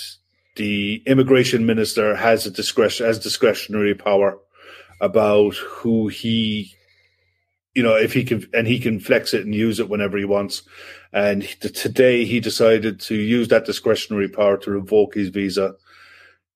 the 0.56 1.04
immigration 1.06 1.66
minister 1.66 2.16
has 2.16 2.46
a 2.46 2.50
discretion 2.50 3.06
has 3.06 3.20
discretionary 3.20 3.94
power 3.94 4.40
about 5.00 5.54
who 5.54 6.08
he 6.08 6.74
you 7.74 7.82
know 7.84 7.94
if 7.94 8.12
he 8.12 8.24
can 8.24 8.44
and 8.52 8.66
he 8.66 8.80
can 8.80 8.98
flex 8.98 9.32
it 9.32 9.44
and 9.44 9.54
use 9.54 9.78
it 9.78 9.88
whenever 9.88 10.18
he 10.18 10.24
wants 10.24 10.62
and 11.12 11.42
t- 11.60 11.68
today 11.68 12.24
he 12.24 12.40
decided 12.40 13.00
to 13.00 13.14
use 13.14 13.48
that 13.48 13.64
discretionary 13.64 14.28
power 14.28 14.56
to 14.56 14.70
revoke 14.70 15.14
his 15.14 15.28
visa 15.28 15.74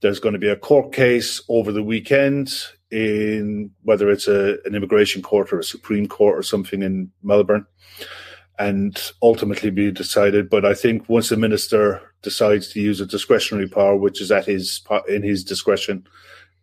there's 0.00 0.20
going 0.20 0.34
to 0.34 0.38
be 0.38 0.48
a 0.48 0.56
court 0.56 0.92
case 0.92 1.42
over 1.48 1.72
the 1.72 1.82
weekend 1.82 2.52
in 2.90 3.70
whether 3.82 4.10
it's 4.10 4.28
a, 4.28 4.58
an 4.64 4.74
immigration 4.74 5.22
court 5.22 5.52
or 5.52 5.58
a 5.58 5.64
supreme 5.64 6.06
court 6.06 6.38
or 6.38 6.42
something 6.42 6.82
in 6.82 7.10
melbourne 7.22 7.66
and 8.58 9.12
ultimately 9.22 9.70
be 9.70 9.90
decided 9.90 10.48
but 10.48 10.64
i 10.64 10.74
think 10.74 11.08
once 11.08 11.28
the 11.28 11.36
minister 11.36 12.00
decides 12.22 12.68
to 12.68 12.80
use 12.80 13.00
a 13.00 13.06
discretionary 13.06 13.68
power 13.68 13.96
which 13.96 14.20
is 14.20 14.30
at 14.30 14.46
his 14.46 14.82
in 15.08 15.22
his 15.22 15.42
discretion 15.42 16.06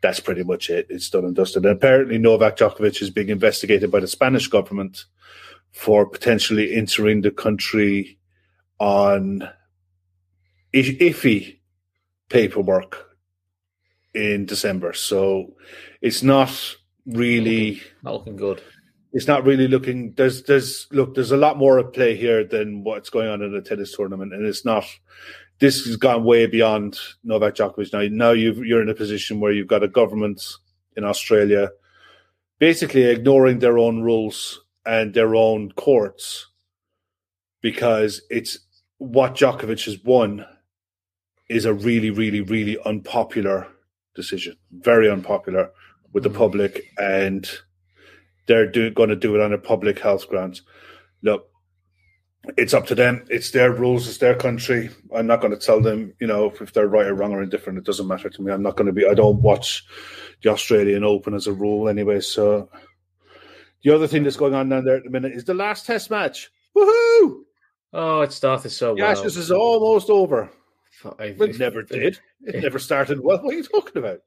that's 0.02 0.20
pretty 0.20 0.44
much 0.44 0.70
it. 0.70 0.88
It's 0.90 1.10
done 1.10 1.26
and 1.26 1.36
dusted. 1.36 1.64
And 1.64 1.76
apparently, 1.76 2.18
Novak 2.18 2.58
Djokovic 2.58 3.02
is 3.02 3.10
being 3.10 3.30
investigated 3.30 3.92
by 3.92 4.00
the 4.00 4.08
Spanish 4.08 4.48
government 4.48 5.06
for 5.72 6.06
potentially 6.06 6.74
entering 6.74 7.22
the 7.22 7.32
country 7.32 8.18
on 8.80 9.48
iffy 10.74 11.60
paperwork 12.30 13.18
in 14.14 14.46
December. 14.46 14.94
So 14.94 15.56
it's 16.02 16.24
not 16.24 16.76
really 17.06 17.82
not 18.04 18.14
looking 18.14 18.36
good. 18.36 18.62
it's 19.12 19.28
not 19.28 19.44
really 19.44 19.68
looking 19.68 20.14
there's 20.14 20.44
there's 20.44 20.88
look 20.92 21.16
there's 21.16 21.32
a 21.32 21.38
lot 21.38 21.58
more 21.58 21.80
at 21.80 21.94
play 21.94 22.16
here 22.16 22.44
than 22.44 22.84
what's 22.84 23.10
going 23.10 23.28
on 23.28 23.42
in 23.42 23.56
a 23.56 23.62
tennis 23.62 23.96
tournament 23.96 24.32
and 24.34 24.46
it's 24.46 24.64
not 24.64 24.86
this 25.58 25.84
has 25.86 25.96
gone 25.96 26.24
way 26.24 26.46
beyond 26.46 27.00
Novak 27.24 27.56
Djokovic 27.56 27.92
now 27.92 28.08
now 28.12 28.32
you've, 28.32 28.60
you're 28.60 28.84
in 28.84 28.90
a 28.90 28.94
position 28.94 29.40
where 29.40 29.52
you've 29.52 29.68
got 29.68 29.84
a 29.84 29.88
government 29.88 30.44
in 30.96 31.04
Australia 31.04 31.70
basically 32.60 33.04
ignoring 33.04 33.60
their 33.60 33.80
own 33.80 34.04
rules 34.04 34.62
and 34.86 35.14
their 35.14 35.36
own 35.36 35.72
courts 35.74 36.48
because 37.62 38.22
it's 38.30 38.60
what 38.98 39.36
Djokovic 39.36 39.86
has 39.86 40.04
won 40.04 40.46
is 41.50 41.66
a 41.66 41.74
really 41.74 42.10
really 42.10 42.42
really 42.42 42.78
unpopular 42.86 43.68
decision 44.16 44.56
very 44.72 45.10
unpopular 45.10 45.70
with 46.14 46.24
the 46.24 46.30
Mhm. 46.30 46.38
public 46.38 46.84
and 46.98 47.50
they're 48.48 48.70
do, 48.70 48.90
going 48.90 49.10
to 49.10 49.16
do 49.16 49.36
it 49.36 49.42
on 49.42 49.54
a 49.54 49.58
public 49.58 50.00
health 50.00 50.28
grounds. 50.28 50.64
Look, 51.22 51.48
it's 52.58 52.74
up 52.74 52.88
to 52.88 52.96
them. 52.96 53.24
It's 53.30 53.52
their 53.52 53.72
rules. 53.72 54.08
It's 54.08 54.18
their 54.18 54.36
country. 54.36 54.90
I'm 55.16 55.28
not 55.28 55.42
going 55.42 55.54
to 55.54 55.66
tell 55.66 55.80
them, 55.80 56.14
you 56.20 56.28
know, 56.28 56.52
if 56.60 56.74
they're 56.74 56.88
right 56.88 57.06
or 57.06 57.14
wrong 57.14 57.32
or 57.32 57.44
indifferent. 57.44 57.78
It 57.78 57.86
doesn't 57.86 58.08
matter 58.08 58.30
to 58.30 58.42
me. 58.42 58.52
I'm 58.52 58.64
not 58.64 58.76
going 58.76 58.88
to 58.88 58.94
be. 58.94 59.08
I 59.08 59.14
don't 59.14 59.42
watch 59.42 59.86
the 60.42 60.50
Australian 60.50 61.04
Open 61.04 61.34
as 61.36 61.48
a 61.48 61.54
rule 61.54 61.88
anyway. 61.88 62.20
So 62.20 62.70
the 63.84 63.94
other 63.96 64.08
thing 64.08 64.24
that's 64.24 64.38
going 64.38 64.54
on 64.54 64.70
down 64.70 64.86
there 64.86 64.98
at 64.98 65.04
the 65.04 65.10
minute 65.10 65.34
is 65.34 65.44
the 65.46 65.54
last 65.54 65.86
Test 65.86 66.10
match. 66.10 66.50
Woohoo! 66.76 67.42
Oh, 67.94 68.22
it 68.22 68.32
started 68.32 68.70
so 68.70 68.94
well. 68.96 69.06
Ashes 69.06 69.36
is 69.38 69.52
almost 69.52 70.10
over. 70.10 70.50
Five- 70.92 71.42
It 71.42 71.60
never 71.60 71.82
did. 71.84 72.20
It 72.44 72.62
never 72.64 72.80
started. 72.80 73.20
Well, 73.22 73.42
what 73.42 73.54
are 73.54 73.58
you 73.58 73.64
talking 73.64 73.98
about? 73.98 74.20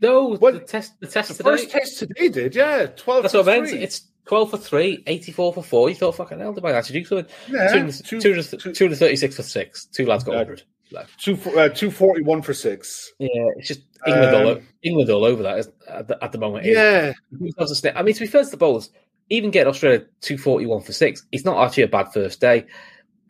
No, 0.00 0.34
What? 0.36 0.54
the 0.54 0.60
test. 0.60 0.98
The 1.00 1.06
test 1.06 1.28
The 1.28 1.34
today. 1.34 1.50
first 1.50 1.70
test 1.70 1.98
today 1.98 2.28
did, 2.28 2.54
yeah. 2.54 2.86
12 2.86 3.22
That's 3.22 3.32
to 3.32 3.42
what 3.42 3.68
three. 3.68 3.78
It's 3.82 4.08
12 4.26 4.50
for 4.50 4.56
3, 4.56 5.02
84 5.06 5.52
for 5.52 5.62
4. 5.62 5.88
You 5.90 5.94
thought, 5.94 6.16
fucking 6.16 6.38
hell, 6.38 6.52
might 6.62 6.74
actually 6.74 7.00
do 7.00 7.04
something. 7.06 7.26
Yeah, 7.50 7.72
200 7.72 8.04
two- 8.04 8.20
200 8.20 8.50
two- 8.60 8.72
236 8.72 9.36
for 9.36 9.42
6. 9.42 9.86
Two 9.86 10.06
lads 10.06 10.24
got 10.24 10.32
Yeah. 10.48 10.54
100. 10.92 11.08
Like, 11.08 11.16
Two, 11.18 11.34
uh, 11.58 11.68
241 11.68 12.42
for 12.42 12.54
six. 12.54 13.12
yeah, 13.18 13.28
it's 13.56 13.68
just 13.68 13.82
England, 14.06 14.34
all, 14.36 14.48
Um, 14.52 14.58
o- 14.58 14.62
England 14.82 15.10
all 15.10 15.24
over 15.24 15.42
that 15.44 15.66
at 15.88 16.08
the, 16.08 16.22
at 16.24 16.32
the 16.32 16.38
moment. 16.38 16.64
Yeah. 16.66 17.12
themselves 17.30 17.72
a 17.72 17.74
snip. 17.76 17.94
I 17.96 18.02
mean, 18.02 18.14
to 18.14 18.20
be 18.20 18.26
fair 18.26 18.44
to 18.44 18.50
the 18.50 18.56
bowlers, 18.56 18.90
even 19.30 19.50
getting 19.50 19.68
Australia 19.70 20.00
241 20.20 20.82
for 20.82 20.92
6, 20.92 21.26
it's 21.32 21.44
not 21.44 21.64
actually 21.64 21.84
a 21.84 21.88
bad 21.88 22.12
first 22.12 22.40
day. 22.40 22.66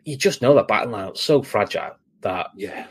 You 0.05 0.17
just 0.17 0.41
know 0.41 0.53
that 0.55 0.67
batting 0.67 0.91
lineup's 0.91 1.21
so 1.21 1.41
fragile 1.43 1.95
that. 2.21 2.47
Yeah. 2.55 2.87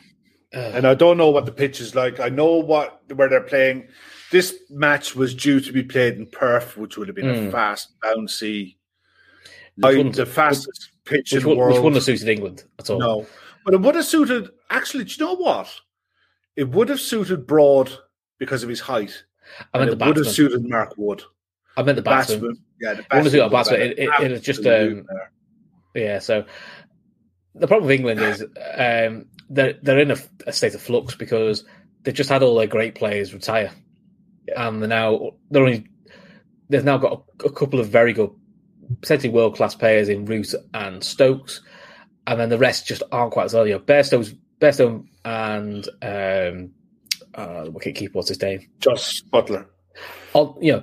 Uh, 0.54 0.58
And 0.74 0.86
I 0.86 0.94
don't 0.94 1.16
know 1.16 1.30
what 1.30 1.44
the 1.46 1.52
pitch 1.52 1.80
is 1.80 1.94
like. 1.94 2.20
I 2.20 2.28
know 2.28 2.56
what 2.56 3.00
where 3.14 3.28
they're 3.28 3.40
playing. 3.40 3.88
This 4.30 4.58
match 4.70 5.14
was 5.16 5.34
due 5.34 5.60
to 5.60 5.72
be 5.72 5.82
played 5.82 6.14
in 6.14 6.26
Perth, 6.26 6.76
which 6.78 6.96
would 6.96 7.08
have 7.08 7.14
been 7.16 7.26
Mm. 7.26 7.48
a 7.48 7.50
fast, 7.50 7.92
bouncy, 8.02 8.76
Which 9.76 9.96
like, 9.96 10.12
the 10.14 10.26
fastest 10.26 10.90
pitch 11.04 11.32
which, 11.32 11.34
in 11.34 11.40
the 11.42 11.48
which 11.50 11.58
world. 11.58 11.74
wouldn't 11.76 11.94
have 11.96 12.04
suited 12.04 12.28
England 12.28 12.64
at 12.78 12.88
all. 12.90 12.98
No, 12.98 13.26
but 13.64 13.74
it 13.74 13.80
would 13.80 13.94
have 13.94 14.04
suited. 14.04 14.48
Actually, 14.70 15.04
do 15.04 15.14
you 15.18 15.26
know 15.26 15.36
what? 15.36 15.72
It 16.56 16.68
would 16.70 16.88
have 16.88 17.00
suited 17.00 17.46
Broad 17.46 17.90
because 18.38 18.62
of 18.62 18.68
his 18.68 18.80
height. 18.80 19.24
I 19.72 19.78
meant 19.78 19.98
the 19.98 20.04
it 20.04 20.08
would 20.08 20.16
have 20.18 20.28
suited 20.28 20.68
Mark 20.68 20.94
Wood. 20.96 21.22
I 21.76 21.82
meant 21.82 21.96
the 21.96 22.02
batsman. 22.02 22.40
Batsman, 22.40 22.56
yeah, 22.80 22.94
the 22.94 23.06
I 23.10 23.16
wanna 23.16 23.30
see 23.30 23.40
what 23.40 23.50
batsman. 23.50 23.80
batsman- 23.80 23.88
would 23.88 23.98
it- 23.98 24.22
it- 24.24 24.26
it 24.26 24.30
was 24.32 24.40
just, 24.42 24.66
um. 24.66 25.06
Yeah, 25.94 26.18
so 26.20 26.44
the 27.54 27.66
problem 27.66 27.86
with 27.86 27.94
England 27.98 28.20
is 28.20 28.42
um, 28.76 29.26
they're 29.50 29.74
they're 29.82 29.98
in 29.98 30.10
a, 30.10 30.16
a 30.46 30.52
state 30.52 30.74
of 30.74 30.80
flux 30.82 31.14
because 31.14 31.64
they've 32.02 32.14
just 32.14 32.30
had 32.30 32.42
all 32.42 32.56
their 32.56 32.66
great 32.66 32.94
players 32.94 33.34
retire, 33.34 33.70
and 34.56 34.80
they're 34.80 34.88
now 34.88 35.32
they're 35.50 35.62
only 35.64 35.86
they've 36.70 36.84
now 36.84 36.96
got 36.98 37.24
a, 37.42 37.46
a 37.46 37.52
couple 37.52 37.78
of 37.80 37.88
very 37.88 38.12
good, 38.14 38.30
potentially 39.02 39.32
world 39.32 39.54
class 39.56 39.74
players 39.74 40.08
in 40.08 40.24
Root 40.24 40.54
and 40.74 41.02
Stokes, 41.04 41.60
and 42.26 42.38
then 42.40 42.48
the 42.48 42.58
rest 42.58 42.86
just 42.86 43.02
aren't 43.12 43.32
quite 43.32 43.44
as 43.44 43.54
well. 43.54 43.66
You 43.66 43.74
know, 43.74 43.80
Bairstow's 43.80 44.34
Bairstow 44.60 45.04
and 45.24 45.88
um, 46.02 46.70
uh, 47.34 47.64
the 47.64 47.70
wicket 47.70 47.94
keeper, 47.96 48.12
what's 48.14 48.28
his 48.28 48.40
name? 48.40 48.68
Josh 48.80 49.22
Buttler. 49.24 49.66
on 50.34 50.56
you 50.60 50.72
know 50.72 50.82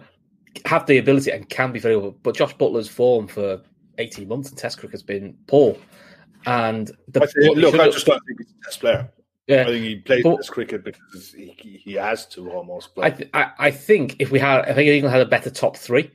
have 0.65 0.85
the 0.87 0.97
ability 0.97 1.31
and 1.31 1.47
can 1.49 1.71
be 1.71 1.79
very 1.79 1.99
good, 1.99 2.15
but 2.23 2.35
Josh 2.35 2.55
Buttler's 2.55 2.87
form 2.89 3.27
for 3.27 3.61
eighteen 3.97 4.27
months 4.27 4.49
in 4.49 4.55
Test 4.57 4.77
cricket 4.79 4.93
has 4.93 5.03
been 5.03 5.37
poor. 5.47 5.77
And 6.45 6.89
the 7.09 7.21
I 7.23 7.25
think- 7.25 7.57
look, 7.57 7.75
I 7.75 7.89
just 7.89 8.05
don't 8.05 8.21
think 8.25 8.39
he's 8.39 8.51
a 8.61 8.65
test 8.65 8.79
player. 8.79 9.09
Yeah, 9.47 9.61
I 9.61 9.65
think 9.65 9.83
he 9.85 9.95
plays 9.97 10.23
But- 10.23 10.37
this 10.37 10.49
cricket 10.49 10.83
because 10.83 11.33
he, 11.33 11.81
he 11.83 11.93
has 11.93 12.25
to 12.27 12.51
almost 12.51 12.93
play. 12.95 13.07
I, 13.07 13.09
th- 13.09 13.29
I 13.33 13.51
I 13.57 13.71
think 13.71 14.17
if 14.19 14.29
we 14.31 14.39
had, 14.39 14.61
I 14.61 14.73
think 14.73 14.89
England 14.89 15.11
had 15.13 15.25
a 15.25 15.29
better 15.29 15.49
top 15.49 15.75
three. 15.77 16.11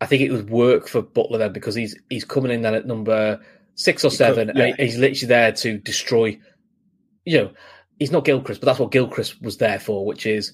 I 0.00 0.06
think 0.06 0.22
it 0.22 0.30
would 0.32 0.50
work 0.50 0.88
for 0.88 1.02
Buttler 1.02 1.38
then 1.38 1.52
because 1.52 1.74
he's 1.74 1.96
he's 2.10 2.24
coming 2.24 2.50
in 2.52 2.62
then 2.62 2.74
at 2.74 2.86
number 2.86 3.40
six 3.76 4.04
or 4.04 4.10
seven. 4.10 4.48
could, 4.48 4.56
yeah. 4.56 4.74
he's 4.76 4.98
literally 4.98 5.28
there 5.28 5.52
to 5.52 5.78
destroy. 5.78 6.38
You 7.24 7.38
know, 7.38 7.52
he's 7.98 8.10
not 8.10 8.24
Gilchrist, 8.24 8.60
but 8.60 8.66
that's 8.66 8.80
what 8.80 8.90
Gilchrist 8.90 9.40
was 9.40 9.58
there 9.58 9.78
for, 9.78 10.04
which 10.04 10.26
is, 10.26 10.52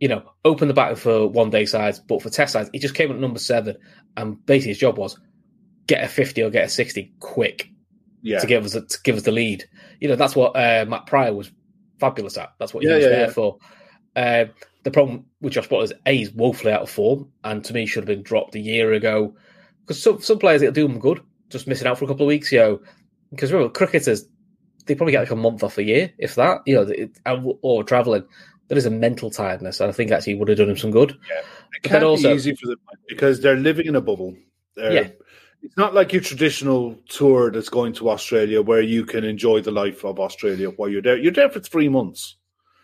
you 0.00 0.08
know, 0.08 0.22
open 0.44 0.68
the 0.68 0.74
battle 0.74 0.96
for 0.96 1.28
one 1.28 1.50
day 1.50 1.64
sides, 1.66 2.00
but 2.00 2.20
for 2.20 2.30
test 2.30 2.52
sides, 2.52 2.70
he 2.72 2.78
just 2.78 2.94
came 2.94 3.10
at 3.10 3.18
number 3.18 3.38
seven, 3.38 3.76
and 4.16 4.44
basically 4.44 4.72
his 4.72 4.78
job 4.78 4.98
was 4.98 5.18
get 5.86 6.02
a 6.02 6.08
fifty 6.08 6.42
or 6.42 6.50
get 6.50 6.66
a 6.66 6.68
sixty 6.68 7.14
quick 7.20 7.68
yeah, 8.22 8.40
to 8.40 8.46
give 8.46 8.64
us 8.64 8.74
a, 8.74 8.82
to 8.82 8.98
give 9.04 9.16
us 9.16 9.22
the 9.22 9.32
lead. 9.32 9.64
You 10.00 10.08
know, 10.08 10.16
that's 10.16 10.36
what 10.36 10.56
uh, 10.56 10.84
Matt 10.88 11.06
Prior 11.06 11.32
was 11.32 11.50
fabulous 12.00 12.36
at. 12.36 12.52
That's 12.58 12.74
what 12.74 12.82
he 12.82 12.88
Yeah, 12.88 12.96
was 12.96 13.04
yeah, 13.04 13.10
there 13.10 13.26
yeah. 13.26 13.32
for. 13.32 13.58
Uh, 14.14 14.44
the 14.82 14.90
problem 14.90 15.26
with 15.40 15.52
Josh 15.52 15.68
Buttler 15.68 15.84
is 15.84 15.92
A, 16.06 16.16
he's 16.16 16.30
woefully 16.30 16.72
out 16.72 16.82
of 16.82 16.90
form, 16.90 17.30
and 17.42 17.64
to 17.64 17.74
me 17.74 17.86
should 17.86 18.02
have 18.02 18.16
been 18.16 18.22
dropped 18.22 18.54
a 18.54 18.60
year 18.60 18.92
ago. 18.92 19.34
Because 19.80 20.02
some 20.02 20.20
some 20.20 20.38
players 20.38 20.62
it'll 20.62 20.72
do 20.72 20.86
them 20.86 20.98
good, 20.98 21.20
just 21.50 21.66
missing 21.66 21.86
out 21.86 21.98
for 21.98 22.04
a 22.04 22.08
couple 22.08 22.24
of 22.26 22.28
weeks, 22.28 22.50
you 22.52 22.58
know. 22.58 22.80
Because 23.30 23.52
remember, 23.52 23.72
cricketers 23.72 24.26
they 24.86 24.94
probably 24.94 25.12
get 25.12 25.20
like 25.20 25.30
a 25.32 25.36
month 25.36 25.64
off 25.64 25.78
a 25.78 25.82
year, 25.82 26.12
if 26.18 26.36
that, 26.36 26.60
you 26.64 26.74
know, 26.76 26.82
it, 26.82 27.18
or 27.62 27.82
traveling. 27.82 28.24
There 28.68 28.78
is 28.78 28.86
a 28.86 28.90
mental 28.90 29.30
tiredness, 29.30 29.80
and 29.80 29.88
I 29.88 29.92
think 29.92 30.10
actually 30.12 30.34
would 30.34 30.48
have 30.48 30.58
done 30.58 30.70
him 30.70 30.76
some 30.76 30.90
good. 30.92 31.10
Yeah, 31.30 31.38
it 31.38 31.44
but 31.82 31.82
can't 31.90 31.92
then 32.00 32.04
also- 32.04 32.28
be 32.30 32.34
easy 32.36 32.54
for 32.54 32.66
them 32.68 32.78
because 33.08 33.40
they're 33.40 33.56
living 33.56 33.86
in 33.86 33.96
a 33.96 34.00
bubble. 34.00 34.36
They're, 34.76 34.92
Yeah. 34.92 35.08
It's 35.62 35.76
not 35.76 35.94
like 35.94 36.12
your 36.12 36.22
traditional 36.22 36.94
tour 37.08 37.50
that's 37.50 37.68
going 37.70 37.94
to 37.94 38.10
Australia 38.10 38.60
where 38.62 38.82
you 38.82 39.04
can 39.04 39.24
enjoy 39.24 39.60
the 39.62 39.70
life 39.72 40.04
of 40.04 40.20
Australia 40.20 40.68
while 40.70 40.88
you're 40.88 41.02
there. 41.02 41.16
You're 41.16 41.32
there 41.32 41.48
for 41.48 41.58
three 41.60 41.88
months. 41.88 42.36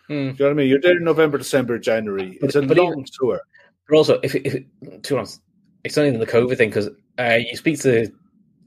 Hmm. 0.07 0.13
Do 0.13 0.19
you 0.19 0.25
know 0.33 0.45
what 0.45 0.49
I 0.51 0.53
mean? 0.55 0.67
You're 0.69 0.81
there 0.81 0.97
in 0.97 1.03
November, 1.03 1.37
December, 1.37 1.77
January. 1.79 2.37
But- 2.41 2.47
It's 2.47 2.55
a 2.55 2.61
long 2.61 2.91
even- 2.93 3.05
tour. 3.19 3.39
But 3.87 3.95
also, 3.97 4.19
if, 4.23 4.35
it- 4.35 4.45
if 4.45 4.55
it, 4.55 5.03
to 5.03 5.13
be 5.13 5.17
honest, 5.17 5.39
it's 5.85 5.95
not 5.95 6.05
even 6.07 6.19
the 6.19 6.25
COVID 6.25 6.57
thing 6.57 6.69
because 6.69 6.89
uh, 7.19 7.37
you 7.39 7.55
speak 7.55 7.79
to 7.81 8.11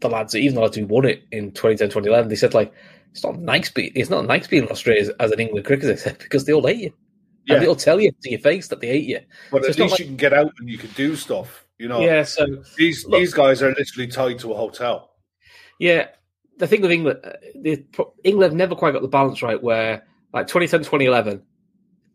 the 0.00 0.08
lads, 0.08 0.34
even 0.34 0.54
the 0.54 0.60
lads 0.60 0.76
who 0.76 0.86
won 0.86 1.04
it 1.04 1.22
in 1.32 1.52
2010, 1.52 1.88
2011, 1.88 2.28
they 2.28 2.36
said 2.36 2.54
like 2.54 2.72
it's 3.12 3.24
not 3.24 3.38
nice. 3.38 3.70
Be, 3.70 3.86
it's 3.94 4.10
not 4.10 4.26
nice 4.26 4.46
being 4.46 4.64
in 4.64 4.70
Australia 4.70 5.10
as, 5.18 5.30
an 5.30 5.40
England 5.40 5.66
cricketer 5.66 6.16
because 6.18 6.44
they 6.44 6.52
all 6.52 6.66
hate 6.66 6.78
you. 6.78 6.92
Yeah. 7.46 7.54
And 7.54 7.64
they'll 7.64 7.76
tell 7.76 8.00
you 8.00 8.10
to 8.10 8.30
your 8.30 8.40
face 8.40 8.68
that 8.68 8.80
they 8.80 8.88
hate 8.88 9.04
you. 9.06 9.20
But 9.50 9.64
so 9.64 9.70
at 9.70 9.78
least 9.78 9.92
like- 9.92 10.00
you 10.00 10.06
can 10.06 10.16
get 10.16 10.32
out 10.32 10.52
and 10.58 10.68
you 10.68 10.78
can 10.78 10.90
do 10.90 11.16
stuff. 11.16 11.64
You 11.78 11.88
know, 11.88 12.00
Yeah. 12.00 12.24
So 12.24 12.46
these 12.76 13.06
Look. 13.06 13.20
these 13.20 13.34
guys 13.34 13.62
are 13.62 13.68
literally 13.74 14.06
tied 14.08 14.38
to 14.40 14.52
a 14.52 14.56
hotel. 14.56 15.10
yeah, 15.78 16.08
the 16.58 16.66
thing 16.66 16.80
with 16.80 16.90
England, 16.90 17.20
uh, 17.22 17.32
the, 17.54 17.84
England 18.24 18.54
never 18.54 18.74
quite 18.74 18.92
got 18.92 19.02
the 19.02 19.08
balance 19.08 19.42
right. 19.42 19.62
Where 19.62 20.06
like 20.32 20.46
2010, 20.46 20.80
2011, 20.80 21.42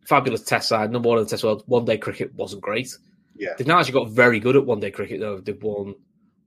fabulous 0.06 0.42
Test 0.44 0.68
side, 0.68 0.92
number 0.92 1.10
one 1.10 1.20
in 1.20 1.24
the 1.24 1.30
Test 1.30 1.44
world. 1.44 1.64
One 1.68 1.86
day 1.86 1.98
cricket 1.98 2.34
wasn't 2.36 2.62
great. 2.62 2.96
Yeah. 3.38 3.54
They've 3.58 3.68
now 3.68 3.80
actually 3.80 3.94
got 3.94 4.10
very 4.12 4.40
good 4.40 4.56
at 4.56 4.66
one 4.66 4.80
day 4.80 4.92
cricket, 4.92 5.20
though. 5.20 5.40
They've 5.40 5.62
won 5.62 5.96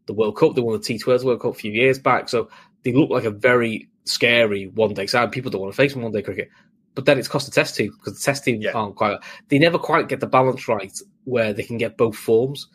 the 0.07 0.15
World 0.15 0.37
Cup, 0.37 0.55
they 0.55 0.61
won 0.61 0.79
the 0.79 0.85
T12 0.85 1.25
World 1.25 1.41
Cup 1.41 1.53
a 1.53 1.59
few 1.59 1.73
years 1.73 1.99
back. 1.99 2.29
So 2.29 2.49
they 2.83 2.93
look 2.93 3.11
like 3.11 3.25
a 3.25 3.31
very 3.31 3.89
scary 4.05 4.67
one 4.67 4.95
day 4.95 5.07
side. 5.07 5.33
People 5.33 5.51
don't 5.51 5.61
want 5.63 5.73
to 5.73 5.77
face 5.77 5.93
them 5.95 6.03
one 6.03 6.13
day 6.13 6.23
cricket. 6.23 6.49
But 6.95 7.07
then 7.07 7.19
it's 7.19 7.29
cost 7.29 7.47
the 7.47 7.53
test 7.53 7.75
team 7.77 7.93
because 7.99 8.19
the 8.19 8.25
test 8.25 8.45
team 8.45 8.61
Yeah. 8.61 8.73
aren't 8.73 8.97
quite. 8.97 9.19
They 9.49 9.59
never 9.59 9.79
quite 9.79 10.09
get 10.09 10.21
the 10.21 10.27
balance 10.27 10.69
right 10.69 10.93
where 11.25 11.53
they 11.53 11.63
can 11.65 11.79
get 11.79 11.97
both 11.97 12.17
forms. 12.17 12.69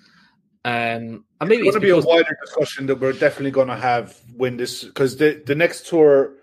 Um, 0.66 1.24
and 1.40 1.48
maybe 1.48 1.68
It's 1.68 1.76
it's 1.76 1.78
going 1.78 1.88
to 1.88 2.02
be 2.02 2.06
a 2.06 2.06
wider 2.06 2.38
discussion 2.46 2.88
that 2.88 3.00
we're 3.00 3.14
definitely 3.14 3.52
going 3.52 3.70
to 3.70 3.78
have 3.78 4.20
when 4.36 4.58
this 4.58 4.84
because 4.84 5.16
the 5.16 5.42
the 5.46 5.56
next 5.56 5.88
tour 5.88 6.34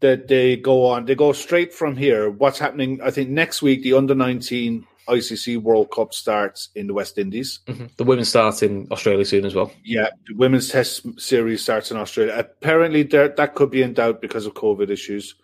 that 0.00 0.28
they 0.28 0.56
go 0.56 0.84
on, 0.86 1.06
they 1.06 1.14
go 1.14 1.32
straight 1.32 1.72
from 1.72 1.96
here. 1.96 2.28
What's 2.28 2.58
happening? 2.58 3.00
I 3.02 3.10
think 3.10 3.30
next 3.30 3.62
week 3.62 3.82
the 3.82 3.94
under 3.94 4.14
nineteen 4.14 4.86
ICC 5.08 5.56
World 5.60 5.90
Cup 5.90 6.14
starts 6.14 6.68
in 6.74 6.86
the 6.86 6.94
West 6.94 7.18
Indies. 7.18 7.60
Mhm. 7.66 7.90
the 7.96 8.04
women 8.04 8.24
start 8.24 8.62
in 8.62 8.86
Australia 8.90 9.24
soon 9.24 9.44
as 9.44 9.54
well. 9.54 9.72
Yeah, 9.84 10.08
the 10.26 10.34
women's 10.34 10.68
Test 10.68 11.06
series 11.20 11.62
starts 11.62 11.90
in 11.90 11.96
Australia. 11.96 12.34
Apparently, 12.36 13.02
there 13.02 13.28
that 13.28 13.54
could 13.54 13.70
be 13.70 13.82
in 13.82 13.94
doubt 13.94 14.20
because 14.20 14.46
of 14.46 14.54
COVID 14.54 14.90
issues. 14.90 15.34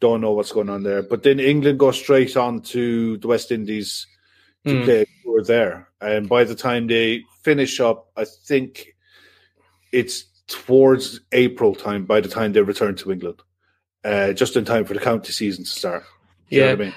Don't 0.00 0.20
know 0.20 0.32
what's 0.32 0.52
going 0.52 0.68
on 0.68 0.82
there. 0.82 1.02
But 1.02 1.22
then 1.22 1.38
England 1.40 1.78
goes 1.78 1.96
straight 1.96 2.36
on 2.36 2.60
to 2.62 3.16
the 3.18 3.28
West 3.28 3.50
Indies 3.52 4.06
to 4.66 4.78
Hmm. 4.78 4.84
play 4.84 5.00
a 5.02 5.06
tour 5.22 5.42
there. 5.42 5.88
And 6.00 6.28
by 6.28 6.44
the 6.44 6.54
time 6.54 6.86
they 6.88 7.22
finish 7.42 7.80
up, 7.80 8.10
I 8.16 8.24
think 8.24 8.94
it's 9.92 10.24
towards 10.48 11.20
April 11.32 11.74
time. 11.74 12.04
By 12.04 12.20
the 12.20 12.28
time 12.28 12.52
they 12.52 12.60
return 12.62 12.96
to 12.96 13.12
England, 13.12 13.40
uh, 14.04 14.32
just 14.32 14.56
in 14.56 14.64
time 14.64 14.84
for 14.84 14.94
the 14.94 15.00
county 15.00 15.32
season 15.32 15.64
to 15.64 15.70
start. 15.70 16.04
You 16.50 16.60
Yeah. 16.60 16.66
what 16.72 16.80
I 16.80 16.84
mean? 16.84 16.94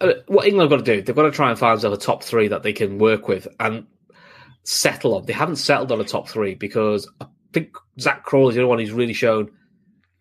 Uh, 0.00 0.12
what 0.26 0.46
England 0.46 0.70
have 0.70 0.78
got 0.78 0.84
to 0.84 0.96
do, 0.96 1.02
they've 1.02 1.16
got 1.16 1.22
to 1.22 1.30
try 1.30 1.50
and 1.50 1.58
find 1.58 1.76
themselves 1.76 2.02
a 2.02 2.06
top 2.06 2.22
three 2.22 2.48
that 2.48 2.62
they 2.62 2.72
can 2.72 2.98
work 2.98 3.28
with 3.28 3.48
and 3.58 3.86
settle 4.64 5.14
on. 5.14 5.26
They 5.26 5.32
haven't 5.32 5.56
settled 5.56 5.92
on 5.92 6.00
a 6.00 6.04
top 6.04 6.28
three 6.28 6.54
because 6.54 7.10
I 7.20 7.26
think 7.52 7.76
Zak 7.98 8.24
Crawley's 8.24 8.56
the 8.56 8.62
only 8.62 8.68
one 8.68 8.78
who's 8.78 8.92
really 8.92 9.14
shown 9.14 9.50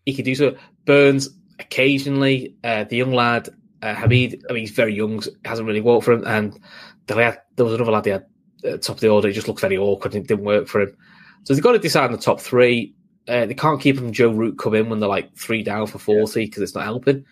he 0.06 0.14
could 0.14 0.26
do 0.26 0.36
so. 0.36 0.56
Burns 0.86 1.30
occasionally, 1.60 2.56
uh, 2.64 2.86
the 2.86 2.98
young 2.98 3.14
lad 3.14 3.50
uh, 3.82 3.94
Hameed. 3.94 4.42
I 4.50 4.54
mean, 4.54 4.62
he's 4.62 4.72
very 4.72 4.96
young, 4.96 5.22
hasn't 5.46 5.68
really 5.68 5.82
worked 5.82 6.06
for 6.06 6.14
him. 6.14 6.26
And 6.26 6.60
the 7.08 7.16
there 7.56 7.66
was 7.66 7.74
another 7.74 7.92
lad 7.92 8.04
they 8.04 8.12
had 8.12 8.26
uh, 8.66 8.78
top 8.78 8.96
of 8.96 9.02
the 9.02 9.10
order. 9.10 9.28
It 9.28 9.34
just 9.34 9.48
looked 9.48 9.62
very 9.62 9.78
awkward. 9.78 10.16
and 10.16 10.24
It 10.24 10.28
didn't 10.28 10.46
work 10.46 10.68
for 10.68 10.82
him. 10.82 10.96
So 11.44 11.54
they've 11.54 11.64
got 11.64 11.74
to 11.74 11.80
decide 11.80 12.06
on 12.06 12.12
the 12.12 12.18
top 12.18 12.40
three. 12.40 12.96
Uh, 13.28 13.46
they 13.46 13.54
can't 13.54 13.82
keep 13.82 13.96
them 13.96 14.12
Joe 14.12 14.32
Root 14.32 14.58
come 14.58 14.74
in 14.74 14.90
when 14.90 15.00
they're 15.00 15.10
like 15.10 15.36
three 15.36 15.64
down 15.64 15.88
for 15.88 16.00
forty 16.00 16.46
because 16.46 16.64
it's 16.64 16.76
not 16.76 16.84
helping. 16.84 17.26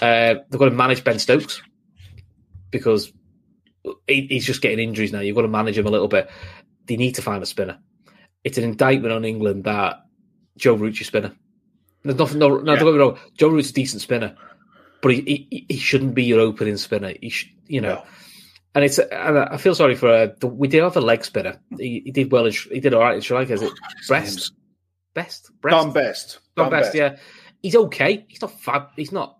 Uh, 0.00 0.34
they've 0.50 0.58
got 0.58 0.66
to 0.66 0.70
manage 0.70 1.04
Ben 1.04 1.18
Stokes 1.18 1.62
because 2.70 3.12
he, 4.06 4.26
he's 4.28 4.46
just 4.46 4.60
getting 4.62 4.78
injuries 4.78 5.12
now. 5.12 5.20
You've 5.20 5.36
got 5.36 5.42
to 5.42 5.48
manage 5.48 5.78
him 5.78 5.86
a 5.86 5.90
little 5.90 6.08
bit. 6.08 6.30
they 6.86 6.96
need 6.96 7.14
to 7.16 7.22
find 7.22 7.42
a 7.42 7.46
spinner. 7.46 7.78
It's 8.42 8.58
an 8.58 8.64
indictment 8.64 9.12
on 9.12 9.24
England 9.24 9.64
that 9.64 10.04
Joe 10.56 10.74
Root's 10.74 11.00
your 11.00 11.06
spinner. 11.06 11.32
There's 12.02 12.18
nothing. 12.18 12.38
No, 12.38 12.48
no, 12.58 12.72
Yeah. 12.72 12.78
don't 12.78 12.88
get 12.88 12.92
me 12.94 12.98
wrong. 12.98 13.18
Joe 13.38 13.48
Root's 13.48 13.70
a 13.70 13.72
decent 13.72 14.02
spinner, 14.02 14.36
but 15.00 15.12
he, 15.14 15.46
he 15.50 15.66
he 15.70 15.76
shouldn't 15.78 16.14
be 16.14 16.24
your 16.24 16.40
opening 16.40 16.76
spinner. 16.76 17.14
He 17.20 17.30
should, 17.30 17.48
you 17.66 17.80
know. 17.80 17.94
No. 17.94 18.02
And 18.74 18.84
it's 18.84 18.98
and 18.98 19.38
I 19.38 19.56
feel 19.56 19.74
sorry 19.74 19.94
for 19.94 20.08
uh, 20.08 20.26
the, 20.40 20.46
we 20.48 20.68
did 20.68 20.82
have 20.82 20.96
a 20.96 21.00
leg 21.00 21.24
spinner. 21.24 21.58
He, 21.78 22.02
he 22.04 22.10
did 22.10 22.30
well. 22.32 22.44
In, 22.44 22.52
he 22.52 22.80
did 22.80 22.92
all 22.92 23.00
right 23.00 23.14
in 23.14 23.22
Sri 23.22 23.36
Lanka. 23.38 23.54
Is 23.54 23.62
it 23.62 23.72
Brest? 24.08 24.52
Best? 25.14 25.50
Brest? 25.62 25.74
Don 25.76 25.92
Best. 25.92 26.40
Don 26.56 26.70
Best, 26.70 26.94
yeah. 26.94 27.16
He's 27.62 27.76
okay. 27.76 28.26
He's 28.28 28.42
not 28.42 28.60
fab. 28.60 28.88
He's 28.96 29.12
not, 29.12 29.38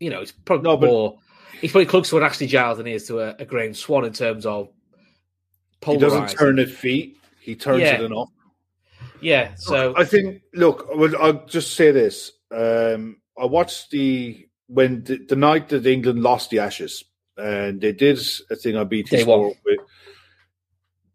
you 0.00 0.10
know, 0.10 0.20
it's 0.20 0.32
probably 0.32 0.64
No, 0.68 0.76
but- 0.76 0.86
more. 0.86 1.18
He's 1.60 1.72
probably 1.72 1.86
closer 1.86 2.10
to 2.12 2.16
an 2.16 2.22
Ashley 2.22 2.46
Giles 2.46 2.78
than 2.78 2.86
he 2.86 2.94
is 2.94 3.06
to 3.08 3.20
a, 3.20 3.36
a 3.38 3.44
Graeme 3.44 3.74
Swann 3.74 4.06
in 4.06 4.14
terms 4.14 4.46
of 4.46 4.70
He 5.84 5.96
doesn't 5.98 6.28
turn 6.28 6.58
it 6.58 6.70
feet. 6.70 7.18
He 7.42 7.54
turns 7.54 7.82
Yeah. 7.82 7.96
it 7.96 8.04
enough. 8.04 8.30
Yeah, 9.20 9.54
so 9.56 9.92
I 9.94 10.04
think. 10.04 10.40
Look, 10.54 10.88
I'll 11.20 11.44
just 11.44 11.74
say 11.74 11.90
this. 11.90 12.32
Um, 12.50 13.20
I 13.38 13.44
watched 13.44 13.90
the 13.90 14.46
when 14.68 15.04
the, 15.04 15.18
the 15.18 15.36
night 15.36 15.68
that 15.68 15.84
England 15.84 16.22
lost 16.22 16.48
the 16.48 16.60
Ashes, 16.60 17.04
and 17.36 17.78
they 17.82 17.92
did 17.92 18.18
a 18.50 18.56
thing 18.56 18.76
on 18.76 18.88
BT 18.88 19.18
Day 19.18 19.24
one. 19.24 19.52
With. 19.62 19.80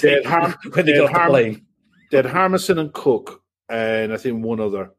they 0.00 0.10
had 0.14 0.24
Har- 0.24 0.56
when 0.72 0.86
they 0.86 0.94
got 0.96 1.12
the 1.12 1.18
Har- 1.18 1.28
plane. 1.28 1.66
they 2.10 2.16
had 2.18 2.26
Harmison 2.26 2.78
and 2.78 2.92
Cook, 2.94 3.42
and 3.68 4.12
I 4.12 4.16
think 4.16 4.42
one 4.42 4.60
other 4.60 4.92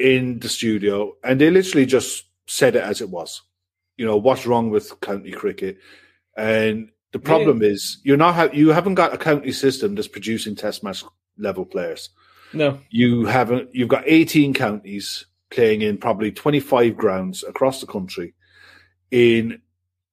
in 0.00 0.38
the 0.40 0.48
studio, 0.48 1.14
and 1.22 1.40
they 1.40 1.50
literally 1.50 1.86
just 1.86 2.24
said 2.46 2.76
it 2.76 2.82
as 2.82 3.00
it 3.00 3.10
was. 3.10 3.42
You 3.96 4.06
know 4.06 4.16
what's 4.16 4.46
wrong 4.46 4.70
with 4.70 4.98
county 5.00 5.30
cricket, 5.30 5.78
and 6.36 6.90
the 7.12 7.18
problem 7.18 7.62
is 7.62 7.98
you're 8.02 8.16
not 8.16 8.34
ha- 8.34 8.50
you 8.52 8.68
haven't 8.70 8.94
got 8.94 9.14
a 9.14 9.18
county 9.18 9.52
system 9.52 9.94
that's 9.94 10.08
producing 10.08 10.54
Test 10.56 10.82
match 10.82 11.04
level 11.38 11.64
players. 11.64 12.10
No, 12.52 12.80
You 12.90 13.26
haven't. 13.26 13.74
You've 13.74 13.88
got 13.88 14.04
18 14.06 14.54
counties 14.54 15.26
playing 15.50 15.82
in 15.82 15.98
probably 15.98 16.32
25 16.32 16.96
grounds 16.96 17.44
across 17.44 17.80
the 17.80 17.86
country 17.86 18.34
in 19.10 19.60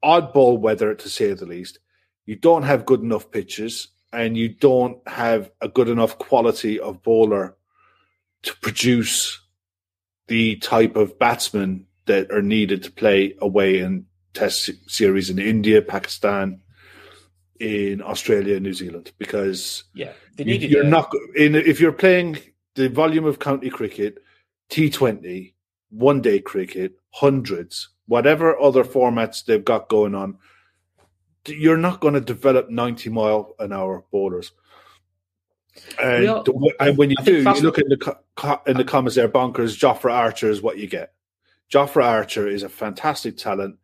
oddball 0.04 0.60
weather, 0.60 0.94
to 0.94 1.10
say 1.10 1.34
the 1.34 1.46
least. 1.46 1.80
You 2.26 2.36
don't 2.36 2.64
have 2.64 2.86
good 2.86 3.02
enough 3.02 3.32
pitches, 3.32 3.88
and 4.12 4.38
you 4.38 4.50
don't 4.50 5.00
have 5.08 5.52
a 5.62 5.70
good 5.70 5.90
enough 5.90 6.18
quality 6.18 6.80
of 6.80 7.02
bowler 7.04 7.56
to 8.44 8.56
produce 8.58 9.40
the 10.28 10.58
type 10.58 10.96
of 10.96 11.18
batsmen 11.20 11.86
that 12.06 12.32
are 12.32 12.42
needed 12.42 12.84
to 12.84 12.92
play 12.92 13.36
away 13.40 13.80
in 13.80 14.06
Test 14.34 14.70
series 14.88 15.32
in 15.32 15.40
India, 15.40 15.82
Pakistan, 15.82 16.60
in 17.60 18.04
Australia, 18.04 18.60
New 18.60 18.74
Zealand, 18.74 19.12
because 19.18 19.86
yeah, 19.96 20.12
you, 20.38 20.46
needed. 20.46 20.70
you're 20.70 20.84
a- 20.84 20.90
not 20.90 21.12
in 21.36 21.56
if 21.56 21.80
you're 21.80 21.92
playing 21.92 22.38
the 22.76 22.88
volume 22.88 23.26
of 23.26 23.40
county 23.40 23.72
cricket, 23.72 24.20
T20, 24.70 25.54
one 25.90 26.22
day 26.22 26.40
cricket, 26.40 26.94
hundreds, 27.10 27.90
whatever 28.06 28.60
other 28.60 28.84
formats 28.84 29.44
they've 29.44 29.66
got 29.66 29.90
going 29.90 30.14
on. 30.14 30.38
You're 31.48 31.78
not 31.78 32.00
going 32.00 32.14
to 32.14 32.22
develop 32.22 32.70
ninety 32.70 33.10
mile 33.10 33.56
an 33.58 33.74
hour 33.74 34.04
bowlers. 34.12 34.52
And, 36.02 36.28
are- 36.30 36.44
the- 36.44 36.74
and 36.80 36.98
when 36.98 37.10
you 37.12 37.16
I 37.20 37.24
do, 37.24 37.38
you 37.42 37.54
look 37.62 37.78
in 37.80 37.90
the 37.90 37.98
co- 38.36 38.62
in 38.68 38.78
the 38.78 38.84
comments 38.84 39.16
there, 39.16 39.30
bonkers. 39.30 39.78
Jofra 39.78 40.12
Archer 40.14 40.50
is 40.50 40.62
what 40.62 40.78
you 40.78 40.88
get. 40.88 41.14
Jofra 41.72 42.04
Archer 42.04 42.48
is 42.48 42.64
a 42.64 42.70
fantastic 42.70 43.38
talent 43.38 43.78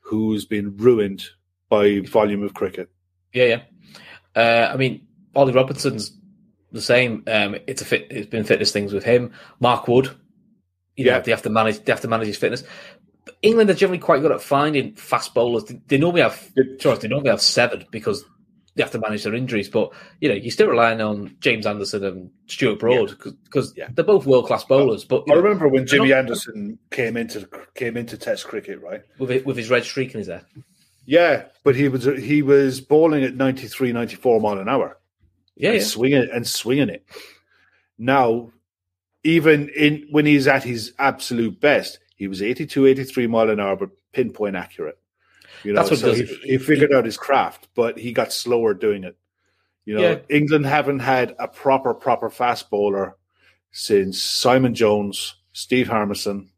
who's 0.00 0.44
been 0.44 0.76
ruined 0.76 1.24
by 1.68 2.00
volume 2.00 2.42
of 2.42 2.54
cricket. 2.54 2.90
Yeah, 3.32 3.44
yeah. 3.44 3.62
Uh, 4.34 4.72
I 4.72 4.76
mean, 4.76 5.06
Ollie 5.34 5.52
Robinson's 5.52 6.16
the 6.72 6.80
same. 6.80 7.22
Um, 7.26 7.56
it's 7.66 7.82
a 7.82 7.84
fit. 7.84 8.06
It's 8.10 8.28
been 8.28 8.44
fitness 8.44 8.72
things 8.72 8.92
with 8.92 9.04
him. 9.04 9.32
Mark 9.60 9.88
Wood. 9.88 10.10
You 10.96 11.06
know, 11.06 11.12
Yeah. 11.12 11.20
they 11.20 11.30
have 11.30 11.42
to 11.42 11.50
manage. 11.50 11.80
They 11.84 11.92
have 11.92 12.00
to 12.02 12.08
manage 12.08 12.26
his 12.26 12.36
fitness. 12.36 12.62
But 13.24 13.36
England 13.42 13.70
are 13.70 13.74
generally 13.74 13.98
quite 13.98 14.20
good 14.22 14.32
at 14.32 14.42
finding 14.42 14.94
fast 14.94 15.32
bowlers. 15.34 15.64
They, 15.64 15.80
they 15.86 15.98
normally 15.98 16.22
have. 16.22 16.52
Sure, 16.78 16.96
they 16.96 17.08
normally 17.08 17.30
have 17.30 17.40
seven 17.40 17.84
because 17.90 18.24
they 18.80 18.84
have 18.84 18.92
to 18.92 18.98
manage 18.98 19.24
their 19.24 19.34
injuries. 19.34 19.68
But 19.68 19.92
you 20.20 20.28
know, 20.30 20.34
you're 20.34 20.50
still 20.50 20.68
relying 20.68 21.00
on 21.02 21.36
James 21.40 21.66
Anderson 21.66 22.02
and 22.04 22.30
Stuart 22.46 22.78
Broad 22.78 23.14
because 23.44 23.74
Yeah. 23.76 23.88
they're 23.94 24.04
both 24.04 24.24
world 24.26 24.46
class 24.46 24.64
bowlers. 24.64 25.04
But 25.04 25.24
I 25.30 25.34
know, 25.34 25.40
remember 25.42 25.68
when 25.68 25.86
Jimmy 25.86 26.08
not- 26.10 26.18
Anderson 26.18 26.78
came 26.90 27.16
into 27.18 27.46
came 27.74 27.96
into 27.98 28.16
Test 28.16 28.46
cricket, 28.46 28.80
right? 28.80 29.02
with 29.18 29.30
it, 29.30 29.44
with 29.44 29.56
his 29.58 29.68
red 29.70 29.84
streak 29.84 30.14
in 30.14 30.18
his 30.18 30.28
hair. 30.28 30.42
Yeah, 31.04 31.44
but 31.64 31.76
he 31.76 31.88
was 31.88 32.04
he 32.04 32.40
was 32.42 32.80
bowling 32.80 33.22
at 33.24 33.34
93, 33.36 33.92
94 33.92 34.40
mile 34.40 34.58
an 34.58 34.68
hour 34.68 34.98
Yeah, 35.56 35.70
and 35.72 35.78
yeah. 35.80 35.84
swinging 35.84 36.28
and 36.32 36.46
swinging 36.46 36.88
it. 36.88 37.04
Now, 37.98 38.50
even 39.24 39.68
in 39.70 40.06
when 40.10 40.24
he's 40.24 40.46
at 40.48 40.62
his 40.64 40.92
absolute 40.98 41.60
best, 41.60 41.98
he 42.16 42.28
was 42.28 42.40
82, 42.42 42.86
83 42.86 43.26
mile 43.26 43.50
an 43.50 43.60
hour, 43.60 43.76
but 43.76 43.90
pinpoint 44.12 44.56
accurate. 44.56 44.98
You 45.64 45.72
know, 45.72 45.78
That's 45.80 45.90
what 45.90 46.00
so 46.00 46.06
does 46.08 46.18
he, 46.18 46.24
it. 46.24 46.40
he 46.42 46.58
figured 46.58 46.92
out 46.92 47.04
his 47.04 47.16
craft, 47.16 47.68
but 47.74 47.98
he 47.98 48.12
got 48.12 48.32
slower 48.32 48.72
doing 48.74 49.04
it. 49.04 49.16
You 49.84 49.94
know, 49.96 50.00
Yeah. 50.02 50.18
England 50.28 50.66
haven't 50.66 51.00
had 51.00 51.34
a 51.38 51.48
proper, 51.48 51.92
proper 51.94 52.30
fast 52.30 52.70
bowler 52.70 53.16
since 53.72 54.22
Simon 54.22 54.74
Jones, 54.74 55.34
Steve 55.52 55.88
Harmison, 55.88 56.50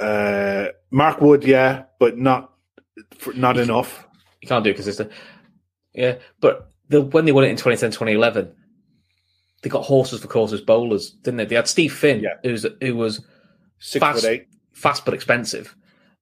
uh, 0.00 0.66
Mark 0.90 1.20
Wood, 1.20 1.44
yeah, 1.44 1.84
but 1.98 2.18
not 2.18 2.52
not 3.34 3.56
enough. 3.58 4.06
You 4.42 4.48
can't 4.48 4.64
do 4.64 4.70
it 4.70 4.74
consistent. 4.74 5.10
Yeah, 5.94 6.16
but 6.40 6.70
the, 6.88 7.00
when 7.02 7.24
they 7.24 7.32
won 7.32 7.44
it 7.44 7.48
in 7.48 7.56
2010, 7.56 7.90
2011, 7.90 8.52
they 9.62 9.70
got 9.70 9.82
horses 9.84 10.20
for 10.20 10.28
courses 10.28 10.60
bowlers, 10.60 11.10
didn't 11.10 11.38
they? 11.38 11.44
They 11.46 11.56
had 11.56 11.68
Steve 11.68 11.92
Finn, 11.94 12.20
Yeah. 12.20 12.50
was 12.50 12.66
who 12.82 12.96
was 12.96 13.24
Six 13.78 14.00
Fast. 14.04 14.20
foot 14.20 14.28
eight, 14.30 14.46
fast 14.72 15.04
but 15.04 15.14
expensive, 15.14 15.74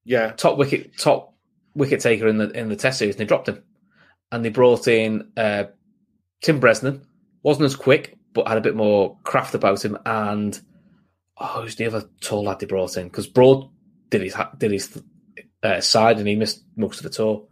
yeah, 0.04 0.32
top 0.32 0.56
wicket 0.58 0.96
top 0.98 1.34
wicket 1.74 2.00
taker 2.00 2.28
in 2.28 2.38
the 2.38 2.50
in 2.50 2.68
the 2.68 2.76
Test 2.76 2.98
series, 2.98 3.14
and 3.14 3.20
they 3.20 3.24
dropped 3.28 3.48
him. 3.48 3.62
And 4.32 4.44
they 4.44 4.48
brought 4.50 4.88
in 4.88 5.30
uh, 5.36 5.64
Tim 6.42 6.60
Bresnan, 6.60 7.02
wasn't 7.42 7.66
as 7.66 7.76
quick, 7.76 8.16
but 8.32 8.48
had 8.48 8.58
a 8.58 8.62
bit 8.62 8.74
more 8.74 9.16
craft 9.22 9.54
about 9.54 9.84
him. 9.84 9.96
And 10.04 10.58
oh, 11.38 11.62
who's 11.62 11.76
the 11.76 11.86
other 11.86 12.04
tall 12.20 12.44
lad 12.44 12.58
they 12.60 12.66
brought 12.66 12.96
in? 12.96 13.04
Because 13.08 13.26
Broad 13.28 13.68
did 14.10 14.22
his 14.22 14.34
did 14.58 14.72
his 14.72 15.00
uh, 15.62 15.80
side, 15.80 16.18
and 16.18 16.26
he 16.26 16.34
missed 16.36 16.64
most 16.76 16.98
of 16.98 17.04
the 17.04 17.10
tour. 17.10 17.46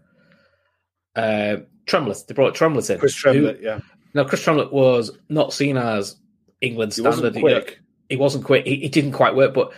Uh, 1.14 1.56
Tremlett, 1.86 2.24
they 2.26 2.34
brought 2.34 2.54
Tremlett 2.54 2.90
in. 2.90 2.98
Chris 2.98 3.14
who- 3.16 3.32
Tremlett, 3.32 3.60
yeah, 3.62 3.80
Now, 4.14 4.24
Chris 4.24 4.42
Tremlett 4.42 4.72
was 4.72 5.16
not 5.28 5.52
seen 5.52 5.76
as 5.76 6.16
England 6.60 6.92
he 6.94 7.00
standard. 7.02 7.34
wasn't 7.34 7.36
You 7.36 7.42
know, 7.50 7.60
quick. 7.60 7.80
he 8.08 8.16
wasn't 8.16 8.44
quick. 8.44 8.66
He, 8.66 8.76
he 8.76 8.88
didn't 8.88 9.12
quite 9.12 9.34
work, 9.34 9.52
but 9.54 9.72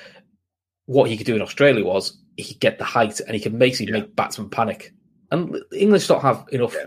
what 0.86 1.08
he 1.10 1.16
could 1.16 1.26
do 1.26 1.34
in 1.34 1.42
Australia 1.42 1.84
was 1.84 2.16
he 2.36 2.44
could 2.44 2.60
get 2.60 2.78
the 2.78 2.84
height 2.84 3.20
and 3.20 3.34
he 3.34 3.40
could 3.40 3.58
basically 3.58 3.92
Yeah. 3.92 4.00
make 4.00 4.16
batsmen 4.16 4.50
panic. 4.50 4.92
And 5.30 5.54
the 5.70 5.80
English 5.80 6.06
don't 6.08 6.20
have 6.22 6.44
enough 6.52 6.74
Yeah. 6.74 6.86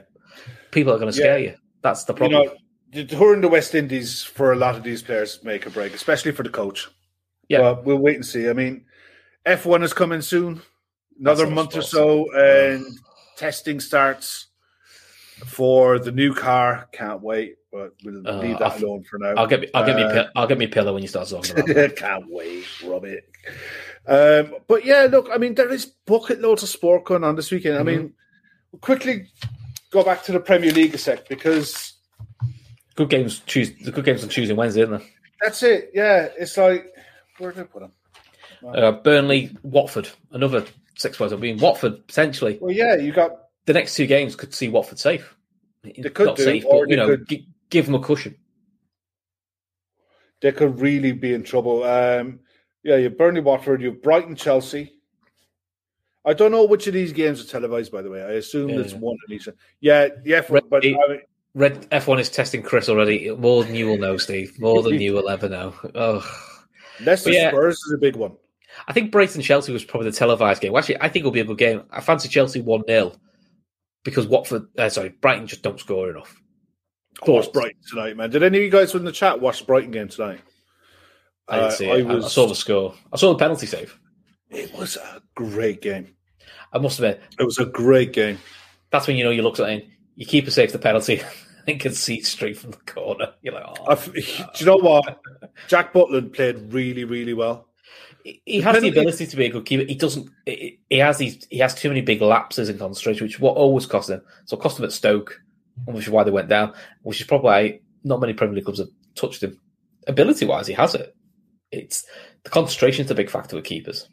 people 0.71 0.93
are 0.93 0.97
going 0.99 1.11
to 1.11 1.17
scare 1.17 1.39
you. 1.39 1.55
That's 1.81 2.03
the 2.05 2.13
You 2.13 2.17
problem. 2.17 2.45
know, 2.47 2.55
the 2.91 3.05
tour 3.05 3.33
in 3.33 3.41
the 3.41 3.47
West 3.47 3.75
Indies 3.75 4.23
for 4.23 4.51
a 4.51 4.55
lot 4.55 4.75
of 4.75 4.83
these 4.83 5.01
players 5.01 5.43
make 5.43 5.65
a 5.65 5.69
break, 5.69 5.93
especially 5.93 6.31
for 6.31 6.43
the 6.43 6.49
coach. 6.49 6.87
yeah, 7.49 7.59
Well, 7.59 7.81
we'll 7.83 7.97
wait 7.97 8.15
and 8.15 8.25
see. 8.25 8.49
I 8.49 8.53
mean, 8.53 8.85
F1 9.45 9.83
is 9.83 9.93
coming 9.93 10.21
soon, 10.21 10.61
another 11.19 11.47
month 11.47 11.75
or 11.77 11.81
so, 11.81 12.29
and 12.33 12.85
testing 13.37 13.79
starts 13.79 14.47
for 15.45 15.99
the 15.99 16.11
new 16.11 16.33
car. 16.33 16.89
Can't 16.91 17.21
wait, 17.21 17.55
but 17.71 17.93
we'll 18.03 18.27
Uh, 18.27 18.37
leave 18.39 18.59
that 18.59 18.73
I'll- 18.73 18.83
alone 18.85 19.03
for 19.03 19.17
now. 19.19 19.33
I'll 19.37 19.47
get 19.47 19.61
me, 19.61 19.69
I'll 19.73 19.85
get 19.85 19.95
me, 19.95 20.03
Uh, 20.03 20.25
I'll 20.35 20.47
get 20.47 20.57
me 20.57 20.67
pillow 20.67 20.93
when 20.93 21.01
you 21.03 21.07
start 21.07 21.29
talking 21.29 21.51
about. 21.57 21.69
it. 21.77 21.95
Can't 21.95 22.25
wait, 22.29 22.65
rub 22.83 23.05
it. 23.05 23.23
Um, 24.07 24.55
but 24.67 24.85
yeah, 24.85 25.07
look, 25.11 25.29
I 25.33 25.37
mean, 25.37 25.55
there 25.55 25.69
is 25.71 25.85
bucket 26.05 26.39
loads 26.41 26.63
of 26.63 26.69
sport 26.69 27.03
going 27.05 27.23
on 27.23 27.35
this 27.35 27.51
weekend. 27.51 27.77
I 27.77 27.83
mean, 27.83 28.13
we'll 28.71 28.79
quickly 28.79 29.27
go 29.91 30.03
back 30.03 30.23
to 30.23 30.31
the 30.31 30.39
Premier 30.39 30.71
League 30.71 30.95
a 30.95 30.97
sec 30.97 31.27
because 31.27 31.93
good 32.95 33.09
games, 33.09 33.39
choose 33.45 33.71
the 33.83 33.91
good 33.91 34.05
games 34.05 34.23
on 34.23 34.29
Tuesday 34.29 34.51
and 34.51 34.57
Wednesday, 34.57 34.81
isn't 34.83 34.97
there? 34.97 35.07
that's 35.41 35.61
it. 35.63 35.91
Yeah, 35.93 36.29
it's 36.37 36.55
like 36.57 36.85
where 37.37 37.51
did 37.51 37.61
I 37.61 37.63
put 37.65 37.81
them? 37.81 37.91
Uh, 38.65 38.91
Burnley, 38.91 39.55
Watford, 39.61 40.09
another 40.31 40.65
six 40.95 41.17
points. 41.17 41.33
I 41.33 41.37
mean, 41.37 41.57
Watford 41.59 42.07
potentially 42.07 42.57
Well, 42.61 42.71
yeah, 42.71 42.95
you 42.95 43.11
got 43.11 43.31
the 43.65 43.73
next 43.73 43.95
two 43.95 44.07
games 44.07 44.35
could 44.35 44.53
see 44.53 44.69
Watford 44.69 44.99
safe. 44.99 45.35
They 45.83 46.09
could 46.09 46.25
Not 46.27 46.37
do, 46.37 46.43
safe, 46.43 46.63
but 46.69 46.89
you 46.89 46.95
know, 46.95 47.07
could- 47.07 47.27
gi- 47.27 47.47
give 47.69 47.85
them 47.85 47.95
a 47.95 47.99
cushion. 47.99 48.35
they 50.41 50.51
could 50.51 50.79
really 50.79 51.11
be 51.11 51.33
in 51.33 51.43
trouble. 51.43 51.83
Um, 51.83 52.39
yeah, 52.87 52.95
you 52.95 53.03
have 53.03 53.17
Burnley, 53.17 53.41
Watford, 53.41 53.81
you 53.81 53.91
have 53.91 54.01
Brighton, 54.01 54.33
Chelsea. 54.33 54.93
I 56.23 56.33
don't 56.33 56.51
know 56.51 56.63
which 56.63 56.87
of 56.87 56.93
these 56.93 57.11
games 57.11 57.41
are 57.41 57.47
televised. 57.47 57.91
By 57.91 58.01
the 58.01 58.09
way, 58.09 58.23
I 58.23 58.31
assume 58.31 58.69
Yeah, 58.69 58.79
it's 58.79 58.93
one 58.93 59.15
of 59.15 59.29
these. 59.29 59.49
Yeah, 59.81 60.07
yeah, 60.23 60.41
Red- 60.49 60.69
but 60.69 60.85
I 60.85 60.89
mean, 60.89 61.21
Red 61.53 61.89
F1 61.89 62.21
is 62.21 62.29
testing 62.29 62.63
Chris 62.63 62.87
already. 62.87 63.29
More 63.31 63.65
than 63.65 63.75
you 63.75 63.87
will 63.87 63.97
know, 63.97 64.15
Steve. 64.15 64.57
More 64.57 64.81
than 64.81 65.01
you 65.01 65.13
will 65.13 65.27
ever 65.27 65.49
know. 65.49 65.73
Oh. 65.95 66.25
Leicester 67.03 67.31
yeah. 67.31 67.49
Spurs 67.49 67.75
is 67.75 67.93
a 67.93 67.97
big 67.97 68.15
one. 68.15 68.31
I 68.87 68.93
think 68.93 69.11
Brighton 69.11 69.41
Chelsea 69.41 69.73
was 69.73 69.83
probably 69.83 70.09
the 70.09 70.15
televised 70.15 70.61
game. 70.61 70.73
Actually, 70.75 71.01
I 71.01 71.09
think 71.09 71.23
it'll 71.23 71.31
be 71.31 71.41
a 71.41 71.45
good 71.45 71.57
game. 71.57 71.83
I 71.91 71.99
fancy 71.99 72.29
Chelsea 72.29 72.61
1 72.61 72.83
0. 72.87 73.11
because 74.05 74.27
Watford, 74.27 74.67
uh, 74.77 74.87
sorry, 74.87 75.09
Brighton 75.09 75.47
just 75.47 75.61
don't 75.61 75.79
score 75.79 76.09
enough. 76.09 76.41
I 77.25 77.31
watched 77.31 77.51
Brighton 77.51 77.81
tonight, 77.89 78.15
man. 78.15 78.29
Did 78.29 78.43
any 78.43 78.59
of 78.59 78.63
you 78.63 78.69
guys 78.69 78.95
in 78.95 79.03
the 79.03 79.11
chat 79.11 79.41
watch 79.41 79.59
the 79.59 79.65
Brighton 79.65 79.91
game 79.91 80.07
tonight? 80.07 80.39
I 81.49 81.55
didn't 81.57 81.67
Uh, 81.67 81.71
see 81.71 81.89
I 81.91 81.95
it. 81.95 82.07
I, 82.07 82.17
I 82.17 82.27
saw 82.27 82.47
the 82.47 82.55
score. 82.55 82.93
I 83.11 83.17
saw 83.17 83.31
the 83.33 83.39
penalty 83.39 83.65
save. 83.67 83.97
It 84.49 84.73
was 84.77 84.95
a 84.97 85.21
great 85.35 85.81
game. 85.81 86.15
I 86.73 86.77
must 86.79 86.99
admit, 86.99 87.21
It 87.39 87.43
was 87.43 87.57
a 87.59 87.65
great 87.65 88.13
game. 88.13 88.37
that's 88.91 89.07
when 89.07 89.15
you 89.17 89.23
know 89.23 89.29
you 89.31 89.41
look 89.41 89.59
at 89.59 89.69
it. 89.69 89.87
You 90.15 90.25
keep 90.25 90.47
a 90.47 90.51
safe 90.51 90.71
the 90.71 90.79
penalty 90.79 91.21
and 91.67 91.79
can 91.79 91.93
see 91.93 92.15
it 92.15 92.25
straight 92.25 92.57
from 92.57 92.71
the 92.71 92.77
corner. 92.77 93.33
You're 93.41 93.53
like, 93.53 93.63
oh. 93.67 93.95
Do 94.05 94.21
you 94.57 94.65
know 94.65 94.77
what? 94.77 95.19
Jack 95.67 95.93
Butland 95.93 96.33
played 96.33 96.73
really, 96.73 97.03
really 97.03 97.33
well. 97.33 97.67
he 98.23 98.41
he 98.45 98.61
has 98.61 98.81
the 98.81 98.89
ability 98.89 99.27
to 99.27 99.35
be 99.37 99.45
a 99.45 99.49
good 99.49 99.65
keeper. 99.65 99.83
He 99.85 99.95
doesn't. 99.95 100.29
He 100.45 100.79
he 100.89 100.97
has 100.97 101.17
these. 101.17 101.45
He 101.49 101.59
has 101.59 101.73
too 101.75 101.87
many 101.89 102.01
big 102.01 102.21
lapses 102.21 102.67
in 102.69 102.77
concentration, 102.77 103.25
which 103.25 103.35
is 103.35 103.39
what 103.39 103.55
always 103.55 103.85
cost 103.85 104.09
him. 104.09 104.21
So 104.45 104.57
it 104.57 104.61
cost 104.61 104.79
him 104.79 104.85
at 104.85 104.91
Stoke, 104.91 105.39
which 105.85 106.05
is 106.07 106.11
why 106.11 106.23
they 106.23 106.31
went 106.31 106.49
down. 106.49 106.73
Which 107.03 107.21
is 107.21 107.27
probably 107.27 107.81
not 108.03 108.19
many 108.19 108.33
Premier 108.33 108.55
League 108.55 108.65
clubs 108.65 108.79
have 108.79 108.89
touched 109.15 109.43
him. 109.43 109.59
Ability 110.07 110.45
wise, 110.45 110.67
he 110.67 110.73
has 110.73 110.95
it. 110.95 111.13
It's 111.71 112.05
the 112.43 112.49
concentration 112.49 113.05
is 113.05 113.11
a 113.11 113.15
big 113.15 113.29
factor 113.29 113.55
with 113.55 113.65
keepers. 113.65 114.07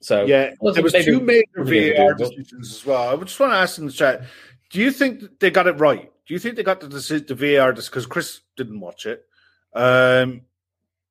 So 0.00 0.24
Yeah, 0.24 0.52
well, 0.60 0.74
there 0.74 0.82
was 0.82 0.92
maybe- 0.92 1.04
two 1.06 1.20
major 1.20 1.64
VAR 1.64 2.14
decisions 2.14 2.72
as 2.72 2.86
well. 2.86 3.08
I 3.08 3.24
just 3.24 3.38
want 3.40 3.52
to 3.52 3.56
ask 3.56 3.78
in 3.78 3.86
the 3.86 3.92
chat: 3.92 4.22
Do 4.70 4.80
you 4.80 4.90
think 4.90 5.38
they 5.40 5.50
got 5.50 5.66
it 5.66 5.78
right? 5.78 6.10
Do 6.26 6.34
you 6.34 6.40
think 6.40 6.56
they 6.56 6.62
got 6.62 6.80
the 6.80 6.88
decision, 6.88 7.26
the 7.26 7.34
VAR 7.34 7.72
because 7.72 8.06
Chris 8.06 8.40
didn't 8.56 8.80
watch 8.80 9.06
it? 9.06 9.24
Um, 9.74 10.42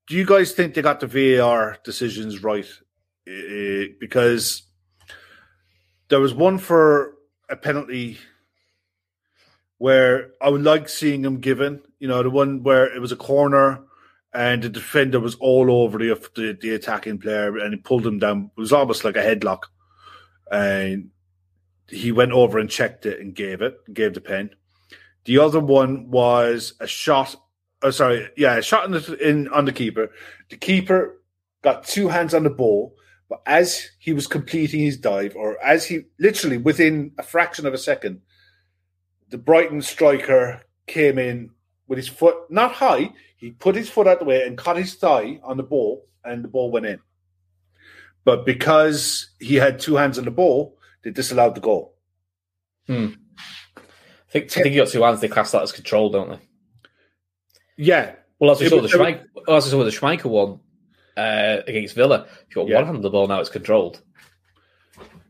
do 0.08 0.16
you 0.16 0.26
guys 0.26 0.52
think 0.54 0.74
they 0.74 0.82
got 0.82 1.00
the 1.00 1.08
VAR 1.08 1.78
decisions 1.84 2.44
right? 2.44 2.68
Because 3.26 4.64
there 6.10 6.20
was 6.20 6.34
one 6.34 6.58
for 6.58 7.16
a 7.50 7.56
penalty 7.56 8.18
where 9.78 10.32
I 10.42 10.50
would 10.50 10.64
like 10.64 10.90
seeing 10.90 11.24
him 11.24 11.40
given. 11.40 11.82
You 12.00 12.08
know, 12.08 12.22
the 12.24 12.30
one 12.30 12.64
where 12.64 12.94
it 12.94 13.00
was 13.00 13.12
a 13.12 13.16
corner 13.18 13.84
and 14.34 14.64
the 14.64 14.70
defender 14.70 15.20
was 15.20 15.36
all 15.36 15.72
over 15.72 15.98
the 15.98 16.30
the, 16.36 16.58
the 16.60 16.74
attacking 16.74 17.20
player 17.20 17.58
and 17.58 17.74
he 17.74 17.80
pulled 17.80 18.06
him 18.06 18.20
down. 18.20 18.52
It 18.58 18.62
was 18.62 18.74
almost 18.74 19.04
like 19.04 19.16
a 19.16 19.22
headlock, 19.22 19.64
and 20.52 21.10
he 21.88 22.12
went 22.12 22.32
over 22.32 22.60
and 22.60 22.70
checked 22.70 23.06
it 23.06 23.20
and 23.20 23.36
gave 23.36 23.62
it, 23.62 23.78
gave 23.94 24.14
the 24.14 24.22
pen. 24.22 24.52
The 25.26 25.38
other 25.40 25.60
one 25.60 26.10
was 26.10 26.74
a 26.80 26.88
shot. 26.88 27.36
Oh, 27.82 27.92
sorry, 27.92 28.30
yeah, 28.38 28.56
a 28.56 28.62
shot 28.62 28.86
in, 28.86 28.92
the, 28.92 29.18
in 29.28 29.48
on 29.50 29.66
the 29.66 29.74
keeper. 29.74 30.10
The 30.50 30.58
keeper 30.58 31.22
got 31.62 31.86
two 31.86 32.08
hands 32.08 32.34
on 32.34 32.44
the 32.44 32.50
ball, 32.50 32.96
but 33.30 33.42
as 33.46 33.90
he 34.00 34.14
was 34.14 34.28
completing 34.28 34.80
his 34.82 34.98
dive, 34.98 35.36
or 35.36 35.62
as 35.64 35.86
he 35.86 36.06
literally 36.20 36.58
within 36.58 37.12
a 37.18 37.24
fraction 37.24 37.66
of 37.66 37.74
a 37.74 37.78
second, 37.78 38.22
the 39.30 39.38
Brighton 39.38 39.82
striker 39.82 40.62
came 40.88 41.18
in 41.18 41.50
with 41.88 41.98
his 41.98 42.08
foot 42.08 42.36
not 42.50 42.74
high. 42.74 43.12
He 43.44 43.52
put 43.52 43.76
his 43.76 43.90
foot 43.90 44.08
out 44.08 44.20
the 44.20 44.26
way 44.26 44.48
and 44.48 44.58
caught 44.58 44.78
his 44.78 44.96
thigh 44.96 45.38
on 45.44 45.58
the 45.58 45.64
ball, 45.64 46.08
and 46.24 46.42
the 46.42 46.48
ball 46.48 46.72
went 46.72 46.86
in. 46.86 47.00
But 48.24 48.46
because 48.46 49.32
he 49.38 49.56
had 49.56 49.80
two 49.82 49.96
hands 49.96 50.18
on 50.18 50.24
the 50.24 50.32
ball, 50.32 50.78
they 51.04 51.12
disallowed 51.12 51.54
the 51.54 51.60
goal. 51.60 51.94
I 52.88 53.12
think, 54.30 54.46
I 54.58 54.62
think 54.62 54.68
you 54.74 54.82
got 54.82 54.88
two 54.88 55.04
hands. 55.04 55.20
They 55.20 55.28
class 55.28 55.52
that 55.52 55.62
as 55.62 55.74
control, 55.74 56.10
don't 56.10 56.30
they? 56.30 56.40
Yeah, 57.76 58.16
Well, 58.40 58.52
as 58.52 58.62
we 58.62 58.68
It 58.68 58.70
saw 58.70 58.78
the 58.78 58.82
was- 58.84 58.94
Schmeichel, 58.94 59.26
as 59.50 59.66
we 59.66 59.72
saw 59.72 59.78
with 59.80 59.94
the 59.94 60.00
Schmeichel 60.00 60.30
one 60.30 60.60
uh, 61.18 61.64
against 61.68 61.96
Villa, 61.96 62.26
if 62.48 62.56
you 62.56 62.62
got 62.62 62.68
Yeah. 62.70 62.76
one 62.78 62.86
hand 62.86 62.96
on 62.96 63.02
the 63.04 63.10
ball 63.10 63.28
now, 63.28 63.42
it's 63.42 63.50
controlled. 63.50 64.02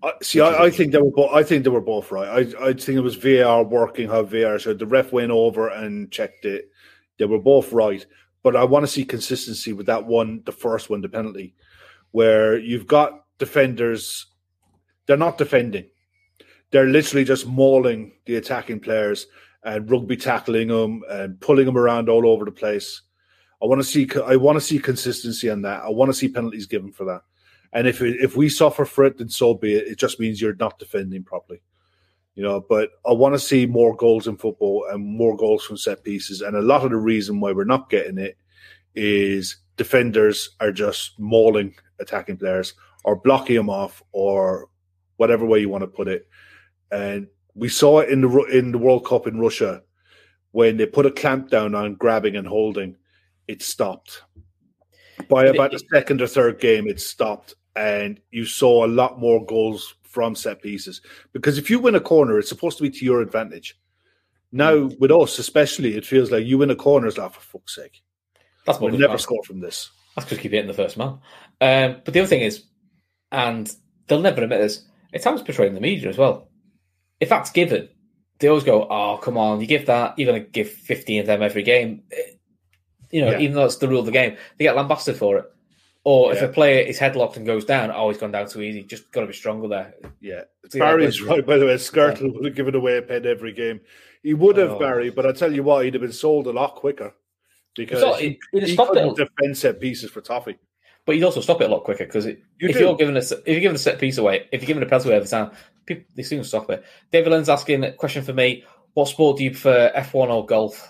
I, 0.03 0.11
see, 0.21 0.39
I, 0.39 0.65
I 0.65 0.69
think 0.69 0.91
they 0.91 1.01
were 1.01 1.09
both. 1.09 1.31
I 1.33 1.41
think 1.41 1.63
they 1.63 1.71
were 1.71 1.81
both 1.81 2.11
right. 2.11 2.27
I, 2.27 2.67
I 2.67 2.73
think 2.73 2.89
it 2.95 2.99
was 2.99 3.15
VAR 3.15 3.63
working 3.63 4.07
how 4.07 4.21
VAR 4.21 4.59
should. 4.59 4.77
The 4.77 4.85
ref 4.85 5.11
went 5.11 5.31
over 5.31 5.69
and 5.69 6.11
checked 6.11 6.45
it. 6.45 6.69
They 7.17 7.25
were 7.25 7.39
both 7.39 7.71
right, 7.71 8.05
but 8.41 8.55
I 8.55 8.63
want 8.63 8.83
to 8.83 8.91
see 8.91 9.05
consistency 9.05 9.73
with 9.73 9.85
that 9.85 10.05
one, 10.05 10.41
the 10.45 10.51
first 10.51 10.89
one, 10.89 11.01
the 11.01 11.09
penalty, 11.09 11.55
where 12.11 12.57
you've 12.57 12.87
got 12.87 13.25
defenders. 13.37 14.27
They're 15.05 15.17
not 15.17 15.37
defending. 15.37 15.85
They're 16.71 16.85
literally 16.85 17.23
just 17.23 17.45
mauling 17.45 18.13
the 18.25 18.35
attacking 18.35 18.79
players 18.79 19.27
and 19.63 19.89
rugby 19.89 20.17
tackling 20.17 20.69
them 20.69 21.03
and 21.09 21.39
pulling 21.39 21.65
them 21.65 21.77
around 21.77 22.09
all 22.09 22.27
over 22.27 22.45
the 22.45 22.51
place. 22.51 23.01
I 23.61 23.65
want 23.65 23.79
to 23.79 23.87
see. 23.87 24.09
I 24.25 24.35
want 24.35 24.57
to 24.57 24.61
see 24.61 24.79
consistency 24.79 25.49
on 25.49 25.61
that. 25.61 25.83
I 25.83 25.89
want 25.89 26.09
to 26.09 26.13
see 26.13 26.27
penalties 26.27 26.65
given 26.65 26.91
for 26.91 27.05
that. 27.05 27.21
And 27.71 27.87
if 27.87 28.01
if 28.01 28.35
we 28.35 28.49
suffer 28.49 28.85
for 28.85 29.05
it, 29.05 29.17
then 29.17 29.29
so 29.29 29.53
be 29.53 29.75
it. 29.75 29.87
It 29.87 29.97
just 29.97 30.19
means 30.19 30.41
you're 30.41 30.55
not 30.55 30.79
defending 30.79 31.23
properly, 31.23 31.61
you 32.35 32.43
know. 32.43 32.59
But 32.67 32.91
I 33.05 33.13
want 33.13 33.35
to 33.35 33.39
see 33.39 33.65
more 33.65 33.95
goals 33.95 34.27
in 34.27 34.37
football 34.37 34.85
and 34.91 35.03
more 35.03 35.35
goals 35.35 35.63
from 35.63 35.77
set 35.77 36.03
pieces. 36.03 36.41
And 36.41 36.55
a 36.55 36.61
lot 36.61 36.83
of 36.83 36.91
the 36.91 36.97
reason 36.97 37.39
why 37.39 37.51
we're 37.51 37.63
not 37.63 37.89
getting 37.89 38.17
it 38.17 38.37
is 38.95 39.57
defenders 39.77 40.49
are 40.59 40.71
just 40.71 41.19
mauling 41.19 41.75
attacking 41.99 42.37
players 42.37 42.73
or 43.03 43.15
blocking 43.15 43.55
them 43.55 43.69
off 43.69 44.03
or 44.11 44.69
whatever 45.17 45.45
way 45.45 45.59
you 45.59 45.69
want 45.69 45.83
to 45.83 45.87
put 45.87 46.07
it. 46.07 46.27
And 46.91 47.27
we 47.55 47.69
saw 47.69 47.99
it 47.99 48.09
in 48.09 48.21
the 48.21 48.43
in 48.45 48.71
the 48.71 48.77
World 48.77 49.05
Cup 49.05 49.27
in 49.27 49.39
Russia 49.39 49.83
when 50.51 50.77
they 50.77 50.85
put 50.85 51.05
a 51.05 51.11
clamp 51.11 51.49
down 51.49 51.75
on 51.75 51.95
grabbing 51.95 52.35
and 52.35 52.47
holding. 52.47 52.95
It 53.47 53.61
stopped 53.61 54.21
by 55.27 55.45
about 55.45 55.71
the 55.71 55.83
second 55.93 56.21
or 56.21 56.27
third 56.27 56.59
game. 56.59 56.87
It 56.87 57.01
stopped, 57.01 57.55
and 57.75 58.19
you 58.31 58.45
saw 58.45 58.85
a 58.85 58.87
lot 58.87 59.19
more 59.19 59.45
goals 59.45 59.95
from 60.13 60.35
set 60.35 60.61
pieces. 60.61 61.01
Because 61.33 61.57
if 61.57 61.69
you 61.71 61.79
win 61.79 61.95
a 61.95 61.99
corner, 61.99 62.37
it's 62.37 62.47
supposed 62.49 62.77
to 62.77 62.83
be 62.83 62.91
to 62.91 63.03
your 63.05 63.21
advantage. 63.21 63.75
Now, 64.51 64.73
Mm. 64.75 64.99
with 64.99 65.11
us, 65.11 65.39
especially, 65.39 65.95
it 65.97 66.05
feels 66.05 66.29
like 66.31 66.45
you 66.45 66.59
win 66.59 66.69
a 66.69 66.75
corner, 66.75 67.07
it's 67.07 67.17
like, 67.17 67.33
for 67.33 67.41
fuck's 67.41 67.75
sake. 67.75 68.03
That's 68.65 68.79
what 68.79 68.91
We'll 68.91 68.99
we 68.99 69.05
never 69.05 69.17
score 69.17 69.43
from 69.43 69.59
this. 69.59 69.89
That's 70.15 70.25
because 70.29 70.37
keep 70.41 70.51
hitting 70.51 70.67
the 70.67 70.75
first 70.75 70.95
man. 70.95 71.17
Um, 71.59 72.01
but 72.05 72.13
the 72.13 72.19
other 72.19 72.27
thing 72.27 72.41
is, 72.41 72.63
and 73.31 73.73
they'll 74.07 74.21
never 74.21 74.43
admit 74.43 74.61
this, 74.61 74.85
it's 75.11 75.25
how 75.25 75.33
it's 75.33 75.41
portrayed 75.41 75.69
in 75.69 75.73
the 75.75 75.81
media 75.81 76.07
as 76.09 76.17
well. 76.19 76.49
If 77.19 77.29
that's 77.29 77.49
given, 77.49 77.89
they 78.39 78.47
always 78.47 78.63
go, 78.63 78.87
"Oh, 78.87 79.17
come 79.17 79.37
on, 79.37 79.59
you 79.59 79.65
give 79.67 79.87
that, 79.87 80.17
you're 80.19 80.31
going 80.31 80.43
to 80.43 80.49
give 80.49 80.69
15 80.69 81.21
of 81.21 81.25
them 81.25 81.41
every 81.41 81.63
game." 81.63 82.03
Eh, 82.11 82.17
You 83.11 83.21
know, 83.21 83.31
Yeah. 83.31 83.39
even 83.41 83.55
though 83.55 83.65
it's 83.65 83.75
the 83.77 83.87
rule 83.87 83.99
of 83.99 84.07
the 84.07 84.11
game, 84.11 84.37
they 84.57 84.65
get 84.65 84.75
lambasted 84.75 85.15
for 85.15 85.37
it. 85.37 85.45
Or 86.05 86.33
if 86.33 86.41
a 86.41 86.49
player 86.49 86.81
is 86.85 86.99
headlocked 86.99 87.37
and 87.37 87.45
goes 87.45 87.63
down, 87.63 87.89
oh, 87.89 88.09
he's 88.09 88.17
gone 88.17 88.31
down 88.31 88.47
too 88.49 88.61
easy. 88.61 88.83
Just 88.83 89.09
got 89.11 89.21
to 89.21 89.27
be 89.27 89.33
stronger 89.33 89.69
there. 89.69 89.93
Yeah. 90.19 90.41
Barry's 90.73 91.19
but- 91.21 91.29
right, 91.29 91.45
by 91.45 91.57
the 91.57 91.65
way. 91.65 91.75
Skrtel 91.75 92.33
would 92.33 92.43
have 92.45 92.55
given 92.55 92.75
away 92.75 92.97
a 92.97 93.01
pen 93.01 93.25
every 93.25 93.53
game. 93.53 93.79
He 94.21 94.33
would 94.33 94.57
have, 94.57 94.71
Oh. 94.71 94.79
Barry, 94.79 95.09
but 95.11 95.25
I 95.25 95.31
tell 95.31 95.53
you 95.53 95.63
what, 95.63 95.85
he'd 95.85 95.93
have 95.93 96.01
been 96.01 96.11
sold 96.11 96.47
a 96.47 96.51
lot 96.51 96.75
quicker 96.75 97.13
because 97.75 98.01
So, 98.01 98.13
he, 98.15 98.39
he 98.51 98.73
stop 98.73 98.89
couldn't 98.89 99.17
it. 99.19 99.29
defend 99.37 99.57
set 99.57 99.79
pieces 99.79 100.11
for 100.11 100.19
Toffee. 100.21 100.57
But 101.05 101.15
you'd 101.15 101.25
also 101.25 101.41
stop 101.41 101.59
it 101.61 101.69
a 101.69 101.73
lot 101.73 101.83
quicker 101.83 102.05
because 102.05 102.25
if 102.25 102.37
do. 102.59 102.67
you're 102.79 102.95
giving 102.95 103.15
a, 103.15 103.19
if 103.19 103.31
you're 103.47 103.59
giving 103.59 103.75
a 103.75 103.79
set 103.79 103.99
piece 103.99 104.17
away, 104.17 104.47
if 104.53 104.61
you're 104.61 104.67
giving 104.67 104.83
a 104.83 104.85
penalty 104.85 105.09
away 105.09 105.17
every 105.17 105.27
time, 105.27 105.51
people 105.85 106.05
they 106.15 106.23
soon 106.23 106.43
stop 106.45 106.69
it. 106.69 106.83
David 107.11 107.31
Lynn's 107.31 107.49
asking 107.49 107.83
a 107.83 107.91
question 107.91 108.23
for 108.23 108.31
me: 108.31 108.63
What 108.93 109.09
sport 109.09 109.37
do 109.37 109.43
you 109.43 109.51
prefer, 109.51 109.91
F1 109.93 110.29
or 110.29 110.45
golf? 110.45 110.87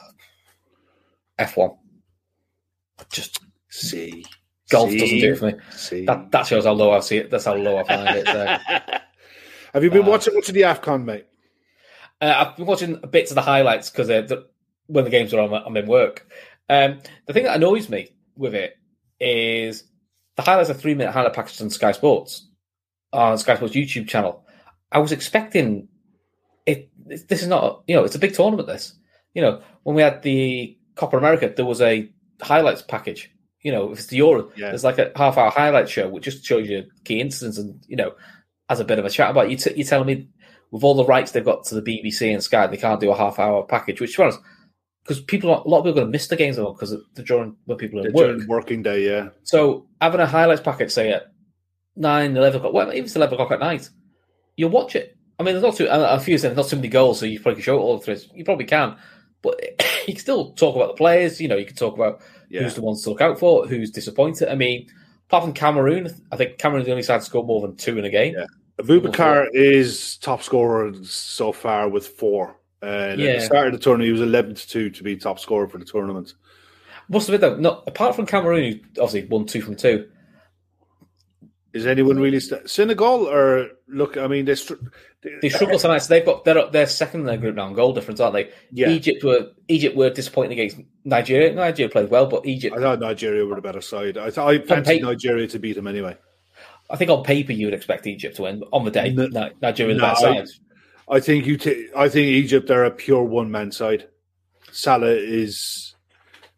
F1. 1.40 1.76
Just 3.12 3.40
See. 3.70 4.24
Golf 4.74 4.90
See? 4.90 5.00
doesn't 5.00 5.20
do 5.20 5.32
it 5.34 5.38
for 5.38 5.46
me. 5.48 5.54
See. 5.72 6.06
That 6.06 6.32
that 6.32 6.46
shows 6.48 6.66
how 6.66 6.74
low 6.74 6.92
I 6.92 7.00
see 7.00 7.18
it. 7.18 7.30
That's 7.32 7.46
how 7.46 7.56
low 7.56 7.78
I 7.78 7.84
find 7.84 8.18
it. 8.18 8.26
So. 8.28 8.46
have 9.74 9.84
you 9.84 9.90
been 9.90 10.04
Uh, 10.04 10.10
watching 10.10 10.34
much 10.36 10.50
of 10.50 10.56
the 10.56 10.62
AFCON, 10.62 11.04
mate? 11.06 11.26
Uh, 12.22 12.34
I've 12.38 12.56
been 12.58 12.66
watching 12.66 12.96
bits 13.10 13.32
of 13.32 13.36
the 13.36 13.42
highlights 13.42 13.90
because 13.90 14.10
uh, 14.10 14.22
the, 14.22 14.48
when 14.88 15.04
the 15.04 15.10
games 15.10 15.34
are 15.34 15.40
on, 15.42 15.54
I'm 15.54 15.78
in 15.78 15.88
work. 15.88 16.28
Um, 16.70 17.00
the 17.28 17.34
thing 17.34 17.44
that 17.44 17.56
annoys 17.56 17.90
me 17.90 18.10
with 18.36 18.54
it 18.56 18.76
is 19.20 19.84
the 20.36 20.42
highlights 20.42 20.70
are 20.70 20.74
three 20.76 20.94
minute 20.96 21.12
highlight 21.12 21.34
packages 21.34 21.62
on 21.62 21.70
Sky 21.70 21.92
Sports 21.92 22.50
on 23.12 23.38
Sky 23.38 23.56
Sports 23.56 23.76
YouTube 23.76 24.08
channel. 24.08 24.46
I 24.92 25.00
was 25.00 25.12
expecting 25.12 25.88
it. 26.66 26.90
This 27.06 27.42
is 27.42 27.48
not, 27.48 27.84
you 27.88 27.96
know, 27.96 28.04
it's 28.06 28.16
a 28.16 28.20
big 28.20 28.34
tournament. 28.34 28.68
This, 28.68 28.94
you 29.34 29.42
know, 29.42 29.62
when 29.84 29.96
we 29.96 30.02
had 30.02 30.22
the 30.24 30.78
Copa 30.96 31.18
America, 31.18 31.52
there 31.56 31.66
was 31.66 31.82
a 31.82 32.10
highlights 32.42 32.82
package. 32.82 33.30
You 33.64 33.72
know, 33.72 33.92
if 33.92 34.00
it's 34.00 34.08
the 34.08 34.18
Euro, 34.18 34.52
Yeah. 34.56 34.70
there's 34.70 34.84
like 34.84 34.98
a 35.00 35.12
half 35.16 35.38
hour 35.38 35.50
highlight 35.50 35.90
show 35.90 36.08
which 36.10 36.26
just 36.26 36.44
shows 36.46 36.70
you 36.70 36.84
key 37.06 37.20
incidents 37.22 37.58
and 37.58 37.84
you 37.88 37.96
know, 37.96 38.14
as 38.70 38.80
a 38.80 38.86
bit 38.86 39.00
of 39.00 39.06
a 39.06 39.10
chat 39.10 39.32
about. 39.32 39.50
You 39.50 39.58
t- 39.58 39.74
you're 39.76 39.88
telling 39.88 40.08
me 40.08 40.28
with 40.72 40.84
all 40.84 40.96
the 40.96 41.06
rights 41.06 41.32
they've 41.32 41.46
got 41.46 41.66
to 41.66 41.80
the 41.80 41.82
BBC 41.82 42.34
and 42.34 42.44
Sky, 42.44 42.68
they 42.68 42.78
can't 42.78 43.00
do 43.00 43.12
a 43.12 43.16
half 43.18 43.40
hour 43.40 43.64
package, 43.64 44.02
which 44.02 44.16
to 44.18 44.32
because 45.04 45.22
people, 45.22 45.50
a 45.52 45.68
lot 45.68 45.80
of 45.80 45.84
people 45.84 45.90
are 46.00 46.04
going 46.04 46.08
to 46.08 46.12
miss 46.12 46.28
the 46.28 46.36
games 46.36 46.56
because 46.56 46.96
they're 47.14 47.26
during 47.26 47.56
when 47.66 47.78
people 47.78 48.06
are 48.06 48.12
work. 48.12 48.42
working 48.48 48.82
day, 48.84 49.06
yeah. 49.06 49.30
So 49.44 49.88
having 50.00 50.22
a 50.22 50.26
highlights 50.26 50.62
package, 50.62 50.92
say 50.92 51.12
at 51.12 51.32
9, 51.96 52.36
11 52.38 52.58
o'clock, 52.58 52.74
well, 52.74 52.90
even 52.92 53.04
it's 53.04 53.16
11 53.16 53.34
o'clock 53.34 53.52
at 53.52 53.60
night, 53.60 53.90
you'll 54.56 54.70
watch 54.70 54.96
it. 54.96 55.18
I 55.40 55.44
mean, 55.44 55.54
there's 55.56 55.64
not 55.64 55.76
too, 55.76 55.88
a 55.88 56.16
a 56.16 56.20
few 56.20 56.38
there's 56.38 56.56
not 56.56 56.68
too 56.68 56.78
many 56.78 56.88
goals, 56.88 57.20
so 57.20 57.26
you 57.26 57.40
probably 57.40 57.56
can 57.56 57.64
show 57.64 57.78
it 57.78 57.82
all 57.82 58.00
through. 58.00 58.18
You 58.34 58.46
probably 58.46 58.66
can. 58.66 58.96
But 59.42 59.60
you 60.08 60.14
can 60.14 60.22
still 60.22 60.54
talk 60.54 60.76
about 60.76 60.90
the 60.90 60.94
players, 60.94 61.42
you 61.42 61.48
know, 61.50 61.58
you 61.58 61.66
can 61.66 61.76
talk 61.76 61.96
about 61.96 62.22
Yeah. 62.54 62.62
who's 62.64 62.76
the 62.76 62.82
ones 62.82 63.02
to 63.04 63.10
look 63.10 63.22
out 63.22 63.40
for, 63.40 63.66
who's 63.68 63.90
disappointed. 63.92 64.48
I 64.50 64.56
mean, 64.56 64.88
apart 65.28 65.44
from 65.44 65.54
Cameroon, 65.54 66.08
I 66.32 66.36
think 66.38 66.60
Cameroon's 66.60 66.86
the 66.86 66.92
only 66.92 67.04
side 67.04 67.20
to 67.20 67.26
score 67.26 67.44
more 67.44 67.62
than 67.62 67.76
two 67.76 67.98
in 67.98 68.06
a 68.06 68.10
game. 68.10 68.36
Yeah. 68.38 68.46
Aboubakar 68.80 69.48
is 69.54 70.18
top 70.18 70.44
scorer 70.44 70.94
so 71.04 71.52
far 71.52 71.90
with 71.90 72.08
four. 72.08 72.56
And 72.82 73.14
at 73.14 73.20
Yeah. 73.20 73.34
the 73.36 73.42
start 73.42 73.68
of 73.68 73.74
the 73.74 73.80
tournament, 73.80 74.08
he 74.08 74.12
was 74.12 74.22
11 74.22 74.56
to 74.56 74.68
2 74.68 74.90
to 74.92 75.04
be 75.04 75.16
top 75.16 75.40
scorer 75.40 75.68
for 75.68 75.78
the 75.80 75.86
tournament. 75.86 76.34
Must 77.10 77.28
have 77.28 77.40
been 77.40 77.50
though. 77.50 77.58
Not 77.60 77.84
apart 77.88 78.16
from 78.16 78.26
Cameroon, 78.26 78.72
who 78.74 79.02
obviously 79.02 79.28
won 79.30 79.46
two 79.46 79.62
from 79.62 79.76
two. 79.76 80.08
Is 81.74 81.88
anyone 81.88 82.20
really 82.20 82.40
st- 82.40 82.70
Senegal 82.70 83.28
or 83.28 83.70
look? 83.88 84.16
I 84.16 84.28
mean, 84.28 84.46
they, 84.46 84.54
str- 84.56 84.76
They 85.42 85.50
struggle 85.50 85.80
tonight. 85.80 86.00
So 86.00 86.10
they've 86.14 86.26
got 86.26 86.46
they're 86.46 86.58
up, 86.60 86.72
they're 86.72 86.86
second 86.86 87.22
in 87.22 87.26
their 87.26 87.38
group 87.38 87.56
now 87.56 87.68
in 87.68 87.74
goal 87.74 87.94
difference, 87.94 88.20
aren't 88.20 88.36
they? 88.36 88.52
Yeah. 88.72 88.90
Egypt 88.90 89.24
were 89.24 89.48
Egypt 89.68 89.96
were 89.96 90.12
disappointing 90.12 90.60
against 90.60 90.78
Nigeria. 91.04 91.52
Nigeria 91.54 91.90
played 91.90 92.10
well, 92.10 92.28
but 92.28 92.46
Egypt. 92.46 92.76
I 92.78 92.80
thought 92.80 93.00
Nigeria 93.00 93.44
were 93.46 93.56
the 93.56 93.62
better 93.62 93.82
side. 93.82 94.18
I 94.18 94.28
I 94.28 94.60
fancied 94.60 94.86
paper- 94.86 95.06
Nigeria 95.06 95.48
to 95.48 95.58
beat 95.60 95.74
them 95.74 95.88
anyway. 95.88 96.16
I 96.92 96.96
think 96.96 97.10
on 97.10 97.24
paper 97.24 97.54
you 97.54 97.66
would 97.68 97.74
expect 97.74 98.06
Egypt 98.06 98.36
to 98.36 98.44
win. 98.44 98.60
but 98.60 98.70
On 98.72 98.86
the 98.86 98.92
day, 98.92 99.10
No- 99.12 99.28
no, 99.28 99.50
Nigeria 99.62 99.96
the 99.96 100.02
no, 100.02 100.06
better 100.14 100.28
I- 100.28 100.36
side. 100.46 100.48
I 101.10 101.20
think 101.20 101.48
you. 101.48 101.58
T- 101.58 101.88
I 101.98 102.08
think 102.08 102.28
Egypt 102.28 102.70
are 102.70 102.86
a 102.86 102.92
pure 102.92 103.24
one 103.24 103.50
man 103.50 103.72
side. 103.72 104.08
Salah 104.72 105.08
is 105.16 105.96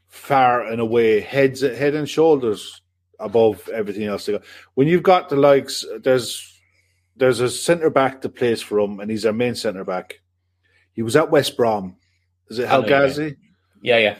far 0.07 0.63
and 0.63 0.81
away 0.81 1.19
heads 1.21 1.61
head 1.61 1.95
and 1.95 2.09
shoulders 2.09 2.81
above 3.19 3.67
everything 3.69 4.03
else. 4.05 4.29
When 4.73 4.87
you've 4.87 5.03
got 5.03 5.29
the 5.29 5.35
likes, 5.35 5.85
there's 6.01 6.51
there's 7.15 7.39
a 7.39 7.49
centre 7.49 7.89
back 7.89 8.21
that 8.21 8.35
plays 8.35 8.61
for 8.61 8.79
him, 8.79 8.99
and 8.99 9.09
he's 9.09 9.25
our 9.25 9.33
main 9.33 9.55
centre 9.55 9.85
back. 9.85 10.19
He 10.93 11.01
was 11.01 11.15
at 11.15 11.31
West 11.31 11.55
Brom. 11.57 11.95
Is 12.49 12.59
it 12.59 12.67
I 12.67 12.77
know 12.79 12.79
you 12.79 12.85
Hegazi? 12.85 13.37
Yeah, 13.81 13.97
yeah. 13.97 14.17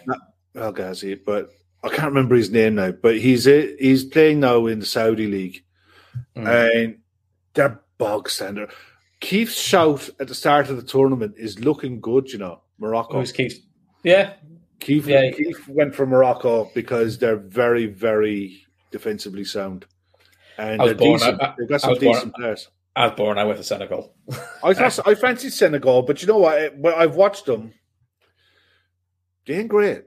Hegazi, 0.56 1.20
but 1.26 1.50
I 1.84 1.90
can't 1.90 2.08
remember 2.08 2.36
his 2.36 2.52
name 2.52 2.76
now. 2.76 2.92
But 2.92 3.18
he's 3.20 3.48
a, 3.48 3.76
he's 3.78 4.06
playing 4.06 4.40
now 4.40 4.66
in 4.68 4.80
the 4.80 4.86
Saudi 4.86 5.28
league, 5.28 5.64
Mm. 6.36 6.48
and 6.48 6.98
they're 7.54 7.82
bog 7.98 8.30
standard. 8.30 8.70
Keith's 9.20 9.60
shout 9.60 10.10
at 10.20 10.28
the 10.28 10.36
start 10.36 10.70
of 10.70 10.78
the 10.78 10.84
tournament 10.84 11.36
is 11.38 11.60
looking 11.60 12.00
good. 12.00 12.32
You 12.32 12.40
know, 12.40 12.62
Morocco. 12.78 13.14
Always 13.14 13.32
keeps. 13.32 13.56
Yeah, 14.04 14.34
Keith, 14.80 15.08
Yeah. 15.08 15.32
Keith 15.32 15.68
went 15.68 15.96
for 15.96 16.06
Morocco 16.06 16.70
because 16.76 17.18
they're 17.18 17.38
very, 17.38 17.86
very 17.88 18.65
defensively 19.00 19.44
sound, 19.44 19.86
and 20.58 20.82
I 20.82 20.86
was 20.86 20.90
they're 20.92 20.98
born- 20.98 21.20
decent. 21.20 21.42
I- 21.42 21.46
I- 21.48 21.56
They've 21.58 21.70
got 21.70 21.82
some 21.82 21.90
was 21.92 22.00
born- 22.00 22.14
decent 22.16 22.36
players. 22.36 22.70
I 22.96 23.08
was 23.08 23.16
born. 23.18 23.38
I 23.38 23.44
went 23.44 23.58
for 23.58 23.64
Senegal. 23.64 24.14
I 24.64 24.74
thought 24.74 25.06
I 25.06 25.16
fancied 25.16 25.52
Senegal, 25.52 26.04
but 26.04 26.22
you 26.22 26.28
know 26.30 26.38
what? 26.38 26.78
Well, 26.78 26.96
I've 26.96 27.16
watched 27.16 27.46
them. 27.46 27.74
They 29.46 29.56
ain't 29.56 29.68
great, 29.70 30.04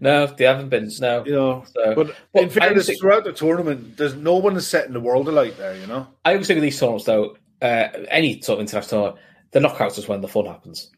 no, 0.00 0.26
they 0.26 0.44
haven't 0.44 0.68
been. 0.70 0.90
No, 1.00 1.24
you 1.24 1.32
know. 1.32 1.64
So- 1.74 1.94
but 1.94 2.06
Well, 2.32 2.44
in 2.44 2.50
fairness, 2.50 2.86
think- 2.86 3.00
throughout 3.00 3.24
the 3.24 3.32
tournament, 3.32 3.96
there's 3.98 4.14
no 4.14 4.36
one 4.36 4.56
is 4.56 4.66
setting 4.66 4.92
the 4.94 5.00
world 5.00 5.28
alight 5.28 5.56
there. 5.58 5.76
You 5.76 5.86
know. 5.86 6.06
I 6.24 6.32
always 6.32 6.46
think 6.46 6.56
of 6.58 6.62
these 6.62 6.78
tournaments 6.80 7.04
though. 7.04 7.36
Uh, 7.62 7.88
any 8.08 8.40
sort 8.40 8.58
of 8.58 8.60
international 8.62 9.00
tournament, 9.02 9.24
the 9.52 9.60
knockouts 9.60 9.98
is 9.98 10.08
when 10.08 10.20
the 10.20 10.28
fun 10.28 10.46
happens. 10.46 10.90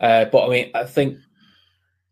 Uh, 0.00 0.26
but 0.26 0.46
I 0.46 0.48
mean, 0.50 0.70
I 0.74 0.84
think 0.84 1.18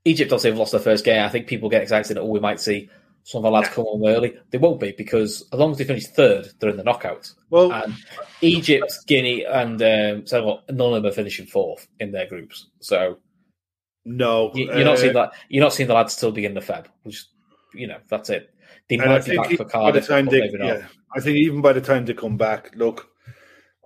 Egypt 0.05 0.33
obviously 0.33 0.51
have 0.51 0.59
lost 0.59 0.73
their 0.73 0.81
first 0.81 1.05
game. 1.05 1.23
I 1.23 1.29
think 1.29 1.47
people 1.47 1.69
get 1.69 1.83
excited. 1.83 2.17
Oh, 2.19 2.25
we 2.27 2.41
might 2.41 2.59
see 2.61 2.89
some 3.25 3.41
of 3.41 3.47
our 3.47 3.61
lads 3.61 3.69
come 3.75 3.85
on 3.85 4.09
early. 4.09 4.37
They 4.51 4.59
won't 4.59 4.81
be 4.81 4.93
because 4.97 5.43
as 5.53 5.59
long 5.59 5.73
as 5.73 5.79
they 5.79 5.85
finish 5.85 6.07
third, 6.07 6.49
they're 6.59 6.71
in 6.71 6.77
the 6.77 6.85
knockout. 6.85 7.33
Well, 7.51 7.73
And 7.73 7.95
Egypt, 8.41 8.93
Guinea, 9.07 9.45
and 9.45 9.81
um, 9.81 10.27
Senegal, 10.27 10.63
none 10.71 10.95
of 10.95 11.03
them 11.03 11.07
are 11.07 11.15
finishing 11.15 11.47
fourth 11.47 11.87
in 12.01 12.11
their 12.13 12.27
groups. 12.27 12.69
So 12.81 13.19
no, 14.05 14.51
you, 14.55 14.65
you're 14.67 14.85
not 14.85 14.95
uh, 14.95 14.97
seeing 14.97 15.13
that. 15.15 15.33
You're 15.49 15.63
not 15.63 15.73
seeing 15.73 15.87
the 15.87 15.95
lads 15.95 16.15
still 16.15 16.33
be 16.33 16.45
in 16.45 16.55
the 16.55 16.61
Feb. 16.61 16.87
Which 17.05 17.25
you 17.75 17.87
know 17.87 17.99
that's 18.09 18.31
it. 18.31 18.53
They 18.89 18.97
might 18.97 19.25
be 19.25 19.37
think 19.37 19.43
back 19.43 19.51
for 19.53 19.59
by 19.59 19.65
the 19.65 19.71
Cardiff. 19.71 20.09
time 20.09 20.27
they, 20.27 20.49
not. 20.51 20.67
yeah, 20.67 20.87
I 21.15 21.21
think 21.21 21.37
even 21.37 21.63
by 21.63 21.73
the 21.73 21.81
time 21.81 22.05
they 22.05 22.15
come 22.15 22.37
back, 22.37 22.73
look, 22.75 23.09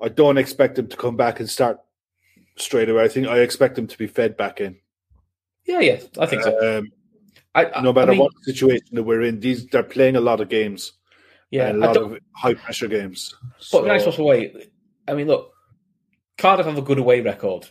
I 0.03 0.09
don't 0.09 0.39
expect 0.39 0.77
them 0.77 0.89
to 0.89 0.97
come 0.97 1.17
back 1.17 1.41
and 1.41 1.49
start 1.49 1.79
straight 2.57 2.89
away. 2.89 3.05
I 3.05 3.09
think 3.09 3.29
I 3.29 3.41
expect 3.41 3.77
them 3.77 3.87
to 3.87 3.99
be 3.99 4.07
fed 4.07 4.37
back 4.37 4.61
in. 4.61 4.79
yeah, 5.67 5.81
yeah, 5.81 6.01
I 6.19 6.27
think 6.27 6.43
so. 6.43 6.79
Um, 6.79 6.91
I- 7.57 7.81
no 7.83 7.93
matter 7.93 8.12
I 8.12 8.15
mean, 8.15 8.20
what 8.20 8.33
situation 8.43 8.89
that 8.93 9.03
we're 9.03 9.23
in, 9.23 9.41
these 9.41 9.66
they're 9.66 9.83
playing 9.83 10.16
a 10.16 10.20
lot 10.20 10.41
of 10.41 10.49
games, 10.49 10.93
yeah, 11.51 11.73
a 11.73 11.74
lot 11.74 11.97
of 11.97 12.19
high 12.33 12.55
pressure 12.55 12.89
games. 12.89 13.35
But 13.59 13.62
So, 13.65 13.85
nice 13.85 14.19
away. 14.19 14.69
I 15.09 15.15
mean, 15.15 15.27
look, 15.27 15.53
Cardiff 16.39 16.66
have 16.66 16.78
a 16.78 16.83
good 16.83 16.99
away 16.99 17.20
record 17.20 17.69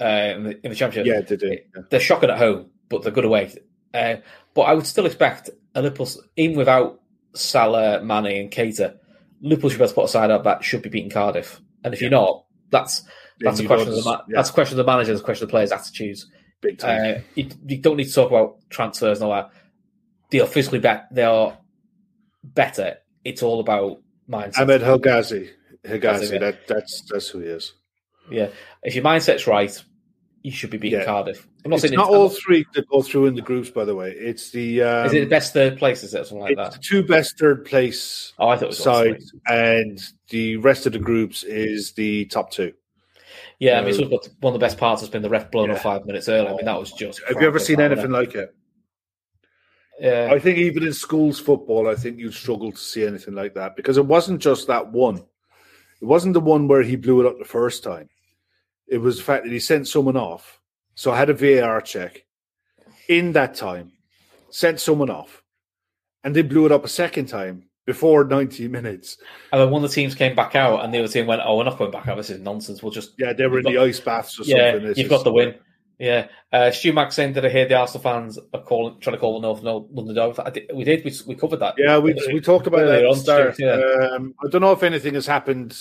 uh, 0.00 0.04
in, 0.36 0.42
the, 0.44 0.50
in 0.64 0.70
the 0.70 0.74
championship. 0.74 1.06
yeah, 1.14 1.20
they 1.20 1.36
do. 1.36 1.48
yeah. 1.48 1.82
They're 1.90 2.00
shocking 2.00 2.30
at 2.30 2.38
home, 2.38 2.70
but 2.88 3.02
they're 3.02 3.12
good 3.12 3.24
away. 3.24 3.52
Uh, 3.94 4.16
but 4.54 4.62
I 4.62 4.74
would 4.74 4.86
still 4.86 5.06
expect 5.06 5.50
a 5.74 5.82
Liverpool, 5.82 6.08
even 6.36 6.56
without 6.56 7.00
Salah, 7.34 8.02
Mane, 8.02 8.40
and 8.42 8.50
Keita, 8.50 8.96
Liverpool 9.40 9.70
should 9.70 9.78
be 9.78 9.84
able 9.84 9.88
to 9.90 9.94
put 9.94 10.04
a 10.06 10.08
side 10.08 10.30
up 10.30 10.44
that 10.44 10.64
should 10.64 10.82
be 10.82 10.88
beating 10.88 11.10
Cardiff. 11.10 11.60
And 11.84 11.94
if 11.94 12.00
you're 12.00 12.10
not, 12.10 12.44
that's 12.70 13.02
that's 13.40 13.60
a 13.60 13.66
question 13.66 13.88
of 13.88 13.94
the 13.94 14.02
ma- 14.02 14.22
yeah. 14.28 14.36
that's 14.36 14.50
a 14.50 14.52
question 14.52 14.78
of 14.78 14.84
the 14.84 14.90
manager, 14.90 15.12
that's 15.12 15.20
a 15.22 15.24
question 15.24 15.44
of 15.44 15.48
the 15.48 15.52
players' 15.52 15.70
attitudes. 15.72 16.26
Big 16.60 16.78
time. 16.78 17.16
Uh, 17.16 17.20
you, 17.34 17.48
you 17.66 17.78
don't 17.78 17.96
need 17.96 18.08
to 18.08 18.12
talk 18.14 18.28
about 18.30 18.58
transfers 18.70 19.20
and 19.20 19.30
all 19.30 19.34
that. 19.36 19.50
They 20.30 20.40
are 20.40 20.46
physically 20.46 20.80
better. 20.80 21.04
They 21.10 21.22
are 21.22 21.56
better. 22.42 22.96
It's 23.24 23.42
all 23.42 23.60
about 23.60 23.98
mindset. 24.28 24.58
Ahmed 24.60 24.80
Hegazi, 24.82 25.50
That's 25.82 26.30
that 26.30 26.66
that's 26.66 27.02
that's 27.10 27.28
who 27.28 27.40
he 27.40 27.46
is. 27.46 27.74
Yeah, 28.30 28.48
if 28.82 28.94
your 28.94 29.04
mindset's 29.04 29.46
right, 29.46 29.72
you 30.42 30.50
should 30.50 30.70
be 30.70 30.78
beating 30.78 31.00
Yeah. 31.00 31.06
Cardiff. 31.06 31.46
I'm 31.64 31.70
not 31.70 31.76
It's 31.76 31.82
saying 31.84 31.94
not 31.96 32.08
it's, 32.08 32.14
all 32.14 32.28
three 32.28 32.64
that 32.74 32.88
go 32.88 33.02
through 33.02 33.26
in 33.26 33.34
the 33.34 33.42
groups, 33.42 33.70
by 33.70 33.84
the 33.84 33.94
way. 33.94 34.10
It's 34.12 34.50
the 34.50 34.82
um, 34.82 35.06
is 35.06 35.14
it 35.14 35.20
the 35.20 35.26
best 35.26 35.52
third 35.52 35.78
place? 35.78 36.02
Is 36.02 36.14
it 36.14 36.20
or 36.20 36.24
something 36.24 36.40
like 36.40 36.52
it's 36.52 36.60
that? 36.60 36.72
the 36.72 36.78
two 36.78 37.02
best 37.02 37.38
third 37.38 37.64
place 37.64 38.32
Oh, 38.38 38.48
I 38.48 38.56
thought 38.56 38.64
it 38.64 38.68
was 38.68 38.78
sides, 38.82 39.32
and 39.46 40.00
the 40.30 40.56
rest 40.56 40.86
of 40.86 40.92
the 40.92 40.98
groups 40.98 41.42
is 41.42 41.92
the 41.92 42.26
top 42.26 42.50
two. 42.50 42.72
Yeah, 43.58 43.78
I 43.78 43.80
mean, 43.80 43.90
it's 43.90 43.98
always 43.98 44.10
got- 44.28 44.28
one 44.40 44.54
of 44.54 44.60
the 44.60 44.64
best 44.64 44.78
parts 44.78 45.02
has 45.02 45.10
been 45.10 45.22
the 45.22 45.28
ref 45.28 45.50
blown 45.50 45.68
Yeah. 45.68 45.74
off 45.76 45.82
five 45.82 46.06
minutes 46.06 46.28
early. 46.28 46.48
I 46.48 46.54
mean, 46.54 46.64
that 46.64 46.78
was 46.78 46.92
just. 46.92 47.20
Have 47.26 47.40
you 47.40 47.46
ever 47.46 47.58
seen 47.58 47.80
anything 47.80 48.04
it? 48.06 48.10
like 48.10 48.34
it? 48.34 48.54
Yeah, 50.00 50.28
I 50.32 50.38
think 50.38 50.58
even 50.58 50.84
in 50.84 50.92
schools 50.92 51.40
football, 51.40 51.88
I 51.88 51.96
think 51.96 52.18
you'd 52.18 52.34
struggle 52.34 52.70
to 52.70 52.78
see 52.78 53.04
anything 53.04 53.34
like 53.34 53.54
that 53.54 53.74
because 53.74 53.96
it 53.96 54.06
wasn't 54.06 54.40
just 54.40 54.68
that 54.68 54.92
one. 54.92 55.16
It 56.00 56.04
wasn't 56.04 56.34
the 56.34 56.40
one 56.40 56.68
where 56.68 56.82
he 56.82 56.94
blew 56.94 57.20
it 57.20 57.26
up 57.26 57.38
the 57.38 57.44
first 57.44 57.82
time. 57.82 58.08
It 58.86 58.98
was 58.98 59.16
the 59.18 59.24
fact 59.24 59.42
that 59.44 59.52
he 59.52 59.58
sent 59.58 59.88
someone 59.88 60.16
off. 60.16 60.60
So 60.94 61.10
I 61.10 61.18
had 61.18 61.30
a 61.30 61.34
VAR 61.34 61.80
check 61.80 62.24
in 63.08 63.32
that 63.32 63.56
time, 63.56 63.90
sent 64.50 64.78
someone 64.78 65.10
off, 65.10 65.42
and 66.22 66.34
they 66.34 66.42
blew 66.42 66.64
it 66.66 66.72
up 66.72 66.84
a 66.84 66.88
second 66.88 67.26
time 67.26 67.67
before 67.88 68.22
90 68.22 68.68
minutes. 68.68 69.16
and 69.50 69.58
then 69.62 69.70
one 69.70 69.82
of 69.82 69.88
the 69.90 69.94
teams 69.94 70.14
came 70.14 70.36
back 70.36 70.54
out, 70.54 70.84
and 70.84 70.92
the 70.92 70.98
other 70.98 71.08
team 71.08 71.26
went, 71.26 71.40
"Oh, 71.42 71.56
we're 71.56 71.64
not 71.64 71.78
going 71.78 71.90
back 71.90 72.06
out. 72.06 72.18
This 72.18 72.28
is 72.28 72.38
nonsense. 72.38 72.82
We'll 72.82 72.92
just 72.92 73.14
Yeah, 73.18 73.32
they 73.32 73.46
were 73.46 73.60
in 73.60 73.66
You've 73.66 73.76
the 73.76 73.80
ice 73.80 73.98
baths 73.98 74.38
or 74.38 74.42
yeah, 74.44 74.72
something. 74.72 74.88
This 74.88 74.98
you've 74.98 75.08
got 75.08 75.24
the 75.24 75.32
win." 75.32 75.54
Yeah, 75.98 76.28
uh, 76.52 76.70
Stu 76.70 76.92
Mack 76.92 77.12
saying 77.12 77.32
that 77.32 77.46
I 77.46 77.48
hear 77.48 77.66
the 77.66 77.76
Arsenal 77.76 78.02
fans 78.02 78.38
are 78.52 78.62
calling, 78.62 79.00
trying 79.00 79.16
to 79.16 79.20
call 79.20 79.40
the 79.40 79.46
North 79.48 79.62
London 79.62 80.14
did, 80.50 80.70
we 80.72 80.84
did, 80.84 81.02
we, 81.02 81.12
we 81.26 81.34
covered 81.34 81.60
that. 81.60 81.74
Yeah, 81.78 81.98
we 81.98 82.14
we 82.30 82.40
talked 82.40 82.66
about 82.66 82.86
that 82.86 83.06
on, 83.06 83.16
start. 83.16 83.58
Yeah. 83.58 83.80
Um, 84.12 84.34
I 84.44 84.48
don't 84.50 84.60
know 84.60 84.72
if 84.72 84.82
anything 84.82 85.14
has 85.14 85.26
happened 85.26 85.76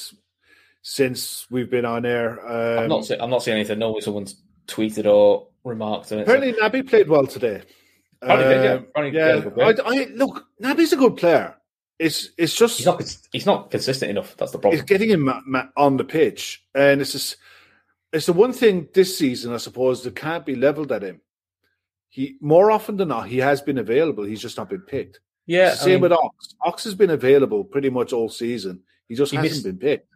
since 0.81 1.45
we've 1.51 1.69
been 1.69 1.85
on 1.85 2.05
air. 2.05 2.39
Um, 2.39 2.83
I'm 2.83 2.89
not, 2.89 3.05
see- 3.05 3.19
I'm 3.19 3.29
not 3.29 3.43
seeing 3.43 3.57
anything. 3.57 3.79
No, 3.79 3.99
someone's 3.99 4.41
tweeted 4.65 5.05
or 5.05 5.49
remarked 5.65 6.11
on 6.13 6.19
it. 6.19 6.25
so- 6.25 6.33
apparently, 6.33 6.53
Naby 6.53 6.89
played 6.89 7.09
well 7.09 7.27
today. 7.27 7.63
Did, 8.21 8.29
yeah. 8.29 8.79
Um, 8.95 9.13
yeah, 9.13 9.33
did 9.33 9.55
good 9.55 9.81
I, 9.85 9.89
I, 9.89 10.07
look, 10.15 10.47
Naby's 10.63 10.93
a 10.93 10.97
good 10.97 11.17
player. 11.17 11.56
It's 11.99 12.29
it's 12.37 12.55
just 12.55 12.77
He's 12.77 12.85
not. 12.85 13.03
He's 13.31 13.45
not 13.45 13.71
consistent 13.71 14.11
enough. 14.11 14.35
That's 14.37 14.51
the 14.51 14.59
problem. 14.59 14.79
it's 14.79 14.87
getting 14.87 15.09
him 15.09 15.27
uh, 15.27 15.39
ma- 15.45 15.65
on 15.75 15.97
the 15.97 16.03
pitch, 16.03 16.63
and 16.75 17.01
it's 17.01 17.11
just 17.11 17.37
it's 18.13 18.27
the 18.27 18.33
one 18.33 18.53
thing 18.53 18.87
this 18.93 19.17
season, 19.17 19.53
I 19.53 19.57
suppose, 19.57 20.03
that 20.03 20.15
can't 20.15 20.45
be 20.45 20.55
leveled 20.55 20.91
at 20.91 21.01
him. 21.03 21.21
He 22.09 22.37
more 22.39 22.69
often 22.71 22.97
than 22.97 23.07
not, 23.09 23.27
he 23.27 23.37
has 23.39 23.61
been 23.61 23.77
available. 23.79 24.23
He's 24.23 24.41
just 24.41 24.57
not 24.57 24.69
been 24.69 24.81
picked. 24.81 25.19
Yeah, 25.47 25.73
same 25.73 25.93
mean, 25.93 26.01
with 26.01 26.11
Ox. 26.11 26.55
Ox 26.61 26.83
has 26.83 26.93
been 26.93 27.09
available 27.09 27.63
pretty 27.63 27.89
much 27.89 28.13
all 28.13 28.29
season. 28.29 28.83
He 29.07 29.15
just 29.15 29.31
He 29.31 29.37
hasn't 29.37 29.53
missed- 29.53 29.63
been 29.63 29.77
picked. 29.77 30.07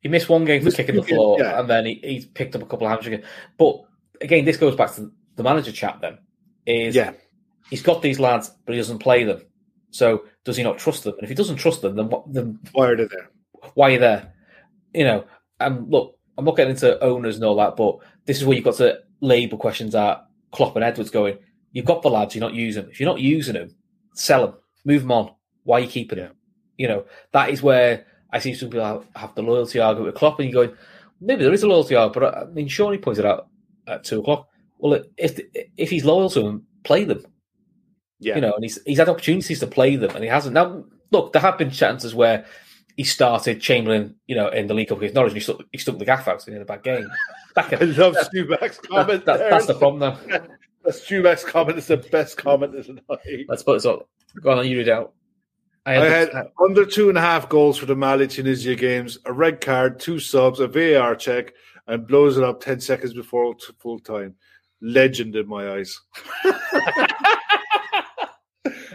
he 0.00 0.08
missed 0.08 0.28
one 0.28 0.44
game 0.44 0.62
for 0.64 0.70
kicking 0.72 0.96
the 0.96 1.02
floor, 1.02 1.38
yeah. 1.38 1.60
and 1.60 1.68
then 1.70 1.86
he, 1.86 1.94
he 2.02 2.26
picked 2.26 2.56
up 2.56 2.62
a 2.62 2.66
couple 2.66 2.86
of 2.86 2.90
hamstring. 2.92 3.22
But 3.58 3.82
again, 4.20 4.44
this 4.44 4.56
goes 4.56 4.74
back 4.74 4.92
to 4.94 5.12
the 5.36 5.42
manager 5.44 5.70
chat. 5.72 5.98
Then 6.00 6.18
is 6.66 6.96
Yeah, 6.96 7.12
he's 7.70 7.82
got 7.82 8.02
these 8.02 8.18
lads, 8.18 8.50
but 8.66 8.72
he 8.72 8.78
doesn't 8.80 8.98
play 8.98 9.22
them. 9.24 9.42
So 9.90 10.24
does 10.44 10.56
he 10.56 10.62
not 10.62 10.78
trust 10.78 11.04
them? 11.04 11.14
And 11.14 11.22
if 11.22 11.28
he 11.28 11.34
doesn't 11.34 11.56
trust 11.56 11.82
them, 11.82 11.96
then 11.96 12.08
what? 12.08 12.32
Then 12.32 12.58
why 12.72 12.88
are 12.88 12.96
they 12.96 13.06
there? 13.06 13.30
why 13.74 13.88
are 13.88 13.92
you 13.92 13.98
there? 13.98 14.32
You 14.94 15.04
know, 15.04 15.24
and 15.60 15.90
look, 15.90 16.18
I'm 16.36 16.44
not 16.44 16.56
getting 16.56 16.72
into 16.72 17.02
owners 17.02 17.36
and 17.36 17.44
all 17.44 17.56
that, 17.56 17.76
but 17.76 17.98
this 18.26 18.38
is 18.38 18.44
where 18.44 18.56
you've 18.56 18.64
got 18.64 18.76
to 18.76 19.00
label 19.20 19.58
questions 19.58 19.94
at 19.94 20.24
Klopp 20.52 20.76
and 20.76 20.84
Edwards 20.84 21.10
going, 21.10 21.38
you've 21.72 21.84
got 21.84 22.02
the 22.02 22.10
lads, 22.10 22.34
you're 22.34 22.40
not 22.40 22.54
using 22.54 22.82
them. 22.82 22.90
If 22.90 23.00
you're 23.00 23.10
not 23.10 23.20
using 23.20 23.54
them, 23.54 23.74
sell 24.14 24.46
them, 24.46 24.54
move 24.84 25.02
them 25.02 25.12
on. 25.12 25.34
Why 25.64 25.78
are 25.78 25.80
you 25.80 25.88
keeping 25.88 26.18
them? 26.18 26.32
You 26.76 26.88
know, 26.88 27.04
that 27.32 27.50
is 27.50 27.62
where 27.62 28.06
I 28.32 28.38
see 28.38 28.54
some 28.54 28.70
people 28.70 28.84
have, 28.84 29.06
have 29.16 29.34
the 29.34 29.42
loyalty 29.42 29.80
argument 29.80 30.12
with 30.12 30.18
Klopp 30.18 30.38
and 30.38 30.50
you're 30.50 30.66
going, 30.66 30.76
maybe 31.20 31.42
there 31.42 31.52
is 31.52 31.64
a 31.64 31.68
loyalty 31.68 31.96
argument, 31.96 32.32
but 32.32 32.38
uh, 32.38 32.46
I 32.46 32.52
mean, 32.52 32.68
Shawnee 32.68 32.98
pointed 32.98 33.26
out 33.26 33.48
at 33.86 34.04
two 34.04 34.20
o'clock, 34.20 34.48
well, 34.78 35.02
if 35.16 35.40
if 35.76 35.90
he's 35.90 36.04
loyal 36.04 36.30
to 36.30 36.40
them, 36.40 36.64
play 36.84 37.02
them 37.02 37.24
Yeah, 38.20 38.34
you 38.36 38.40
know, 38.40 38.52
and 38.54 38.64
he's 38.64 38.78
he's 38.84 38.98
had 38.98 39.08
opportunities 39.08 39.60
to 39.60 39.66
play 39.66 39.96
them, 39.96 40.10
and 40.14 40.24
he 40.24 40.28
hasn't. 40.30 40.54
Now, 40.54 40.84
look, 41.10 41.32
there 41.32 41.42
have 41.42 41.58
been 41.58 41.70
chances 41.70 42.14
where 42.14 42.44
he 42.96 43.04
started 43.04 43.60
Chamberlain, 43.60 44.16
you 44.26 44.34
know, 44.34 44.48
in 44.48 44.66
the 44.66 44.74
League 44.74 44.88
Cup 44.88 44.98
against 44.98 45.14
Norwich, 45.14 45.30
and 45.30 45.36
he 45.36 45.42
stuck, 45.42 45.60
he 45.70 45.78
stuck 45.78 45.98
the 45.98 46.04
gaff 46.04 46.26
out 46.26 46.46
in 46.48 46.60
a 46.60 46.64
bad 46.64 46.82
game. 46.82 47.08
That 47.54 47.72
I 47.80 47.84
love 47.84 48.16
Stu 48.16 48.46
Mack's 48.48 48.78
comment. 48.82 49.24
that- 49.24 49.38
there. 49.38 49.50
that's 49.50 49.66
the 49.66 49.74
problem, 49.74 50.00
though. 50.00 50.40
That's 50.84 51.02
Stu 51.02 51.22
Mack's 51.22 51.44
comment. 51.44 51.76
It's 51.76 51.88
the 51.88 51.96
best 51.98 52.36
comment 52.38 52.74
of 52.74 52.86
the 52.86 52.94
night. 52.94 53.44
Let's 53.48 53.62
put 53.64 53.74
this 53.74 53.84
up. 53.84 54.08
Go 54.40 54.52
on, 54.52 54.66
you 54.66 54.78
read 54.78 54.88
out. 54.88 55.12
I 55.84 55.96
I 55.96 56.04
had, 56.06 56.32
had 56.32 56.46
under 56.64 56.86
two 56.86 57.08
and 57.08 57.18
a 57.18 57.20
half 57.20 57.48
goals 57.48 57.76
for 57.76 57.86
the 57.86 57.96
Mali 57.96 58.26
Tunisia 58.26 58.74
games, 58.74 59.18
a 59.26 59.32
red 59.32 59.60
card, 59.60 59.98
two 60.00 60.18
subs, 60.18 60.60
a 60.60 60.68
VAR 60.68 61.14
check, 61.16 61.52
and 61.88 62.06
blows 62.06 62.38
it 62.38 62.44
up 62.44 62.60
10 62.60 62.80
seconds 62.80 63.12
before 63.12 63.54
full 63.80 63.98
time. 63.98 64.34
Legend 64.80 65.34
in 65.36 65.48
my 65.48 65.72
eyes. 65.72 66.00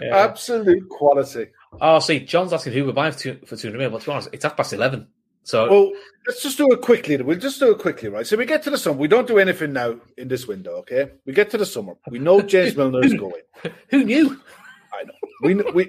Yeah. 0.02 0.18
Absolute 0.18 0.88
quality. 0.90 1.48
Oh, 1.82 2.00
see, 2.00 2.20
John's 2.20 2.54
asking 2.54 2.74
who 2.74 2.86
we're 2.86 2.94
buying 2.94 3.12
for 3.14 3.20
two, 3.20 3.40
for 3.46 3.56
200 3.56 3.74
million. 3.78 3.92
But 3.92 4.02
to 4.02 4.06
be 4.08 4.12
honest, 4.12 4.30
it's 4.34 4.44
half 4.44 4.56
past 4.58 4.74
11. 4.74 5.08
So, 5.44 5.70
Well, 5.70 5.92
let's 6.26 6.42
just 6.42 6.58
do 6.58 6.72
it 6.72 6.82
quickly. 6.82 7.18
We'll 7.22 7.38
just 7.38 7.60
do 7.60 7.72
it 7.72 7.80
quickly, 7.80 8.08
right? 8.10 8.26
So 8.26 8.38
we 8.38 8.46
get 8.46 8.64
to 8.64 8.70
the 8.70 8.78
summer. 8.78 8.98
We 8.98 9.08
don't 9.10 9.28
do 9.28 9.40
anything 9.40 9.74
now 9.74 9.96
in 10.18 10.28
this 10.30 10.48
window, 10.48 10.76
okay? 10.78 11.12
We 11.26 11.34
get 11.34 11.50
to 11.52 11.58
the 11.58 11.66
summer. 11.66 11.96
We 12.10 12.20
know 12.20 12.42
James 12.54 12.78
Milner 12.78 13.04
is 13.04 13.14
going. 13.14 13.42
who 13.90 14.06
knew? 14.06 14.40
I 14.94 15.04
know. 15.04 15.14
We 15.42 15.56
we 15.56 15.88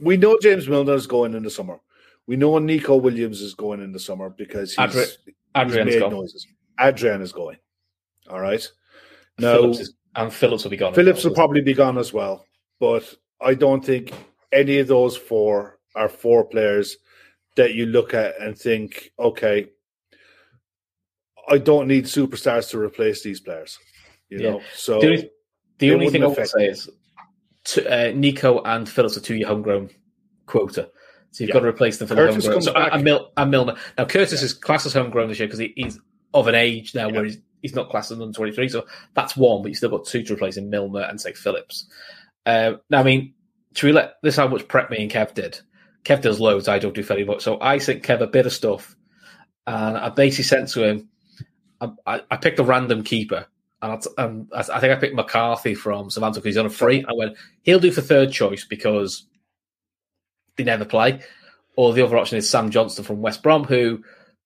we 0.00 0.16
know 0.18 0.36
James 0.42 0.68
Milner 0.68 0.94
is 0.94 1.06
going 1.06 1.34
in 1.34 1.42
the 1.42 1.50
summer. 1.50 1.78
We 2.26 2.36
know 2.36 2.58
Neco 2.58 2.96
Williams 2.96 3.40
is 3.40 3.54
going 3.54 3.80
in 3.80 3.92
the 3.92 4.00
summer 4.00 4.28
because 4.30 4.74
he's, 4.74 4.78
Adri- 4.78 5.16
he's 5.66 5.74
made 5.84 6.00
gone. 6.00 6.10
noises. 6.12 6.46
Adrian 6.78 7.22
is 7.22 7.32
going. 7.32 7.56
All 8.28 8.40
right. 8.40 8.68
No, 9.38 9.52
Phillips 9.54 9.78
Phillips, 9.78 9.80
is, 9.88 9.94
and 10.16 10.32
Phillips 10.34 10.64
will 10.64 10.70
be 10.70 10.76
gone. 10.76 10.92
Phillips 10.92 11.24
will 11.24 11.34
probably 11.34 11.60
be 11.62 11.72
gone 11.72 11.96
as 11.98 12.12
well, 12.12 12.44
but 12.80 13.14
I 13.40 13.54
don't 13.54 13.84
think 13.84 14.12
any 14.52 14.78
of 14.78 14.88
those 14.88 15.16
four 15.16 15.78
are 15.94 16.08
four 16.08 16.44
players 16.44 16.96
that 17.56 17.74
you 17.74 17.86
look 17.86 18.12
at 18.14 18.40
and 18.40 18.56
think, 18.56 19.10
okay, 19.18 19.68
I 21.48 21.58
don't 21.58 21.88
need 21.88 22.04
superstars 22.04 22.70
to 22.70 22.78
replace 22.78 23.22
these 23.22 23.40
players. 23.40 23.78
You 24.28 24.38
Yeah. 24.38 24.50
know, 24.50 24.62
so 24.74 25.00
The 25.00 25.06
only, 25.06 25.30
the 25.78 25.92
only 25.92 26.10
thing 26.10 26.24
I 26.24 26.26
affect 26.26 26.48
say 26.50 26.66
is 26.66 26.90
t- 27.64 27.86
uh, 27.86 28.12
Neco 28.12 28.62
and 28.62 28.88
Phillips 28.88 29.16
are 29.16 29.20
two 29.20 29.36
year 29.36 29.46
homegrown 29.46 29.90
quota. 30.46 30.90
So 31.30 31.44
you've 31.44 31.48
Yeah. 31.48 31.54
got 31.54 31.60
to 31.60 31.68
replace 31.68 31.98
them 31.98 32.08
for 32.08 32.14
Curtis 32.14 32.36
the 32.44 32.50
homegrown. 32.50 32.62
So, 32.62 32.72
back. 32.74 32.92
and, 32.94 33.04
Mil- 33.04 33.32
and 33.36 33.50
Milner. 33.50 33.76
Now, 33.96 34.04
Curtis 34.06 34.42
is 34.42 34.52
classed 34.52 34.86
as 34.86 34.92
homegrown 34.92 35.28
this 35.28 35.38
year 35.38 35.46
because 35.48 35.60
he, 35.60 35.72
he's 35.76 35.98
of 36.34 36.48
an 36.48 36.54
age 36.54 36.94
now 36.94 37.08
Yeah. 37.08 37.14
where 37.14 37.24
he's, 37.24 37.38
he's 37.62 37.74
not 37.74 37.90
classed 37.90 38.10
as 38.10 38.20
under 38.20 38.32
23. 38.34 38.68
So 38.68 38.86
that's 39.14 39.36
one, 39.36 39.62
but 39.62 39.68
you've 39.68 39.78
still 39.78 39.90
got 39.90 40.06
two 40.06 40.22
to 40.24 40.34
replace 40.34 40.56
in 40.56 40.68
Milner 40.70 41.02
and, 41.02 41.20
say, 41.20 41.32
Phillips. 41.32 41.86
Uh, 42.46 42.74
now, 42.88 43.00
I 43.00 43.02
mean, 43.02 43.34
to 43.74 43.92
let 43.92 44.14
this 44.22 44.34
is 44.34 44.38
how 44.38 44.48
much 44.48 44.68
prep 44.68 44.90
me 44.90 45.02
and 45.02 45.10
Kev 45.10 45.34
did. 45.34 45.60
Kev 46.04 46.22
does 46.22 46.40
loads, 46.40 46.68
I 46.68 46.78
don't 46.78 46.94
do 46.94 47.02
very 47.02 47.24
much. 47.24 47.42
So 47.42 47.60
I 47.60 47.78
sent 47.78 48.04
Kev 48.04 48.20
a 48.20 48.26
bit 48.26 48.46
of 48.46 48.52
stuff. 48.52 48.96
And 49.66 49.96
I 49.96 50.10
basically 50.10 50.44
sent 50.44 50.68
to 50.70 50.84
him, 50.84 51.08
I, 52.06 52.22
I, 52.30 52.36
picked 52.36 52.60
a 52.60 52.64
random 52.64 53.02
keeper. 53.02 53.46
And 53.82 54.06
I, 54.16 54.30
I 54.54 54.62
think 54.62 54.92
I 54.92 54.96
picked 54.96 55.16
McCarthy 55.16 55.74
from 55.74 56.08
Southampton 56.08 56.40
because 56.40 56.54
he's 56.54 56.58
on 56.58 56.66
a 56.66 56.70
free. 56.70 57.04
I 57.06 57.12
went, 57.12 57.36
he'll 57.62 57.80
do 57.80 57.90
for 57.90 58.00
third 58.00 58.30
choice 58.30 58.64
because 58.64 59.26
they 60.56 60.62
never 60.62 60.84
play. 60.84 61.20
Or 61.76 61.92
the 61.92 62.02
other 62.02 62.16
option 62.16 62.38
is 62.38 62.48
Sam 62.48 62.70
Johnstone 62.70 63.04
from 63.04 63.20
West 63.20 63.42
Brom, 63.42 63.64
who 63.64 64.04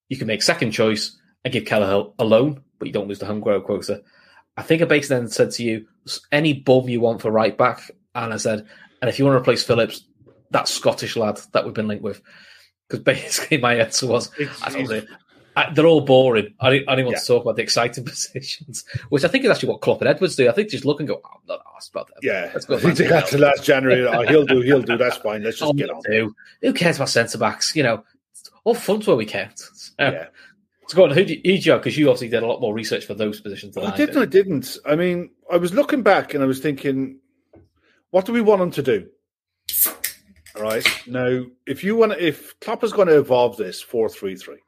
you 0.08 0.16
can 0.16 0.26
make 0.26 0.42
second 0.42 0.72
choice 0.72 1.16
and 1.44 1.52
give 1.52 1.66
Kelleher 1.66 2.10
a 2.18 2.24
loan, 2.24 2.62
but 2.78 2.88
you 2.88 2.92
don't 2.92 3.08
lose 3.08 3.18
the 3.18 3.26
homegrown 3.26 3.62
quota. 3.62 4.02
I 4.56 4.62
think 4.62 4.80
I 4.80 4.86
basically 4.86 5.18
then 5.18 5.28
said 5.28 5.50
to 5.52 5.62
you, 5.62 5.86
any 6.32 6.52
bum 6.54 6.88
you 6.88 7.00
want 7.00 7.20
for 7.22 7.30
right 7.30 7.56
back. 7.56 7.90
And 8.14 8.32
I 8.32 8.36
said, 8.36 8.66
and 9.00 9.08
if 9.08 9.18
you 9.18 9.24
want 9.24 9.34
to 9.36 9.40
replace 9.40 9.62
Phillips, 9.64 10.04
that 10.50 10.68
Scottish 10.68 11.16
lad 11.16 11.40
that 11.52 11.64
we've 11.64 11.74
been 11.74 11.88
linked 11.88 12.02
with. 12.04 12.20
Because 12.88 13.04
basically 13.04 13.58
my 13.58 13.74
answer 13.76 14.06
was, 14.06 14.30
I 14.62 14.70
don't 14.70 14.88
know, 14.88 15.02
I, 15.56 15.72
they're 15.72 15.86
all 15.86 16.00
boring. 16.00 16.54
I 16.60 16.70
didn't, 16.70 16.88
I 16.88 16.94
didn't 16.94 17.06
want 17.06 17.16
Yeah. 17.16 17.20
to 17.20 17.26
talk 17.26 17.42
about 17.42 17.56
the 17.56 17.62
exciting 17.62 18.04
positions, 18.06 18.84
which 19.08 19.24
I 19.24 19.28
think 19.28 19.44
is 19.44 19.50
actually 19.50 19.68
what 19.70 19.80
Klopp 19.80 20.00
and 20.00 20.08
Edwards 20.08 20.36
do. 20.36 20.48
I 20.48 20.52
think 20.52 20.70
just 20.70 20.84
look 20.84 21.00
and 21.00 21.08
go, 21.08 21.20
oh, 21.24 21.28
I'm 21.34 21.40
not 21.48 21.60
asked 21.76 21.90
about 21.90 22.08
that. 22.08 22.16
yeah, 22.22 22.50
Let's 22.52 22.66
go 22.66 22.76
I 22.76 22.80
think 22.80 22.96
they 22.96 23.08
got 23.08 23.26
to 23.28 23.38
last 23.38 23.64
January. 23.64 24.06
Oh, 24.06 24.22
he'll 24.22 24.44
do, 24.46 24.60
he'll 24.60 24.82
do. 24.82 24.96
That's 24.96 25.16
fine. 25.18 25.42
Let's 25.42 25.58
just 25.60 25.70
Oh, 25.70 25.72
get 25.72 25.90
on. 25.90 26.02
do. 26.10 26.34
Who 26.62 26.72
cares 26.72 26.96
about 26.96 27.08
centre 27.10 27.38
backs? 27.38 27.74
You 27.76 27.82
know, 27.84 28.04
all 28.64 28.74
fun's 28.74 29.06
where 29.06 29.16
we 29.16 29.26
count. 29.26 29.58
So, 29.58 29.92
Yeah. 29.98 30.26
so 30.88 30.96
go 30.96 31.04
on. 31.04 31.10
Who 31.10 31.24
do 31.24 31.34
you, 31.34 31.40
who 31.44 31.58
do 31.60 31.70
you 31.70 31.76
Because 31.76 31.96
you 31.98 32.08
obviously 32.08 32.28
did 32.28 32.42
a 32.42 32.46
lot 32.46 32.60
more 32.60 32.74
research 32.74 33.04
for 33.06 33.14
those 33.14 33.40
positions 33.40 33.74
than 33.74 33.84
I, 33.84 33.92
I 33.92 33.96
didn't. 33.96 34.18
I 34.22 34.26
didn't. 34.26 34.76
I 34.86 34.96
mean, 34.96 35.30
I 35.50 35.56
was 35.56 35.74
looking 35.74 36.02
back 36.02 36.34
and 36.34 36.42
I 36.42 36.46
was 36.46 36.60
thinking, 36.60 37.18
what 38.10 38.24
do 38.26 38.32
we 38.32 38.40
want 38.40 38.62
him 38.62 38.70
to 38.72 38.82
do? 38.82 39.08
All 40.56 40.62
right. 40.62 40.86
Now, 41.06 41.44
if 41.66 41.82
you 41.84 41.96
want, 41.96 42.12
if 42.18 42.58
Klopp 42.60 42.84
is 42.84 42.92
going 42.92 43.08
to 43.08 43.18
evolve 43.18 43.56
this 43.56 43.80
four 43.80 44.08
three 44.08 44.36
three, 44.36 44.58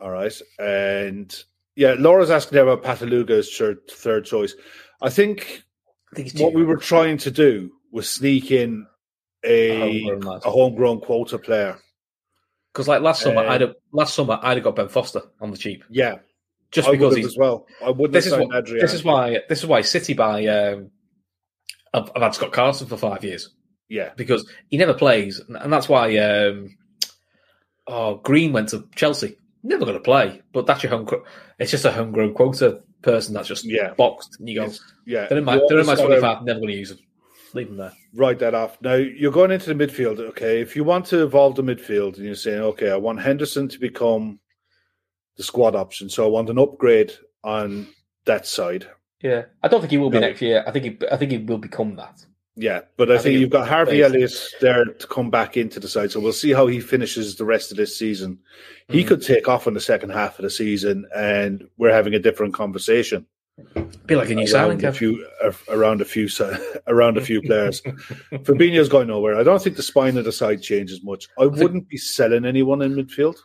all 0.00 0.10
right, 0.10 0.34
and 0.58 1.34
yeah, 1.76 1.94
Laura's 1.98 2.30
asking 2.30 2.58
about 2.58 2.82
Pitaluga 2.82 3.30
as 3.30 3.50
third, 3.90 4.24
choice. 4.24 4.54
I 5.02 5.10
think 5.10 5.62
I 6.12 6.16
think 6.16 6.38
what 6.38 6.54
we 6.54 6.64
were 6.64 6.76
trying 6.76 7.18
to 7.18 7.30
do 7.30 7.72
was 7.90 8.08
sneak 8.08 8.50
in 8.50 8.86
a 9.44 9.78
homegrown 9.78 10.20
lad. 10.20 10.42
a 10.44 10.50
homegrown 10.50 11.00
quota 11.00 11.38
player. 11.38 11.78
Because 12.72 12.88
like 12.88 13.02
last 13.02 13.22
summer, 13.22 13.44
Uh, 13.44 13.50
I'd 13.50 13.60
have, 13.60 13.74
last 13.92 14.14
summer 14.14 14.38
I'd 14.42 14.56
have 14.56 14.64
got 14.64 14.76
Ben 14.76 14.88
Foster 14.88 15.22
on 15.40 15.50
the 15.50 15.56
cheap 15.56 15.84
Yeah, 15.90 16.16
just 16.74 16.88
I 16.88 16.92
because 16.92 17.16
he's. 17.16 17.26
as 17.26 17.36
well. 17.38 17.66
I 17.82 17.90
wouldn't 17.90 18.12
This 18.12 18.24
have 18.30 18.40
is 18.40 18.46
what. 18.48 18.56
Adrian. 18.58 18.84
This 18.84 18.92
is 18.94 19.04
why. 19.04 19.38
This 19.48 19.58
is 19.60 19.66
why 19.66 19.80
City 19.80 20.12
buy. 20.12 20.46
Um, 20.46 20.90
I've, 21.94 22.10
I've 22.14 22.22
had 22.22 22.34
Scott 22.34 22.52
Carson 22.52 22.88
for 22.88 22.96
five 22.96 23.22
years 23.24 23.50
Yeah, 23.88 24.10
because 24.16 24.46
he 24.68 24.76
never 24.76 24.94
plays, 24.94 25.40
and 25.48 25.72
that's 25.72 25.88
why. 25.88 26.16
Um, 26.18 26.76
oh, 27.86 28.16
Green 28.16 28.52
went 28.52 28.70
to 28.70 28.88
Chelsea. 28.94 29.36
Never 29.62 29.84
going 29.84 29.96
to 29.96 30.02
play, 30.02 30.42
but 30.52 30.66
that's 30.66 30.82
your 30.82 30.90
home. 30.90 31.08
It's 31.58 31.70
just 31.70 31.84
a 31.86 31.92
homegrown 31.92 32.34
quota 32.34 32.82
person 33.02 33.34
that's 33.34 33.48
just 33.48 33.64
Yeah. 33.64 33.94
boxed, 33.94 34.36
and 34.40 34.48
you 34.48 34.56
go. 34.56 34.62
It's- 34.64 34.80
yeah. 35.06 35.26
They're 35.28 35.38
in 35.38 35.44
my, 35.44 35.60
they're 35.68 35.78
in 35.78 35.86
my 35.86 35.94
25, 35.94 36.42
never 36.44 36.60
going 36.60 36.72
to 36.72 36.78
use 36.78 36.88
them. 36.90 36.98
Leave 37.54 37.68
them 37.68 37.76
there. 37.76 37.92
write 38.14 38.40
that 38.40 38.52
off. 38.54 38.76
Now 38.82 38.94
you're 38.94 39.30
going 39.30 39.52
into 39.52 39.72
the 39.72 39.86
midfield. 39.86 40.18
Okay, 40.18 40.60
if 40.60 40.74
you 40.74 40.82
want 40.82 41.06
to 41.06 41.22
evolve 41.22 41.54
the 41.54 41.62
midfield, 41.62 42.16
and 42.16 42.24
you're 42.26 42.34
saying, 42.34 42.60
okay, 42.60 42.90
I 42.90 42.96
want 42.96 43.20
Henderson 43.20 43.68
to 43.68 43.78
become 43.78 44.40
the 45.36 45.42
squad 45.42 45.74
option, 45.74 46.08
so 46.08 46.24
I 46.24 46.28
want 46.28 46.50
an 46.50 46.58
upgrade 46.58 47.12
on 47.42 47.88
that 48.24 48.46
side. 48.46 48.86
Yeah, 49.22 49.44
I 49.62 49.68
don't 49.68 49.80
think 49.80 49.90
he 49.90 49.98
will 49.98 50.10
be 50.10 50.18
No. 50.20 50.26
next 50.28 50.42
year. 50.42 50.62
I 50.66 50.70
think 50.70 50.84
he, 50.84 51.08
I 51.10 51.16
think 51.16 51.30
he 51.32 51.38
will 51.38 51.58
become 51.58 51.96
that. 51.96 52.24
Yeah, 52.56 52.82
but 52.96 53.10
I, 53.10 53.14
I 53.14 53.16
think, 53.16 53.22
think 53.24 53.40
you've 53.40 53.50
got 53.50 53.66
Harvey 53.68 54.00
based- 54.00 54.14
Elliott 54.14 54.32
there 54.60 54.84
to 54.84 55.06
come 55.08 55.28
back 55.30 55.56
into 55.56 55.80
the 55.80 55.88
side, 55.88 56.12
so 56.12 56.20
we'll 56.20 56.32
see 56.32 56.52
how 56.52 56.66
he 56.68 56.78
finishes 56.78 57.34
the 57.34 57.44
rest 57.44 57.70
of 57.72 57.76
this 57.76 57.98
season. 57.98 58.38
He 58.88 59.02
Mhm. 59.02 59.08
could 59.08 59.22
take 59.22 59.48
off 59.48 59.66
in 59.66 59.74
the 59.74 59.80
second 59.80 60.10
half 60.10 60.38
of 60.38 60.44
the 60.44 60.50
season, 60.50 61.06
and 61.16 61.66
we're 61.78 61.92
having 61.92 62.14
a 62.14 62.18
different 62.20 62.54
conversation. 62.54 63.26
Be 64.06 64.16
like 64.16 64.30
a 64.30 64.34
new 64.34 64.46
signing, 64.48 64.84
around 64.84 64.84
a 64.84 64.92
few 64.92 65.26
around 65.68 66.00
a 66.00 66.04
few 66.04 66.28
around 66.88 67.16
a 67.16 67.20
few 67.20 67.40
players. 67.40 67.80
Fabinho's 68.32 68.88
going 68.88 69.06
nowhere. 69.08 69.36
I 69.36 69.42
don't 69.44 69.62
think 69.62 69.76
the 69.76 69.82
spine 69.82 70.16
of 70.18 70.24
the 70.24 70.32
side 70.32 70.60
changes 70.62 71.02
much. 71.04 71.28
I 71.38 71.44
think- 71.44 71.56
wouldn't 71.58 71.88
be 71.88 71.96
selling 71.96 72.44
anyone 72.44 72.82
in 72.82 72.94
midfield. 72.94 73.36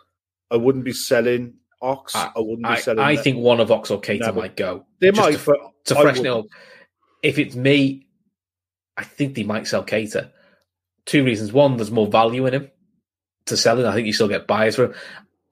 I 0.51 0.55
wouldn't 0.57 0.83
be 0.83 0.93
selling 0.93 1.53
Ox. 1.81 2.15
I- 2.15 2.31
I, 2.35 2.39
wouldn't 2.39 2.63
be 2.63 2.65
I, 2.69 2.75
selling. 2.79 2.99
I 2.99 3.15
think 3.15 3.37
one 3.37 3.59
of 3.59 3.71
Ox 3.71 3.91
or 3.91 4.01
No, 4.07 4.31
might 4.33 4.55
go. 4.55 4.85
they 4.99 5.11
might, 5.11 5.37
to, 5.37 5.45
but 5.45 5.59
to 5.85 5.97
I 5.97 6.01
freshen 6.01 6.27
up. 6.27 6.45
If 7.23 7.37
it's 7.37 7.55
me, 7.55 8.07
I 8.97 9.03
think 9.03 9.35
they 9.35 9.43
might 9.43 9.67
sell 9.67 9.83
Keita. 9.85 10.31
Two 11.05 11.23
reasons. 11.23 11.51
One, 11.53 11.77
there's 11.77 11.91
more 11.91 12.07
value 12.07 12.45
in 12.45 12.53
him 12.53 12.71
to 13.45 13.57
sell 13.57 13.79
him. 13.79 13.87
I 13.87 13.93
think 13.93 14.07
you 14.07 14.13
still 14.13 14.27
get 14.27 14.47
buyers 14.47 14.75
for 14.75 14.85
him. 14.85 14.93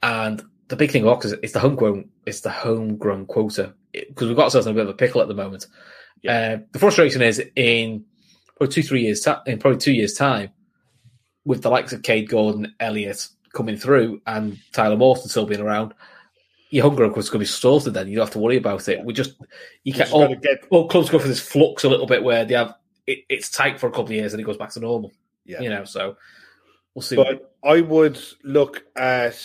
And 0.04 0.44
the 0.68 0.76
big 0.76 0.91
thing 0.91 1.04
with 1.04 1.14
Ox 1.14 1.26
is 1.26 1.34
it's 1.44 1.54
the 1.54 1.60
homegrown, 1.60 2.10
it's 2.26 2.41
the 2.41 2.49
homegrown 2.52 3.26
quota 3.26 3.74
because 3.94 4.28
we've 4.28 4.36
got 4.38 4.45
ourselves 4.45 4.68
in 4.68 4.72
a 4.72 4.76
bit 4.76 4.84
of 4.84 4.90
a 4.90 4.94
pickle 4.94 5.22
at 5.22 5.28
the 5.28 5.34
moment. 5.34 5.66
Uh, 6.28 6.58
the 6.72 6.80
frustration 6.80 7.22
is 7.22 7.41
in 7.56 8.04
probably 8.58 8.74
two, 8.74 8.84
three 8.84 9.04
years, 9.04 9.22
ta- 9.22 9.44
in 9.45 9.60
probably 9.60 9.78
two 9.80 9.94
years' 9.94 10.14
time, 10.14 10.49
with 11.45 11.62
the 11.62 11.70
likes 11.70 11.94
of 11.94 12.02
Kaide 12.02 12.28
Gordon, 12.28 12.76
Elliott 12.80 13.28
coming 13.54 13.78
through, 13.78 14.22
and 14.28 14.58
Tyler 14.74 14.98
Morton 14.98 15.30
still 15.30 15.45
being 15.45 15.62
around. 15.62 15.94
Your 16.69 16.89
quota 16.91 17.19
is 17.19 17.30
going 17.30 17.39
to 17.39 17.39
be 17.39 17.45
sorted. 17.45 17.94
Then 17.94 18.07
you 18.07 18.15
don't 18.15 18.26
have 18.26 18.34
to 18.34 18.39
worry 18.39 18.57
about 18.57 18.88
it. 18.89 19.03
We 19.03 19.14
just 19.14 19.35
you 19.84 19.94
can't. 19.94 20.11
All, 20.11 20.35
get 20.35 20.65
all 20.69 20.88
clubs 20.88 21.10
go 21.10 21.19
for 21.19 21.27
this 21.27 21.39
flux 21.39 21.84
a 21.84 21.89
little 21.89 22.07
bit 22.07 22.23
where 22.23 22.45
they 22.45 22.56
have 22.56 22.76
it, 23.06 23.19
it's 23.30 23.49
tight 23.49 23.80
for 23.80 23.88
a 23.88 23.91
couple 23.91 24.07
of 24.07 24.11
years 24.11 24.34
and 24.34 24.41
it 24.41 24.45
goes 24.45 24.57
back 24.57 24.72
to 24.72 24.80
normal. 24.80 25.11
yeah. 25.45 25.61
You 25.61 25.69
know, 25.69 25.85
so 25.85 26.18
we'll 26.94 27.02
see. 27.02 27.15
But 27.15 27.53
I 27.64 27.81
would 27.81 28.19
look 28.44 28.84
at. 28.95 29.39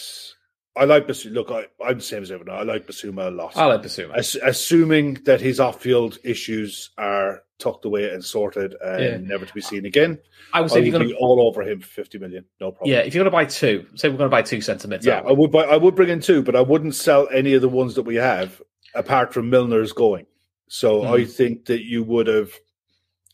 I 0.74 0.86
like 0.86 1.06
Bissouma. 1.06 1.34
Look, 1.34 1.50
I, 1.50 1.66
I'm 1.84 1.98
the 1.98 2.02
same 2.02 2.22
as 2.22 2.32
everyone. 2.32 2.56
I 2.56 2.62
like 2.62 2.86
Bissouma 2.86 3.28
a 3.28 3.30
lot. 3.30 3.56
I'll 3.56 3.68
let 3.68 3.82
Bissouma. 3.82 4.14
As, 4.14 4.36
assuming 4.42 5.14
that 5.26 5.40
his 5.40 5.60
off-field 5.60 6.16
issues 6.24 6.90
are 6.96 7.42
tucked 7.62 7.84
away 7.84 8.10
and 8.10 8.24
sorted 8.24 8.74
and 8.84 9.02
Yeah. 9.02 9.16
never 9.18 9.46
to 9.46 9.54
be 9.54 9.60
seen 9.60 9.86
again, 9.86 10.18
I 10.52 10.60
would 10.60 10.70
say 10.70 10.80
you're 10.82 10.92
going 10.92 11.06
be 11.06 11.12
to, 11.14 11.18
all 11.18 11.46
over 11.46 11.62
him 11.62 11.80
for 11.80 11.86
50 11.88 12.18
million. 12.18 12.44
No 12.60 12.72
problem. 12.72 12.90
yeah, 12.90 13.00
if 13.00 13.14
you're 13.14 13.22
going 13.24 13.30
to 13.32 13.36
buy 13.36 13.44
two, 13.44 13.86
say 13.94 14.08
we're 14.08 14.16
going 14.16 14.28
to 14.30 14.34
buy 14.34 14.42
two 14.42 14.60
centre 14.60 14.88
mids. 14.88 15.06
Yeah, 15.06 15.20
I 15.26 15.32
would 15.32 15.50
buy, 15.52 15.64
I 15.64 15.76
would 15.76 15.94
bring 15.94 16.08
in 16.10 16.20
two, 16.20 16.42
but 16.42 16.56
I 16.56 16.60
wouldn't 16.60 16.94
sell 16.94 17.28
any 17.32 17.54
of 17.54 17.62
the 17.62 17.68
ones 17.68 17.94
that 17.94 18.02
we 18.02 18.16
have 18.16 18.60
apart 18.94 19.32
from 19.32 19.50
Milner's 19.50 19.92
going. 19.92 20.26
So 20.68 21.02
Hmm. 21.02 21.12
I 21.14 21.24
think 21.24 21.66
that 21.66 21.82
you 21.84 22.02
would 22.02 22.26
have. 22.26 22.52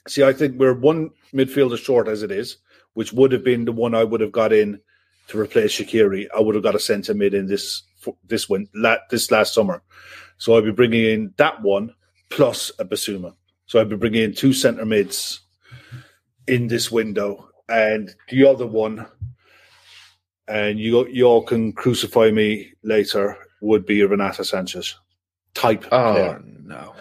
See, 0.07 0.23
I 0.23 0.33
think 0.33 0.59
we're 0.59 0.75
one 0.75 1.11
midfielder 1.35 1.79
short 1.79 2.09
as 2.09 2.23
it 2.23 2.31
is, 2.31 2.57
which 2.95 3.13
would 3.13 3.33
have 3.33 3.45
been 3.45 3.65
the 3.65 3.73
one 3.73 3.95
I 3.95 4.05
would 4.05 4.21
have 4.21 4.33
got 4.33 4.53
in 4.53 4.81
to 5.29 5.39
replace 5.39 5.73
Shaqiri, 5.79 6.27
I 6.35 6.41
would 6.41 6.55
have 6.55 6.65
got 6.65 6.75
a 6.75 6.79
centre 6.81 7.13
mid 7.15 7.35
in 7.35 7.47
this 7.47 7.83
this 8.27 8.49
win 8.49 8.69
la, 8.75 8.97
this 9.11 9.31
last 9.31 9.53
summer. 9.53 9.83
So 10.39 10.57
I'd 10.57 10.65
be 10.65 10.71
bringing 10.73 11.05
in 11.05 11.35
that 11.37 11.61
one 11.63 11.95
plus 12.31 12.71
a 12.79 12.85
Bissouma. 12.85 13.35
So 13.69 13.79
I'd 13.81 13.89
be 13.91 13.97
bringing 13.97 14.23
in 14.23 14.35
two 14.35 14.53
centre 14.53 14.87
mids 14.87 15.41
in 16.47 16.69
this 16.69 16.91
window, 16.91 17.51
and 17.69 18.11
the 18.31 18.47
other 18.49 18.67
one, 18.67 19.07
and 20.49 20.81
you 20.81 21.07
you 21.09 21.25
all 21.27 21.43
can 21.43 21.73
crucify 21.75 22.31
me 22.31 22.73
later, 22.83 23.37
would 23.61 23.85
be 23.85 24.01
a 24.01 24.09
Renato 24.09 24.43
Sanches 24.43 24.95
type 25.55 25.85
Oh 25.93 26.13
player. 26.15 26.43
no. 26.45 26.95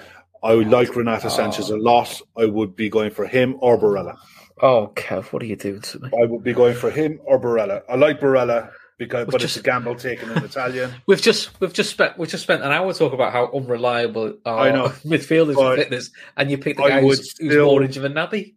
I 0.43 0.53
would 0.53 0.67
like 0.69 0.89
oh, 0.89 0.95
Renato 0.95 1.29
Sanches 1.29 1.71
a 1.71 1.77
lot. 1.77 2.21
I 2.37 2.45
would 2.45 2.75
be 2.75 2.89
going 2.89 3.11
for 3.11 3.25
him 3.25 3.55
or 3.59 3.77
Barella. 3.79 4.17
Oh, 4.61 4.91
Kev, 4.95 5.31
what 5.31 5.41
are 5.41 5.45
you 5.45 5.55
doing 5.55 5.81
to 5.81 5.99
me? 5.99 6.09
I 6.21 6.25
would 6.25 6.43
be 6.43 6.53
going 6.53 6.75
for 6.75 6.91
him 6.91 7.19
or 7.23 7.39
Barella. 7.39 7.81
I 7.89 7.95
like 7.95 8.19
Barella 8.19 8.71
because, 8.97 9.27
but 9.27 9.39
just- 9.41 9.57
it's 9.57 9.65
a 9.65 9.69
gamble 9.69 9.95
taken 9.95 10.31
in 10.31 10.43
Italian. 10.43 10.91
We've 11.07 11.21
just 11.21 11.59
we've 11.61 11.73
just 11.73 11.89
spent 11.91 12.17
we've 12.17 12.29
just 12.29 12.43
spent 12.43 12.63
an 12.63 12.71
hour 12.71 12.91
talking 12.93 13.15
about 13.15 13.31
how 13.33 13.51
unreliable 13.53 14.37
our 14.45 14.59
I 14.67 14.71
know. 14.71 14.87
midfielders 15.05 15.75
fitness, 15.75 16.11
and 16.35 16.49
you 16.51 16.57
pick 16.57 16.77
the 16.77 16.83
I 16.83 16.89
guy 16.89 17.01
who's, 17.01 17.19
who's 17.37 17.51
still- 17.51 17.65
more 17.65 17.83
injured 17.83 18.03
than 18.03 18.13
Naby. 18.13 18.55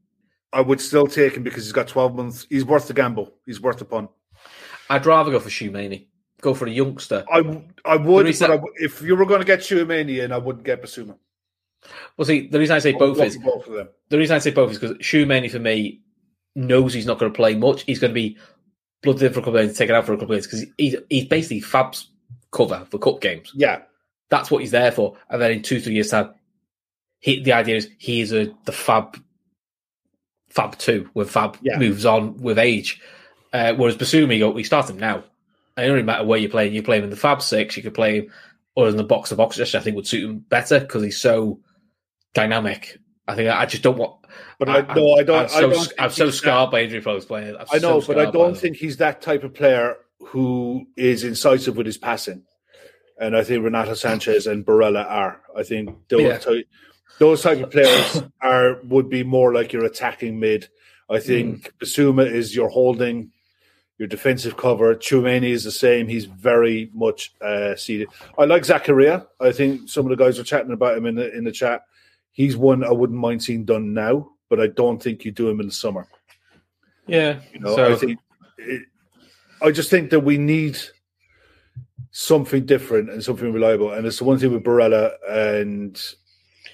I 0.52 0.60
would 0.62 0.80
still 0.80 1.06
take 1.06 1.34
him 1.36 1.44
because 1.44 1.62
he's 1.64 1.72
got 1.72 1.86
12 1.86 2.16
months. 2.16 2.44
He's 2.50 2.64
worth 2.64 2.88
the 2.88 2.94
gamble. 2.94 3.32
He's 3.46 3.60
worth 3.60 3.78
the 3.78 3.84
punt. 3.84 4.10
I'd 4.88 5.06
rather 5.06 5.30
go 5.30 5.38
for 5.38 5.48
Chouameni. 5.48 6.08
Go 6.40 6.54
for 6.54 6.66
a 6.66 6.70
youngster. 6.70 7.24
I, 7.30 7.38
I 7.84 7.94
would, 7.94 8.26
but 8.26 8.42
I 8.50 8.56
w- 8.56 8.74
if 8.78 9.00
you 9.00 9.14
were 9.14 9.26
going 9.26 9.40
to 9.42 9.46
get 9.46 9.60
Chouameni 9.60 10.24
in, 10.24 10.32
I 10.32 10.38
wouldn't 10.38 10.64
get 10.64 10.82
Bissouma. 10.82 11.16
Well, 12.16 12.24
see, 12.26 12.48
the 12.48 12.58
reason 12.58 12.74
I 12.74 12.80
say 12.80 12.92
both 12.94 13.20
is 13.20 13.38
both 13.38 13.66
of 13.68 13.74
them. 13.74 13.88
the 14.08 14.18
reason 14.18 14.34
I 14.34 14.40
say 14.40 14.50
both 14.50 14.72
is 14.72 14.78
because 14.80 14.96
Chouameni 14.98 15.48
for 15.50 15.60
me 15.60 16.00
knows 16.56 16.92
he's 16.94 17.06
not 17.06 17.18
going 17.20 17.30
to 17.32 17.36
play 17.36 17.54
much. 17.54 17.82
He's 17.82 18.00
going 18.00 18.10
to 18.10 18.14
be 18.14 18.36
blooded 19.02 19.22
in 19.22 19.32
for 19.32 19.40
a 19.40 19.42
couple 19.42 19.58
of 19.58 19.66
days, 19.66 19.76
taken 19.78 19.94
out 19.94 20.06
for 20.06 20.12
a 20.12 20.16
couple 20.18 20.34
of 20.34 20.38
days 20.40 20.46
because 20.46 20.66
he's 20.78 20.96
he's 21.08 21.26
basically 21.26 21.60
Fab's 21.60 22.08
cover 22.52 22.86
for 22.90 22.98
cup 22.98 23.20
games. 23.20 23.50
Yeah, 23.54 23.82
That's 24.28 24.50
what 24.50 24.60
he's 24.62 24.70
there 24.72 24.92
for. 24.92 25.16
And 25.28 25.40
then 25.40 25.52
in 25.52 25.62
two 25.62 25.80
three 25.80 25.94
years 25.94 26.10
time, 26.10 26.34
he 27.20 27.42
the 27.42 27.52
idea 27.52 27.76
is 27.76 27.88
he 27.98 28.20
is 28.20 28.32
a 28.32 28.52
the 28.64 28.72
Fab 28.72 29.16
Fab 30.50 30.76
two 30.78 31.08
when 31.12 31.26
Fab 31.26 31.56
Yeah. 31.62 31.78
moves 31.78 32.04
on 32.04 32.36
with 32.38 32.58
age. 32.58 33.00
Uh, 33.52 33.74
whereas 33.74 33.96
Bissouma, 33.96 34.54
we 34.54 34.64
start 34.64 34.88
him 34.90 34.98
now. 34.98 35.24
And 35.76 35.86
it 35.86 35.88
doesn't 35.88 36.06
matter 36.06 36.24
where 36.24 36.38
you're 36.38 36.50
playing. 36.50 36.72
You 36.74 36.82
play 36.82 36.98
him 36.98 37.04
in 37.04 37.10
the 37.10 37.16
Fab 37.16 37.42
six. 37.42 37.76
You 37.76 37.82
could 37.82 37.94
play 37.94 38.18
him 38.20 38.32
or 38.74 38.88
in 38.88 38.96
the 38.96 39.04
box 39.04 39.30
to 39.30 39.36
box. 39.36 39.58
I 39.60 39.80
think 39.80 39.96
would 39.96 40.06
suit 40.06 40.24
him 40.28 40.38
better 40.38 40.80
because 40.80 41.02
he's 41.02 41.20
so 41.20 41.60
dynamic. 42.34 42.98
I 43.26 43.34
think 43.34 43.48
I 43.48 43.66
just 43.66 43.82
don't 43.82 43.96
want. 43.98 44.16
But 44.60 44.68
I, 44.68 44.94
no, 44.94 45.14
I 45.14 45.22
don't. 45.22 45.38
I'm 45.38 45.44
I 45.44 45.48
so, 45.48 45.70
don't 45.70 45.92
I'm 45.98 46.10
so 46.10 46.30
scarred 46.30 46.70
by 46.70 46.82
injury 46.82 47.00
problems 47.00 47.24
playing. 47.24 47.56
I 47.72 47.78
know, 47.78 48.00
so 48.00 48.12
but 48.12 48.18
I 48.18 48.30
don't 48.30 48.54
think 48.54 48.76
he's 48.76 48.98
that 48.98 49.22
type 49.22 49.42
of 49.42 49.54
player 49.54 49.96
who 50.18 50.86
is 50.98 51.24
incisive 51.24 51.78
with 51.78 51.86
his 51.86 51.96
passing. 51.96 52.42
And 53.18 53.34
I 53.34 53.42
think 53.42 53.64
Renato 53.64 53.92
Sanches 53.92 54.46
and 54.50 54.64
Barella 54.64 55.10
are. 55.10 55.40
I 55.56 55.62
think 55.62 55.96
those 56.08 56.20
Yeah. 56.20 56.36
type, 56.38 56.68
those 57.18 57.42
type 57.42 57.62
of 57.62 57.70
players 57.70 58.22
are 58.42 58.82
would 58.84 59.08
be 59.08 59.24
more 59.24 59.54
like 59.54 59.72
your 59.72 59.86
attacking 59.86 60.38
mid. 60.38 60.68
I 61.08 61.20
think 61.20 61.72
Bissouma 61.78 62.30
is 62.30 62.54
your 62.54 62.68
holding, 62.68 63.32
your 63.96 64.08
defensive 64.08 64.58
cover. 64.58 64.94
Chouameni 64.94 65.50
is 65.52 65.64
the 65.64 65.70
same. 65.70 66.06
He's 66.06 66.26
very 66.26 66.90
much 66.92 67.32
uh, 67.40 67.76
seated. 67.76 68.08
I 68.38 68.44
like 68.44 68.64
Zakaria. 68.64 69.26
I 69.40 69.52
think 69.52 69.88
some 69.88 70.04
of 70.04 70.10
the 70.10 70.22
guys 70.22 70.38
are 70.38 70.44
chatting 70.44 70.72
about 70.72 70.98
him 70.98 71.06
in 71.06 71.14
the 71.14 71.34
in 71.34 71.44
the 71.44 71.50
chat. 71.52 71.82
He's 72.30 72.58
one 72.58 72.84
I 72.84 72.92
wouldn't 72.92 73.18
mind 73.18 73.42
seeing 73.42 73.64
done 73.64 73.94
now, 73.94 74.30
but 74.50 74.60
I 74.60 74.66
don't 74.66 75.02
think 75.02 75.24
you 75.24 75.30
do 75.30 75.48
him 75.48 75.60
in 75.60 75.66
the 75.68 75.72
summer. 75.72 76.06
Yeah. 77.06 77.40
You 77.54 77.60
know, 77.60 77.76
so 77.76 77.92
I 77.92 77.96
think 77.96 78.18
it, 78.58 78.82
I 79.62 79.70
just 79.70 79.88
think 79.88 80.10
that 80.10 80.20
we 80.20 80.36
need 80.36 80.78
something 82.10 82.66
different 82.66 83.08
and 83.08 83.22
something 83.22 83.52
reliable, 83.52 83.92
and 83.92 84.06
it's 84.06 84.18
the 84.18 84.24
one 84.24 84.38
thing 84.38 84.52
with 84.52 84.64
Barella 84.64 85.12
and 85.28 85.98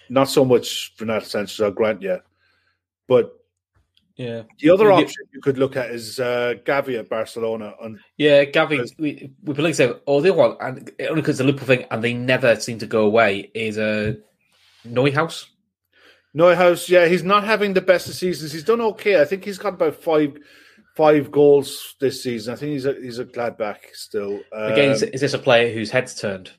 not 0.08 0.28
so 0.28 0.44
much 0.44 0.94
Renato 0.98 1.26
Sanches. 1.26 1.62
I'll 1.62 1.70
grant 1.70 2.02
you, 2.02 2.18
but 3.06 3.32
yeah. 4.16 4.42
the 4.60 4.70
other 4.70 4.90
option 4.90 5.24
you 5.32 5.40
could 5.40 5.58
look 5.58 5.76
at 5.76 5.90
is 5.90 6.18
uh, 6.18 6.54
Gavi 6.64 6.98
at 6.98 7.10
Barcelona. 7.10 7.74
On 7.80 8.00
Yeah, 8.16 8.44
Gavi, 8.44 8.70
Because- 8.70 8.94
we 8.98 9.32
we 9.44 9.52
believe 9.52 9.76
so. 9.76 10.00
Or 10.06 10.22
the 10.22 10.32
other 10.32 10.38
one, 10.38 10.56
and 10.60 10.90
only 11.00 11.22
because 11.22 11.38
the 11.38 11.44
Liverpool 11.44 11.66
thing, 11.66 11.86
and 11.90 12.02
they 12.02 12.14
never 12.14 12.56
seem 12.56 12.78
to 12.78 12.86
go 12.86 13.04
away, 13.04 13.50
is 13.54 13.78
uh, 13.78 14.14
Neuhaus. 14.86 15.46
Neuhaus, 16.34 16.88
yeah, 16.88 17.06
he's 17.06 17.22
not 17.24 17.44
having 17.44 17.72
the 17.74 17.80
best 17.80 18.08
of 18.08 18.14
seasons. 18.14 18.52
He's 18.52 18.64
done 18.64 18.80
okay. 18.80 19.20
I 19.20 19.24
think 19.24 19.44
he's 19.44 19.58
got 19.58 19.74
about 19.74 19.94
five 20.02 20.36
five 20.96 21.30
goals 21.30 21.94
this 22.00 22.22
season. 22.22 22.52
I 22.54 22.56
think 22.56 22.72
he's 22.72 22.86
a 22.86 22.92
he's 22.94 23.18
a 23.18 23.24
Gladbach 23.24 23.78
still. 23.94 24.40
Again, 24.52 24.88
Um, 24.90 24.94
is, 24.94 25.02
is 25.02 25.20
this 25.20 25.34
a 25.34 25.38
player 25.38 25.72
whose 25.72 25.90
head's 25.90 26.14
turned? 26.14 26.50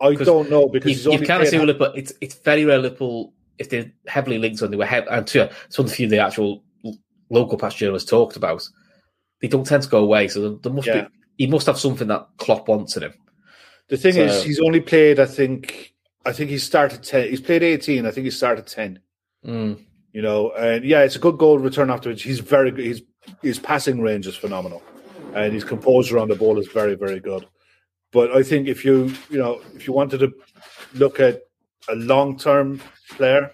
I 0.00 0.14
don't 0.14 0.50
know 0.50 0.68
because 0.68 0.90
You, 0.90 0.94
he's 0.96 1.04
you 1.06 1.12
only 1.12 1.26
kind 1.26 1.42
of 1.42 1.48
played 1.48 1.60
see 1.60 1.64
Liverpool, 1.66 1.92
it's 1.94 2.12
it's 2.20 2.34
very 2.34 2.64
rare 2.64 2.78
Liverpool 2.78 3.32
if 3.58 3.68
they're 3.70 3.92
heavily 4.06 4.38
linked 4.38 4.60
on 4.62 4.70
they 4.70 4.76
were 4.76 4.84
hev- 4.86 5.06
and 5.10 5.26
two, 5.26 5.42
it's 5.66 5.78
one 5.78 5.84
of 5.84 5.90
the 5.90 5.96
few 5.96 6.08
the 6.08 6.18
actual 6.18 6.64
local 7.30 7.56
past 7.56 7.76
journalists 7.76 8.10
talked 8.10 8.36
about. 8.36 8.68
They 9.40 9.48
don't 9.48 9.66
tend 9.66 9.82
to 9.84 9.88
go 9.88 9.98
away, 10.02 10.28
so 10.28 10.40
there, 10.40 10.58
there 10.62 10.72
must 10.72 10.88
Yeah. 10.88 11.02
be 11.02 11.08
he 11.38 11.46
must 11.46 11.66
have 11.66 11.78
something 11.78 12.08
that 12.08 12.26
Klopp 12.36 12.68
wants 12.68 12.96
in 12.96 13.04
him. 13.04 13.14
The 13.88 13.96
thing 13.96 14.14
So- 14.14 14.24
is, 14.24 14.42
he's 14.44 14.60
only 14.60 14.80
played. 14.80 15.18
I 15.20 15.26
think. 15.26 15.94
I 16.24 16.32
think 16.32 16.50
he 16.50 16.58
started 16.58 17.02
ten. 17.02 17.28
He's 17.28 17.40
played 17.40 17.62
eighteen. 17.62 18.06
I 18.06 18.10
think 18.10 18.24
he 18.24 18.30
started 18.30 18.66
ten. 18.66 19.00
Mm. 19.46 19.78
You 20.12 20.22
know, 20.22 20.52
and 20.52 20.84
yeah, 20.84 21.02
it's 21.02 21.16
a 21.16 21.20
good 21.20 21.38
goal 21.38 21.58
return 21.58 21.90
afterwards. 21.90 22.22
He's 22.22 22.40
very 22.40 22.70
good. 22.70 22.84
His 22.84 23.02
his 23.42 23.58
passing 23.58 24.00
range 24.00 24.26
is 24.26 24.36
phenomenal, 24.36 24.82
and 25.34 25.52
his 25.52 25.64
composure 25.64 26.18
on 26.18 26.28
the 26.28 26.34
ball 26.34 26.58
is 26.58 26.68
very 26.68 26.94
very 26.94 27.20
good. 27.20 27.46
But 28.12 28.30
I 28.32 28.42
think 28.42 28.68
if 28.68 28.84
you 28.84 29.12
you 29.30 29.38
know 29.38 29.60
if 29.74 29.86
you 29.86 29.92
wanted 29.92 30.18
to 30.18 30.32
look 30.94 31.18
at 31.18 31.42
a 31.88 31.94
long 31.94 32.38
term 32.38 32.80
player, 33.10 33.50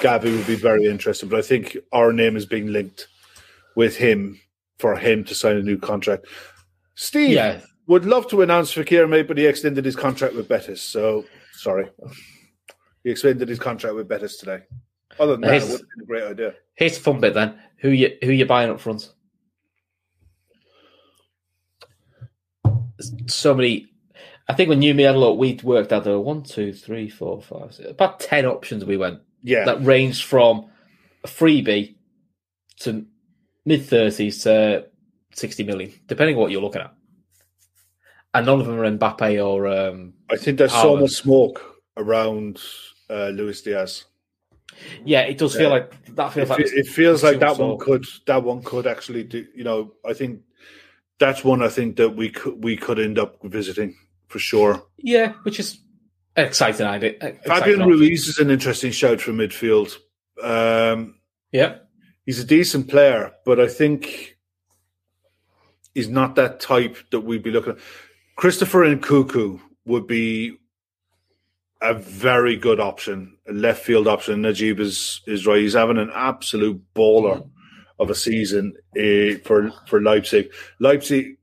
Gavi 0.00 0.36
would 0.36 0.46
be 0.46 0.54
very 0.54 0.84
interesting. 0.84 1.28
But 1.28 1.40
I 1.40 1.42
think 1.42 1.76
our 1.92 2.12
name 2.12 2.36
is 2.36 2.46
being 2.46 2.68
linked 2.68 3.08
with 3.74 3.96
him 3.96 4.40
for 4.78 4.96
him 4.96 5.24
to 5.24 5.34
sign 5.34 5.56
a 5.56 5.62
new 5.62 5.78
contract. 5.78 6.26
Steve, 6.94 7.30
Yeah. 7.30 7.60
would 7.86 8.04
love 8.04 8.28
to 8.28 8.40
announce 8.42 8.72
Fekir, 8.72 9.08
mate, 9.08 9.26
but 9.28 9.36
he 9.36 9.46
extended 9.46 9.84
his 9.84 9.96
contract 9.96 10.34
with 10.34 10.48
Betis. 10.48 10.80
So 10.80 11.24
sorry, 11.52 11.88
he 13.04 13.10
extended 13.10 13.48
his 13.48 13.58
contract 13.58 13.96
with 13.96 14.08
Betis 14.08 14.36
today. 14.36 14.62
Other 15.18 15.32
than 15.32 15.40
that, 15.42 15.54
His- 15.54 15.64
it 15.68 15.72
would 15.72 15.80
have 15.80 15.88
been 15.90 16.02
a 16.02 16.06
great 16.06 16.22
idea. 16.24 16.54
Here's 16.74 16.96
the 16.96 17.02
fun 17.02 17.20
bit 17.20 17.34
then. 17.34 17.58
Who 17.78 17.90
you 17.90 18.16
who 18.22 18.32
you 18.32 18.46
buying 18.46 18.70
up 18.70 18.80
front? 18.80 19.12
So 23.26 23.54
many. 23.54 23.88
I 24.48 24.54
think 24.54 24.68
when 24.68 24.80
you 24.80 24.90
and 24.90 24.96
me 24.96 25.02
had 25.02 25.16
a 25.16 25.18
look, 25.18 25.38
we'd 25.38 25.62
worked 25.62 25.92
out 25.92 26.04
there 26.04 26.14
were 26.14 26.20
one, 26.20 26.42
two, 26.42 26.72
three, 26.72 27.08
four, 27.08 27.42
five, 27.42 27.74
six, 27.74 27.90
about 27.90 28.20
ten 28.20 28.46
options. 28.46 28.84
We 28.84 28.96
went 28.96 29.20
Yeah, 29.42 29.64
that 29.64 29.84
ranged 29.84 30.24
from 30.24 30.70
a 31.24 31.28
freebie 31.28 31.96
to 32.80 33.06
mid 33.64 33.84
thirties 33.84 34.42
to 34.44 34.86
sixty 35.34 35.64
million, 35.64 35.92
depending 36.06 36.36
on 36.36 36.42
what 36.42 36.50
you're 36.50 36.62
looking 36.62 36.82
at. 36.82 36.94
And 38.32 38.46
none 38.46 38.60
of 38.60 38.66
them 38.66 38.78
are 38.78 38.90
Mbappe 38.90 39.44
or 39.46 39.66
um, 39.66 40.14
I 40.30 40.36
think 40.36 40.58
there's 40.58 40.72
so 40.72 40.96
much 40.96 41.10
smoke 41.12 41.80
around 41.96 42.60
uh, 43.08 43.28
Luis 43.28 43.62
Diaz. 43.62 44.04
Yeah. 45.04 45.22
It 45.22 45.38
does 45.38 45.54
feel 45.54 45.64
Yeah. 45.64 45.68
like 45.68 46.14
that 46.16 46.32
feels 46.32 46.50
It, 46.50 46.52
like 46.52 46.66
it 46.66 46.86
feels 46.86 47.22
like 47.22 47.38
that 47.40 47.58
one 47.58 47.78
could 47.78 48.04
that 48.26 48.42
one 48.42 48.62
could 48.62 48.86
actually 48.86 49.24
do. 49.24 49.46
You 49.54 49.64
know, 49.64 49.92
I 50.04 50.12
think 50.14 50.40
that's 51.18 51.44
one 51.44 51.62
I 51.62 51.68
think 51.68 51.96
that 51.96 52.10
we 52.10 52.30
could 52.30 52.62
we 52.62 52.76
could 52.76 52.98
end 52.98 53.18
up 53.18 53.38
visiting 53.44 53.96
for 54.28 54.38
sure. 54.38 54.82
yeah, 54.98 55.32
which 55.44 55.58
is 55.60 55.78
exciting 56.36 56.86
idea. 56.86 57.14
Fabian. 57.46 57.86
Ruiz 57.88 58.28
is 58.28 58.38
an 58.38 58.50
interesting 58.50 58.90
shout 58.92 59.20
for 59.20 59.32
midfield. 59.32 59.96
Um, 60.42 61.18
Yeah. 61.52 61.78
he's 62.26 62.40
a 62.40 62.44
decent 62.44 62.88
player, 62.88 63.32
but 63.46 63.58
I 63.60 63.68
think 63.68 64.36
he's 65.94 66.08
not 66.08 66.34
that 66.34 66.60
type 66.60 66.96
that 67.10 67.20
we'd 67.20 67.42
be 67.42 67.50
looking 67.50 67.72
at. 67.72 67.78
Christopher 68.36 68.84
Nkunku 68.84 69.60
would 69.86 70.06
be 70.06 70.58
a 71.80 71.94
very 71.94 72.56
good 72.56 72.80
option, 72.80 73.36
a 73.48 73.52
left 73.52 73.84
field 73.84 74.08
option. 74.08 74.42
Najib 74.42 74.80
is, 74.80 75.20
is 75.26 75.46
right. 75.46 75.60
He's 75.60 75.74
having 75.74 75.98
an 75.98 76.10
absolute 76.14 76.82
baller 76.94 77.48
of 77.98 78.10
a 78.10 78.14
season 78.14 78.74
uh, 78.98 79.38
for 79.44 79.70
for 79.86 80.00
Leipzig. 80.00 80.50
Leipzig, 80.80 81.38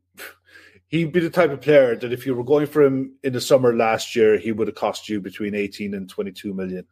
he'd 0.88 1.12
be 1.12 1.20
the 1.20 1.30
type 1.30 1.52
of 1.52 1.62
player 1.62 1.96
that 1.96 2.14
if 2.14 2.26
you 2.26 2.36
were 2.36 2.44
going 2.44 2.68
for 2.68 2.84
him 2.84 3.16
in 3.24 3.34
the 3.34 3.42
summer 3.42 3.76
last 3.76 4.16
year, 4.16 4.38
he 4.38 4.52
would 4.52 4.68
have 4.68 4.76
cost 4.76 5.10
you 5.10 5.20
between 5.22 5.56
18 5.56 5.94
and 5.94 6.10
22 6.10 6.54
million. 6.54 6.86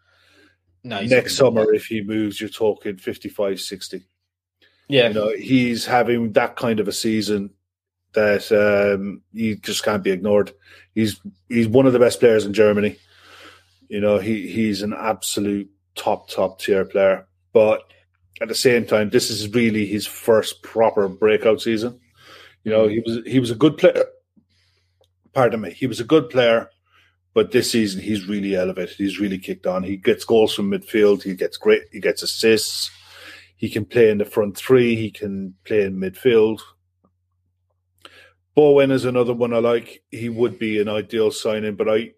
No, 0.84 1.02
Next 1.02 1.36
summer, 1.36 1.72
if 1.74 1.86
he 1.86 2.02
moves, 2.02 2.42
you're 2.42 2.50
talking 2.50 2.98
55, 2.98 3.60
60 3.60 4.04
Yeah. 4.88 5.10
you 5.10 5.14
know 5.14 5.30
he's 5.30 5.86
having 5.86 6.32
that 6.34 6.56
kind 6.56 6.80
of 6.80 6.88
a 6.88 6.92
season 6.92 7.52
that 8.14 8.52
um, 8.52 9.22
he 9.34 9.56
just 9.58 9.84
can't 9.84 10.04
be 10.04 10.12
ignored. 10.12 10.52
He's 10.96 11.22
he's 11.50 11.68
one 11.68 11.86
of 11.86 11.94
the 11.94 12.00
best 12.00 12.20
players 12.20 12.46
in 12.46 12.54
Germany. 12.54 12.98
You 13.92 14.00
know 14.00 14.20
he 14.20 14.48
he's 14.48 14.84
an 14.84 14.94
absolute 14.94 15.70
top 15.96 16.30
top 16.30 16.62
tier 16.62 16.86
player, 16.86 17.28
but 17.52 17.84
at 18.40 18.48
the 18.48 18.56
same 18.56 18.86
time, 18.86 19.10
this 19.10 19.30
is 19.30 19.54
really 19.54 19.86
his 19.86 20.08
first 20.08 20.64
proper 20.64 21.10
breakout 21.10 21.62
season. 21.62 22.00
You 22.64 22.72
know, 22.72 22.88
he 22.88 23.02
was 23.06 23.20
he 23.26 23.38
was 23.38 23.52
a 23.52 23.56
good 23.56 23.78
player. 23.78 24.06
Pardon 25.34 25.60
me, 25.60 25.72
he 25.72 25.88
was 25.88 26.00
a 26.00 26.06
good 26.06 26.30
player, 26.30 26.70
but 27.34 27.52
this 27.52 27.70
season 27.70 28.02
he's 28.02 28.30
really 28.30 28.56
elevated. 28.56 28.96
He's 28.96 29.20
really 29.20 29.38
kicked 29.38 29.68
on. 29.68 29.84
He 29.84 29.98
gets 29.98 30.24
goals 30.24 30.56
from 30.56 30.72
midfield. 30.72 31.24
He 31.24 31.36
gets 31.36 31.58
great. 31.58 31.84
He 31.92 32.00
gets 32.00 32.24
assists. 32.24 32.90
He 33.58 33.70
can 33.70 33.84
play 33.84 34.10
in 34.10 34.20
the 34.20 34.26
front 34.26 34.56
three. 34.56 34.96
He 34.96 35.12
can 35.12 35.56
play 35.66 35.82
in 35.82 35.98
midfield. 36.00 36.62
Bowen 38.56 38.92
is 38.92 39.04
another 39.04 39.34
one 39.34 39.54
I 39.54 39.60
like. 39.60 40.02
He 40.12 40.30
would 40.30 40.58
be 40.58 40.80
an 40.80 40.88
ideal 40.88 41.30
signing, 41.30 41.76
but 41.76 41.90
I 41.90 42.14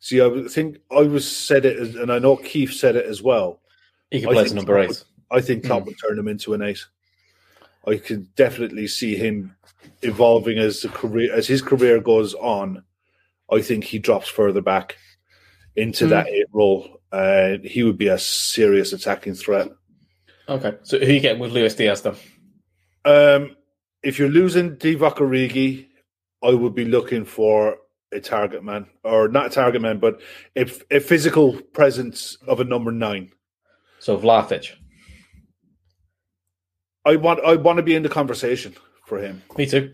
see. 0.00 0.20
I 0.20 0.44
think 0.48 0.78
I 0.90 1.02
was 1.02 1.30
said 1.30 1.64
it, 1.64 1.78
as, 1.78 1.94
and 1.94 2.12
I 2.12 2.18
know 2.18 2.36
Keith 2.36 2.72
said 2.72 2.96
it 2.96 3.06
as 3.06 3.22
well. 3.22 3.60
He 4.10 4.20
can 4.20 4.30
play 4.32 4.44
as 4.44 4.54
number 4.54 4.78
eight. 4.78 4.88
would- 4.88 5.02
I 5.30 5.40
think 5.42 5.64
Klopp 5.66 5.84
would 5.84 5.96
turn 5.98 6.18
him 6.18 6.26
into 6.28 6.54
an 6.54 6.62
eight. 6.62 6.80
I 7.86 7.96
could 7.96 8.34
definitely 8.34 8.86
see 8.86 9.14
him 9.14 9.54
evolving 10.02 10.58
as 10.58 10.80
the 10.82 10.88
career 10.88 11.32
as 11.34 11.46
his 11.46 11.60
career 11.62 12.00
goes 12.00 12.34
on. 12.34 12.82
I 13.50 13.60
think 13.62 13.84
he 13.84 13.98
drops 13.98 14.28
further 14.28 14.60
back 14.62 14.96
into 15.76 16.04
Hmm. 16.04 16.10
that 16.10 16.28
eight 16.28 16.46
role. 16.52 17.00
Uh, 17.12 17.58
he 17.62 17.82
would 17.82 17.98
be 17.98 18.08
a 18.08 18.18
serious 18.18 18.92
attacking 18.92 19.34
threat. 19.34 19.68
Okay, 20.48 20.74
so 20.82 20.98
who 20.98 21.06
are 21.06 21.10
you 21.10 21.20
getting 21.20 21.40
with 21.40 21.52
Luis 21.52 21.74
Diaz 21.74 22.02
then? 22.02 22.16
Um, 23.04 23.56
if 24.02 24.18
you're 24.18 24.28
losing 24.30 24.76
Divock 24.76 25.16
Origi, 25.16 25.86
I 26.42 26.50
would 26.54 26.74
be 26.74 26.84
looking 26.84 27.24
for 27.24 27.78
a 28.12 28.20
target 28.20 28.64
man, 28.64 28.86
or 29.04 29.28
not 29.28 29.46
a 29.46 29.50
target 29.50 29.82
man, 29.82 29.98
but 29.98 30.20
a, 30.56 30.70
a 30.90 31.00
physical 31.00 31.60
presence 31.72 32.36
of 32.46 32.60
a 32.60 32.64
number 32.64 32.90
nine. 32.92 33.30
So 34.00 34.16
Vlahovic. 34.18 34.70
I 37.04 37.16
want 37.16 37.40
I 37.44 37.56
want 37.56 37.78
to 37.78 37.82
be 37.82 37.94
in 37.94 38.02
the 38.02 38.08
conversation 38.08 38.74
for 39.06 39.18
him. 39.18 39.42
Me 39.56 39.66
too. 39.66 39.92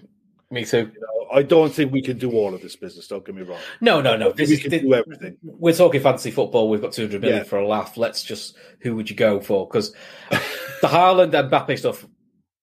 Me 0.50 0.64
too. 0.64 0.90
I 1.32 1.42
don't 1.42 1.72
think 1.72 1.90
we 1.92 2.02
can 2.02 2.18
do 2.18 2.32
all 2.32 2.54
of 2.54 2.60
this 2.62 2.76
business. 2.76 3.08
Don't 3.08 3.24
get 3.24 3.34
me 3.34 3.42
wrong. 3.42 3.58
No, 3.80 4.00
no, 4.00 4.16
no. 4.16 4.30
This 4.32 4.48
we 4.50 4.54
is, 4.56 4.60
can 4.62 4.70
thi- 4.70 4.78
do 4.80 4.94
everything. 4.94 5.36
We're 5.42 5.74
talking 5.74 6.00
fantasy 6.00 6.30
football. 6.30 6.68
We've 6.68 6.80
got 6.82 6.92
200 6.92 7.20
million 7.20 7.38
Yeah. 7.38 7.44
for 7.44 7.58
a 7.58 7.66
laugh. 7.66 7.96
Let's 7.96 8.22
just, 8.22 8.56
who 8.80 8.94
would 8.94 9.10
you 9.10 9.16
go 9.16 9.40
for? 9.40 9.66
Because 9.66 9.92
the 10.30 10.86
Haaland 10.86 11.34
and 11.34 11.50
Mbappe 11.50 11.76
stuff, 11.78 12.06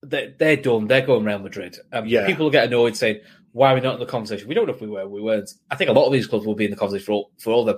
they're, 0.03 0.33
they're 0.37 0.55
done. 0.55 0.87
They're 0.87 1.05
going 1.05 1.25
Real 1.25 1.39
Madrid. 1.39 1.77
Um, 1.91 2.05
Yeah. 2.05 2.25
People 2.27 2.49
get 2.49 2.65
annoyed 2.67 2.95
saying, 2.95 3.19
why 3.53 3.71
are 3.71 3.75
we 3.75 3.81
not 3.81 3.95
in 3.95 3.99
the 3.99 4.05
conversation? 4.05 4.47
We 4.47 4.55
don't 4.55 4.67
know 4.67 4.73
if 4.73 4.81
we 4.81 4.87
were, 4.87 5.07
we 5.07 5.21
weren't. 5.21 5.51
I 5.69 5.75
think 5.75 5.89
a 5.89 5.93
lot 5.93 6.05
of 6.07 6.13
these 6.13 6.27
clubs 6.27 6.45
will 6.45 6.55
be 6.55 6.65
in 6.65 6.71
the 6.71 6.77
conversation 6.77 7.05
for 7.05 7.11
all, 7.13 7.31
for 7.37 7.51
all 7.53 7.61
of 7.61 7.67
them. 7.67 7.77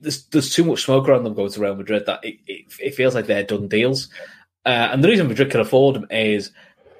There's, 0.00 0.24
there's 0.26 0.54
too 0.54 0.64
much 0.64 0.84
smoke 0.84 1.08
around 1.08 1.24
them 1.24 1.34
going 1.34 1.50
to 1.50 1.60
Real 1.60 1.74
Madrid 1.74 2.06
that 2.06 2.24
it, 2.24 2.36
it, 2.46 2.64
it 2.80 2.94
feels 2.94 3.14
like 3.14 3.26
they're 3.26 3.44
done 3.44 3.68
deals. 3.68 4.08
Uh, 4.64 4.88
and 4.92 5.04
the 5.04 5.08
reason 5.08 5.28
Madrid 5.28 5.50
can 5.50 5.60
afford 5.60 5.96
them 5.96 6.06
is 6.10 6.52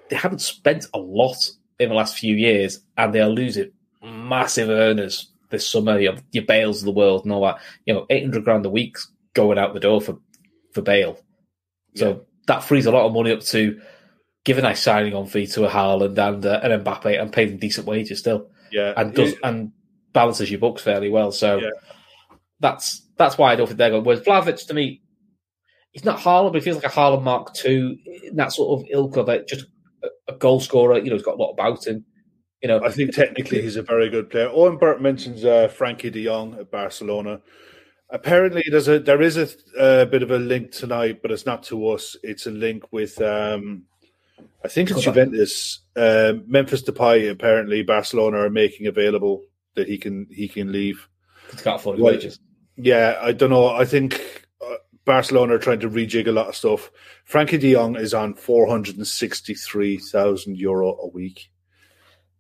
they 0.09 0.17
haven't 0.17 0.41
spent 0.41 0.87
a 0.93 0.99
lot 0.99 1.37
in 1.79 1.89
the 1.89 1.95
last 1.95 2.19
few 2.19 2.35
years, 2.37 2.81
and 2.99 3.15
they 3.15 3.21
are 3.21 3.29
losing 3.29 3.71
massive 4.03 4.69
earners 4.69 5.31
this 5.49 5.67
summer. 5.67 5.99
Your, 5.99 6.15
your 6.33 6.45
Bales 6.45 6.81
of 6.81 6.85
the 6.87 6.93
world 6.93 7.25
and 7.25 7.33
all 7.33 7.43
that. 7.47 7.59
You 7.87 7.95
know, 7.95 8.07
eight 8.11 8.23
hundred 8.23 8.45
grand 8.45 8.67
a 8.67 8.71
week 8.71 8.97
going 9.35 9.59
out 9.59 9.73
the 9.73 9.81
door 9.81 10.01
for 10.01 10.19
for 10.73 10.83
Bale. 10.83 11.19
So 11.97 12.09
Yeah. 12.09 12.17
that 12.49 12.65
frees 12.65 12.87
a 12.87 12.91
lot 12.91 13.07
of 13.07 13.13
money 13.13 13.33
up 13.33 13.41
to 13.41 13.81
give 14.45 14.59
a 14.59 14.63
nice 14.63 14.83
signing 14.83 15.15
on 15.15 15.27
fee 15.27 15.47
to 15.49 15.65
a 15.65 15.69
Haaland 15.71 16.17
and 16.19 16.45
uh, 16.47 16.61
an 16.63 16.83
Mbappe 16.83 17.21
and 17.21 17.33
pay 17.33 17.47
them 17.47 17.59
decent 17.59 17.87
wages 17.87 18.19
still, 18.19 18.49
Yeah, 18.73 18.95
and 18.97 19.15
does 19.15 19.35
and 19.43 19.73
balances 20.13 20.51
your 20.51 20.61
books 20.61 20.83
fairly 20.83 21.11
well. 21.11 21.33
So 21.33 21.59
Yeah. 21.59 21.71
that's 22.61 23.07
that's 23.17 23.37
why 23.39 23.53
I 23.53 23.57
don't 23.57 23.67
think 23.67 23.79
they're 23.79 23.91
going. 23.91 24.05
Whereas 24.05 24.23
Vlahovic 24.23 24.67
to 24.67 24.75
me, 24.75 25.03
he's 25.93 26.05
not 26.05 26.19
Haaland, 26.19 26.53
but 26.53 26.63
he 26.63 26.65
feels 26.65 26.83
like 26.83 26.93
a 26.93 26.97
Haaland 26.97 27.23
Mark 27.23 27.53
II 27.65 28.01
in 28.25 28.37
that 28.37 28.53
sort 28.53 28.81
of 28.81 28.87
ilk 28.91 29.17
of 29.17 29.29
it, 29.29 29.47
just 29.47 29.67
a, 30.03 30.09
a 30.29 30.37
goal 30.37 30.61
scorer. 30.61 30.99
You 30.99 31.11
know, 31.11 31.17
he's 31.17 31.25
got 31.25 31.35
a 31.39 31.43
lot 31.43 31.53
about 31.53 31.87
him. 31.87 32.05
You 32.63 32.69
know, 32.69 32.83
I 32.85 32.91
think 32.91 33.15
technically 33.15 33.63
he's 33.63 33.77
a 33.77 33.83
very 33.83 34.09
good 34.11 34.29
player. 34.31 34.49
Owen 34.51 34.77
Burt 34.79 35.01
mentions 35.01 35.45
uh, 35.45 35.69
Frenkie 35.69 36.13
De 36.13 36.25
Jong 36.25 36.59
at 36.59 36.71
Barcelona. 36.71 37.41
Apparently, 38.11 38.63
there's 38.71 38.89
a 38.89 38.99
there 38.99 39.23
is 39.23 39.37
a, 39.37 39.49
uh 39.81 40.05
bit 40.07 40.23
of 40.23 40.31
a 40.31 40.39
link 40.39 40.73
tonight, 40.73 41.21
but 41.23 41.31
it's 41.31 41.47
not 41.47 41.63
to 41.65 41.89
us. 41.89 42.17
It's 42.23 42.47
a 42.47 42.51
link 42.51 42.85
with 42.93 43.21
um, 43.23 43.85
I 44.65 44.69
think 44.69 44.91
it's 44.91 45.03
Juventus. 45.03 45.81
Um 45.97 46.45
Memphis 46.47 46.83
Depay. 46.83 47.31
Apparently, 47.31 47.83
Barcelona 47.83 48.39
are 48.39 48.51
making 48.51 48.87
available 48.87 49.43
that 49.75 49.89
he 49.89 49.99
can 49.99 50.27
he 50.31 50.49
can 50.49 50.73
leave. 50.73 51.09
he's 51.51 51.63
got 51.63 51.79
his 51.79 51.87
Well, 51.87 51.99
wages. 51.99 52.39
Yeah, 52.77 53.19
I 53.21 53.33
don't 53.33 53.51
know. 53.51 53.69
I 53.69 53.85
think 53.85 54.47
uh, 54.61 54.75
Barcelona 55.05 55.55
are 55.55 55.59
trying 55.59 55.81
to 55.81 55.91
rejig 55.91 56.27
a 56.27 56.33
lot 56.33 56.49
of 56.49 56.57
stuff. 56.57 56.91
Frenkie 57.29 57.61
De 57.61 57.75
Jong 57.75 57.97
is 57.97 58.15
on 58.15 58.35
four 58.35 58.67
hundred 58.67 58.97
and 58.97 59.07
sixty-three 59.07 59.99
thousand 59.99 60.57
euro 60.57 60.97
a 60.97 61.09
week. 61.09 61.51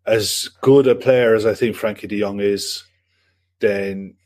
As 0.06 0.48
good 0.60 0.86
a 0.86 0.94
player 0.94 1.34
as 1.34 1.44
I 1.46 1.54
think 1.54 1.76
Frenkie 1.76 2.08
De 2.08 2.20
Jong 2.20 2.40
is, 2.40 2.84
then 3.60 4.16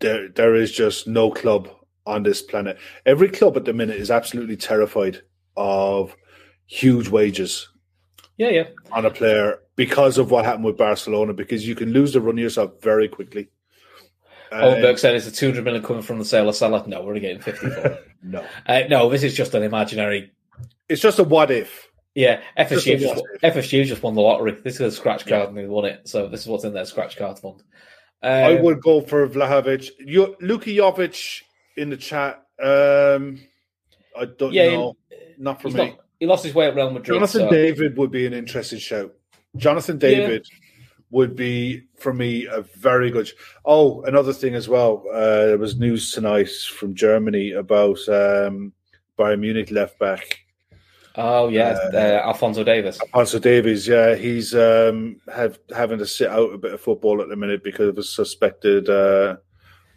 there 0.00 0.28
there 0.28 0.54
is 0.54 0.72
just 0.72 1.06
no 1.06 1.30
club 1.30 1.68
on 2.06 2.22
this 2.22 2.40
planet. 2.40 2.78
Every 3.04 3.28
club 3.28 3.56
at 3.56 3.64
the 3.64 3.72
minute 3.72 3.96
is 3.96 4.10
absolutely 4.10 4.56
terrified 4.56 5.22
of 5.56 6.16
huge 6.66 7.08
wages 7.08 7.68
Yeah, 8.36 8.50
yeah. 8.50 8.64
on 8.92 9.06
a 9.06 9.10
player 9.10 9.60
because 9.76 10.18
of 10.18 10.30
what 10.30 10.44
happened 10.44 10.64
with 10.64 10.76
Barcelona. 10.76 11.32
Because 11.32 11.66
you 11.66 11.74
can 11.74 11.92
lose 11.92 12.12
the 12.12 12.20
run 12.20 12.36
yourself 12.38 12.72
very 12.82 13.08
quickly. 13.08 13.48
Holmberg 14.52 14.98
said 14.98 15.14
it's 15.16 15.26
a 15.26 15.32
200 15.32 15.64
million 15.64 15.82
coming 15.82 16.02
from 16.02 16.18
the 16.18 16.24
sale 16.24 16.48
of 16.48 16.54
Salah. 16.54 16.86
No, 16.86 17.02
we're 17.02 17.18
getting 17.18 17.40
50 17.42 17.68
for 17.70 17.86
it. 17.86 18.06
no, 18.22 18.44
Uh, 18.66 18.82
no, 18.88 19.08
this 19.10 19.22
is 19.24 19.34
just 19.34 19.54
an 19.54 19.62
imaginary. 19.64 20.32
it's 20.88 21.02
just 21.02 21.18
a 21.18 21.24
what 21.24 21.50
if. 21.50 21.88
Yeah, 22.14 22.40
Just 22.56 22.86
FSG 22.86 22.98
just, 23.00 23.14
what 23.16 23.24
FSG 23.42 23.84
just 23.84 24.02
won 24.02 24.14
the 24.14 24.22
lottery. 24.22 24.52
This 24.52 24.76
is 24.76 24.80
a 24.80 24.90
scratch 24.90 25.26
card 25.26 25.48
and 25.50 25.58
they 25.58 25.66
won 25.66 25.84
it. 25.84 26.08
So 26.08 26.28
this 26.28 26.40
is 26.42 26.46
what's 26.46 26.64
in 26.64 26.72
their 26.72 26.86
scratch 26.86 27.16
card 27.18 27.38
fund. 27.38 27.62
Um, 28.22 28.30
I 28.32 28.54
would 28.54 28.80
go 28.80 29.02
for 29.02 29.28
Vlahovic. 29.28 29.90
You, 29.98 30.34
Luka 30.40 30.70
Jovic 30.70 31.42
in 31.76 31.90
the 31.90 31.96
chat. 31.98 32.36
Um, 32.62 33.40
I 34.18 34.24
don't 34.38 34.52
Yeah, 34.54 34.70
know. 34.70 34.96
Not 35.36 35.60
for 35.60 35.68
me. 35.68 35.74
not, 35.88 35.98
he 36.20 36.26
lost 36.26 36.44
his 36.44 36.54
way 36.54 36.66
at 36.66 36.74
Real 36.74 36.90
Madrid. 36.90 37.06
Jonathan 37.16 37.42
so- 37.42 37.50
David 37.50 37.96
would 37.96 38.10
be 38.10 38.26
an 38.26 38.32
interesting 38.32 38.78
shout. 38.78 39.12
Jonathan 39.56 39.98
David 39.98 40.46
would 41.10 41.34
be 41.36 41.84
for 41.98 42.12
me 42.12 42.46
a 42.46 42.62
very 42.62 43.10
good. 43.10 43.30
Oh, 43.64 44.02
another 44.02 44.32
thing 44.32 44.54
as 44.54 44.68
well. 44.68 45.04
Uh, 45.12 45.46
there 45.46 45.58
was 45.58 45.78
news 45.78 46.12
tonight 46.12 46.50
from 46.50 46.94
Germany 46.94 47.52
about 47.52 47.98
um, 48.08 48.72
Bayern 49.18 49.40
Munich 49.40 49.70
left 49.70 49.98
back 49.98 50.40
Oh 51.18 51.48
yeah, 51.48 51.78
Uh, 51.92 51.96
uh, 51.96 52.22
Alphonso 52.26 52.62
Davies. 52.62 53.00
Alphonso 53.00 53.38
Davies. 53.38 53.88
Yeah, 53.88 54.14
he's 54.16 54.54
um, 54.54 55.16
have 55.34 55.58
having 55.74 55.98
to 55.98 56.06
sit 56.06 56.28
out 56.28 56.52
a 56.52 56.58
bit 56.58 56.74
of 56.74 56.80
football 56.82 57.22
at 57.22 57.28
the 57.30 57.36
minute 57.36 57.64
because 57.64 57.88
of 57.88 57.96
a 57.96 58.02
suspected 58.02 58.90
uh, 58.90 59.36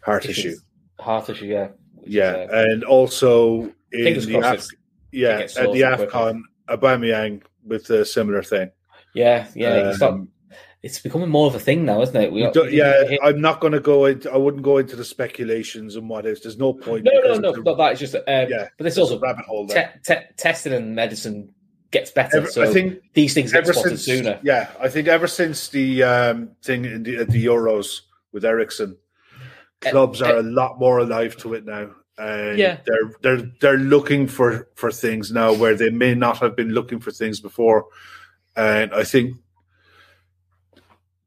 heart 0.02 0.24
issue. 0.24 0.54
Heart 0.98 1.28
issue, 1.28 1.44
yeah. 1.46 1.68
Which 1.96 2.10
Yeah, 2.12 2.44
is, 2.44 2.50
uh, 2.50 2.54
and 2.70 2.84
also 2.84 3.70
in 3.92 4.18
the. 4.18 4.40
Af- 4.42 4.66
yeah 5.12 5.38
at 5.40 5.54
the 5.54 5.80
Afcon, 5.82 6.42
Aubameyang 6.68 7.42
with 7.64 7.90
a 7.90 8.04
similar 8.04 8.42
thing. 8.42 8.70
yeah, 9.14 9.46
yeah. 9.54 9.90
it's, 9.90 10.00
not, 10.00 10.12
Um, 10.12 10.28
it's 10.82 10.98
becoming 11.00 11.28
more 11.28 11.46
of 11.46 11.54
a 11.54 11.58
thing 11.58 11.84
now, 11.84 12.00
isn't 12.00 12.16
it? 12.16 12.32
We, 12.32 12.46
we 12.46 12.70
yeah, 12.70 13.02
I'm 13.22 13.40
not 13.40 13.60
going 13.60 13.72
to 13.74 13.80
go 13.80 14.06
into. 14.06 14.32
I 14.32 14.36
wouldn't 14.36 14.62
go 14.62 14.78
into 14.78 14.96
the 14.96 15.04
speculations 15.04 15.96
and 15.96 16.08
what 16.08 16.24
is. 16.26 16.40
There's 16.40 16.56
no 16.58 16.72
point. 16.72 17.04
no, 17.04 17.12
no, 17.20 17.34
no, 17.38 17.52
a- 17.52 17.62
not 17.62 17.76
that. 17.76 17.92
It's 17.92 18.00
just, 18.00 18.14
um, 18.14 18.22
Yeah, 18.26 18.68
but 18.78 18.84
this 18.84 18.94
there's 18.94 18.98
a 18.98 19.00
also 19.14 19.20
rabbit 19.20 19.44
hole 19.44 19.66
te- 19.66 19.82
te- 20.04 20.14
testing 20.36 20.72
and 20.72 20.94
medicine 20.94 21.52
gets 21.90 22.10
better. 22.12 22.38
Ever- 22.38 22.50
so 22.50 22.62
I 22.62 22.72
think 22.72 23.00
these 23.14 23.34
things 23.34 23.52
get 23.52 23.66
spotted 23.66 23.98
since, 23.98 24.04
sooner. 24.04 24.38
yeah, 24.42 24.70
I 24.80 24.88
think 24.88 25.08
ever 25.08 25.26
since 25.26 25.68
the 25.68 26.02
um, 26.04 26.50
thing 26.62 26.84
in 26.86 27.02
the, 27.02 27.16
at 27.18 27.28
the 27.30 27.44
Euros 27.44 28.00
with 28.32 28.44
Eriksen, 28.44 28.96
clubs 29.80 30.22
are 30.22 30.36
a 30.36 30.42
lot 30.42 30.78
more 30.78 30.98
alive 31.00 31.36
to 31.38 31.54
it 31.54 31.64
now. 31.66 31.90
And 32.20 32.58
Yeah. 32.58 32.78
they're 32.84 33.12
they're 33.22 33.50
they're 33.60 33.78
looking 33.78 34.26
for 34.28 34.68
for 34.74 34.92
things 34.92 35.32
now 35.32 35.54
where 35.54 35.74
they 35.74 35.90
may 35.90 36.14
not 36.14 36.38
have 36.38 36.54
been 36.54 36.70
looking 36.70 37.00
for 37.00 37.10
things 37.10 37.40
before. 37.40 37.86
And 38.56 38.92
I 38.92 39.04
think 39.04 39.36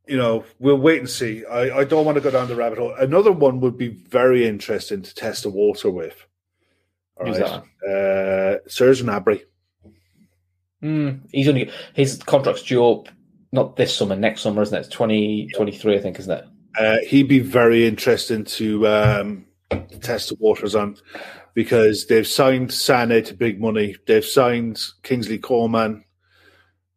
you 0.06 0.18
know, 0.18 0.44
we'll 0.60 0.78
wait 0.78 1.00
and 1.00 1.10
see. 1.10 1.46
I, 1.46 1.80
I 1.80 1.84
don't 1.86 2.06
want 2.06 2.18
to 2.18 2.22
go 2.22 2.30
down 2.30 2.50
the 2.50 2.56
rabbit 2.56 2.78
hole. 2.78 2.94
Another 3.00 3.32
one 3.32 3.62
would 3.62 3.78
be 3.78 3.88
very 3.88 4.46
interesting 4.46 5.02
to 5.02 5.16
test 5.16 5.44
the 5.44 5.50
water 5.50 5.90
with. 5.90 6.26
All 7.18 7.28
Who's 7.28 7.40
right. 7.40 7.62
Uh, 7.90 8.58
Serge 8.68 9.02
Gnabry. 9.02 9.44
Mm, 10.84 11.22
he's 11.32 11.48
only 11.48 11.72
his 11.94 12.22
contract's 12.24 12.64
due 12.64 12.86
up 12.86 13.08
not 13.54 13.78
this 13.78 13.96
summer, 13.96 14.16
next 14.18 14.42
summer, 14.42 14.62
isn't 14.62 14.76
it? 14.76 14.82
It's 14.82 14.90
twenty 14.90 15.48
twenty 15.56 15.72
three, 15.72 15.96
I 15.96 16.02
think, 16.02 16.20
isn't 16.20 16.32
it? 16.38 16.46
Uh, 16.78 16.98
he'd 17.08 17.30
be 17.30 17.40
very 17.40 17.88
interesting 17.88 18.44
to 18.44 18.88
um, 18.88 19.46
test 20.02 20.30
the 20.30 20.36
waters 20.40 20.76
on 20.76 20.98
because 21.54 22.08
they've 22.08 22.28
signed 22.28 22.72
Sane 22.74 23.24
to 23.24 23.34
big 23.34 23.60
money. 23.62 23.96
They've 24.08 24.26
signed 24.26 24.80
Kingsley 25.04 25.38
Coman 25.38 26.04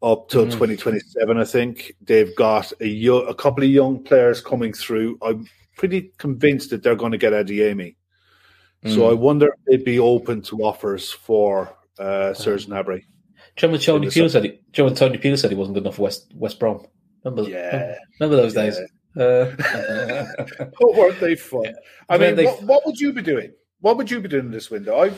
up 0.03 0.29
till 0.29 0.47
Mm. 0.47 0.53
2027, 0.53 1.39
I 1.39 1.45
think. 1.45 1.93
They've 2.01 2.35
got 2.37 2.73
a, 2.81 2.87
yo- 2.87 3.23
a 3.27 3.35
couple 3.35 3.65
of 3.65 3.71
young 3.71 4.03
players 4.05 4.41
coming 4.41 4.73
through. 4.73 5.19
I'm 5.23 5.47
pretty 5.77 6.13
convinced 6.19 6.71
that 6.71 6.83
they're 6.83 6.97
going 6.97 7.13
to 7.13 7.19
get 7.19 7.33
Adeyemi. 7.33 7.97
So 8.87 9.01
Mm. 9.01 9.11
I 9.11 9.13
wonder 9.15 9.47
if 9.49 9.65
they'd 9.67 9.85
be 9.85 9.99
open 9.99 10.43
to 10.43 10.59
offers 10.63 11.11
for 11.11 11.75
uh, 11.99 12.35
Serge 12.35 12.67
Gnabry. 12.67 13.01
Do 13.57 13.67
you 13.67 13.69
remember 13.69 13.79
Tony 13.83 14.11
Peel 14.11 14.29
said? 14.29 14.45
He, 14.45 14.51
do 14.51 14.57
you 14.57 14.85
remember 14.85 14.99
Tony 14.99 15.19
Peel 15.19 15.37
said 15.37 15.51
he 15.51 15.57
wasn't 15.57 15.75
good 15.75 15.83
enough 15.85 15.97
for 15.97 16.03
West 16.03 16.31
West 16.35 16.59
Brom? 16.61 16.87
Remember? 17.25 17.49
Yeah. 17.51 17.97
Remember 18.21 18.37
those 18.37 18.55
Yeah. 18.55 18.63
days? 18.65 18.79
Uh, 19.17 20.27
Oh, 20.83 20.97
weren't 20.99 21.21
they 21.21 21.35
fun? 21.37 21.75
I 22.09 22.19
mean, 22.19 22.37
what, 22.45 22.63
what 22.63 22.87
would 22.87 22.99
you 23.01 23.13
be 23.13 23.23
doing? 23.23 23.53
What 23.81 23.97
would 23.97 24.11
you 24.11 24.21
be 24.21 24.29
doing 24.29 24.47
in 24.47 24.51
this 24.51 24.71
window? 24.71 25.03
I, 25.05 25.13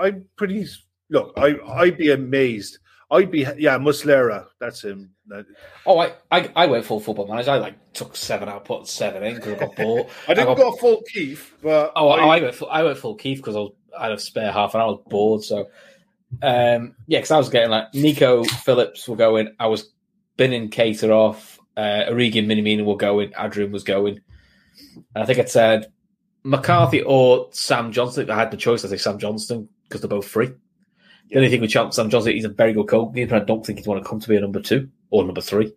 I'm 0.00 0.26
pretty. 0.36 0.66
Look, 1.10 1.32
I, 1.36 1.56
I'd 1.68 1.96
be 1.98 2.10
amazed. 2.10 2.78
I'd 3.10 3.30
be, 3.30 3.40
yeah, 3.58 3.78
Muslera. 3.78 4.46
That's 4.60 4.82
him. 4.82 5.12
Oh, 5.86 5.98
I, 5.98 6.12
I 6.30 6.50
I 6.56 6.66
went 6.66 6.84
full 6.84 7.00
football 7.00 7.26
manager. 7.28 7.52
I 7.52 7.58
like 7.58 7.92
took 7.92 8.16
seven 8.16 8.48
out, 8.48 8.64
put 8.64 8.86
seven 8.88 9.22
in 9.22 9.36
because 9.36 9.54
I 9.54 9.56
got 9.58 9.76
bored. 9.76 10.06
I 10.28 10.34
didn't 10.34 10.48
got- 10.48 10.56
go 10.56 10.72
full 10.72 11.02
Keith, 11.12 11.52
but 11.62 11.92
Oh, 11.96 12.08
I, 12.08 12.36
I, 12.38 12.40
went 12.42 12.54
full, 12.54 12.68
I 12.70 12.82
went 12.82 12.98
full 12.98 13.14
Keith 13.14 13.38
because 13.38 13.56
I 13.56 13.60
was 13.60 13.72
I 13.98 14.02
had 14.04 14.12
a 14.12 14.18
spare 14.18 14.52
half 14.52 14.74
and 14.74 14.82
I 14.82 14.86
was 14.86 15.00
bored. 15.08 15.42
So, 15.44 15.68
um, 16.42 16.94
yeah, 17.06 17.18
because 17.18 17.30
I 17.30 17.38
was 17.38 17.48
getting 17.48 17.70
like 17.70 17.94
Nico 17.94 18.44
Phillips 18.44 19.08
were 19.08 19.16
going. 19.16 19.54
I 19.58 19.66
was 19.68 19.92
binning 20.36 20.68
Keita 20.70 21.08
off. 21.10 21.58
Uh, 21.76 22.04
Origi 22.08 22.38
and 22.38 22.48
Minamino 22.48 22.84
were 22.84 22.96
going. 22.96 23.32
Adrian 23.38 23.72
was 23.72 23.84
going. 23.84 24.20
And 25.14 25.22
I 25.22 25.26
think 25.26 25.38
it 25.38 25.50
said 25.50 25.92
McCarthy 26.42 27.02
or 27.02 27.48
Sam 27.52 27.92
Johnstone. 27.92 28.24
If 28.24 28.30
I 28.30 28.36
had 28.36 28.50
the 28.50 28.56
choice, 28.56 28.84
I'd 28.84 28.90
say 28.90 28.96
Sam 28.96 29.18
Johnstone 29.18 29.68
because 29.82 30.00
they're 30.00 30.08
both 30.08 30.26
free. 30.26 30.52
The 31.28 31.36
only 31.36 31.48
thing 31.48 31.60
with 31.60 31.72
Sam 31.72 31.90
Johnstone, 31.90 32.34
he's 32.34 32.44
a 32.44 32.48
very 32.48 32.72
good 32.72 32.86
goalkeeper. 32.86 33.34
and 33.34 33.42
I 33.42 33.44
don't 33.44 33.66
think 33.66 33.78
he'd 33.78 33.86
want 33.86 34.02
to 34.02 34.08
come 34.08 34.20
to 34.20 34.28
be 34.28 34.36
a 34.36 34.40
number 34.40 34.60
two 34.60 34.88
or 35.10 35.24
number 35.24 35.40
three. 35.40 35.72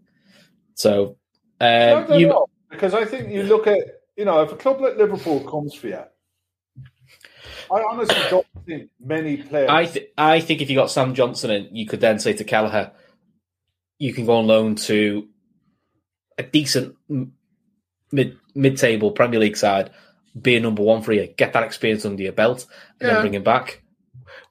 So, 0.75 1.17
I 1.59 2.05
don't 2.07 2.19
you, 2.19 2.45
because 2.69 2.93
I 2.93 3.03
think 3.03 3.29
you 3.29 3.43
look 3.43 3.67
at 3.67 3.79
you 4.15 4.25
know 4.25 4.41
if 4.41 4.51
a 4.51 4.55
club 4.55 4.79
like 4.79 4.95
Liverpool 4.95 5.41
comes 5.41 5.73
for 5.73 5.87
you, 5.87 6.03
I 7.71 7.83
honestly 7.89 8.15
don't 8.29 8.47
think 8.65 8.89
many 9.03 9.37
players. 9.37 9.69
I 9.69 9.85
th- 9.85 10.11
I 10.17 10.39
think 10.39 10.61
if 10.61 10.69
you 10.69 10.77
got 10.77 10.91
Sam 10.91 11.15
Johnstone 11.15 11.51
in, 11.51 11.75
you 11.75 11.85
could 11.85 11.99
then 11.99 12.19
say 12.19 12.33
to 12.33 12.43
Kelleher, 12.43 12.91
you 13.97 14.13
can 14.13 14.25
go 14.25 14.37
on 14.37 14.47
loan 14.47 14.75
to 14.75 15.27
a 16.39 16.43
decent 16.43 16.95
mid 18.11 18.37
mid 18.55 18.77
table 18.77 19.11
Premier 19.11 19.39
League 19.39 19.57
side, 19.57 19.91
be 20.39 20.55
a 20.55 20.59
number 20.59 20.81
one 20.81 21.01
for 21.01 21.13
you, 21.13 21.27
get 21.37 21.53
that 21.53 21.63
experience 21.63 22.05
under 22.05 22.23
your 22.23 22.31
belt, 22.31 22.65
and 22.99 23.07
Yeah. 23.07 23.13
then 23.15 23.21
bring 23.23 23.33
him 23.35 23.43
back. 23.43 23.83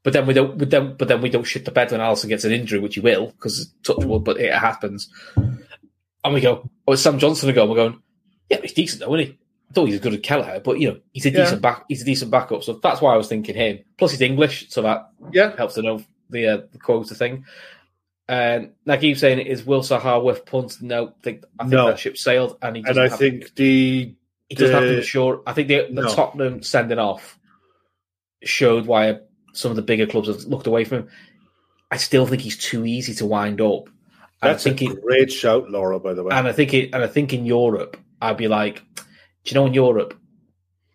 But 0.05 0.13
then 0.13 0.27
we 0.27 0.35
don't. 0.35 0.57
But 0.59 0.71
then, 0.71 0.95
but 0.97 1.09
then 1.09 1.21
we 1.21 1.29
don't 1.29 1.45
shit 1.45 1.65
the 1.65 1.71
bed 1.71 1.91
when 1.91 2.01
Alisson 2.01 2.29
gets 2.29 2.45
an 2.45 2.53
injury, 2.53 2.79
which 2.79 2.95
he 2.95 3.01
will, 3.01 3.27
because 3.27 3.73
touch 3.83 4.05
wood, 4.05 4.25
but 4.25 4.39
it 4.41 4.53
happens. 4.53 5.09
And 6.25 6.35
we 6.35 6.41
go, 6.41 6.69
oh, 6.87 6.93
it's 6.93 7.03
Sam 7.03 7.19
Johnstone 7.19 7.51
ago. 7.51 7.67
We're 7.67 7.77
going, 7.77 8.03
yeah, 8.51 8.59
he's 8.63 8.73
decent 8.75 9.01
though, 9.01 9.15
isn't 9.15 9.33
he? 9.33 9.39
I 9.71 9.73
thought 9.75 9.87
he's 9.87 9.97
as 9.97 10.01
good 10.01 10.15
as 10.15 10.21
Kelleher, 10.21 10.61
but 10.61 10.79
you 10.81 10.89
know, 10.89 10.99
he's 11.13 11.27
a 11.27 11.31
Yeah. 11.31 11.43
decent 11.45 11.63
back. 11.63 11.85
He's 11.89 12.03
a 12.03 12.05
decent 12.05 12.31
backup. 12.31 12.63
So 12.65 12.75
that's 12.83 13.01
why 13.01 13.13
I 13.13 13.17
was 13.17 13.29
thinking 13.29 13.55
him. 13.55 13.81
Plus, 13.99 14.13
he's 14.13 14.21
English, 14.21 14.71
so 14.71 14.83
that 14.83 15.11
yeah, 15.33 15.55
helps 15.57 15.75
to 15.75 15.83
know 15.83 16.03
the 16.31 16.47
uh, 16.47 16.57
the 16.73 16.79
quota 16.79 17.15
thing. 17.15 17.45
Um, 18.31 18.35
and 18.37 18.73
Nagib 18.87 19.17
saying 19.17 19.39
is 19.47 19.65
Will 19.65 19.81
Zaha 19.81 20.23
worth 20.23 20.45
punt? 20.45 20.83
No, 20.83 21.09
I 21.09 21.11
think 21.23 21.45
I 21.59 21.63
think 21.65 21.73
No. 21.73 21.87
that 21.89 21.99
ship 21.99 22.17
sailed, 22.19 22.59
and 22.61 22.77
he 22.77 22.85
and 22.87 22.99
I 22.99 23.09
have, 23.09 23.19
think 23.19 23.55
the 23.55 24.15
he 24.49 24.55
doesn't 24.55 24.75
have 24.75 24.85
the- 24.85 24.91
to 24.91 24.97
be 25.01 25.03
sure. 25.07 25.43
I 25.47 25.53
think 25.55 25.69
the, 25.69 25.87
the 25.91 26.03
No. 26.03 26.09
Tottenham 26.15 26.63
sending 26.63 26.99
off 26.99 27.39
showed 28.43 28.87
why 28.87 29.21
some 29.53 29.71
of 29.71 29.77
the 29.77 29.83
bigger 29.83 30.07
clubs 30.07 30.29
have 30.29 30.45
looked 30.45 30.67
away 30.67 30.85
from 30.85 30.99
him. 30.99 31.09
I 31.91 31.97
still 31.97 32.27
think 32.27 32.43
he's 32.43 32.59
too 32.59 32.85
easy 32.85 33.15
to 33.15 33.27
wind 33.27 33.61
up. 33.61 33.89
And 34.41 34.53
that's 34.53 34.67
I 34.67 34.71
a 34.71 34.75
think 34.75 34.93
it, 34.93 35.03
great 35.03 35.33
shout, 35.33 35.71
Laura. 35.71 35.99
By 35.99 36.15
the 36.15 36.23
way, 36.23 36.35
and 36.37 36.47
I 36.47 36.53
think 36.53 36.73
it, 36.75 36.91
and 36.93 37.03
I 37.03 37.07
think 37.09 37.33
in 37.33 37.45
Europe, 37.47 37.97
I'd 38.21 38.37
be 38.37 38.47
like, 38.47 38.83
do 38.97 39.03
you 39.47 39.55
know 39.55 39.67
in 39.67 39.75
Europe? 39.75 40.15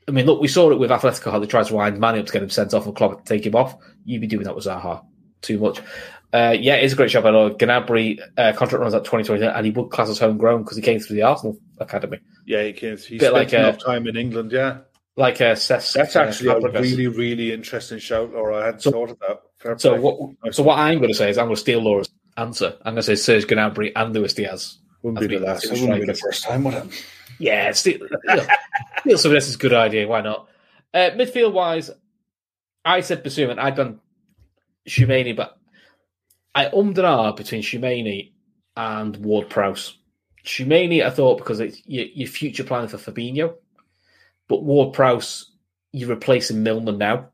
I 0.08 0.12
mean, 0.12 0.26
look, 0.26 0.40
we 0.42 0.48
saw 0.48 0.70
it 0.72 0.80
with 0.80 0.92
Atletico 0.92 1.32
how 1.32 1.40
they 1.40 1.48
tried 1.48 1.66
to 1.66 1.76
wind 1.76 2.00
Manny 2.00 2.20
up 2.20 2.26
to 2.28 2.32
get 2.32 2.44
him 2.44 2.50
sent 2.50 2.74
off 2.74 2.86
and 2.86 2.96
Klopp 2.96 3.24
to 3.26 3.34
take 3.34 3.46
him 3.46 3.56
off. 3.56 3.76
You'd 4.06 4.22
be 4.22 4.28
doing 4.28 4.44
that 4.44 4.56
with 4.56 4.66
Zaha 4.66 5.04
too 5.42 5.60
much. 5.60 5.82
Uh, 6.34 6.56
yeah, 6.60 6.76
it 6.76 6.84
is 6.86 6.94
a 6.94 6.96
great 6.96 7.12
shot. 7.12 7.26
I 7.28 7.32
know 7.32 7.52
Gnabry 7.52 8.20
uh, 8.38 8.54
contract 8.54 8.82
runs 8.82 8.96
out 8.96 9.06
2020, 9.06 9.46
and 9.46 9.66
he 9.66 9.72
would 9.72 9.92
class 9.92 10.10
as 10.10 10.18
homegrown 10.18 10.64
because 10.64 10.76
he 10.78 10.82
came 10.82 11.00
through 11.00 11.16
the 11.18 11.22
Arsenal 11.22 11.58
academy, 11.80 12.20
yeah, 12.48 12.64
he 12.64 12.74
can. 12.74 12.98
He 12.98 13.20
spent 13.20 13.34
like, 13.34 13.54
uh, 13.54 13.58
enough 13.58 13.78
time 13.78 14.08
in 14.08 14.18
England. 14.18 14.52
Yeah, 14.52 14.80
like 15.16 15.40
uh, 15.42 15.54
Cesc, 15.54 15.94
that's 15.94 16.16
uh, 16.16 16.22
actually 16.22 16.50
a 16.50 16.60
really, 16.82 17.08
really 17.08 17.52
interesting 17.54 18.00
shout, 18.00 18.34
Laura. 18.34 18.62
I 18.62 18.66
hadn't 18.66 18.82
So- 18.82 18.92
thought 18.92 19.12
of 19.12 19.20
that. 19.20 19.42
Fair 19.60 19.78
So 19.78 19.92
play. 19.92 20.00
what? 20.00 20.56
So 20.56 20.64
what 20.64 20.80
I'm 20.80 20.98
going 20.98 21.10
to 21.12 21.16
say 21.16 21.30
is 21.30 21.38
I'm 21.38 21.46
going 21.46 21.56
to 21.56 21.62
steal 21.62 21.82
Laura's 21.82 22.10
answer. 22.36 22.76
I'm 22.84 22.96
going 22.96 23.04
to 23.04 23.04
say 23.04 23.16
Serge 23.16 23.46
Gnabry 23.48 23.92
and 23.96 24.14
Luis 24.14 24.34
Diaz. 24.34 24.80
Wouldn't 25.04 25.20
be 25.30 25.38
the 25.38 25.46
last. 25.46 25.66
It 25.66 25.80
wouldn't 25.80 26.00
be 26.02 26.06
the 26.08 26.16
first 26.16 26.44
time 26.44 26.64
with 26.64 26.74
him. 26.74 26.90
Yeah, 27.40 27.72
steal, 27.74 28.00
you 28.00 28.10
know, 28.26 28.46
steal 29.02 29.18
somebody 29.20 29.38
else's 29.38 29.58
good 29.58 29.74
idea. 29.74 30.08
Why 30.08 30.22
not? 30.22 30.48
Uh, 30.94 31.12
midfield 31.12 31.54
wise, 31.54 31.92
I 32.86 33.02
said 33.02 33.24
Bissouma 33.24 33.52
and 33.52 33.60
I'd 33.60 33.76
done 33.76 34.00
Chouameni, 34.88 35.36
but 35.36 35.58
I 36.56 36.66
ummed 36.66 36.98
and 36.98 37.08
ahed 37.08 37.36
between 37.38 37.62
Chouameni 37.62 38.32
and 38.78 39.16
Ward 39.18 39.50
Prowse. 39.50 39.98
Chouameni, 40.46 41.04
I 41.06 41.10
thought 41.10 41.38
because 41.38 41.60
it's 41.60 41.82
you, 41.86 42.08
you're 42.14 42.28
future 42.28 42.64
plan 42.64 42.88
for 42.88 42.98
Fabinho, 42.98 43.56
but 44.48 44.64
Ward 44.64 44.94
Prowse, 44.94 45.52
you're 45.92 46.10
replacing 46.10 46.64
Milner 46.64 46.92
now 46.92 47.30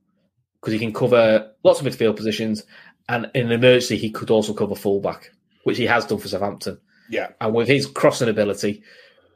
because 0.62 0.74
he 0.74 0.80
can 0.80 0.94
cover 0.94 1.52
lots 1.64 1.80
of 1.82 1.88
midfield 1.88 2.16
positions, 2.18 2.64
and 3.08 3.30
in 3.34 3.48
an 3.48 3.52
emergency, 3.52 3.98
he 3.98 4.12
could 4.12 4.30
also 4.30 4.54
cover 4.54 4.76
fullback, 4.76 5.32
which 5.64 5.78
he 5.78 5.86
has 5.86 6.06
done 6.06 6.18
for 6.20 6.28
Southampton. 6.28 6.80
Yeah, 7.10 7.30
And 7.42 7.56
with 7.56 7.68
his 7.68 7.88
crossing 7.88 8.30
ability 8.30 8.84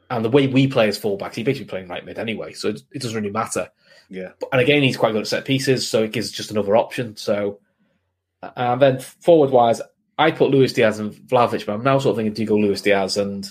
and 0.08 0.24
the 0.24 0.30
way 0.30 0.46
we 0.46 0.68
play 0.68 0.86
as 0.86 1.00
fullbacks, 1.00 1.34
he's 1.34 1.44
basically 1.44 1.66
playing 1.66 1.88
right 1.88 2.04
mid 2.04 2.18
anyway, 2.20 2.52
so 2.52 2.68
it, 2.68 2.82
it 2.92 3.02
doesn't 3.02 3.16
really 3.16 3.32
matter. 3.32 3.68
yeah. 4.08 4.28
But- 4.38 4.50
And 4.52 4.60
again, 4.60 4.82
he's 4.82 4.96
quite 4.96 5.12
good 5.12 5.22
at 5.22 5.26
set 5.26 5.44
pieces, 5.44 5.88
so 5.88 6.04
it 6.04 6.12
gives 6.12 6.30
just 6.30 6.52
another 6.52 6.76
option. 6.76 7.16
So, 7.16 7.58
and 8.56 8.80
then 8.82 9.00
forward 9.00 9.50
wise, 9.50 9.80
I 10.18 10.30
put 10.30 10.50
Luis 10.50 10.72
Diaz 10.72 10.98
and 11.00 11.12
Vlahovic, 11.12 11.66
but 11.66 11.74
I'm 11.74 11.82
now 11.82 11.98
sort 11.98 12.12
of 12.12 12.16
thinking, 12.18 12.34
do 12.34 12.42
you 12.42 12.48
go 12.48 12.56
Luis 12.56 12.80
Diaz 12.82 13.16
and 13.16 13.42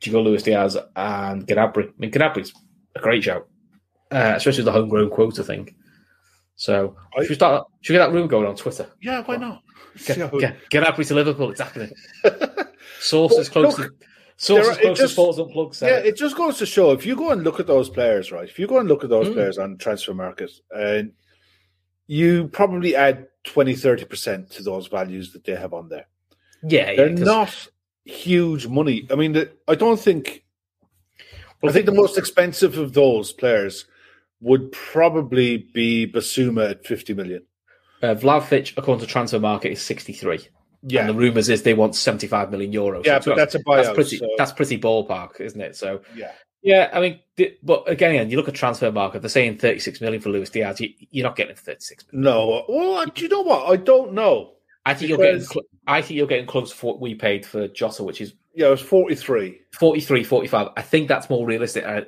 do 0.00 0.10
you 0.10 0.12
go 0.12 0.22
Luis 0.22 0.42
Diaz 0.42 0.76
and 0.96 1.46
Gnabry? 1.46 1.88
I 1.88 1.92
mean, 1.98 2.10
Gnabry's 2.10 2.52
a 2.96 3.00
great 3.00 3.24
shout, 3.24 3.46
uh, 4.10 4.32
especially 4.36 4.64
the 4.64 4.72
homegrown 4.72 5.10
quota 5.10 5.42
thing. 5.44 5.74
So, 6.56 6.96
I- 7.16 7.22
should 7.22 7.28
we 7.30 7.34
start? 7.34 7.66
Should 7.82 7.92
we 7.92 7.98
get 7.98 8.06
that 8.06 8.12
room 8.14 8.28
going 8.28 8.46
on 8.46 8.56
Twitter? 8.56 8.86
Yeah, 9.02 9.22
why 9.24 9.36
not? 9.36 9.62
Get, 10.06 10.16
get, 10.38 10.56
Gnabry 10.70 11.06
to 11.08 11.14
Liverpool, 11.14 11.50
it's 11.50 11.60
happening. 11.60 11.92
Sources 13.00 13.48
close 13.48 13.78
look, 13.78 13.98
to 13.98 14.06
sources 14.36 14.66
there 14.66 14.74
are- 14.76 14.80
it 14.92 14.96
close 14.96 15.14
to 15.14 15.16
just- 15.26 15.38
Unplugged. 15.38 15.82
Yeah, 15.82 15.98
it. 15.98 16.06
it 16.06 16.16
just 16.16 16.36
goes 16.36 16.58
to 16.58 16.66
show 16.66 16.92
if 16.92 17.04
you 17.06 17.16
go 17.16 17.30
and 17.30 17.44
look 17.44 17.60
at 17.60 17.66
those 17.66 17.88
players, 17.88 18.32
right? 18.32 18.48
If 18.48 18.58
you 18.58 18.66
go 18.66 18.78
and 18.78 18.88
look 18.88 19.04
at 19.04 19.10
those 19.10 19.28
Mm. 19.28 19.34
players 19.34 19.58
on 19.58 19.76
transfer 19.78 20.14
market, 20.14 20.50
and 20.70 21.12
you 22.06 22.48
probably 22.48 22.96
add 22.96 23.26
20 23.48 23.74
30% 23.74 24.50
to 24.56 24.62
those 24.62 24.86
values 24.88 25.32
that 25.32 25.44
they 25.44 25.54
have 25.54 25.72
on 25.72 25.88
there. 25.88 26.06
yeah, 26.62 26.90
yeah, 26.90 26.96
They're 26.96 27.08
'cause- 27.10 27.20
not 27.20 27.68
huge 28.04 28.66
money. 28.66 29.06
I 29.10 29.14
mean, 29.16 29.32
the, 29.32 29.50
I 29.66 29.74
don't 29.74 29.98
think. 30.00 30.44
Well, 31.60 31.70
I 31.70 31.72
think 31.72 31.86
the 31.86 31.92
most 31.92 32.16
expensive 32.18 32.78
of 32.78 32.92
those 32.92 33.32
players 33.32 33.84
would 34.40 34.70
probably 34.70 35.56
be 35.58 36.06
Bissouma 36.06 36.70
at 36.70 36.86
50 36.86 37.14
million. 37.14 37.42
Uh, 38.00 38.14
Vlahovic, 38.14 38.74
according 38.76 39.04
to 39.04 39.10
transfer 39.12 39.40
market, 39.40 39.72
is 39.72 39.82
63. 39.82 40.46
Yeah. 40.82 41.00
And 41.00 41.08
the 41.08 41.14
rumours 41.14 41.48
is 41.48 41.64
they 41.64 41.74
want 41.74 41.96
75 41.96 42.52
million 42.52 42.72
euros. 42.72 43.04
yeah, 43.04 43.18
So 43.18 43.32
but 43.32 43.36
that's 43.38 43.56
a 43.56 43.58
buyout. 43.64 43.82
that's 43.84 43.94
pretty, 43.94 44.16
so- 44.18 44.28
that's 44.38 44.52
pretty 44.52 44.78
ballpark, 44.78 45.40
isn't 45.40 45.60
it? 45.60 45.74
So, 45.74 46.02
yeah. 46.14 46.30
Yeah, 46.62 46.90
I 46.92 47.00
mean, 47.00 47.20
but 47.62 47.88
again, 47.88 48.30
you 48.30 48.36
look 48.36 48.48
at 48.48 48.54
transfer 48.54 48.90
market, 48.90 49.22
they're 49.22 49.28
saying 49.28 49.58
36 49.58 50.00
million 50.00 50.20
for 50.20 50.28
Luis 50.30 50.50
Diaz. 50.50 50.80
You, 50.80 50.90
you're 51.10 51.24
not 51.26 51.36
getting 51.36 51.54
36 51.56 52.04
million. 52.12 52.24
No. 52.24 52.64
Well, 52.68 53.06
do 53.06 53.22
you 53.22 53.28
know 53.28 53.42
what? 53.42 53.70
I 53.70 53.76
don't 53.76 54.12
know. 54.12 54.54
I 54.84 54.94
think 54.94 55.10
you're 55.10 55.18
getting, 55.18 55.42
cl- 55.42 55.66
I 55.86 56.00
think 56.02 56.16
you're 56.16 56.26
getting 56.26 56.46
close 56.46 56.76
to 56.78 56.86
what 56.86 57.00
we 57.00 57.14
paid 57.14 57.44
for 57.44 57.68
Jota, 57.68 58.02
which 58.04 58.20
is 58.20 58.32
Yeah, 58.54 58.68
it 58.68 58.70
was 58.70 58.80
43. 58.80 59.60
43, 59.78 60.24
45. 60.24 60.68
I 60.76 60.82
think 60.82 61.08
that's 61.08 61.28
more 61.30 61.46
realistic. 61.46 61.84
Uh, 61.84 62.02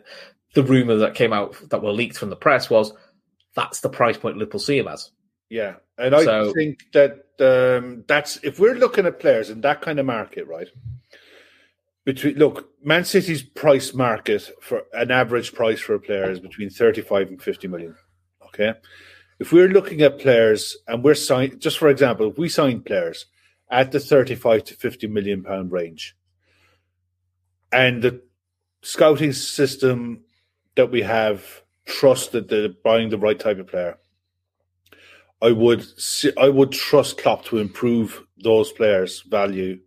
the 0.54 0.62
rumour 0.64 0.96
that 0.96 1.14
came 1.14 1.32
out 1.32 1.56
that 1.70 1.82
were 1.82 1.92
leaked 1.92 2.16
from 2.16 2.30
the 2.30 2.36
press 2.36 2.68
was 2.70 2.92
that's 3.54 3.80
the 3.80 3.88
price 3.88 4.16
point 4.16 4.36
Liverpool 4.38 4.60
see 4.60 4.78
him 4.78 4.88
as. 4.88 5.10
Yeah, 5.48 5.74
and 5.98 6.14
I 6.14 6.24
So- 6.24 6.52
think 6.54 6.84
that 6.92 7.24
um, 7.40 8.04
that's 8.06 8.38
if 8.42 8.58
we're 8.58 8.74
looking 8.76 9.06
at 9.06 9.20
players 9.20 9.50
in 9.50 9.60
that 9.62 9.80
kind 9.82 9.98
of 9.98 10.06
market, 10.06 10.46
right? 10.46 10.68
Between 12.10 12.34
look, 12.38 12.70
Man 12.84 13.04
City's 13.04 13.40
price 13.40 13.94
market 13.94 14.50
for 14.60 14.82
an 14.92 15.12
average 15.12 15.54
price 15.54 15.78
for 15.78 15.94
a 15.94 16.00
player 16.00 16.28
is 16.28 16.40
between 16.40 16.68
thirty-five 16.68 17.28
and 17.28 17.40
fifty 17.40 17.68
million. 17.68 17.94
Okay, 18.46 18.74
if 19.38 19.52
we're 19.52 19.68
looking 19.68 20.02
at 20.02 20.18
players 20.18 20.76
and 20.88 21.04
we're 21.04 21.14
sign, 21.14 21.60
just 21.60 21.78
for 21.78 21.88
example, 21.88 22.30
if 22.32 22.36
we 22.36 22.48
sign 22.48 22.82
players 22.82 23.26
at 23.70 23.92
the 23.92 24.00
thirty-five 24.00 24.64
to 24.64 24.74
fifty 24.74 25.06
million 25.06 25.44
pound 25.44 25.70
range, 25.70 26.16
and 27.70 28.02
the 28.02 28.20
scouting 28.82 29.32
system 29.32 30.24
that 30.74 30.90
we 30.90 31.02
have 31.02 31.62
trust 31.84 32.32
that 32.32 32.48
they're 32.48 32.70
buying 32.82 33.10
the 33.10 33.18
right 33.18 33.38
type 33.38 33.60
of 33.60 33.68
player. 33.68 33.96
I 35.40 35.52
would 35.52 35.86
I 36.36 36.48
would 36.48 36.72
trust 36.72 37.18
Klopp 37.18 37.44
to 37.44 37.58
improve 37.58 38.24
those 38.42 38.72
players' 38.72 39.20
value 39.20 39.78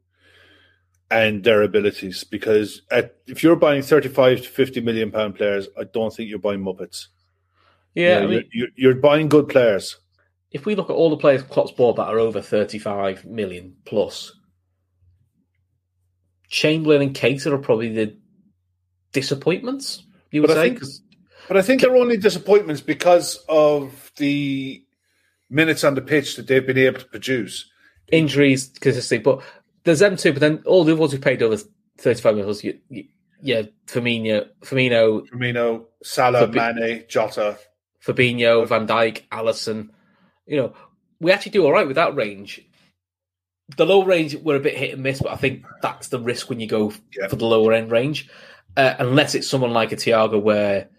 and 1.11 1.43
their 1.43 1.61
abilities 1.61 2.23
because 2.23 2.81
at, 2.91 3.15
if 3.27 3.43
you're 3.43 3.55
buying 3.55 3.81
35 3.81 4.41
to 4.43 4.49
50 4.49 4.81
million 4.81 5.11
pound 5.11 5.35
players, 5.35 5.67
I 5.80 5.84
don't 5.84 6.13
think 6.13 6.30
you're 6.30 6.39
buying 6.39 6.61
muppets. 6.61 7.07
Yeah, 7.93 8.21
You 8.21 8.27
know, 8.27 8.34
I 8.34 8.35
mean, 8.53 8.71
you're, 8.75 8.95
buying 8.95 9.30
good 9.30 9.47
players. 9.49 9.97
if 10.51 10.65
we 10.65 10.73
look 10.75 10.89
at 10.89 10.95
all 10.95 11.09
the 11.11 11.17
players 11.17 11.43
Klopp's 11.43 11.71
bought 11.71 11.97
that 11.97 12.07
are 12.07 12.17
over 12.19 12.41
35 12.41 13.25
million 13.25 13.75
plus, 13.85 14.31
Chamberlain 16.49 17.01
and 17.01 17.15
Keita 17.15 17.47
are 17.51 17.57
probably 17.57 17.89
the 17.89 18.17
disappointments, 19.11 20.03
you 20.31 20.41
would 20.41 20.47
But 20.47 20.57
I 20.57 20.69
say. 20.69 20.75
think- 20.75 20.91
But 21.47 21.57
I 21.57 21.61
think 21.61 21.81
they're 21.81 21.95
only 21.95 22.17
disappointments 22.17 22.81
because 22.81 23.43
of 23.49 24.11
the 24.17 24.84
minutes 25.49 25.84
on 25.84 25.93
the 25.95 26.01
pitch 26.01 26.35
that 26.38 26.47
they've 26.47 26.65
been 26.65 26.77
able 26.77 26.99
to 26.99 27.05
produce. 27.05 27.69
injuries 28.11 28.67
consistently. 28.80 29.23
But 29.23 29.43
there's 29.84 29.99
them 29.99 30.15
too. 30.18 30.34
But 30.34 30.39
then 30.41 30.64
all 30.65 30.84
the 30.84 30.93
other 30.93 30.99
ones 31.01 31.11
who 31.14 31.19
paid 31.19 31.41
over 31.43 31.57
35 31.97 32.35
million, 32.35 32.55
you, 32.61 32.80
you, 32.89 33.03
yeah, 33.41 33.61
Firmino, 33.88 34.47
Firmino, 34.64 35.27
Firmino, 35.30 35.85
Salah, 36.03 36.47
But- 36.47 36.76
Mane, 36.76 37.03
Jota. 37.07 37.57
Fabinho, 38.05 38.68
Van 38.68 38.85
Dijk, 38.85 39.22
Alisson. 39.31 39.89
You 40.45 40.57
know, 40.57 40.73
we 41.22 41.31
actually 41.31 41.53
do 41.53 41.65
all 41.65 41.72
right 41.72 41.88
with 41.88 41.95
that 41.95 42.15
range. 42.15 42.61
The 43.77 43.85
low 43.85 44.03
range 44.03 44.35
we're 44.35 44.57
a 44.57 44.60
bit 44.60 44.76
hit 44.77 44.93
and 44.93 45.03
miss, 45.03 45.22
but 45.22 45.31
I 45.31 45.38
think 45.38 45.64
that's 45.81 46.10
the 46.10 46.19
risk 46.19 46.49
when 46.49 46.60
you 46.60 46.68
go 46.68 46.91
Yeah. 47.18 47.27
for 47.30 47.38
the 47.38 47.45
lower 47.45 47.72
end 47.72 47.91
range, 47.91 48.27
uh, 48.76 48.95
unless 48.99 49.35
it's 49.35 49.47
someone 49.47 49.72
like 49.72 49.93
a 49.93 49.95
Thiago 49.95 50.41
where 50.41 50.89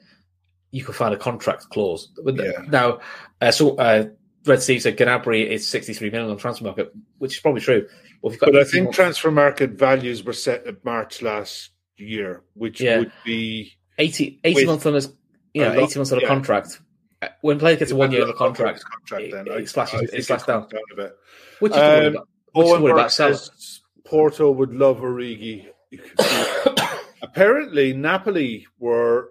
you 0.70 0.82
can 0.82 0.94
find 0.94 1.12
a 1.12 1.18
contract 1.18 1.68
clause. 1.68 2.10
Yeah. 2.24 2.52
Now, 2.68 3.00
uh, 3.40 3.50
so 3.50 3.76
uh, 3.76 4.06
Red 4.46 4.62
Steve 4.62 4.80
said 4.80 4.96
Gnabry 4.96 5.46
is 5.46 5.68
63 5.68 6.08
million 6.08 6.30
on 6.30 6.38
transfer 6.38 6.64
market, 6.64 6.90
which 7.18 7.34
is 7.34 7.40
probably 7.40 7.60
true. 7.60 7.86
You've 8.24 8.38
got 8.38 8.52
But 8.52 8.60
I 8.60 8.64
think 8.64 8.84
months- 8.84 8.96
transfer 8.96 9.30
market 9.30 9.70
values 9.72 10.24
were 10.24 10.32
set 10.32 10.66
at 10.66 10.84
March 10.84 11.20
last 11.22 11.70
year, 11.96 12.42
which 12.54 12.80
Yeah. 12.80 12.98
would 13.00 13.12
be 13.24 13.72
80, 13.98 14.40
80 14.44 14.66
months 14.66 14.86
on 14.86 14.94
his, 14.94 15.12
you 15.52 15.62
a 15.62 15.68
know, 15.68 15.74
lot- 15.80 15.84
80 15.90 15.98
months 15.98 16.12
on 16.12 16.18
a 16.18 16.22
yeah. 16.22 16.28
contract. 16.28 16.80
Uh, 17.22 17.28
When 17.42 17.56
a 17.56 17.60
player 17.60 17.76
gets 17.76 17.92
a 17.92 17.96
one 17.96 18.10
year 18.12 18.22
on 18.24 18.30
a 18.30 18.34
contract, 18.34 18.82
contract 18.84 19.24
it- 19.24 19.32
then. 19.32 19.46
it 19.46 19.52
I- 19.52 19.64
slashes- 19.64 20.10
it 20.12 20.24
slashes 20.24 20.44
comes 20.46 20.66
down. 20.72 20.80
a 20.92 20.96
bit. 20.96 21.16
which 21.60 21.72
is 21.72 21.78
Um, 21.78 21.84
about, 21.84 22.28
which 22.52 22.66
the 22.66 22.72
Owen 22.72 22.82
worry 22.82 22.92
about 22.92 23.12
says 23.12 23.80
Porto 24.04 24.50
would 24.50 24.74
love 24.74 24.98
Origi. 24.98 25.66
You 25.90 25.98
can 25.98 26.16
see- 26.18 26.74
Apparently, 27.22 27.92
Napoli 27.92 28.66
were 28.78 29.30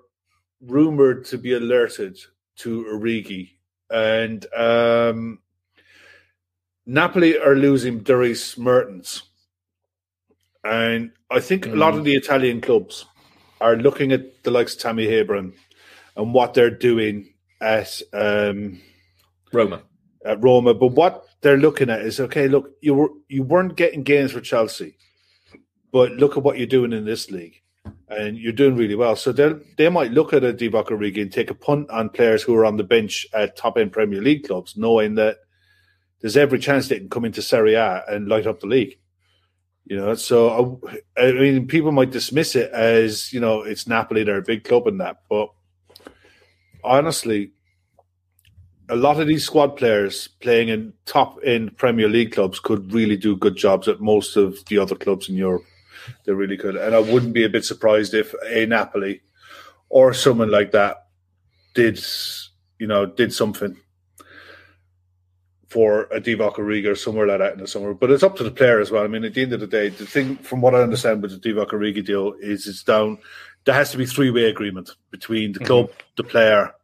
rumored 0.62 1.26
to 1.26 1.38
be 1.38 1.54
alerted 1.54 2.18
to 2.58 2.86
Origi, 2.86 3.52
and 3.90 4.46
um, 4.56 5.40
Napoli 6.86 7.38
are 7.38 7.56
losing 7.56 8.00
Dries 8.00 8.58
Mertens, 8.58 9.24
and 10.64 11.12
I 11.30 11.40
think 11.40 11.66
a 11.66 11.76
lot 11.76 11.96
of 11.96 12.04
the 12.04 12.16
Italian 12.16 12.62
clubs 12.62 13.06
are 13.62 13.76
looking 13.78 14.12
at 14.12 14.44
the 14.44 14.52
likes 14.52 14.76
of 14.76 14.82
Tammy 14.82 15.08
Abraham 15.08 15.54
and 16.18 16.34
what 16.34 16.54
they're 16.54 16.70
doing 16.70 17.34
at. 17.62 18.02
Um, 18.12 18.82
Roma. 19.54 19.84
at 20.26 20.44
Roma. 20.44 20.74
But 20.74 20.88
what 20.88 21.26
they're 21.42 21.58
looking 21.58 21.90
at 21.90 22.02
is 22.02 22.20
okay. 22.20 22.48
Look, 22.48 22.72
you 22.82 22.94
were 22.94 23.10
you 23.30 23.44
weren't 23.44 23.76
getting 23.76 24.04
gains 24.04 24.32
for 24.32 24.42
Chelsea, 24.42 24.98
but 25.92 26.12
look 26.14 26.36
at 26.36 26.44
what 26.44 26.58
you're 26.58 26.68
doing 26.68 26.92
in 26.92 27.06
this 27.06 27.32
league, 27.32 27.62
and 28.10 28.38
you're 28.38 28.52
doing 28.52 28.76
really 28.76 28.96
well. 28.96 29.16
So 29.16 29.32
they 29.32 29.54
they 29.78 29.90
might 29.90 30.12
look 30.12 30.34
at 30.34 30.44
a 30.44 30.54
Divock 30.54 30.88
Origi 30.88 31.22
and 31.22 31.32
take 31.32 31.52
a 31.52 31.56
punt 31.56 31.90
on 31.90 32.10
players 32.10 32.44
who 32.44 32.56
are 32.56 32.66
on 32.66 32.78
the 32.78 32.84
bench 32.84 33.26
at 33.34 33.56
top 33.56 33.78
end 33.78 33.92
Premier 33.92 34.22
League 34.22 34.46
clubs, 34.46 34.76
knowing 34.76 35.16
that 35.16 35.38
there's 36.24 36.38
every 36.38 36.58
chance 36.58 36.88
they 36.88 36.98
can 36.98 37.10
come 37.10 37.26
into 37.26 37.42
Serie 37.42 37.74
A 37.74 38.02
and 38.08 38.30
light 38.30 38.48
up 38.48 38.62
the 38.62 38.68
league. 38.68 38.98
You 39.84 39.98
know, 39.98 40.16
so 40.16 40.82
I, 41.18 41.22
I 41.22 41.32
mean, 41.34 41.68
people 41.68 41.92
might 41.92 42.12
dismiss 42.12 42.56
it 42.56 42.72
as 42.72 43.34
you 43.34 43.42
know 43.42 43.62
it's 43.64 43.86
Napoli, 43.86 44.24
they're 44.24 44.38
a 44.38 44.42
big 44.42 44.64
club 44.64 44.88
and 44.88 45.02
that, 45.02 45.18
but 45.30 45.50
honestly, 46.82 47.52
a 48.88 48.96
lot 48.96 49.20
of 49.20 49.28
these 49.28 49.46
squad 49.46 49.76
players 49.76 50.30
playing 50.40 50.70
in 50.70 50.94
top 51.06 51.38
end 51.44 51.76
Premier 51.76 52.08
League 52.08 52.32
clubs 52.32 52.62
could 52.62 52.94
really 52.94 53.18
do 53.18 53.36
good 53.36 53.58
jobs 53.58 53.90
at 53.90 54.00
most 54.00 54.38
of 54.38 54.64
the 54.68 54.78
other 54.78 54.96
clubs 54.96 55.28
in 55.28 55.36
Europe. 55.36 55.64
They 56.26 56.32
really 56.32 56.56
could, 56.56 56.78
and 56.78 56.96
I 56.96 57.00
wouldn't 57.00 57.34
be 57.34 57.44
a 57.44 57.50
bit 57.50 57.66
surprised 57.66 58.14
if 58.14 58.34
a 58.48 58.66
Napoli 58.66 59.22
or 59.90 60.14
someone 60.14 60.50
like 60.50 60.72
that 60.72 61.08
did, 61.76 62.00
you 62.80 62.88
know, 62.88 63.06
did 63.06 63.34
something 63.34 63.76
for 65.74 66.04
a 66.04 66.22
Divock 66.22 66.58
Origi 66.58 66.86
or 66.86 66.94
somewhere 66.94 67.26
like 67.26 67.40
that 67.40 67.54
in 67.54 67.60
the 67.60 67.68
summer. 67.68 67.96
But 67.96 68.12
it's 68.12 68.22
up 68.22 68.36
to 68.36 68.44
the 68.44 68.52
player 68.52 68.80
as 68.80 68.92
well. 68.92 69.04
I 69.04 69.08
mean, 69.08 69.24
at 69.24 69.34
the 69.34 69.42
end 69.42 69.54
of 69.54 69.60
the 69.60 69.66
day, 69.66 69.90
the 69.90 70.06
thing, 70.06 70.36
from 70.38 70.62
what 70.62 70.76
I 70.76 70.84
understand 70.84 71.24
with 71.24 71.32
the 71.32 71.50
Divock 71.50 71.72
Origi 71.72 72.06
deal, 72.06 72.34
is 72.40 72.68
it's 72.68 72.84
down. 72.84 73.18
There 73.66 73.74
has 73.74 73.90
to 73.92 73.98
be 73.98 74.06
three 74.06 74.30
way 74.30 74.46
agreement 74.46 74.92
between 75.10 75.54
the 75.54 75.60
mm-hmm. 75.60 75.66
club, 75.66 75.90
the 76.16 76.24
player, 76.24 76.76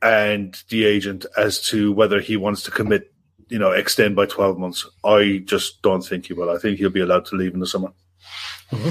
and 0.00 0.56
the 0.70 0.86
agent 0.86 1.26
as 1.36 1.60
to 1.68 1.92
whether 1.92 2.18
he 2.18 2.38
wants 2.38 2.62
to 2.62 2.70
commit, 2.70 3.12
you 3.48 3.58
know, 3.58 3.72
extend 3.72 4.16
by 4.16 4.24
12 4.24 4.58
months. 4.58 4.88
I 5.04 5.42
just 5.44 5.82
don't 5.82 6.02
think 6.02 6.26
he 6.26 6.32
will. 6.32 6.48
I 6.48 6.56
think 6.56 6.78
he'll 6.78 6.88
be 6.88 7.00
allowed 7.02 7.26
to 7.26 7.36
leave 7.36 7.52
in 7.52 7.60
the 7.60 7.66
summer. 7.66 7.92
Mm-hmm. 8.72 8.90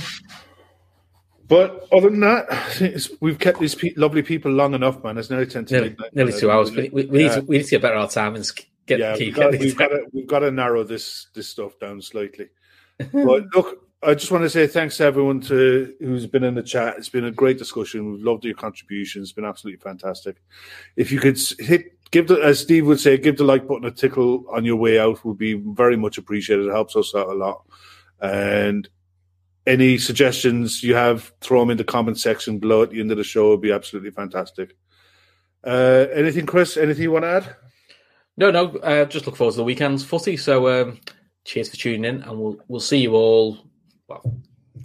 But 1.47 1.87
other 1.91 2.09
than 2.09 2.19
that, 2.21 2.47
it's, 2.81 3.09
we've 3.19 3.39
kept 3.39 3.59
these 3.59 3.75
pe- 3.75 3.93
lovely 3.95 4.21
people 4.21 4.51
long 4.51 4.73
enough, 4.73 5.03
man. 5.03 5.17
It's 5.17 5.29
nearly 5.29 5.47
10 5.47 5.65
to 5.65 5.73
Nearly, 5.73 5.95
nearly 6.13 6.39
two 6.39 6.51
hours. 6.51 6.71
We, 6.71 6.89
we, 6.89 7.05
we 7.05 7.17
need 7.19 7.23
Yeah. 7.25 7.35
to, 7.35 7.41
we 7.41 7.57
need 7.57 7.65
to 7.65 7.71
get 7.71 7.81
better 7.81 7.95
at 7.95 8.01
our 8.01 8.09
time 8.09 8.35
and 8.35 8.51
get 8.85 8.99
yeah, 8.99 9.17
keep 9.17 9.35
we've 9.35 9.35
got, 9.35 9.51
we've 9.59 9.77
got 9.77 9.87
to 9.89 10.05
we've 10.13 10.27
got 10.27 10.39
to 10.39 10.51
narrow 10.51 10.83
this 10.83 11.27
this 11.33 11.49
stuff 11.49 11.79
down 11.79 12.01
slightly. 12.01 12.49
but 12.97 13.43
look, 13.53 13.87
I 14.01 14.13
just 14.13 14.31
want 14.31 14.43
to 14.43 14.49
say 14.49 14.67
thanks 14.67 14.97
to 14.97 15.03
everyone 15.03 15.41
to 15.41 15.93
who's 15.99 16.27
been 16.27 16.43
in 16.43 16.55
the 16.55 16.63
chat. 16.63 16.95
It's 16.97 17.09
been 17.09 17.25
a 17.25 17.31
great 17.31 17.57
discussion. 17.57 18.11
We've 18.11 18.23
loved 18.23 18.45
your 18.45 18.55
contributions. 18.55 19.29
It's 19.29 19.33
been 19.33 19.45
absolutely 19.45 19.79
fantastic. 19.79 20.37
If 20.95 21.11
you 21.11 21.19
could 21.19 21.39
hit 21.59 21.95
give 22.11 22.27
the 22.27 22.35
as 22.35 22.59
Steve 22.59 22.85
would 22.85 22.99
say, 22.99 23.17
give 23.17 23.37
the 23.37 23.43
like 23.43 23.67
button 23.67 23.85
a 23.85 23.91
tickle 23.91 24.45
on 24.49 24.63
your 24.63 24.75
way 24.75 24.99
out 24.99 25.25
would 25.25 25.37
be 25.37 25.53
very 25.53 25.97
much 25.97 26.17
appreciated. 26.17 26.67
It 26.67 26.71
helps 26.71 26.95
us 26.95 27.13
out 27.15 27.29
a 27.29 27.33
lot. 27.33 27.63
And 28.21 28.87
any 29.67 29.97
suggestions 29.97 30.83
you 30.83 30.95
have, 30.95 31.33
throw 31.41 31.59
them 31.59 31.71
in 31.71 31.77
the 31.77 31.83
comment 31.83 32.19
section 32.19 32.59
below 32.59 32.83
at 32.83 32.91
the 32.91 32.99
end 32.99 33.11
of 33.11 33.17
the 33.17 33.23
show. 33.23 33.49
Would 33.49 33.61
be 33.61 33.71
absolutely 33.71 34.11
fantastic. 34.11 34.77
Uh, 35.63 36.05
anything, 36.13 36.45
Chris? 36.45 36.77
Anything 36.77 37.03
you 37.03 37.11
want 37.11 37.23
to 37.23 37.29
add? 37.29 37.55
No, 38.37 38.51
no. 38.51 38.67
Uh, 38.77 39.05
just 39.05 39.25
look 39.25 39.35
forward 39.35 39.51
to 39.53 39.57
the 39.57 39.63
weekend's 39.63 40.03
footy. 40.03 40.35
So, 40.37 40.67
um, 40.69 40.99
cheers 41.45 41.69
for 41.69 41.77
tuning 41.77 42.05
in, 42.05 42.21
and 42.23 42.39
we'll 42.39 42.57
we'll 42.67 42.79
see 42.81 42.97
you 42.99 43.13
all. 43.15 43.57
Well, 44.07 44.21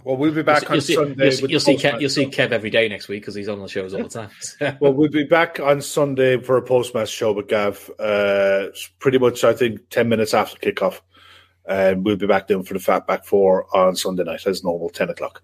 Well, 0.03 0.17
we'll 0.17 0.33
be 0.33 0.41
back 0.41 0.63
you'll 0.63 0.71
on 0.73 0.81
see, 0.81 0.95
Sunday. 0.95 1.31
you'll 1.35 1.51
you'll 1.51 1.59
see, 1.59 1.75
Kev, 1.75 1.99
you'll 2.01 2.09
see. 2.09 2.25
Kev 2.27 2.51
every 2.51 2.69
day 2.69 2.87
next 2.87 3.07
week 3.07 3.21
because 3.21 3.35
he's 3.35 3.49
on 3.49 3.59
the 3.61 3.67
shows 3.67 3.93
all 3.93 4.03
the 4.03 4.09
time. 4.09 4.29
Well, 4.79 4.93
we'll 4.93 5.09
be 5.09 5.25
back 5.25 5.59
on 5.59 5.81
Sunday 5.81 6.39
for 6.41 6.57
a 6.57 6.61
post-match 6.61 7.09
show 7.09 7.33
with 7.33 7.47
Gav. 7.49 7.89
Uh, 7.99 8.67
pretty 8.99 9.19
much, 9.19 9.43
I 9.43 9.53
think, 9.53 9.89
ten 9.89 10.07
minutes 10.09 10.33
after 10.33 10.57
kickoff, 10.57 11.01
and 11.67 12.05
we'll 12.05 12.15
be 12.15 12.27
back 12.27 12.47
then 12.47 12.63
for 12.63 12.73
the 12.73 12.79
Fat 12.79 13.05
Back 13.05 13.25
Four 13.25 13.67
on 13.75 13.95
Sunday 13.95 14.23
night 14.23 14.47
as 14.47 14.63
normal, 14.63 14.89
ten 14.89 15.09
o'clock. 15.09 15.43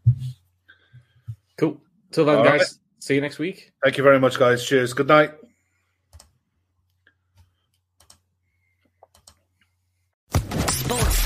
cool. 1.57 1.81
Till 2.11 2.23
then, 2.25 2.37
All 2.37 2.43
guys. 2.45 2.59
right. 2.61 2.67
See 2.99 3.15
you 3.15 3.21
next 3.21 3.37
week. 3.37 3.73
Thank 3.83 3.97
you 3.97 4.03
very 4.03 4.19
much, 4.19 4.39
guys. 4.39 4.65
Cheers. 4.65 4.93
Good 4.93 5.07
night. 5.07 5.31
Sports 10.69 11.15